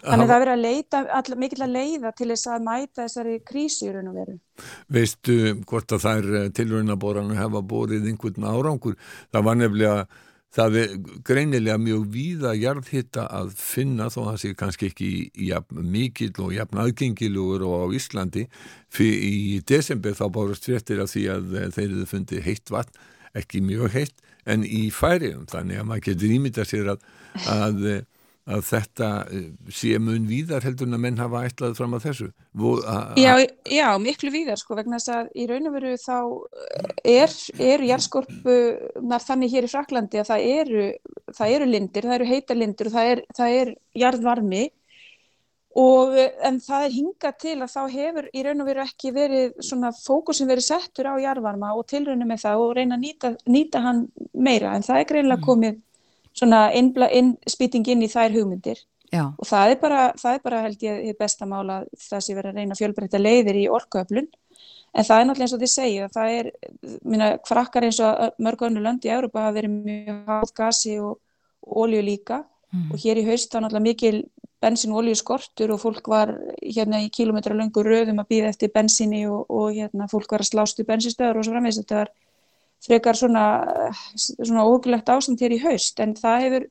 Þannig 0.00 0.24
að 0.24 0.32
það 0.32 0.40
verður 0.42 0.52
að 0.56 0.64
leita, 0.64 1.02
all, 1.14 1.36
mikill 1.38 1.62
að 1.62 1.76
leiða 1.76 2.12
til 2.18 2.28
þess 2.32 2.50
að 2.50 2.66
mæta 2.66 3.04
þessari 3.04 3.36
krísu 3.46 3.86
í 3.86 3.92
raun 3.94 4.10
og 4.10 4.18
veru. 4.18 4.34
Veistu 4.98 5.36
hvort 5.62 5.94
að 5.94 6.08
þær 6.08 6.28
tilraunaboranir 6.58 7.38
hafa 7.38 7.62
borið 7.70 8.10
einhvern 8.10 8.50
árangur? 8.50 8.98
Það 9.30 9.46
var 9.46 9.60
nefnilega, 9.62 10.02
það 10.56 10.76
er 10.80 10.94
greinilega 11.26 11.76
mjög 11.80 12.04
víða 12.14 12.52
jarðhitta 12.56 13.26
að 13.38 13.52
finna 13.60 14.08
þó 14.12 14.20
það 14.30 14.38
sé 14.42 14.52
kannski 14.56 14.88
ekki 14.90 15.10
jafn, 15.50 15.82
mikill 15.92 16.32
og 16.44 16.54
jafn 16.56 16.80
aðgengilugur 16.80 17.66
og 17.66 17.76
á 17.76 17.86
Íslandi. 17.98 18.46
Fyrir 18.92 19.26
í 19.26 19.60
desember 19.68 20.16
þá 20.16 20.24
bárast 20.32 20.68
fréttir 20.68 21.02
af 21.04 21.12
því 21.12 21.26
að 21.34 21.56
þeir 21.76 21.86
eru 21.88 22.08
fundið 22.08 22.44
heitt 22.48 22.72
vatn, 22.72 23.00
ekki 23.36 23.60
mjög 23.64 23.92
heitt, 23.98 24.16
en 24.48 24.64
í 24.64 24.86
færiðum. 24.94 25.44
Þannig 25.52 25.82
að 25.82 25.88
maður 25.90 26.06
getur 26.08 26.36
ímyndað 26.38 26.70
sér 26.72 26.92
að, 26.94 27.08
að, 27.52 27.86
að 28.46 28.62
þetta 28.68 29.08
sé 29.74 29.96
mun 29.98 30.26
víðar 30.28 30.64
heldur 30.66 30.86
en 30.86 30.96
að 30.96 31.02
menn 31.02 31.18
hafa 31.18 31.42
ætlað 31.48 31.74
fram 31.78 31.96
að 31.96 32.06
þessu. 32.06 32.28
Já, 33.18 33.32
já, 33.66 33.88
miklu 34.02 34.30
víðar 34.34 34.60
sko 34.60 34.78
vegna 34.78 35.00
þess 35.00 35.14
að 35.16 35.30
í 35.34 35.48
raun 35.50 35.66
og 35.70 35.74
veru 35.74 35.94
þá 35.98 36.18
er, 37.02 37.36
eru 37.72 37.90
jarðskorpunar 37.90 39.26
þannig 39.26 39.54
hér 39.56 39.66
í 39.66 39.72
Fraklandi 39.72 40.22
að 40.22 40.30
það 40.30 40.48
eru, 40.54 40.88
það 41.34 41.54
eru 41.58 41.70
lindir, 41.72 42.06
það 42.06 42.18
eru 42.20 42.32
heita 42.32 42.58
lindir 42.58 42.90
og 42.90 42.98
það 42.98 43.12
er, 43.12 43.22
það 43.36 43.60
er 43.60 43.72
jarðvarmi. 44.04 44.66
Og 45.76 46.14
en 46.16 46.56
það 46.64 46.86
er 46.86 46.92
hingað 46.94 47.34
til 47.42 47.56
að 47.58 47.72
þá 47.74 47.80
hefur 47.92 48.28
í 48.32 48.44
raun 48.46 48.62
og 48.64 48.68
veru 48.70 48.80
ekki 48.86 49.10
verið 49.12 49.58
svona 49.60 49.90
fókusin 49.92 50.48
verið 50.48 50.70
settur 50.70 51.10
á 51.12 51.20
jarðvarma 51.20 51.74
og 51.76 51.84
tilraunum 51.90 52.30
með 52.32 52.46
það 52.46 52.62
og 52.62 52.72
reyna 52.78 52.96
að 52.96 53.02
nýta, 53.02 53.32
nýta 53.44 53.82
hann 53.84 54.06
meira. 54.32 54.72
En 54.72 54.86
það 54.86 55.02
er 55.02 55.10
greinlega 55.10 55.44
komið 55.44 55.82
svona 56.36 56.66
innspýting 56.74 57.86
inn 57.92 58.04
í 58.04 58.10
þær 58.12 58.34
hugmyndir 58.36 58.82
Já. 59.12 59.30
og 59.30 59.46
það 59.46 59.70
er, 59.70 59.78
bara, 59.80 60.00
það 60.18 60.34
er 60.34 60.42
bara 60.44 60.62
held 60.64 60.82
ég 60.82 61.18
besta 61.18 61.46
mála 61.48 61.82
það 61.94 62.24
sem 62.24 62.36
verið 62.36 62.50
að 62.50 62.58
reyna 62.60 62.78
fjölbreytta 62.78 63.20
leiðir 63.22 63.60
í 63.60 63.68
orkuöflun 63.70 64.26
en 64.96 65.06
það 65.06 65.20
er 65.20 65.28
náttúrulega 65.28 65.46
eins 65.46 65.54
og 65.54 65.62
þið 65.62 65.72
segja 65.72 66.08
það 66.14 66.32
er, 66.38 66.50
minna, 67.04 67.30
frakkar 67.46 67.86
eins 67.86 68.00
og 68.02 68.42
mörg 68.42 68.66
önnu 68.66 68.82
lönd 68.82 69.06
í 69.06 69.12
Európa 69.12 69.46
hafa 69.46 69.56
verið 69.60 69.76
mjög 69.76 70.32
hátt 70.32 70.54
gasi 70.56 70.96
og, 70.98 71.20
og 71.66 71.84
olju 71.86 72.02
líka 72.02 72.42
mm. 72.42 72.90
og 72.90 73.04
hér 73.04 73.22
í 73.22 73.26
haust 73.28 73.52
þá 73.52 73.60
náttúrulega 73.60 73.86
mikil 73.86 74.24
bensin 74.62 74.94
og 74.94 75.02
olju 75.02 75.16
skortur 75.20 75.74
og 75.74 75.82
fólk 75.82 76.08
var 76.10 76.32
hérna 76.62 77.02
í 77.04 77.10
kílometra 77.12 77.54
löngu 77.54 77.84
röðum 77.84 78.22
að 78.22 78.30
býða 78.32 78.52
eftir 78.54 78.72
bensinni 78.74 79.26
og, 79.28 79.44
og 79.52 79.74
hérna 79.76 80.08
fólk 80.10 80.32
var 80.32 80.44
að 80.44 80.50
slást 80.50 80.80
í 80.80 80.88
bensinstöður 80.88 81.40
og 81.40 81.46
svo 81.46 81.54
framvegis 81.54 81.82
þetta 81.82 82.00
var 82.00 82.14
frekar 82.84 83.18
svona, 83.18 83.44
svona 84.16 84.66
ógulegt 84.68 85.08
ástand 85.12 85.40
hér 85.42 85.56
í 85.56 85.62
haust 85.62 86.00
en 86.02 86.14
það 86.18 86.44
hefur, 86.46 86.66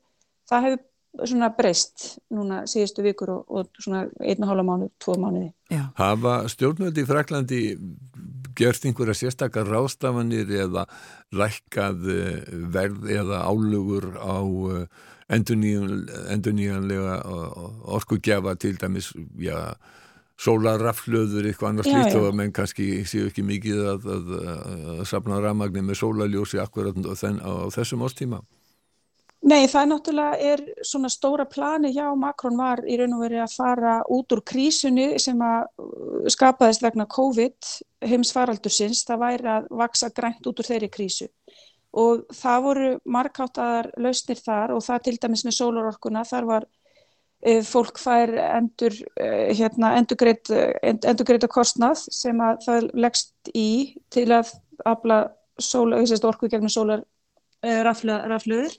það 0.52 0.68
hefur 0.70 0.84
svona 1.24 1.50
breyst 1.56 2.06
núna 2.34 2.64
síðustu 2.70 3.04
vikur 3.06 3.32
og, 3.38 3.46
og 3.48 3.82
svona 3.82 4.06
einn 4.20 4.44
og 4.44 4.52
hálfa 4.52 4.68
mánu, 4.68 4.90
tvo 5.02 5.16
mánuði. 5.22 5.50
Já. 5.72 5.86
Hafa 5.98 6.38
stjórnvöldi 6.52 7.06
í 7.06 7.10
Fraklandi 7.10 7.62
gert 8.56 8.88
einhverja 8.88 9.16
sérstakar 9.20 9.68
rástafanir 9.68 10.52
eða 10.66 10.86
lækkað 11.36 12.08
verð 12.76 13.10
eða 13.12 13.44
álugur 13.48 14.12
á 14.20 14.40
endurnýjanlega 15.36 17.20
orkugjafa 17.98 18.56
til 18.62 18.76
dæmis, 18.80 19.12
já 19.42 19.76
sólarraflöður, 20.42 21.48
eitthvað 21.48 21.70
annars 21.72 21.88
líkt 21.92 22.18
og 22.20 22.28
að 22.28 22.38
menn 22.42 22.54
kannski 22.56 22.90
séu 23.08 23.30
ekki 23.30 23.46
mikið 23.48 23.86
að, 23.94 24.08
að, 24.16 24.36
að 24.96 25.02
safna 25.08 25.40
rafmagni 25.44 25.84
með 25.86 26.02
sólarljósi 26.02 26.60
akkurat 26.60 26.98
á 27.00 27.54
þessum 27.72 28.04
ástíma. 28.04 28.42
Nei, 29.46 29.68
það 29.70 29.82
er 29.82 29.90
náttúrulega 29.92 30.38
er 30.52 30.62
svona 30.90 31.10
stóra 31.14 31.44
plani 31.46 31.92
hjá 31.94 32.08
Makrón 32.18 32.58
var 32.58 32.80
í 32.90 32.96
raun 32.98 33.14
og 33.14 33.22
veri 33.28 33.38
að 33.44 33.54
fara 33.54 34.00
út 34.10 34.34
úr 34.34 34.42
krísunni 34.42 35.20
sem 35.22 35.42
að 35.46 36.32
skapaðist 36.34 36.82
vegna 36.82 37.06
COVID 37.06 37.70
heimsfaraldursins, 38.10 39.04
það 39.06 39.22
væri 39.22 39.52
að 39.54 39.68
vaksa 39.84 40.10
grænt 40.18 40.50
út 40.50 40.64
úr 40.64 40.70
þeirri 40.72 40.90
krísu. 40.90 41.30
Og 41.94 42.26
það 42.34 42.66
voru 42.66 42.90
markáttaðar 43.06 43.92
lausnir 44.02 44.42
þar 44.42 44.74
og 44.74 44.82
það 44.88 45.06
til 45.06 45.16
dæmis 45.22 45.46
með 45.46 45.58
sólarorkuna, 45.60 46.26
þar 46.26 46.50
var 46.50 46.68
fólk 47.68 48.00
fær 48.02 48.32
endur, 48.58 48.96
e, 49.20 49.28
hérna, 49.54 49.96
endurgreitt 50.00 50.50
endurgreitt 50.52 51.48
kostnað 51.52 52.06
sem 52.14 52.40
að 52.42 52.64
það 52.66 52.88
leggst 53.06 53.52
í 53.54 53.70
til 54.14 54.30
að 54.34 54.54
afla 54.86 55.20
orku 56.26 56.50
gegnum 56.50 56.72
sólar 56.74 57.06
rafluður 57.62 58.74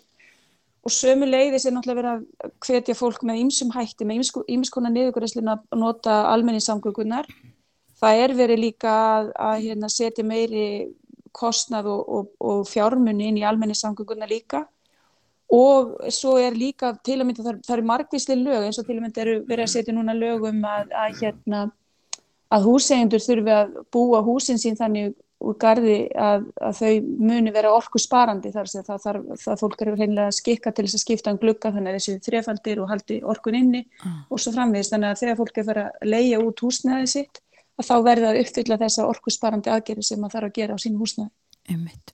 og 0.86 0.94
sömu 0.94 1.26
leiðis 1.26 1.66
er 1.66 1.74
náttúrulega 1.74 1.98
verið 1.98 2.12
að 2.12 2.52
hvetja 2.66 2.94
fólk 2.94 3.24
með 3.26 3.40
ýmsum 3.42 3.72
hætti, 3.74 4.06
með 4.06 4.28
ýmiskona 4.54 4.92
niðurgræslin 4.94 5.50
að 5.50 5.64
nota 5.74 6.20
almenningssamgöngunar. 6.30 7.26
Það 7.98 8.20
er 8.22 8.34
verið 8.38 8.62
líka 8.62 8.92
að, 8.92 9.32
að 9.48 9.56
hérna, 9.64 9.90
setja 9.90 10.24
meiri 10.26 10.66
kostnað 11.36 11.88
og, 11.90 12.02
og, 12.06 12.28
og 12.38 12.62
fjármunni 12.70 13.32
inn 13.32 13.40
í 13.40 13.44
almenningssamgöngunar 13.48 14.30
líka 14.30 14.62
og 15.52 15.92
svo 16.10 16.36
er 16.42 16.56
líka 16.58 16.92
til 17.06 17.20
að 17.20 17.28
mynda, 17.28 17.44
það, 17.46 17.60
það 17.66 17.76
eru 17.76 17.88
margvísli 17.90 18.38
lög 18.40 18.64
eins 18.66 18.80
og 18.80 18.86
til 18.86 18.96
að 18.96 19.04
mynda 19.04 19.22
eru 19.22 19.36
verið 19.46 19.66
að 19.66 19.74
setja 19.76 19.94
núna 19.94 20.16
lög 20.16 20.48
um 20.50 20.64
að, 20.66 20.90
að, 20.90 21.20
hérna, 21.20 21.60
að 22.50 22.66
húseigendur 22.66 23.22
þurfi 23.22 23.54
að 23.54 23.78
búa 23.94 24.24
húsin 24.26 24.58
sín 24.58 24.78
þannig 24.78 25.14
úr 25.46 25.56
gardi 25.60 25.96
að, 26.16 26.46
að 26.64 26.78
þau 26.78 26.92
muni 27.28 27.52
vera 27.52 27.72
orku 27.76 28.00
sparandi 28.00 28.50
þar 28.54 28.70
sem 28.72 28.84
það, 28.86 29.00
það, 29.04 29.18
það 29.42 29.62
fólk 29.62 29.82
eru 29.84 29.96
hreinlega 29.98 30.30
að 30.32 30.36
skikka 30.38 30.72
til 30.72 30.86
þess 30.86 30.96
að 30.96 31.02
skipta 31.04 31.34
um 31.34 31.40
glugga 31.42 31.72
þannig 31.74 31.92
að 31.92 31.98
þessi 31.98 32.22
þrefaldir 32.24 32.80
og 32.80 32.88
haldi 32.90 33.18
orkun 33.34 33.58
inni 33.58 33.82
mm. 33.84 34.14
og 34.32 34.40
svo 34.40 34.54
framvegist 34.56 34.94
þannig 34.94 35.12
að 35.12 35.20
þegar 35.22 35.38
fólk 35.42 35.60
er 35.60 35.82
að 35.82 36.08
leia 36.08 36.40
út 36.40 36.62
húsnæði 36.64 37.10
sitt 37.12 37.42
að 37.76 37.88
þá 37.90 37.96
verða 38.06 38.30
að 38.32 38.40
uppfylla 38.42 38.80
þessa 38.80 39.06
orku 39.10 39.34
sparandi 39.34 39.72
aðgerði 39.72 40.06
sem 40.08 40.22
maður 40.22 40.38
þarf 40.38 40.48
að 40.48 40.56
gera 40.56 40.76
á 40.76 40.78
sín 40.80 40.96
húsnæði. 40.96 41.32
Einmitt. 41.66 42.12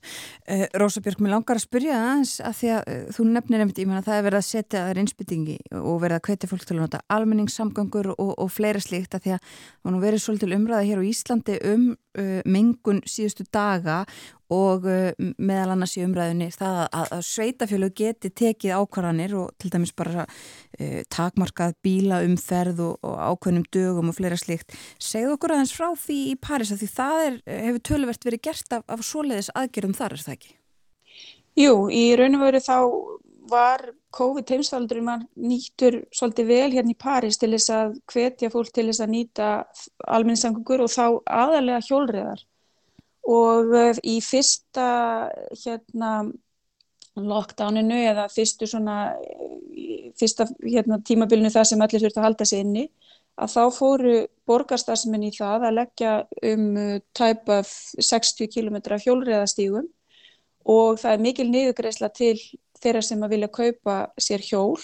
Uh, 0.49 0.65
Rósa 0.81 1.01
Björk, 1.03 1.19
mér 1.21 1.35
langar 1.35 1.59
að 1.59 1.65
spyrja 1.67 1.97
aðeins 1.99 2.37
að 2.41 2.55
því 2.59 2.71
að 2.73 2.87
uh, 2.93 3.03
þú 3.13 3.25
nefnir 3.29 3.63
einmitt, 3.63 3.81
ég 3.83 3.89
menna 3.89 4.05
það 4.05 4.19
er 4.19 4.25
verið 4.27 4.39
að 4.39 4.47
setja 4.47 4.85
þær 4.87 5.01
innspytingi 5.03 5.57
og 5.79 5.99
verið 6.01 6.17
að 6.17 6.23
kveita 6.27 6.49
fólk 6.49 6.65
til 6.65 6.77
að 6.77 6.81
nota 6.81 7.03
almenningssamgangur 7.13 8.13
og, 8.15 8.33
og 8.33 8.49
fleira 8.53 8.81
slíkt 8.81 9.17
að 9.17 9.27
því 9.27 9.35
að 9.35 9.51
það 9.53 9.93
nú 9.93 10.01
verið 10.03 10.23
svolítil 10.25 10.57
umræða 10.57 10.87
hér 10.89 11.03
á 11.05 11.09
Íslandi 11.13 11.59
um 11.69 11.85
uh, 12.19 12.39
mengun 12.45 13.01
síðustu 13.09 13.45
daga 13.53 14.03
og 14.53 14.87
uh, 14.89 15.11
meðal 15.37 15.73
annars 15.73 15.95
í 15.97 16.03
umræðinni 16.05 16.49
það 16.53 16.79
að, 16.85 17.07
að 17.17 17.23
sveitafjölu 17.29 17.89
geti 17.97 18.31
tekið 18.43 18.75
ákvarðanir 18.79 19.35
og 19.39 19.53
til 19.61 19.71
dæmis 19.73 19.93
bara 19.97 20.25
uh, 20.27 20.99
takmarkað 21.13 21.77
bíla 21.85 22.21
umferð 22.27 22.83
og, 22.87 22.97
og 23.05 23.17
ákveðnum 23.31 23.67
dögum 23.73 24.11
og 24.13 24.17
fleira 24.17 24.39
slikt. 24.39 24.75
Segð 25.01 25.35
okkur 25.37 25.55
aðeins 25.55 25.75
frá 25.75 25.89
því 26.05 26.19
í 26.31 26.37
Paris 26.41 26.73
að 26.73 26.83
því 26.83 26.91
það 26.97 27.25
er, 27.27 27.39
hefur 27.67 27.87
töluvert 27.91 28.29
verið 28.29 28.45
gert 28.49 28.77
af, 28.77 28.85
af 28.87 29.07
svoleiðis 29.07 29.53
aðgerðum 29.57 29.97
þar, 29.97 30.17
er 30.17 30.27
það 30.27 30.37
ekki? 30.37 30.55
Jú, 31.59 31.73
í 31.93 32.05
raun 32.17 32.39
og 32.39 32.47
veru 32.47 32.63
þá 32.65 32.77
var 33.51 33.91
COVID-heimsfaldurinn 34.13 35.07
mann 35.07 35.27
nýttur 35.39 36.03
svolítið 36.13 36.49
vel 36.51 36.71
hérna 36.75 36.93
í 36.93 36.99
Paris 36.99 37.39
til 37.41 37.51
þess 37.55 37.73
að 37.73 37.95
hvetja 38.13 38.51
fólk 38.53 38.71
til 38.73 38.87
þess 38.89 39.03
að 39.03 39.13
nýta 39.13 39.49
alminnisangungur 40.05 40.85
og 40.85 40.91
þá 40.93 41.05
aðalega 41.25 41.81
hjólriðar 41.87 42.43
og 43.33 43.75
eh, 43.79 44.01
í 44.03 44.17
fyrsta 44.21 44.87
hérna 45.63 46.13
lockdowninu 47.13 47.99
eða 48.09 48.27
fyrstu 48.33 48.67
svona 48.69 49.13
fyrsta 50.19 50.47
hérna, 50.65 50.99
tímabilinu 51.05 51.51
það 51.53 51.67
sem 51.69 51.83
allir 51.85 52.01
þurftu 52.03 52.21
að 52.21 52.27
halda 52.27 52.47
sig 52.49 52.63
inni 52.65 52.87
að 53.41 53.53
þá 53.53 53.63
fóru 53.73 54.15
borgarstarfsmenn 54.49 55.27
í 55.27 55.33
það 55.33 55.67
að 55.67 55.77
leggja 55.79 56.13
um 56.51 56.65
tæpa 57.17 57.61
60 57.65 58.49
km 58.53 58.77
hjólriðastígum 59.05 59.87
og 60.69 60.99
það 61.01 61.15
er 61.15 61.23
mikil 61.27 61.47
niðugreisla 61.49 62.09
til 62.13 62.37
þeirra 62.83 63.01
sem 63.05 63.23
að 63.23 63.35
vilja 63.35 63.51
kaupa 63.57 63.97
sér 64.21 64.43
hjól 64.43 64.79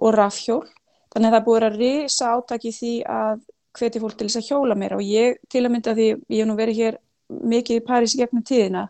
og 0.00 0.14
rafhjól. 0.16 0.64
Þannig 1.10 1.28
að 1.28 1.36
það 1.36 1.46
búið 1.46 1.66
að 1.66 1.78
risa 1.80 2.34
átaki 2.36 2.72
því 2.74 2.92
að 3.10 3.40
hveti 3.78 4.02
fólk 4.02 4.18
til 4.18 4.28
þess 4.28 4.40
að 4.40 4.48
hjóla 4.50 4.76
meira. 4.78 4.98
Og 4.98 5.06
ég 5.06 5.40
til 5.50 5.64
að 5.64 5.72
mynda 5.74 5.94
því 5.96 6.08
ég 6.10 6.40
hef 6.40 6.48
nú 6.48 6.56
verið 6.58 6.80
hér 6.82 6.98
mikið 7.30 7.80
í 7.80 7.84
París 7.86 8.16
gegnum 8.18 8.46
tíðina 8.46 8.88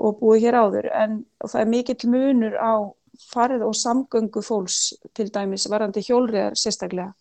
og 0.00 0.18
búið 0.20 0.46
hér 0.46 0.58
áður 0.60 0.88
en 0.96 1.20
það 1.44 1.60
er 1.62 1.70
mikill 1.70 2.10
munur 2.12 2.56
á 2.56 2.72
farið 3.30 3.64
og 3.66 3.76
samgöngu 3.76 4.42
fólks 4.44 4.94
til 5.16 5.28
dæmis 5.32 5.66
varandi 5.70 6.02
hjólriðar 6.04 6.56
sérstaklega. 6.56 7.12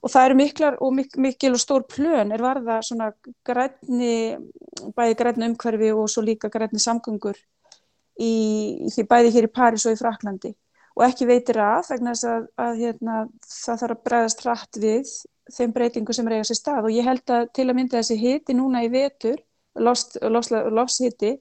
Og 0.00 0.12
það 0.12 0.26
eru 0.26 0.36
miklar 0.38 0.76
og 0.80 0.92
mik 0.96 1.16
mikil 1.20 1.54
og 1.56 1.60
stór 1.60 1.84
plön 1.88 2.32
er 2.32 2.40
varða 2.40 2.78
svona 2.84 3.10
grætni 3.44 4.36
bæði 4.96 5.16
grætni 5.16 5.48
umhverfi 5.50 5.90
og 5.92 6.08
svo 6.08 6.24
líka 6.24 6.48
grætni 6.52 6.80
samgöngur 6.80 7.36
í, 8.18 8.32
bæði 9.08 9.34
hér 9.36 9.48
í 9.48 9.54
París 9.54 9.86
og 9.86 9.94
í 9.94 10.00
Fraklandi 10.00 10.54
og 10.98 11.04
ekki 11.06 11.28
veitir 11.28 11.60
að 11.62 11.92
vegna 11.92 12.14
þess 12.14 12.28
að, 12.28 12.48
að 12.60 12.80
hérna, 12.80 13.18
það 13.46 13.82
þarf 13.82 13.94
að 13.94 14.02
bregðast 14.08 14.42
hratt 14.44 14.80
við 14.82 15.12
þeim 15.50 15.72
breytingu 15.76 16.16
sem 16.16 16.28
reyja 16.28 16.48
sér 16.48 16.58
stað 16.58 16.88
og 16.88 16.96
ég 16.96 17.06
held 17.06 17.32
að 17.34 17.46
til 17.56 17.68
að 17.68 17.76
mynda 17.78 18.00
þessi 18.00 18.18
hiti 18.20 18.56
núna 18.56 18.82
í 18.84 18.90
vetur, 18.92 19.40
lofshiti 19.78 21.32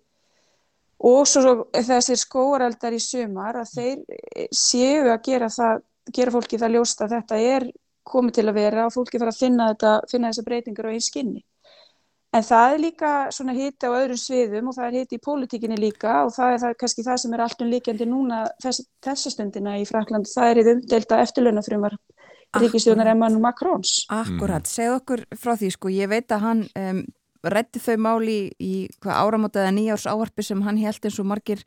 og 1.09 1.27
svo 1.27 1.53
þessir 1.73 2.19
skóareldar 2.19 2.95
í 2.95 3.01
sumar 3.03 3.59
að 3.61 3.75
þeir 3.75 4.49
séu 4.55 5.09
að 5.09 5.21
gera, 5.27 5.49
það, 5.53 5.83
gera 6.15 6.33
fólki 6.35 6.59
það 6.59 6.75
ljósta 6.75 7.05
að 7.05 7.15
þetta 7.17 7.43
er 7.55 7.69
komið 8.09 8.39
til 8.39 8.47
að 8.49 8.57
vera 8.57 8.87
og 8.87 8.95
fólki 8.95 9.21
fara 9.21 9.33
að 9.33 9.43
finna, 9.43 9.69
þetta, 9.73 9.93
finna 10.11 10.31
þessa 10.31 10.47
breytingar 10.47 10.89
á 10.89 10.91
einn 10.91 11.05
skinni. 11.05 11.43
En 12.29 12.43
það 12.45 12.71
er 12.73 12.81
líka 12.83 13.11
svona 13.33 13.55
hiti 13.57 13.89
á 13.89 13.97
öðrum 13.97 14.19
sviðum 14.21 14.67
og 14.69 14.75
það 14.77 14.87
er 14.87 14.97
hiti 14.99 15.17
í 15.17 15.21
pólitíkinni 15.25 15.77
líka 15.81 16.19
og 16.27 16.33
það 16.35 16.51
er 16.53 16.59
það, 16.61 16.73
kannski 16.83 17.05
það 17.07 17.21
sem 17.23 17.31
er 17.33 17.41
alltaf 17.45 17.69
líkjandi 17.71 18.05
núna 18.05 18.41
þess, 18.61 18.83
þessa 19.01 19.31
stundina 19.33 19.73
í 19.81 19.87
Fraklandi. 19.89 20.29
Það 20.35 20.49
er 20.51 20.59
í 20.61 20.65
umdelta 20.75 21.21
eftirlaunafrumar 21.23 21.95
ríkistjónar 22.57 23.09
Emmanuel 23.15 23.41
Macrons. 23.41 24.03
Akkurat, 24.13 24.61
mm. 24.61 24.69
segð 24.69 24.97
okkur 24.99 25.25
frá 25.41 25.55
því 25.57 25.71
sko, 25.73 25.93
ég 25.93 26.11
veit 26.11 26.29
að 26.33 26.45
hann 26.45 26.63
um, 26.77 27.01
reddi 27.49 27.81
þau 27.81 27.97
máli 28.05 28.37
í, 28.37 28.53
í 28.61 29.09
áramótaða 29.09 29.73
nýjárs 29.73 30.05
áarpi 30.09 30.45
sem 30.45 30.61
hann 30.65 30.77
held 30.81 31.09
eins 31.09 31.19
og 31.21 31.29
margir, 31.29 31.65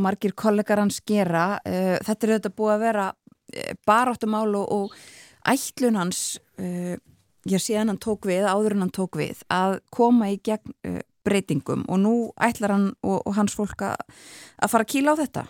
margir 0.00 0.32
kollegar 0.32 0.80
hans 0.80 1.02
gera. 1.04 1.58
Uh, 1.60 1.98
þetta 2.08 2.24
er 2.24 2.34
auðvitað 2.38 2.56
búið 2.56 2.74
að 2.78 2.84
vera 2.86 3.06
uh, 3.12 3.70
baráttumál 3.84 4.48
og, 4.64 4.66
og 4.80 5.48
ætlun 5.52 6.00
hans... 6.00 6.24
Uh, 6.56 6.96
ég 7.48 7.62
sé 7.62 7.78
hann 7.78 7.98
tók 8.00 8.28
við, 8.28 8.44
áður 8.48 8.76
en 8.76 8.84
hann 8.86 8.92
tók 8.94 9.16
við 9.20 9.40
að 9.52 9.78
koma 9.94 10.30
í 10.32 10.38
gegn 10.44 10.74
uh, 10.88 11.00
breytingum. 11.24 11.86
Og 11.88 12.00
nú 12.02 12.14
ætlar 12.40 12.76
hann 12.76 12.90
og, 13.00 13.20
og 13.24 13.34
hans 13.36 13.56
fólk 13.56 13.84
að 13.86 14.68
fara 14.68 14.84
að 14.84 14.92
kíla 14.92 15.16
á 15.16 15.20
þetta. 15.20 15.46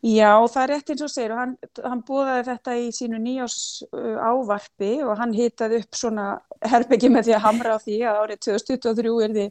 Já, 0.00 0.32
það 0.48 0.62
er 0.62 0.70
rétt 0.72 0.92
eins 0.94 1.02
og 1.04 1.12
segir. 1.12 1.34
Og 1.34 1.42
hann, 1.42 1.56
hann 1.84 2.04
búðaði 2.08 2.46
þetta 2.48 2.76
í 2.80 2.86
sínu 2.96 3.20
nýjás 3.20 3.58
uh, 3.90 4.16
ávarpi 4.20 4.94
og 5.04 5.16
hann 5.20 5.36
hitaði 5.36 5.82
upp 5.84 6.00
svona 6.00 6.30
herbyggi 6.64 7.12
með 7.12 7.28
því 7.28 7.36
að 7.36 7.46
hamra 7.48 7.76
á 7.76 7.78
því 7.82 8.00
að 8.08 8.24
árið 8.24 8.42
2023 8.48 9.14
er 9.26 9.36
því 9.36 9.46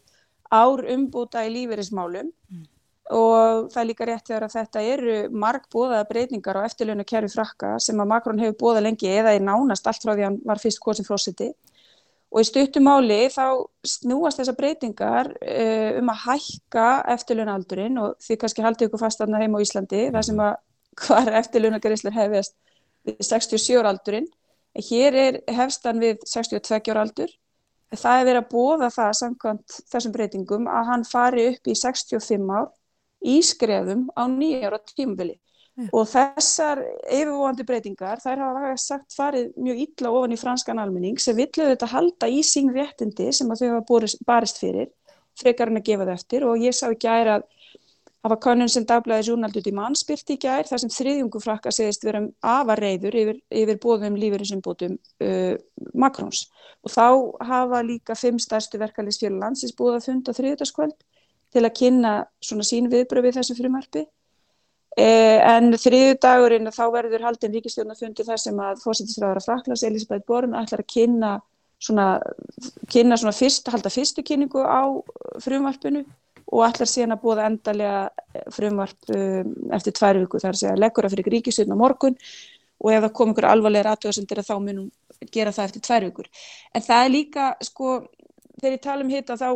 ár 0.49 0.85
umbúta 0.95 1.45
í 1.45 1.53
lífeyrismálum. 1.53 2.33
Mm 2.49 2.67
og 3.09 3.69
það 3.73 3.81
er 3.81 3.87
líka 3.89 4.05
rétt 4.05 4.27
þegar 4.27 4.45
að 4.45 4.55
þetta 4.57 4.81
eru 4.85 5.15
marg 5.33 5.63
bóðaða 5.73 6.05
breytingar 6.11 6.59
á 6.61 6.67
eftirlönu 6.67 7.05
kerfi 7.09 7.31
frakka 7.33 7.71
sem 7.81 7.97
að 7.97 8.11
Makrón 8.11 8.41
hefur 8.41 8.59
bóðað 8.59 8.85
lengi 8.85 9.09
eða 9.09 9.33
í 9.33 9.41
nánast 9.41 9.87
allt 9.89 10.03
frá 10.03 10.13
því 10.13 10.27
hann 10.27 10.37
var 10.45 10.61
fyrst 10.61 10.81
kosin 10.83 11.07
frósiti 11.07 11.49
og 12.29 12.43
í 12.43 12.45
stuttumáli 12.45 13.19
þá 13.33 13.65
snúast 13.87 14.41
þessar 14.41 14.57
breytingar 14.59 15.31
uh, 15.33 15.97
um 15.99 16.11
að 16.13 16.23
hækka 16.27 16.87
eftirlönualdurinn 17.15 17.97
og 18.01 18.17
því 18.21 18.39
kannski 18.43 18.65
haldið 18.65 18.89
ykkur 18.89 19.01
fast 19.01 19.23
aðna 19.25 19.41
heim 19.41 19.57
á 19.57 19.63
Íslandi 19.63 20.03
þar 20.13 20.27
sem 20.29 20.43
að 20.45 20.57
hvar 21.05 21.31
eftirlönugarislar 21.39 22.13
hefist 22.13 22.57
við 23.07 23.21
67 23.23 23.85
aldurinn. 23.87 24.27
Hér 24.89 25.15
er 25.17 25.37
hefstan 25.55 26.01
við 26.03 26.19
62 26.29 26.97
aldur. 26.99 27.31
Það 27.89 28.19
er 28.19 28.27
verið 28.27 28.41
að 28.43 28.49
bóða 28.51 28.89
það 28.93 29.13
samkvæmt 29.17 29.77
þessum 29.89 30.13
breytingum 30.13 30.67
að 30.69 30.89
hann 30.91 31.05
fari 31.07 31.47
upp 31.53 31.69
í 31.71 31.77
65 31.79 32.51
ár 32.53 32.67
í 33.25 33.39
skrefum 33.45 34.07
á 34.15 34.23
nýjára 34.31 34.79
tímvili 34.87 35.35
yeah. 35.35 35.89
og 35.91 36.07
þessar 36.11 36.83
yfirvóandi 37.09 37.65
breytingar 37.67 38.21
þær 38.23 38.45
hafa 38.45 38.75
sagt 38.79 39.15
farið 39.15 39.51
mjög 39.57 39.83
illa 39.87 40.13
ofan 40.15 40.35
í 40.35 40.39
franskan 40.39 40.81
almenning 40.81 41.19
sem 41.21 41.37
villuðu 41.37 41.73
þetta 41.75 41.93
halda 41.93 42.31
í 42.31 42.41
sín 42.45 42.71
réttindi 42.75 43.31
sem 43.35 43.51
að 43.51 43.63
þau 43.63 43.69
hafa 43.75 44.09
barist 44.27 44.61
fyrir 44.61 44.89
frekar 45.39 45.71
en 45.71 45.79
að 45.79 45.87
gefa 45.87 46.05
það 46.05 46.17
eftir. 46.17 46.45
Og 46.47 46.59
ég 46.59 46.75
sá 46.75 46.89
ekki 46.89 47.07
æra 47.07 47.39
að 47.39 47.47
var 48.27 48.39
konun 48.43 48.69
sem 48.71 48.83
dagblæði 48.87 49.29
Júnaldur 49.29 49.67
í 49.69 49.73
mannspyrti 49.75 50.35
í 50.35 50.39
gær 50.43 50.67
þar 50.67 50.81
sem 50.83 50.91
þriðjungu 50.91 51.39
frakka 51.43 51.71
segist 51.71 52.03
vera 52.03 52.21
afar 52.43 52.81
reyður 52.83 53.15
yfir, 53.15 53.37
yfir 53.47 53.79
bóðum 53.79 54.17
lífeyrinsumbótum 54.19 54.97
uh, 55.23 55.55
Makrons 55.95 56.49
og 56.83 56.91
þá 56.91 57.05
hafa 57.47 57.81
líka 57.85 58.17
fimm 58.19 58.39
stærstu 58.41 58.79
verkefliðsfjölu 58.81 59.39
landsins 59.39 59.75
búið 59.75 59.99
að 59.99 60.09
funda 60.09 60.35
þriðdaskvöld 60.35 60.97
til 61.53 61.65
að 61.65 61.75
kynna 61.79 62.13
svona 62.43 62.65
sín 62.67 62.89
viðbröð 62.91 63.29
við 63.29 63.37
þessu 63.39 63.57
frumarfi. 63.57 64.05
Eh, 64.99 65.39
en 65.45 65.71
þriðu 65.77 66.17
dagurinn 66.21 66.71
þá 66.73 66.83
verður 66.91 67.25
haldin 67.27 67.53
ríkistjórnafundi 67.55 68.25
þar 68.27 68.41
sem 68.41 68.57
að 68.59 68.81
fósittisræðara 68.83 69.43
Fraklands, 69.45 69.83
Elisabeth 69.87 70.25
Born, 70.27 70.55
ætlar 70.57 70.83
að 70.83 70.89
kynna 70.91 71.33
svona, 71.79 72.07
kynna 72.91 73.17
svona 73.19 73.35
fyrst, 73.35 73.69
halda 73.71 73.91
fyrstu 73.93 74.25
kynningu 74.25 74.65
á 74.65 74.83
frumarfinu 75.43 76.03
og 76.49 76.63
ætlar 76.65 76.89
síðan 76.89 77.15
að 77.15 77.23
búða 77.23 77.47
endalega 77.47 78.49
frumarf 78.53 79.11
um, 79.13 79.51
eftir 79.77 79.95
tvær 79.95 80.19
viku 80.23 80.41
þar 80.41 80.57
að 80.71 80.81
leggur 80.81 81.05
að 81.05 81.15
fyrir 81.15 81.35
ríkistjórn 81.35 81.75
á 81.77 81.81
morgun 81.83 82.17
og 82.79 82.93
ef 82.93 83.03
það 83.05 83.13
kom 83.19 83.31
einhver 83.31 83.49
alvarlega 83.51 83.93
aðtöðasendir 83.93 84.41
þá 84.47 84.55
munum 84.57 84.89
gera 85.33 85.53
það 85.53 85.69
eftir 85.69 85.85
tvær 85.85 86.05
vikur. 86.07 86.29
En 86.73 86.83
það 86.83 87.05
er 87.05 87.13
líka, 87.13 87.49
sko, 87.63 87.97
þegar 88.59 88.75
ég 88.75 88.83
tala 88.83 89.05
um 89.05 89.13
hitta 89.13 89.37
þá 89.39 89.49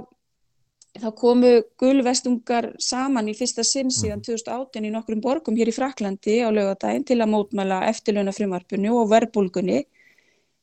þá 1.02 1.10
komu 1.18 1.52
gulvestungar 1.82 2.70
saman 2.82 3.32
í 3.32 3.34
fyrsta 3.38 3.66
sinn 3.66 3.90
síðan 3.94 4.22
2018 4.26 4.78
mhm. 4.78 4.88
í 4.90 4.94
nokkrum 4.94 5.24
borgum 5.24 5.58
hér 5.58 5.72
í 5.72 5.76
Fraklandi 5.76 6.38
á 6.46 6.50
lögadaginn 6.54 7.06
til 7.08 7.20
að 7.22 7.32
mótmæla 7.34 7.82
eftirlöna 7.90 8.34
frimarpunni 8.36 8.92
og 8.94 9.10
verbulgunni 9.10 9.84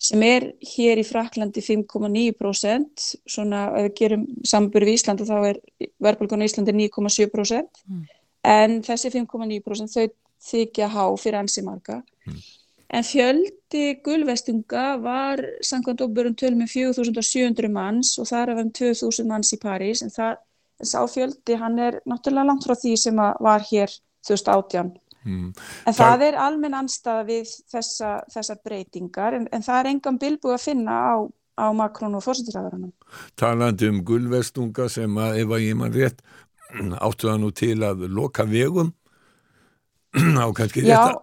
sem 0.01 0.23
er 0.25 0.47
hér 0.65 1.03
í 1.03 1.05
Fraklandi 1.05 1.61
5,9% 1.65 3.09
svona 3.29 3.67
ef 3.81 3.91
við 3.91 3.97
gerum 3.99 4.25
sambur 4.47 4.87
við 4.87 4.97
Íslanda 4.97 5.27
þá 5.29 5.37
er 5.51 5.61
verbulgunni 6.01 6.47
í 6.47 6.53
Íslandi 6.53 6.77
9,7% 6.79 7.83
mm. 7.91 8.07
en 8.55 8.79
þessi 8.87 9.13
5,9% 9.19 9.93
þau 9.97 10.07
þykja 10.41 10.89
há 10.95 11.05
fyrir 11.21 11.43
ansi 11.43 11.67
marga 11.67 11.99
mm. 12.01 12.39
En 12.91 13.05
fjöldi 13.07 14.01
gulvestunga 14.03 14.85
var 15.03 15.41
samkvæmt 15.63 16.03
óbjörnum 16.03 16.35
tölum 16.35 16.65
með 16.65 16.73
4700 16.75 17.71
manns 17.71 18.17
og 18.19 18.27
það 18.27 18.43
er 18.43 18.53
af 18.55 18.63
um 18.65 18.73
2000 18.79 19.29
manns 19.31 19.53
í 19.55 19.59
París 19.63 20.03
en 20.03 20.11
það, 20.11 20.41
sá 20.83 20.99
fjöldi 21.13 21.59
hann 21.61 21.79
er 21.79 22.01
náttúrulega 22.09 22.49
langt 22.49 22.67
frá 22.67 22.75
því 22.75 22.97
sem 22.99 23.21
var 23.21 23.63
hér 23.71 23.95
2018. 24.27 24.91
Mm. 25.23 25.53
En 25.87 25.95
það, 25.95 26.01
það 26.01 26.27
er 26.27 26.39
almenn 26.47 26.79
anstaða 26.81 27.27
við 27.29 27.55
þessa, 27.71 28.13
þessar 28.35 28.61
breytingar 28.65 29.37
en, 29.39 29.49
en 29.53 29.63
það 29.63 29.81
er 29.83 29.91
engan 29.93 30.21
bilbúið 30.21 30.57
að 30.57 30.65
finna 30.65 30.99
á, 30.99 31.15
á 31.61 31.67
Makrón 31.77 32.17
og 32.19 32.25
fórsettiræðaranum. 32.27 32.95
Talandi 33.39 33.91
um 33.93 34.01
gulvestunga 34.09 34.89
sem 34.91 35.21
að 35.21 35.45
ef 35.45 35.55
að 35.55 35.67
ég 35.69 35.79
mann 35.79 35.95
rétt 35.95 36.25
áttu 37.07 37.31
það 37.31 37.43
nú 37.45 37.53
til 37.55 37.77
að 37.87 38.09
loka 38.11 38.49
vegum 38.51 38.91
á 40.43 40.47
kannski 40.57 40.85
rétt, 40.87 41.17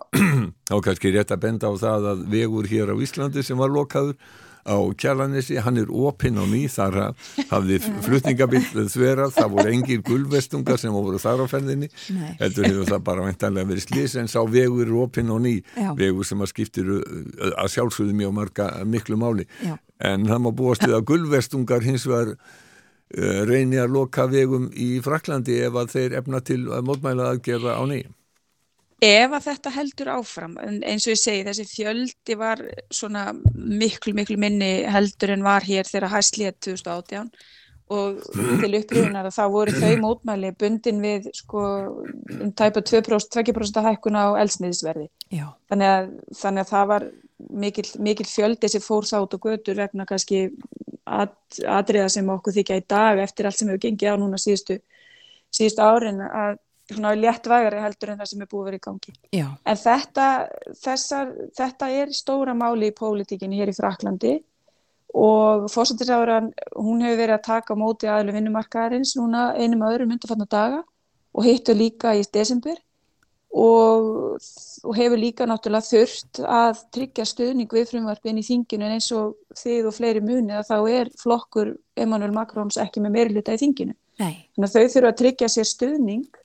að, 0.71 1.07
rétt 1.17 1.31
að 1.35 1.41
benda 1.43 1.71
á 1.71 1.73
það 1.75 2.11
að 2.13 2.27
vegur 2.31 2.67
hér 2.71 2.93
á 2.93 2.95
Íslandi 3.03 3.43
sem 3.43 3.59
var 3.59 3.73
lokaður 3.73 4.15
á 4.67 4.75
Kjallanessi, 4.99 5.57
hann 5.63 5.79
er 5.79 5.87
opinn 5.87 6.37
á 6.39 6.43
ný 6.47 6.65
þar 6.71 6.97
hafði 7.49 7.79
flutningabill 8.05 8.63
þverað, 8.91 9.33
það 9.37 9.53
voru 9.55 9.71
engir 9.71 10.03
gulvestungar 10.05 10.81
sem 10.81 10.93
voru 10.93 11.21
þar 11.21 11.43
á 11.43 11.51
ferðinni 11.51 11.89
heldur 12.41 12.67
hefur 12.67 12.91
það 12.91 13.03
bara 13.07 13.25
veintanlega 13.29 13.71
verið 13.71 13.87
slís 13.87 14.17
en 14.19 14.31
sá 14.31 14.41
vegur 14.43 14.87
er 14.87 14.99
opinn 14.99 15.31
á 15.31 15.37
ný 15.39 15.55
Já. 15.75 15.91
vegur 15.97 16.27
sem 16.27 16.43
að 16.43 16.51
skiptir 16.51 16.91
uh, 16.99 17.01
að 17.55 17.73
sjálfsögðu 17.77 18.15
mjög 18.19 18.35
marga 18.35 18.69
miklu 18.85 19.19
máli. 19.19 19.47
Já. 19.63 19.77
en 20.03 20.27
það 20.27 20.43
má 20.43 20.51
búast 20.51 20.83
við 20.85 20.97
að 20.99 21.07
gulvestungar 21.13 21.87
hins 21.87 22.07
vegar 22.09 22.35
uh, 22.35 23.41
reyni 23.47 23.79
að 23.79 23.95
loka 23.95 24.27
vegum 24.31 24.69
í 24.75 24.97
Fraklandi 25.03 25.61
ef 25.63 25.79
að 25.79 25.95
þeir 25.95 26.19
efna 26.21 26.43
til 26.43 26.65
að 26.75 26.87
mótmæla 26.91 27.31
aðgerða 27.31 27.79
á 27.79 27.83
nýjum 27.87 28.16
Ef 29.03 29.33
að 29.35 29.43
þetta 29.45 29.71
heldur 29.75 30.09
áfram, 30.09 30.55
eins 30.57 31.05
og 31.05 31.13
ég 31.13 31.19
segi 31.21 31.43
þessi 31.45 31.65
fjöldi 31.69 32.37
var 32.39 32.63
svona 32.89 33.27
miklu 33.53 34.15
miklu 34.17 34.39
minni 34.41 34.87
heldur 34.89 35.35
en 35.35 35.45
var 35.45 35.65
hér 35.67 35.85
þegar 35.85 36.15
hæslið 36.15 36.55
2018 36.65 37.29
og 37.93 38.17
til 38.59 38.71
upprýðunar 38.79 39.29
að 39.29 39.35
þá 39.37 39.43
voru 39.53 39.75
þau 39.77 39.93
mótmæli 40.01 40.49
bundin 40.59 40.97
við 41.03 41.29
sko 41.37 41.61
um 42.41 42.51
tæpa 42.57 42.81
2%, 42.81 43.29
2% 43.37 43.85
hækkun 43.85 44.17
á 44.17 44.35
elsniðisverði. 44.41 45.07
Þannig 45.69 45.93
að, 45.93 46.09
þannig 46.41 46.65
að 46.65 46.73
það 46.73 46.89
var 46.91 47.07
mikil, 47.63 47.85
mikil 48.09 48.27
fjöldi 48.27 48.71
sem 48.73 48.83
fór 48.83 49.07
þátt 49.07 49.37
og 49.37 49.45
götur 49.45 49.79
vegna 49.79 50.09
kannski 50.09 50.47
at, 51.05 51.37
atriða 51.63 52.09
sem 52.11 52.29
okkur 52.33 52.57
þykja 52.57 52.81
í 52.81 52.87
dag 52.89 53.21
eftir 53.23 53.47
allt 53.47 53.61
sem 53.61 53.69
hefur 53.69 53.85
gengið 53.85 54.17
á 54.17 54.19
núna 54.19 54.41
síðustu, 54.41 54.81
síðustu 55.53 55.85
árin 55.85 56.25
að 56.25 56.57
svona 56.91 57.13
léttvægari 57.17 57.81
heldur 57.83 58.13
en 58.13 58.21
það 58.21 58.29
sem 58.31 58.43
er 58.43 58.49
búið 58.51 58.67
verið 58.69 58.79
í 58.79 58.85
gangi. 58.87 59.15
Já. 59.35 59.47
En 59.67 59.79
þetta, 59.81 60.27
þessar, 60.83 61.33
þetta 61.57 61.89
er 62.01 62.13
stóra 62.15 62.55
máli 62.57 62.91
í 62.91 62.95
pólitíkinni 62.95 63.59
hér 63.59 63.73
í 63.73 63.75
Fraklandi 63.77 64.37
og 65.17 65.67
fórsættisáran, 65.71 66.51
hún 66.75 67.03
hefur 67.05 67.21
verið 67.23 67.37
að 67.37 67.45
taka 67.47 67.77
móti 67.79 68.09
aðlu 68.11 68.35
vinnumarkaðarins 68.35 69.15
núna 69.17 69.49
einum 69.57 69.85
öðrum 69.87 70.13
undarfanna 70.15 70.47
daga 70.51 70.83
og 71.33 71.47
hittu 71.47 71.75
líka 71.77 72.13
í 72.17 72.25
desember 72.33 72.77
og, 73.57 74.39
og 74.83 74.97
hefur 74.97 75.19
líka 75.19 75.47
náttúrulega 75.49 75.87
þurft 75.87 76.41
að 76.43 76.81
tryggja 76.93 77.25
stöðning 77.27 77.71
við 77.73 77.91
frumvarpin 77.91 78.41
í 78.41 78.45
þinginu 78.45 78.87
en 78.87 78.97
eins 78.97 79.07
og 79.15 79.37
þið 79.57 79.89
og 79.89 79.95
fleiri 79.95 80.23
muni 80.23 80.57
að 80.57 80.67
þá 80.69 80.77
er 80.99 81.13
flokkur 81.17 81.73
Emmanuel 81.97 82.35
Macrons 82.35 82.79
ekki 82.81 83.03
með 83.03 83.15
meirluta 83.17 83.55
í 83.55 83.61
þinginu. 83.61 83.95
Nei. 84.17 84.35
Þannig 84.55 84.67
að 84.67 84.75
þau 84.75 84.93
þurfa 84.93 85.13
að 85.13 85.19
tryggja 85.21 85.49
sér 85.53 85.69
stöðning 85.69 86.43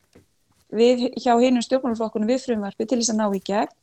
við 0.73 1.07
hjá 1.21 1.33
hinnum 1.41 1.65
stjórnmálaflokkunum 1.65 2.33
við 2.33 2.45
frumvarfi 2.47 2.89
til 2.89 3.01
þess 3.01 3.15
að 3.15 3.21
ná 3.21 3.27
í 3.37 3.43
gegn 3.47 3.79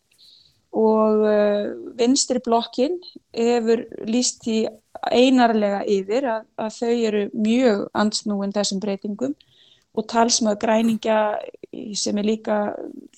og 0.79 1.23
uh, 1.25 1.69
vinstri 1.97 2.41
blokkin 2.45 2.99
hefur 3.33 3.85
líst 4.05 4.45
í 4.49 4.61
einarlega 5.09 5.81
yfir 5.89 6.27
að, 6.29 6.43
að 6.59 6.75
þau 6.75 6.95
eru 7.09 7.23
mjög 7.33 7.85
ansnúin 7.97 8.53
þessum 8.53 8.81
breytingum 8.83 9.33
og 9.97 10.05
talsmaður 10.09 10.59
græningja 10.61 11.19
sem 11.97 12.17
er 12.17 12.27
líka 12.27 12.57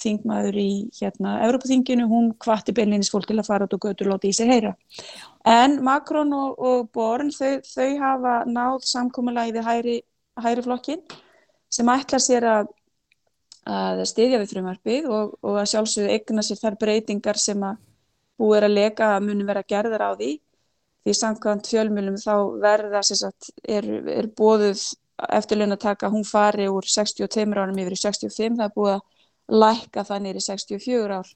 þingmaður 0.02 0.58
í 0.60 0.72
hérna 0.98 1.38
Evropaþinginu, 1.46 2.08
hún 2.10 2.32
kvatti 2.42 2.74
beinleginis 2.76 3.12
fólk 3.12 3.28
til 3.30 3.40
að 3.40 3.48
fara 3.48 3.68
át 3.68 3.76
og 3.76 3.84
götur 3.86 4.10
og 4.10 4.16
láta 4.16 4.30
í 4.30 4.34
sig 4.36 4.50
heyra. 4.50 4.74
En 5.48 5.80
Macron 5.84 6.32
og, 6.36 6.60
og 6.60 6.90
Born 6.96 7.32
þau, 7.36 7.60
þau 7.68 7.90
hafa 8.02 8.36
náð 8.48 8.88
samkómalagi 8.88 9.56
við 9.58 9.68
hæri, 9.68 9.98
hæri 10.42 10.66
flokkin 10.66 11.04
sem 11.72 11.92
ætlar 11.92 12.24
sér 12.24 12.48
að 12.48 12.72
að 13.72 14.04
stiðja 14.10 14.40
við 14.42 14.54
frumarfið 14.56 15.10
og, 15.12 15.36
og 15.46 15.60
að 15.62 15.70
sjálfsögðu 15.74 16.16
eigna 16.16 16.44
sér 16.46 16.60
þar 16.60 16.78
breytingar 16.82 17.40
sem 17.42 17.64
að 17.66 17.80
búið 18.42 18.58
er 18.58 18.68
að 18.68 18.78
leka 18.78 19.12
að 19.16 19.28
munum 19.28 19.52
vera 19.52 19.64
gerðar 19.68 20.06
á 20.08 20.12
því. 20.16 20.32
Því 21.02 21.14
samkvæmt 21.18 21.70
fjölmjölum 21.72 22.18
þá 22.22 22.36
verða 22.62 23.02
sagt, 23.08 23.50
er, 23.66 23.88
er 24.12 24.30
bóðuð 24.38 24.84
eftirlun 25.30 25.76
að 25.76 25.84
taka 25.86 26.10
hún 26.14 26.26
fari 26.26 26.68
úr 26.70 26.86
62 26.86 27.58
árum 27.58 27.80
yfir 27.82 27.96
í 27.96 28.00
65 28.02 28.60
það 28.60 28.66
er 28.68 28.76
búið 28.76 28.94
að 28.96 29.62
læka 29.62 30.06
það 30.08 30.24
nýri 30.26 30.44
64 30.46 31.20
ár. 31.20 31.32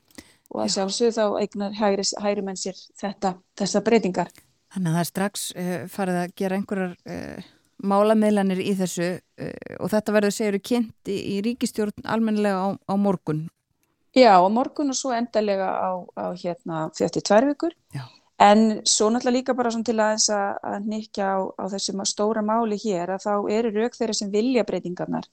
Og 0.54 0.62
að 0.62 0.74
sjálfsögðu 0.76 1.16
þá 1.16 1.40
eignar 1.42 1.78
hægri, 1.80 2.06
hægri 2.22 2.44
menn 2.46 2.60
sér 2.60 2.78
þetta, 3.02 3.34
þessa 3.58 3.82
breytingar. 3.86 4.30
Þannig 4.76 4.92
að 4.92 4.96
það 4.96 5.02
er 5.02 5.10
strax 5.10 5.46
uh, 5.56 5.76
farið 5.92 6.20
að 6.22 6.36
gera 6.42 6.60
einhverjar 6.60 6.94
uh, 6.94 7.50
málamiðlanir 7.88 8.62
í 8.64 8.74
þessu 8.80 9.10
uh, 9.16 9.52
og 9.80 9.92
þetta 9.94 10.16
verður 10.18 10.36
segjur 10.38 10.60
kynnt 10.72 11.12
í, 11.12 11.18
í 11.36 11.40
ríkistjórn 11.46 12.06
almenlega 12.06 12.60
á, 12.60 12.68
á 12.76 12.94
morgun. 13.00 13.46
Já, 14.16 14.40
á 14.40 14.48
morgun 14.48 14.94
og 14.94 15.00
svo 15.00 15.12
endalega 15.16 15.68
á, 15.68 15.92
á 16.16 16.26
hérna 16.40 16.86
42 16.96 17.52
vikur. 17.52 17.76
Já. 17.96 18.06
En 18.40 18.82
svo 18.84 19.08
náttúrulega 19.10 19.38
líka 19.38 19.56
bara 19.56 19.72
til 19.72 19.96
aðeins 19.96 20.28
að, 20.30 20.84
nýkja 20.84 21.28
á, 21.32 21.38
á 21.56 21.64
þessum 21.72 22.04
stóra 22.04 22.44
máli 22.44 22.76
hér 22.84 23.16
að 23.16 23.24
þá 23.24 23.34
eru 23.58 23.72
rauk 23.76 23.96
þeirra 23.96 24.16
sem 24.18 24.32
vilja 24.32 24.66
breytingarnar 24.68 25.30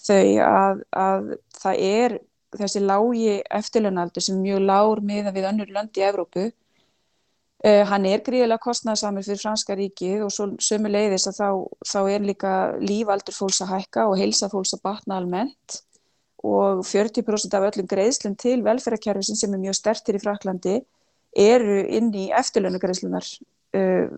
þau 0.00 0.24
að, 0.46 0.82
að 0.96 1.26
það 1.60 1.82
er 1.84 2.16
þessi 2.56 2.82
lági 2.82 3.34
eftirlunaldur 3.58 4.24
sem 4.24 4.40
mjög 4.40 4.64
lágur 4.64 5.02
miða 5.04 5.34
við 5.34 5.48
önnur 5.52 5.74
lönd 5.74 6.00
í 6.00 6.06
Evrópu 6.06 6.46
Uh, 7.60 7.82
hann 7.84 8.06
er 8.08 8.22
gríðilega 8.24 8.62
kostnæðsamur 8.64 9.24
fyrir 9.26 9.40
franska 9.42 9.74
ríkið 9.76 10.22
og 10.24 10.60
sömu 10.64 10.88
leiðis 10.88 11.26
að 11.28 11.40
þá, 11.42 11.48
þá 11.90 11.98
er 12.08 12.22
líka 12.24 12.52
lífaldur 12.80 13.36
fólks 13.36 13.60
að 13.60 13.74
hækka 13.74 14.06
og 14.08 14.16
heilsa 14.16 14.48
fólks 14.48 14.72
að 14.78 14.84
batna 14.88 15.18
almennt 15.20 15.82
og 16.40 16.80
40% 16.88 17.56
af 17.58 17.66
öllum 17.68 17.90
greiðslum 17.90 18.38
til 18.40 18.62
velferðarkerfisin 18.64 19.36
sem 19.36 19.52
er 19.52 19.60
mjög 19.60 19.76
stertir 19.76 20.16
í 20.16 20.22
Fraklandi 20.22 20.78
eru 21.36 21.82
inn 21.84 22.08
í 22.16 22.30
eftirlönugreiðslunar 22.40 23.28
uh, 23.76 24.08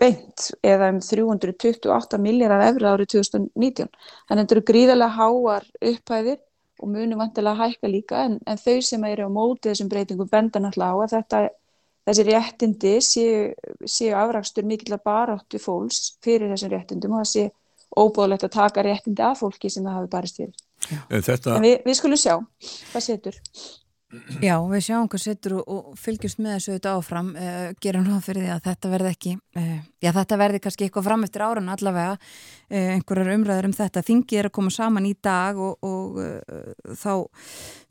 beint 0.00 0.48
eða 0.64 0.88
um 0.94 1.00
328 1.04 2.18
miljardar 2.24 2.64
efra 2.70 2.96
árið 2.96 3.12
2019. 3.18 3.92
Þannig 3.92 4.32
að 4.32 4.40
þetta 4.42 4.56
eru 4.56 4.66
gríðilega 4.72 5.16
háar 5.18 5.68
upphæðir 5.92 6.40
og 6.82 6.90
munum 6.90 7.20
vantilega 7.20 7.52
að 7.52 7.76
hækka 7.76 7.90
líka 7.92 8.24
en, 8.26 8.38
en 8.48 8.58
þau 8.58 8.80
sem 8.82 9.04
eru 9.12 9.28
á 9.28 9.30
móti 9.30 9.68
þessum 9.68 9.90
breytingum 9.92 10.30
benda 10.32 10.62
náttúrulega 10.62 10.96
á 10.96 10.98
að 11.04 11.12
þetta 11.18 11.42
þessi 12.08 12.26
réttindi 12.28 12.94
séu, 13.04 13.42
séu 13.86 14.14
afrakstur 14.18 14.66
mikill 14.68 14.96
að 14.96 15.04
baráttu 15.06 15.60
fólks 15.62 16.16
fyrir 16.24 16.50
þessum 16.52 16.72
réttindum 16.74 17.16
og 17.16 17.22
það 17.22 17.30
sé 17.32 17.44
óbúðlegt 17.92 18.48
að 18.48 18.56
taka 18.56 18.84
réttindi 18.86 19.24
af 19.26 19.42
fólki 19.42 19.70
sem 19.70 19.84
það 19.84 19.98
hafi 20.00 20.10
barist 20.12 20.40
fyrir. 20.40 20.66
En, 21.08 21.22
þetta... 21.22 21.56
en 21.56 21.68
við, 21.68 21.78
við 21.86 21.98
skulum 22.00 22.20
sjá 22.20 22.34
hvað 22.40 23.06
setur. 23.06 23.38
Já, 24.44 24.58
við 24.68 24.82
sjáum 24.84 25.06
hvað 25.08 25.22
setur 25.22 25.54
og, 25.56 25.68
og 25.72 25.92
fylgjumst 25.96 26.40
með 26.42 26.56
þessu 26.58 26.72
auðvitað 26.74 26.98
áfram, 26.98 27.28
uh, 27.32 27.68
gerum 27.80 28.02
náða 28.04 28.18
fyrir 28.26 28.44
því 28.44 28.50
að 28.52 28.66
þetta 28.66 28.90
verði 28.92 29.12
ekki, 29.14 29.32
uh, 29.56 29.78
já 30.04 30.10
þetta 30.18 30.38
verði 30.42 30.60
kannski 30.66 30.86
eitthvað 30.86 31.06
fram 31.06 31.24
eftir 31.24 31.44
árun 31.46 31.72
allavega, 31.72 32.18
uh, 32.18 32.90
einhverjar 32.98 33.32
umræður 33.38 33.68
um 33.70 33.74
þetta, 33.78 34.04
þingið 34.10 34.42
er 34.42 34.50
að 34.50 34.54
koma 34.58 34.74
saman 34.74 35.08
í 35.08 35.14
dag 35.16 35.62
og, 35.64 35.88
og 35.88 36.20
þá 37.00 37.14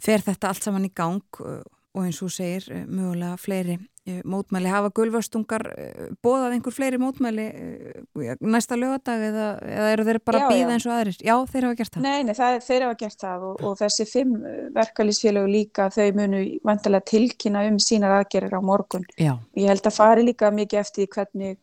fer 0.05 0.25
þetta 0.27 0.51
allt 0.51 0.67
saman 0.67 0.85
í 0.85 0.93
gang 0.93 1.41
og 1.41 2.05
eins 2.05 2.21
og 2.21 2.31
segir 2.35 2.69
mögulega 2.85 3.33
fleiri 3.41 3.79
mótmæli 4.25 4.69
hafa 4.71 4.89
gulvastungar 4.97 5.63
eh, 5.77 6.05
bóðað 6.25 6.55
einhver 6.55 6.73
fleiri 6.73 6.97
mótmæli 6.97 7.43
eh, 7.53 8.31
næsta 8.41 8.77
lögadag 8.79 9.21
eða, 9.27 9.49
eða 9.61 9.91
eru 9.93 10.05
þeir 10.07 10.19
bara 10.25 10.41
að 10.41 10.53
býða 10.55 10.75
eins 10.75 10.87
og 10.87 10.93
aðrir? 10.95 11.19
Já, 11.21 11.35
þeir 11.51 11.67
hafa 11.67 11.79
gert 11.81 11.93
það. 11.97 12.07
Nei, 12.07 12.23
nei 12.25 12.33
það, 12.39 12.57
þeir 12.65 12.85
hafa 12.87 12.97
gert 13.03 13.19
það 13.21 13.45
og, 13.49 13.61
og 13.69 13.77
þessi 13.83 14.07
fimm 14.09 14.33
verkalýsfélög 14.77 15.51
líka 15.53 15.87
þau 15.93 16.07
munu 16.17 16.41
vantilega 16.65 17.09
tilkynna 17.13 17.63
um 17.69 17.77
sínar 17.81 18.17
aðgerir 18.17 18.57
á 18.57 18.61
morgun. 18.65 19.05
Já. 19.21 19.35
Ég 19.59 19.69
held 19.69 19.85
að 19.85 19.97
fari 19.99 20.25
líka 20.25 20.49
mikið 20.55 20.81
eftir 20.81 21.13
hvernig, 21.13 21.61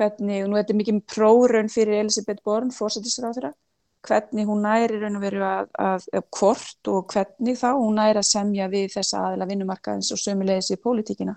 hvernig 0.00 0.44
og 0.44 0.50
nú 0.50 0.58
er 0.58 0.66
þetta 0.66 0.80
mikið 0.82 1.02
prórun 1.14 1.70
fyrir 1.72 2.02
Elisabeth 2.02 2.42
Born, 2.42 2.74
fórsættisráðra 2.74 3.54
hvernig 4.08 4.46
hún 4.46 4.62
næri 4.62 4.98
raun 4.98 5.18
og 5.18 5.22
veru 5.22 5.42
að, 5.42 5.70
að, 5.74 6.04
að 6.14 6.26
hvort 6.38 6.90
og 6.90 7.12
hvernig 7.12 7.58
þá 7.58 7.72
hún 7.74 7.98
næri 7.98 8.20
að 8.20 8.28
semja 8.30 8.68
við 8.70 8.92
þessa 8.94 9.24
aðila 9.26 9.48
vinnumarkaðins 9.50 10.12
og 10.14 10.20
sömulegis 10.22 10.70
í 10.70 10.78
pólitíkina 10.78 11.34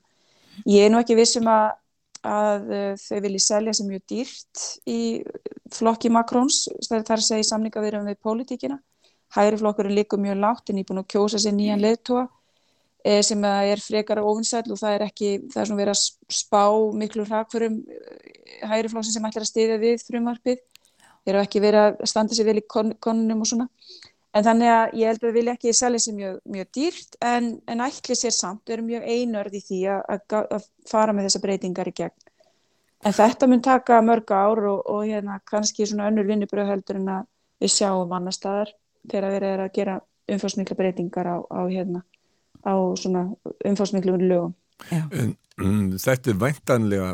Ég 0.69 0.85
er 0.85 0.91
nú 0.93 0.99
ekki 1.01 1.17
vissum 1.17 1.47
að, 1.49 1.71
að 2.27 2.69
uh, 2.71 2.93
þau 3.01 3.19
vilji 3.25 3.41
selja 3.43 3.73
sem 3.77 3.89
mjög 3.89 4.03
dýrt 4.11 4.65
í 4.89 4.99
flokki 5.71 6.11
Makrons, 6.13 6.65
það 6.87 6.99
er 6.99 7.17
að 7.17 7.27
segja 7.27 7.45
í 7.45 7.49
samninga 7.49 7.83
við 7.83 7.99
um 8.01 8.09
við 8.09 8.19
pólitíkina. 8.23 8.77
Hægri 9.31 9.61
flokkur 9.61 9.87
er 9.87 9.95
líka 9.95 10.19
mjög 10.19 10.41
lágt 10.43 10.69
en 10.69 10.79
ég 10.81 10.85
er 10.85 10.89
búin 10.91 11.01
að 11.01 11.11
kjósa 11.13 11.39
sér 11.39 11.55
nýjan 11.55 11.79
leðtóa 11.79 12.25
eh, 13.05 13.21
sem 13.23 13.43
er 13.47 13.79
frekar 13.79 14.19
ofinsæl 14.19 14.65
og 14.67 14.79
það 14.81 14.97
er 14.97 15.05
ekki, 15.05 15.29
það 15.53 15.61
er 15.61 15.69
svona 15.69 15.81
verið 15.81 15.93
að 15.95 16.35
spá 16.41 16.63
miklu 16.99 17.25
hrakfurum 17.29 17.77
eh, 17.87 18.67
hægri 18.67 18.91
flokkin 18.91 19.15
sem 19.15 19.29
ætlar 19.29 19.47
að 19.47 19.51
stiðja 19.53 19.79
við 19.81 20.03
frumvarpið. 20.09 20.59
Þeir 21.21 21.35
eru 21.35 21.43
ekki 21.45 21.61
verið 21.63 21.85
að 21.85 22.11
standa 22.11 22.35
sér 22.35 22.49
vel 22.49 22.59
í 22.59 22.65
kon 22.67 22.91
konunum 22.99 23.45
og 23.45 23.51
svona. 23.51 23.69
En 24.31 24.45
þannig 24.45 24.71
að 24.71 24.93
ég 24.95 25.09
held 25.11 25.21
að 25.21 25.27
við 25.27 25.37
vilja 25.37 25.53
ekki 25.57 25.73
selja 25.75 25.99
sér 25.99 26.15
mjög, 26.15 26.35
mjög 26.53 26.67
dýrt 26.77 27.17
en, 27.27 27.47
en 27.67 27.81
ætli 27.83 28.15
sér 28.15 28.31
samt, 28.35 28.61
við 28.63 28.77
erum 28.77 28.87
mjög 28.87 29.07
einörð 29.11 29.57
í 29.57 29.63
því 29.65 29.79
að, 29.91 30.37
að 30.39 30.67
fara 30.87 31.15
með 31.15 31.27
þessa 31.27 31.41
breytingar 31.43 31.91
í 31.91 31.95
gegn. 31.97 32.29
En 33.01 33.17
þetta 33.17 33.49
mun 33.49 33.63
taka 33.65 33.97
mörg 34.05 34.31
ár 34.31 34.61
og, 34.69 34.85
og 34.87 35.03
hérna, 35.09 35.39
kannski 35.49 35.87
svona 35.89 36.07
önnur 36.11 36.29
vinnubröð 36.29 36.71
heldur 36.71 37.01
en 37.01 37.11
að 37.17 37.27
við 37.61 37.73
sjáum 37.75 38.15
annar 38.15 38.35
staðar 38.37 38.71
þegar 39.09 39.33
við 39.33 39.47
erum 39.49 39.65
að 39.65 39.75
gera 39.75 39.97
umfásmikla 40.31 40.77
breytingar 40.79 41.27
á, 41.27 41.37
á, 41.51 41.61
hérna, 41.67 42.03
á 42.63 42.73
umfásmiklu 43.67 44.15
lögum. 44.21 44.55
En, 44.93 45.35
um, 45.59 45.91
þetta 45.99 46.31
er 46.31 46.39
væntanlega 46.41 47.11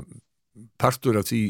partur 0.78 1.18
af 1.18 1.32
því 1.32 1.42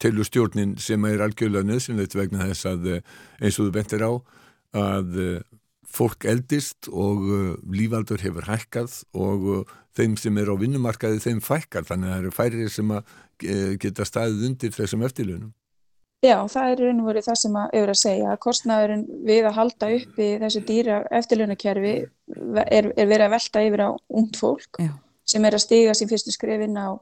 telur 0.00 0.24
stjórnin 0.24 0.78
sem 0.80 1.04
er 1.04 1.20
algjörlega 1.26 1.66
nöðsynlegt 1.68 2.16
vegna 2.16 2.46
þess 2.48 2.68
að 2.70 2.86
eh, 2.94 3.02
eins 3.40 3.58
og 3.58 3.68
þú 3.68 3.74
bentir 3.74 4.06
á 4.06 4.12
að 4.76 5.20
eh, 5.20 5.40
fólk 5.90 6.24
eldist 6.30 6.86
og 6.86 7.24
uh, 7.26 7.54
lífaldur 7.74 8.22
hefur 8.22 8.46
hækkað 8.46 9.00
og 9.18 9.46
uh, 9.50 9.72
þeim 9.98 10.14
sem 10.20 10.36
er 10.38 10.52
á 10.52 10.54
vinnumarkaði 10.54 11.18
þeim 11.24 11.40
fækkar 11.42 11.88
þannig 11.88 12.06
að 12.06 12.12
það 12.12 12.20
eru 12.20 12.34
færið 12.36 12.68
sem 12.76 12.92
að 12.94 13.16
geta 13.80 14.06
staðið 14.06 14.44
undir 14.46 14.76
þessum 14.76 15.02
eftirlunum. 15.08 15.50
Já, 16.20 16.36
það 16.52 16.70
er 16.70 16.80
raun 16.84 16.98
og 17.00 17.06
verið 17.08 17.26
það 17.30 17.36
sem 17.40 17.54
að 17.56 17.76
yfir 17.78 17.90
að 17.90 17.98
segja 18.02 18.30
að 18.30 18.40
kostnaðurinn 18.44 19.04
við 19.24 19.46
að 19.48 19.54
halda 19.56 19.86
uppi 19.96 20.26
þessu 20.42 20.60
dýra 20.68 20.98
eftirlunakerfi 21.16 21.94
er, 21.96 22.90
er 22.92 23.08
verið 23.08 23.24
að 23.24 23.32
velta 23.34 23.62
yfir 23.64 23.82
á 23.88 23.90
ungd 24.20 24.36
fólk 24.36 24.82
Já. 24.84 24.90
sem 25.24 25.46
er 25.48 25.56
að 25.56 25.64
stiga 25.64 25.94
sín 25.96 26.10
fyrstu 26.10 26.34
skrefin 26.36 26.76
á 26.76 27.00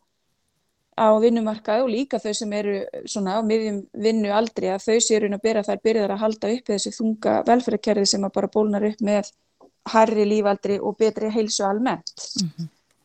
á 0.99 1.09
vinnumarkaði 1.23 1.85
og 1.85 1.93
líka 1.93 2.21
þau 2.23 2.33
sem 2.35 2.55
eru 2.59 2.79
svona 3.07 3.39
á 3.39 3.41
miðjum 3.47 3.83
vinnu 4.07 4.33
aldrei 4.35 4.73
að 4.75 4.87
þau 4.89 4.99
séu 5.05 5.21
raun 5.23 5.37
að 5.39 5.45
byrja 5.47 5.67
þær 5.69 5.85
byrjar 5.87 6.15
að 6.15 6.23
halda 6.25 6.55
uppi 6.55 6.75
þessu 6.75 6.95
þunga 6.97 7.37
velferðarkerfi 7.49 8.11
sem 8.13 8.27
að 8.27 8.35
bara 8.39 8.51
bólnar 8.57 8.89
upp 8.91 9.05
með 9.11 9.31
harri 9.93 10.27
lífaldri 10.29 10.79
og 10.81 10.99
betri 10.99 11.31
heilsu 11.33 11.65
almennt. 11.67 12.13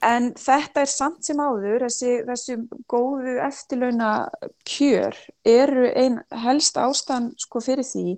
En 0.04 0.34
þetta 0.36 0.82
er 0.84 0.90
samt 0.92 1.24
sem 1.24 1.40
áður, 1.40 1.86
þessi, 1.86 2.16
þessi 2.28 2.58
góðu 2.92 3.38
eftirlauna 3.46 4.10
kjör 4.68 5.16
eru 5.48 5.86
einn 5.96 6.18
helst 6.44 6.76
ástæðan 6.82 7.30
sko 7.40 7.62
fyrir 7.64 7.88
því 7.88 8.18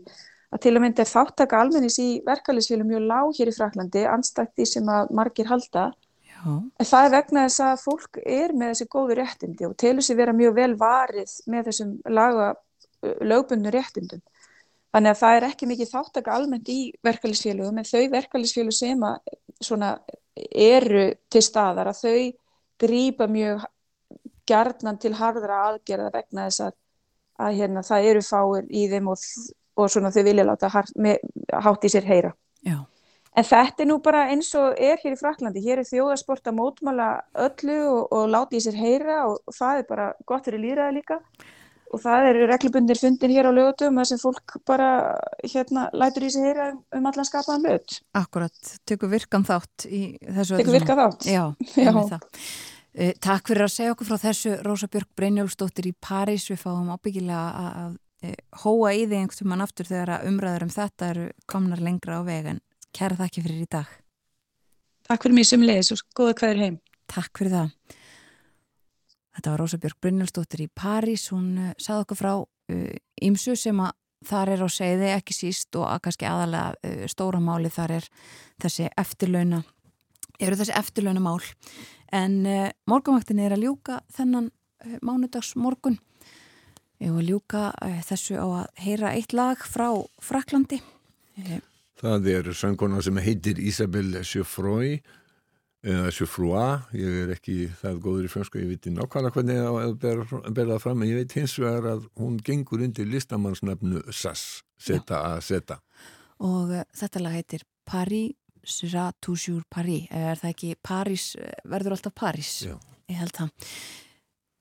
að 0.55 0.63
til 0.63 0.73
að 0.73 0.81
mynda 0.85 1.05
þáttaka 1.09 1.59
almennis 1.61 1.99
í 2.01 2.07
verkefælisfélum 2.25 2.89
mjög 2.89 3.05
lág 3.11 3.37
hér 3.37 3.51
í 3.51 3.55
Fraklandi, 3.55 4.05
anstætti 4.09 4.65
sem 4.69 4.89
að 4.89 5.13
margir 5.17 5.49
halda. 5.51 5.91
En 6.45 6.87
það 6.89 7.07
er 7.07 7.13
vegna 7.15 7.43
þess 7.47 7.63
að 7.65 7.83
fólk 7.83 8.19
er 8.21 8.53
með 8.53 8.71
þessi 8.73 8.87
góðu 8.93 9.17
réttindi 9.19 9.67
og 9.67 9.75
telur 9.81 10.05
sér 10.05 10.19
vera 10.19 10.35
mjög 10.35 10.55
vel 10.59 10.71
varið 10.79 11.35
með 11.51 11.69
þessum 11.69 11.93
laga, 12.13 12.53
lögbundnu 13.01 13.73
réttindum. 13.73 14.23
Þannig 14.95 15.11
að 15.11 15.21
það 15.21 15.37
er 15.37 15.45
ekki 15.49 15.67
mikið 15.67 15.91
þáttaka 15.91 16.35
almennt 16.37 16.69
í 16.71 16.79
verkefælisfélugum 17.03 17.81
en 17.81 17.89
þau 17.89 18.03
verkefælisfélug 18.13 18.75
sem 18.77 19.03
eru 20.55 21.05
til 21.31 21.43
staðar 21.43 21.91
að 21.91 22.01
þau 22.03 22.21
grípa 22.85 23.27
mjög 23.31 23.65
gjarnan 24.47 24.99
til 25.01 25.13
harðra 25.17 25.61
aðgerða 25.71 26.11
vegna 26.13 26.47
þess 26.47 26.65
að, 26.67 26.73
að 27.41 27.59
hérna, 27.59 27.83
það 27.83 28.09
eru 28.11 28.25
fáir 28.25 28.67
í 28.69 28.87
þeim 28.91 29.11
og, 29.11 29.29
og 29.75 29.91
svona 29.91 30.11
þau 30.15 30.23
vilja 30.27 30.47
láta 30.47 30.71
hátt 30.71 31.87
í 31.87 31.91
sér 31.91 32.07
heyra. 32.07 32.35
já, 32.63 32.77
En 33.35 33.43
þetta 33.43 33.83
er 33.83 33.89
nú 33.89 33.97
bara 34.03 34.29
eins 34.31 34.53
og 34.55 34.77
er 34.79 35.01
hér 35.01 35.15
í 35.15 35.19
Fraklandi. 35.19 35.63
Hér 35.63 35.81
er 35.81 35.89
þjóðasport 35.89 36.47
að 36.47 36.55
mótmála 36.55 37.09
öllu 37.45 37.81
og, 37.89 38.13
og 38.15 38.29
láti 38.31 38.61
í 38.61 38.63
sér 38.63 38.77
heyra 38.79 39.25
og, 39.27 39.41
það 39.55 39.81
er 39.81 39.87
bara 39.89 40.09
gott 40.29 40.47
fyrir 40.47 40.63
líðræði 40.63 40.95
líka. 41.01 41.19
Og 41.93 42.01
það 42.01 42.29
eru 42.29 42.45
reglubundir 42.49 42.99
fundir 42.99 43.33
hér 43.35 43.49
á 43.51 43.55
lögutum 43.55 43.99
þar 43.99 44.07
sem 44.09 44.21
fólk 44.21 44.55
bara 44.67 44.87
hérna 45.43 45.89
lætur 45.95 46.25
í 46.27 46.31
sér 46.31 46.47
heyra 46.47 46.69
um, 46.71 46.79
um 46.97 47.09
allan 47.11 47.27
skapaðan 47.27 47.67
lögut. 47.67 47.97
akkurat, 48.15 48.71
tekur 48.87 49.11
virkan 49.11 49.45
þátt 49.47 49.87
í 49.89 50.01
þessu. 50.23 50.61
Tekur 50.61 50.77
virka 50.79 50.97
þátt. 50.99 51.27
Já, 51.27 51.43
Já. 51.85 51.91
það. 51.91 52.31
Uh, 52.95 53.11
takk 53.19 53.51
fyrir 53.51 53.67
að 53.67 53.73
segja 53.75 53.91
okkur 53.91 54.07
frá 54.07 54.21
þessu 54.23 54.55
Rósa 54.63 54.87
Björk 54.87 55.11
Brynjólfsdóttir 55.19 55.91
í 55.91 55.97
París 55.99 56.47
við 56.47 56.61
fáum 56.63 56.87
ábyggilega 56.95 57.43
að, 57.59 57.97
uh, 58.23 58.37
hóa 58.63 58.93
í 58.95 59.03
því 59.03 59.19
einhvern 59.19 59.51
mann 59.51 59.65
aftur 59.67 59.91
þegar 59.91 60.13
að 60.15 60.29
umræður 60.31 60.65
um 60.69 60.71
þetta 60.71 61.09
eru 61.11 61.25
komnar 61.51 61.83
lengra 61.83 62.21
á 62.23 62.27
veg 62.27 62.53
en 62.53 62.61
kæra 62.95 63.19
þakki 63.19 63.43
fyrir 63.45 63.65
í 63.65 63.69
dag. 63.77 63.91
Takk 65.05 65.25
fyrir 65.27 65.37
mér 65.37 65.49
sem 65.49 65.65
leiðis 65.65 65.93
og 65.93 66.01
góða 66.17 66.37
hverður 66.39 66.63
heim. 66.63 66.79
Takk 67.11 67.37
fyrir 67.37 67.53
það. 67.53 67.99
Þetta 69.35 69.51
var 69.51 69.61
Rósa 69.61 69.79
Björk 69.83 70.01
Brynjólfsdóttir 70.01 70.63
í 70.63 70.71
París. 70.71 71.27
Hún 71.35 71.49
uh, 71.59 71.71
sagði 71.77 72.07
okkur 72.07 72.21
frá 72.21 72.33
ýmsu 73.21 73.53
sem 73.59 73.77
að 73.83 73.93
þar 74.25 74.51
er 74.55 74.63
á 74.65 74.69
segði 74.71 75.11
ekki 75.13 75.35
síst 75.35 75.77
og 75.77 75.87
að 75.89 76.01
kannski 76.07 76.27
aðalega 76.29 76.73
uh, 76.73 77.05
stóra 77.11 77.41
máli 77.43 77.71
þar 77.73 77.97
er 77.99 78.09
þessi 78.63 78.89
eftirlauna 78.97 79.61
eru 80.39 80.59
þessi 80.59 80.75
eftirlauna 80.75 81.23
mál 81.23 81.39
en 82.15 82.41
uh, 82.49 82.67
morgunvaktin 82.89 83.43
er 83.43 83.55
að 83.55 83.67
ljúka 83.67 84.01
þennan 84.15 84.49
uh, 84.49 84.97
mánudags 85.05 85.53
morgun 85.59 85.99
ég 87.03 87.11
var 87.11 87.21
að 87.21 87.29
ljúka 87.29 87.63
uh, 87.73 88.01
þessu 88.07 88.39
á 88.39 88.45
að 88.63 88.83
heyra 88.85 89.13
eitt 89.15 89.35
lag 89.35 89.61
frá 89.61 89.89
Fraklandi 90.23 90.81
uh, 90.81 91.59
Það 92.05 92.27
er 92.29 92.49
sönguna 92.53 92.99
sem 93.01 93.17
heitir 93.17 93.57
Isabel 93.57 94.19
Sjöfrói 94.21 94.99
eða 95.85 96.11
Sjöfróa, 96.13 96.65
ég 96.97 97.17
er 97.23 97.31
ekki 97.33 97.55
það 97.79 97.97
góður 98.03 98.27
í 98.27 98.29
fransku, 98.33 98.61
ég 98.61 98.71
veit 98.71 98.87
nákvæmlega 98.89 99.33
hvernig 99.35 99.57
ég 99.57 99.65
á 99.69 99.73
að 99.81 99.95
bera, 100.01 100.25
bera 100.49 100.75
það 100.75 100.83
fram, 100.83 101.01
en 101.01 101.11
ég 101.11 101.19
veit 101.21 101.35
hins 101.37 101.55
vegar 101.61 101.89
að 101.91 102.07
hún 102.21 102.39
gengur 102.45 102.81
undir 102.85 103.09
listamannsnafnu 103.09 104.01
SAS, 104.13 104.45
Z-A-Z 104.81 105.77
og 106.45 106.73
uh, 106.73 106.81
þetta 106.97 107.21
lag 107.21 107.37
heitir 107.37 107.65
Paris 107.87 108.33
sera 108.65 109.11
toujours 109.21 109.61
Paris. 109.69 110.07
Er 110.09 110.39
það 110.41 110.51
ekki 110.51 110.71
Paris, 110.81 111.27
uh, 111.37 111.53
verður 111.69 111.97
alltaf 111.97 112.15
Paris? 112.17 112.57
Já. 112.65 112.75
ég 113.09 113.21
held 113.21 113.37
það 113.37 113.69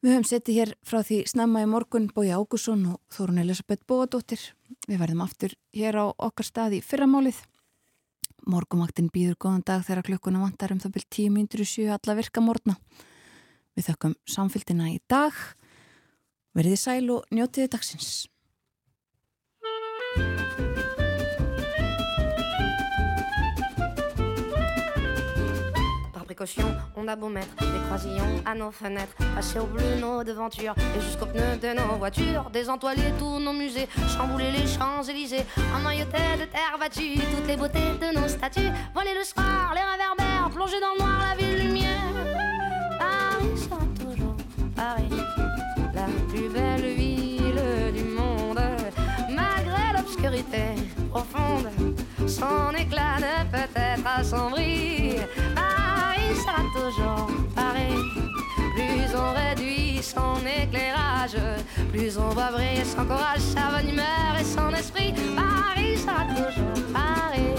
Við 0.05 0.13
höfum 0.13 0.25
settið 0.29 0.57
hér 0.59 0.71
frá 0.85 0.99
því 1.01 1.19
snemma 1.31 1.63
í 1.65 1.67
morgun 1.73 2.11
Bói 2.13 2.27
Ágússon 2.29 2.83
og 2.91 2.99
Þórun 3.15 3.41
Elisabeth 3.41 3.87
Bóadóttir. 3.89 4.43
Við 4.85 4.99
verðum 5.01 5.23
aftur 5.25 5.55
hér 5.73 5.97
á 5.97 6.13
okkar 6.13 6.45
stað 6.45 6.75
í 6.77 6.81
fyrramálið. 6.85 7.39
Morgumaktin 8.45 9.09
býður 9.09 9.39
góðan 9.41 9.65
dag 9.65 9.81
þegar 9.87 10.05
klukkuna 10.11 10.43
vantar 10.43 10.75
um 10.77 10.83
það 10.83 10.93
byrj 10.99 11.09
10 11.17 11.33
minnur 11.33 11.65
í 11.65 11.69
sjö 11.71 11.89
alla 11.97 12.19
virka 12.21 12.45
morgna. 12.45 12.77
Við 13.73 13.89
þökkum 13.89 14.19
samfélgina 14.29 14.91
í 14.93 15.01
dag. 15.09 15.41
Verðið 16.53 16.83
sæl 16.85 17.09
og 17.17 17.25
njótiði 17.33 17.73
dagsins. 17.73 18.13
On 26.97 27.07
a 27.07 27.15
beau 27.15 27.29
mettre 27.29 27.55
des 27.61 27.81
croisillons 27.87 28.43
à 28.45 28.55
nos 28.55 28.73
fenêtres, 28.73 29.15
passer 29.35 29.59
au 29.61 29.67
bleu 29.67 29.95
nos 30.01 30.25
devantures 30.25 30.75
et 30.97 31.01
jusqu'aux 31.01 31.27
pneus 31.27 31.59
de 31.63 31.75
nos 31.77 31.97
voitures, 31.97 32.51
désentoiler 32.53 33.13
tous 33.19 33.39
nos 33.39 33.53
musées, 33.53 33.89
chambouler 34.09 34.51
les 34.51 34.67
Champs-Élysées, 34.67 35.45
emmailloter 35.77 36.37
de 36.41 36.45
terre 36.47 36.77
battue 36.81 37.15
toutes 37.15 37.47
les 37.47 37.57
beautés 37.57 37.93
de 38.01 38.19
nos 38.19 38.27
statues, 38.27 38.71
voler 38.95 39.15
le 39.17 39.23
soir, 39.23 39.75
les 39.75 39.81
réverbères, 39.81 40.51
plonger 40.53 40.81
dans 40.81 40.95
le 40.95 40.99
noir 40.99 41.21
la 41.31 41.37
ville 41.37 41.69
lumière. 41.69 42.15
Paris 42.99 43.57
sera 43.57 43.79
toujours 44.01 44.37
Paris, 44.75 45.09
la 45.95 46.07
plus 46.29 46.49
belle 46.49 46.95
ville 46.95 47.93
du 47.95 48.05
monde, 48.05 48.61
malgré 49.31 49.93
l'obscurité 49.97 50.75
profonde. 51.11 51.69
Son 52.27 52.75
éclat 52.77 53.19
ne 53.19 53.51
peut 53.53 53.73
être 53.77 54.07
assombri. 54.19 55.19
Sera 56.45 56.63
toujours 56.73 57.29
Paris. 57.55 57.97
Plus 58.75 59.17
on 59.17 59.33
réduit 59.33 60.03
son 60.03 60.37
éclairage, 60.47 61.37
plus 61.93 62.19
on 62.19 62.29
va 62.31 62.51
briller 62.53 62.85
son 62.85 63.05
courage, 63.05 63.41
sa 63.41 63.71
bonne 63.71 63.91
humeur 63.91 64.33
et 64.39 64.45
son 64.45 64.71
esprit. 64.71 65.15
Paris 65.35 65.97
sera 65.97 66.25
toujours 66.25 66.93
Paris. 66.93 67.55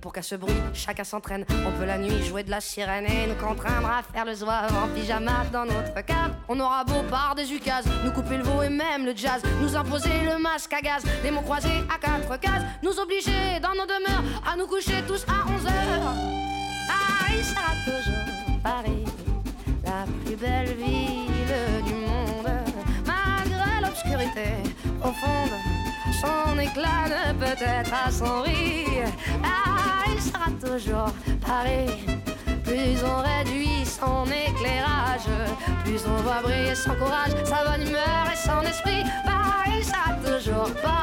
Pour 0.00 0.12
qu'à 0.12 0.22
ce 0.22 0.36
bruit, 0.36 0.54
chacun 0.72 1.04
s'entraîne. 1.04 1.44
On 1.66 1.78
peut 1.78 1.84
la 1.84 1.98
nuit 1.98 2.24
jouer 2.24 2.42
de 2.42 2.50
la 2.50 2.60
sirène 2.60 3.06
et 3.06 3.26
nous 3.26 3.34
contraindre 3.34 3.88
à 3.88 4.02
faire 4.02 4.24
le 4.24 4.34
zouave 4.34 4.72
en 4.74 4.88
pyjama 4.94 5.44
dans 5.52 5.64
notre 5.64 6.04
cave. 6.04 6.32
On 6.48 6.58
aura 6.60 6.84
beau 6.84 7.02
par 7.10 7.34
des 7.34 7.52
ukases, 7.52 7.86
nous 8.04 8.12
couper 8.12 8.38
le 8.38 8.42
veau 8.42 8.62
et 8.62 8.70
même 8.70 9.04
le 9.04 9.14
jazz, 9.14 9.42
nous 9.60 9.76
imposer 9.76 10.20
le 10.24 10.38
masque 10.38 10.72
à 10.72 10.80
gaz, 10.80 11.04
les 11.22 11.30
mots 11.30 11.42
croisés 11.42 11.82
à 11.94 11.98
quatre 11.98 12.40
cases, 12.40 12.62
nous 12.82 12.98
obliger 12.98 13.60
dans 13.62 13.74
nos 13.74 13.86
demeures 13.86 14.24
à 14.50 14.56
nous 14.56 14.66
coucher 14.66 15.02
tous 15.06 15.24
à 15.28 15.46
11 15.48 15.66
heures. 15.66 16.41
Paris 17.42 17.54
sera 17.54 17.72
toujours 17.84 18.60
Paris, 18.62 19.04
la 19.84 20.04
plus 20.24 20.36
belle 20.36 20.76
ville 20.76 21.84
du 21.84 21.94
monde, 21.94 22.52
malgré 23.04 23.80
l'obscurité 23.82 24.62
profonde. 25.00 25.50
Son 26.20 26.58
éclat 26.58 27.08
ne 27.08 27.32
peut 27.32 27.64
être 27.64 27.92
assombri. 28.06 28.86
Paris 29.42 30.20
sera 30.20 30.50
toujours 30.60 31.12
Paris. 31.44 32.06
Plus 32.64 33.02
on 33.04 33.22
réduit 33.22 33.84
son 33.84 34.24
éclairage, 34.26 35.28
plus 35.84 36.00
on 36.06 36.22
voit 36.22 36.42
briller 36.42 36.76
son 36.76 36.94
courage, 36.94 37.32
sa 37.44 37.64
bonne 37.64 37.88
humeur 37.88 38.24
et 38.32 38.36
son 38.36 38.62
esprit. 38.62 39.02
Paris 39.24 39.82
sera 39.82 40.14
toujours 40.24 40.70
Paris. 40.80 41.02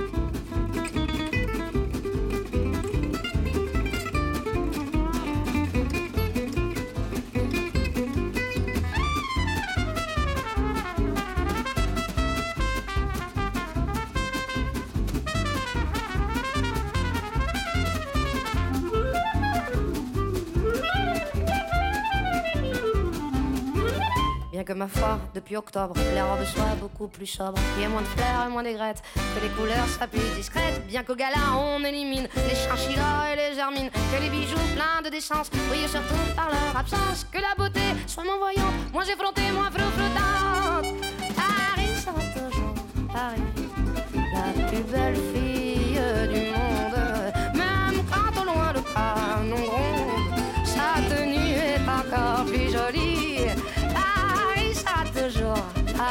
que 24.63 24.73
ma 24.73 24.87
foi, 24.87 25.19
depuis 25.33 25.55
octobre, 25.55 25.95
les 26.13 26.21
robes 26.21 26.45
soient 26.45 26.75
beaucoup 26.79 27.07
plus 27.07 27.25
sobres. 27.25 27.59
Il 27.77 27.83
y 27.83 27.85
a 27.85 27.89
moins 27.89 28.01
de 28.01 28.07
fleurs 28.07 28.45
et 28.47 28.49
moins 28.49 28.63
d'aigrettes, 28.63 29.01
que 29.15 29.41
les 29.41 29.49
couleurs 29.49 29.87
soient 29.87 30.07
plus 30.07 30.21
discrètes. 30.35 30.85
Bien 30.87 31.03
qu'au 31.03 31.15
gala, 31.15 31.37
on 31.57 31.83
élimine 31.83 32.27
les 32.35 32.55
chinchillas 32.55 33.33
et 33.33 33.35
les 33.35 33.55
germines. 33.55 33.89
Que 33.89 34.21
les 34.21 34.29
bijoux 34.29 34.57
pleins 34.75 35.01
de 35.03 35.09
décence 35.09 35.49
brillent 35.69 35.87
surtout 35.87 36.35
par 36.35 36.49
leur 36.49 36.77
absence. 36.77 37.25
Que 37.31 37.39
la 37.39 37.55
beauté 37.57 37.81
soit 38.07 38.23
moins 38.23 38.37
voyante, 38.37 38.93
moins 38.93 39.05
effrontée, 39.05 39.51
moins 39.51 39.71
flottante. 39.71 40.85
Paris 41.35 41.95
sera 41.95 42.21
toujours 42.33 42.73
Paris, 43.13 43.41
la 44.33 44.67
plus 44.67 44.83
belle 44.83 45.15
fille 45.15 45.50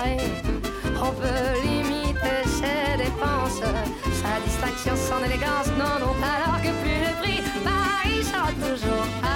On 0.03 1.13
peut 1.13 1.61
limiter 1.63 2.43
ses 2.47 2.97
dépenses, 2.97 3.61
sa 3.61 4.41
distinction, 4.45 4.95
son 4.97 5.25
élégance, 5.25 5.69
non, 5.79 5.99
non, 6.01 6.15
alors 6.23 6.61
que 6.63 6.73
plus 6.83 7.01
le 7.01 7.13
prix, 7.21 7.43
Paris 7.65 8.25
sera 8.25 8.49
toujours. 8.53 9.30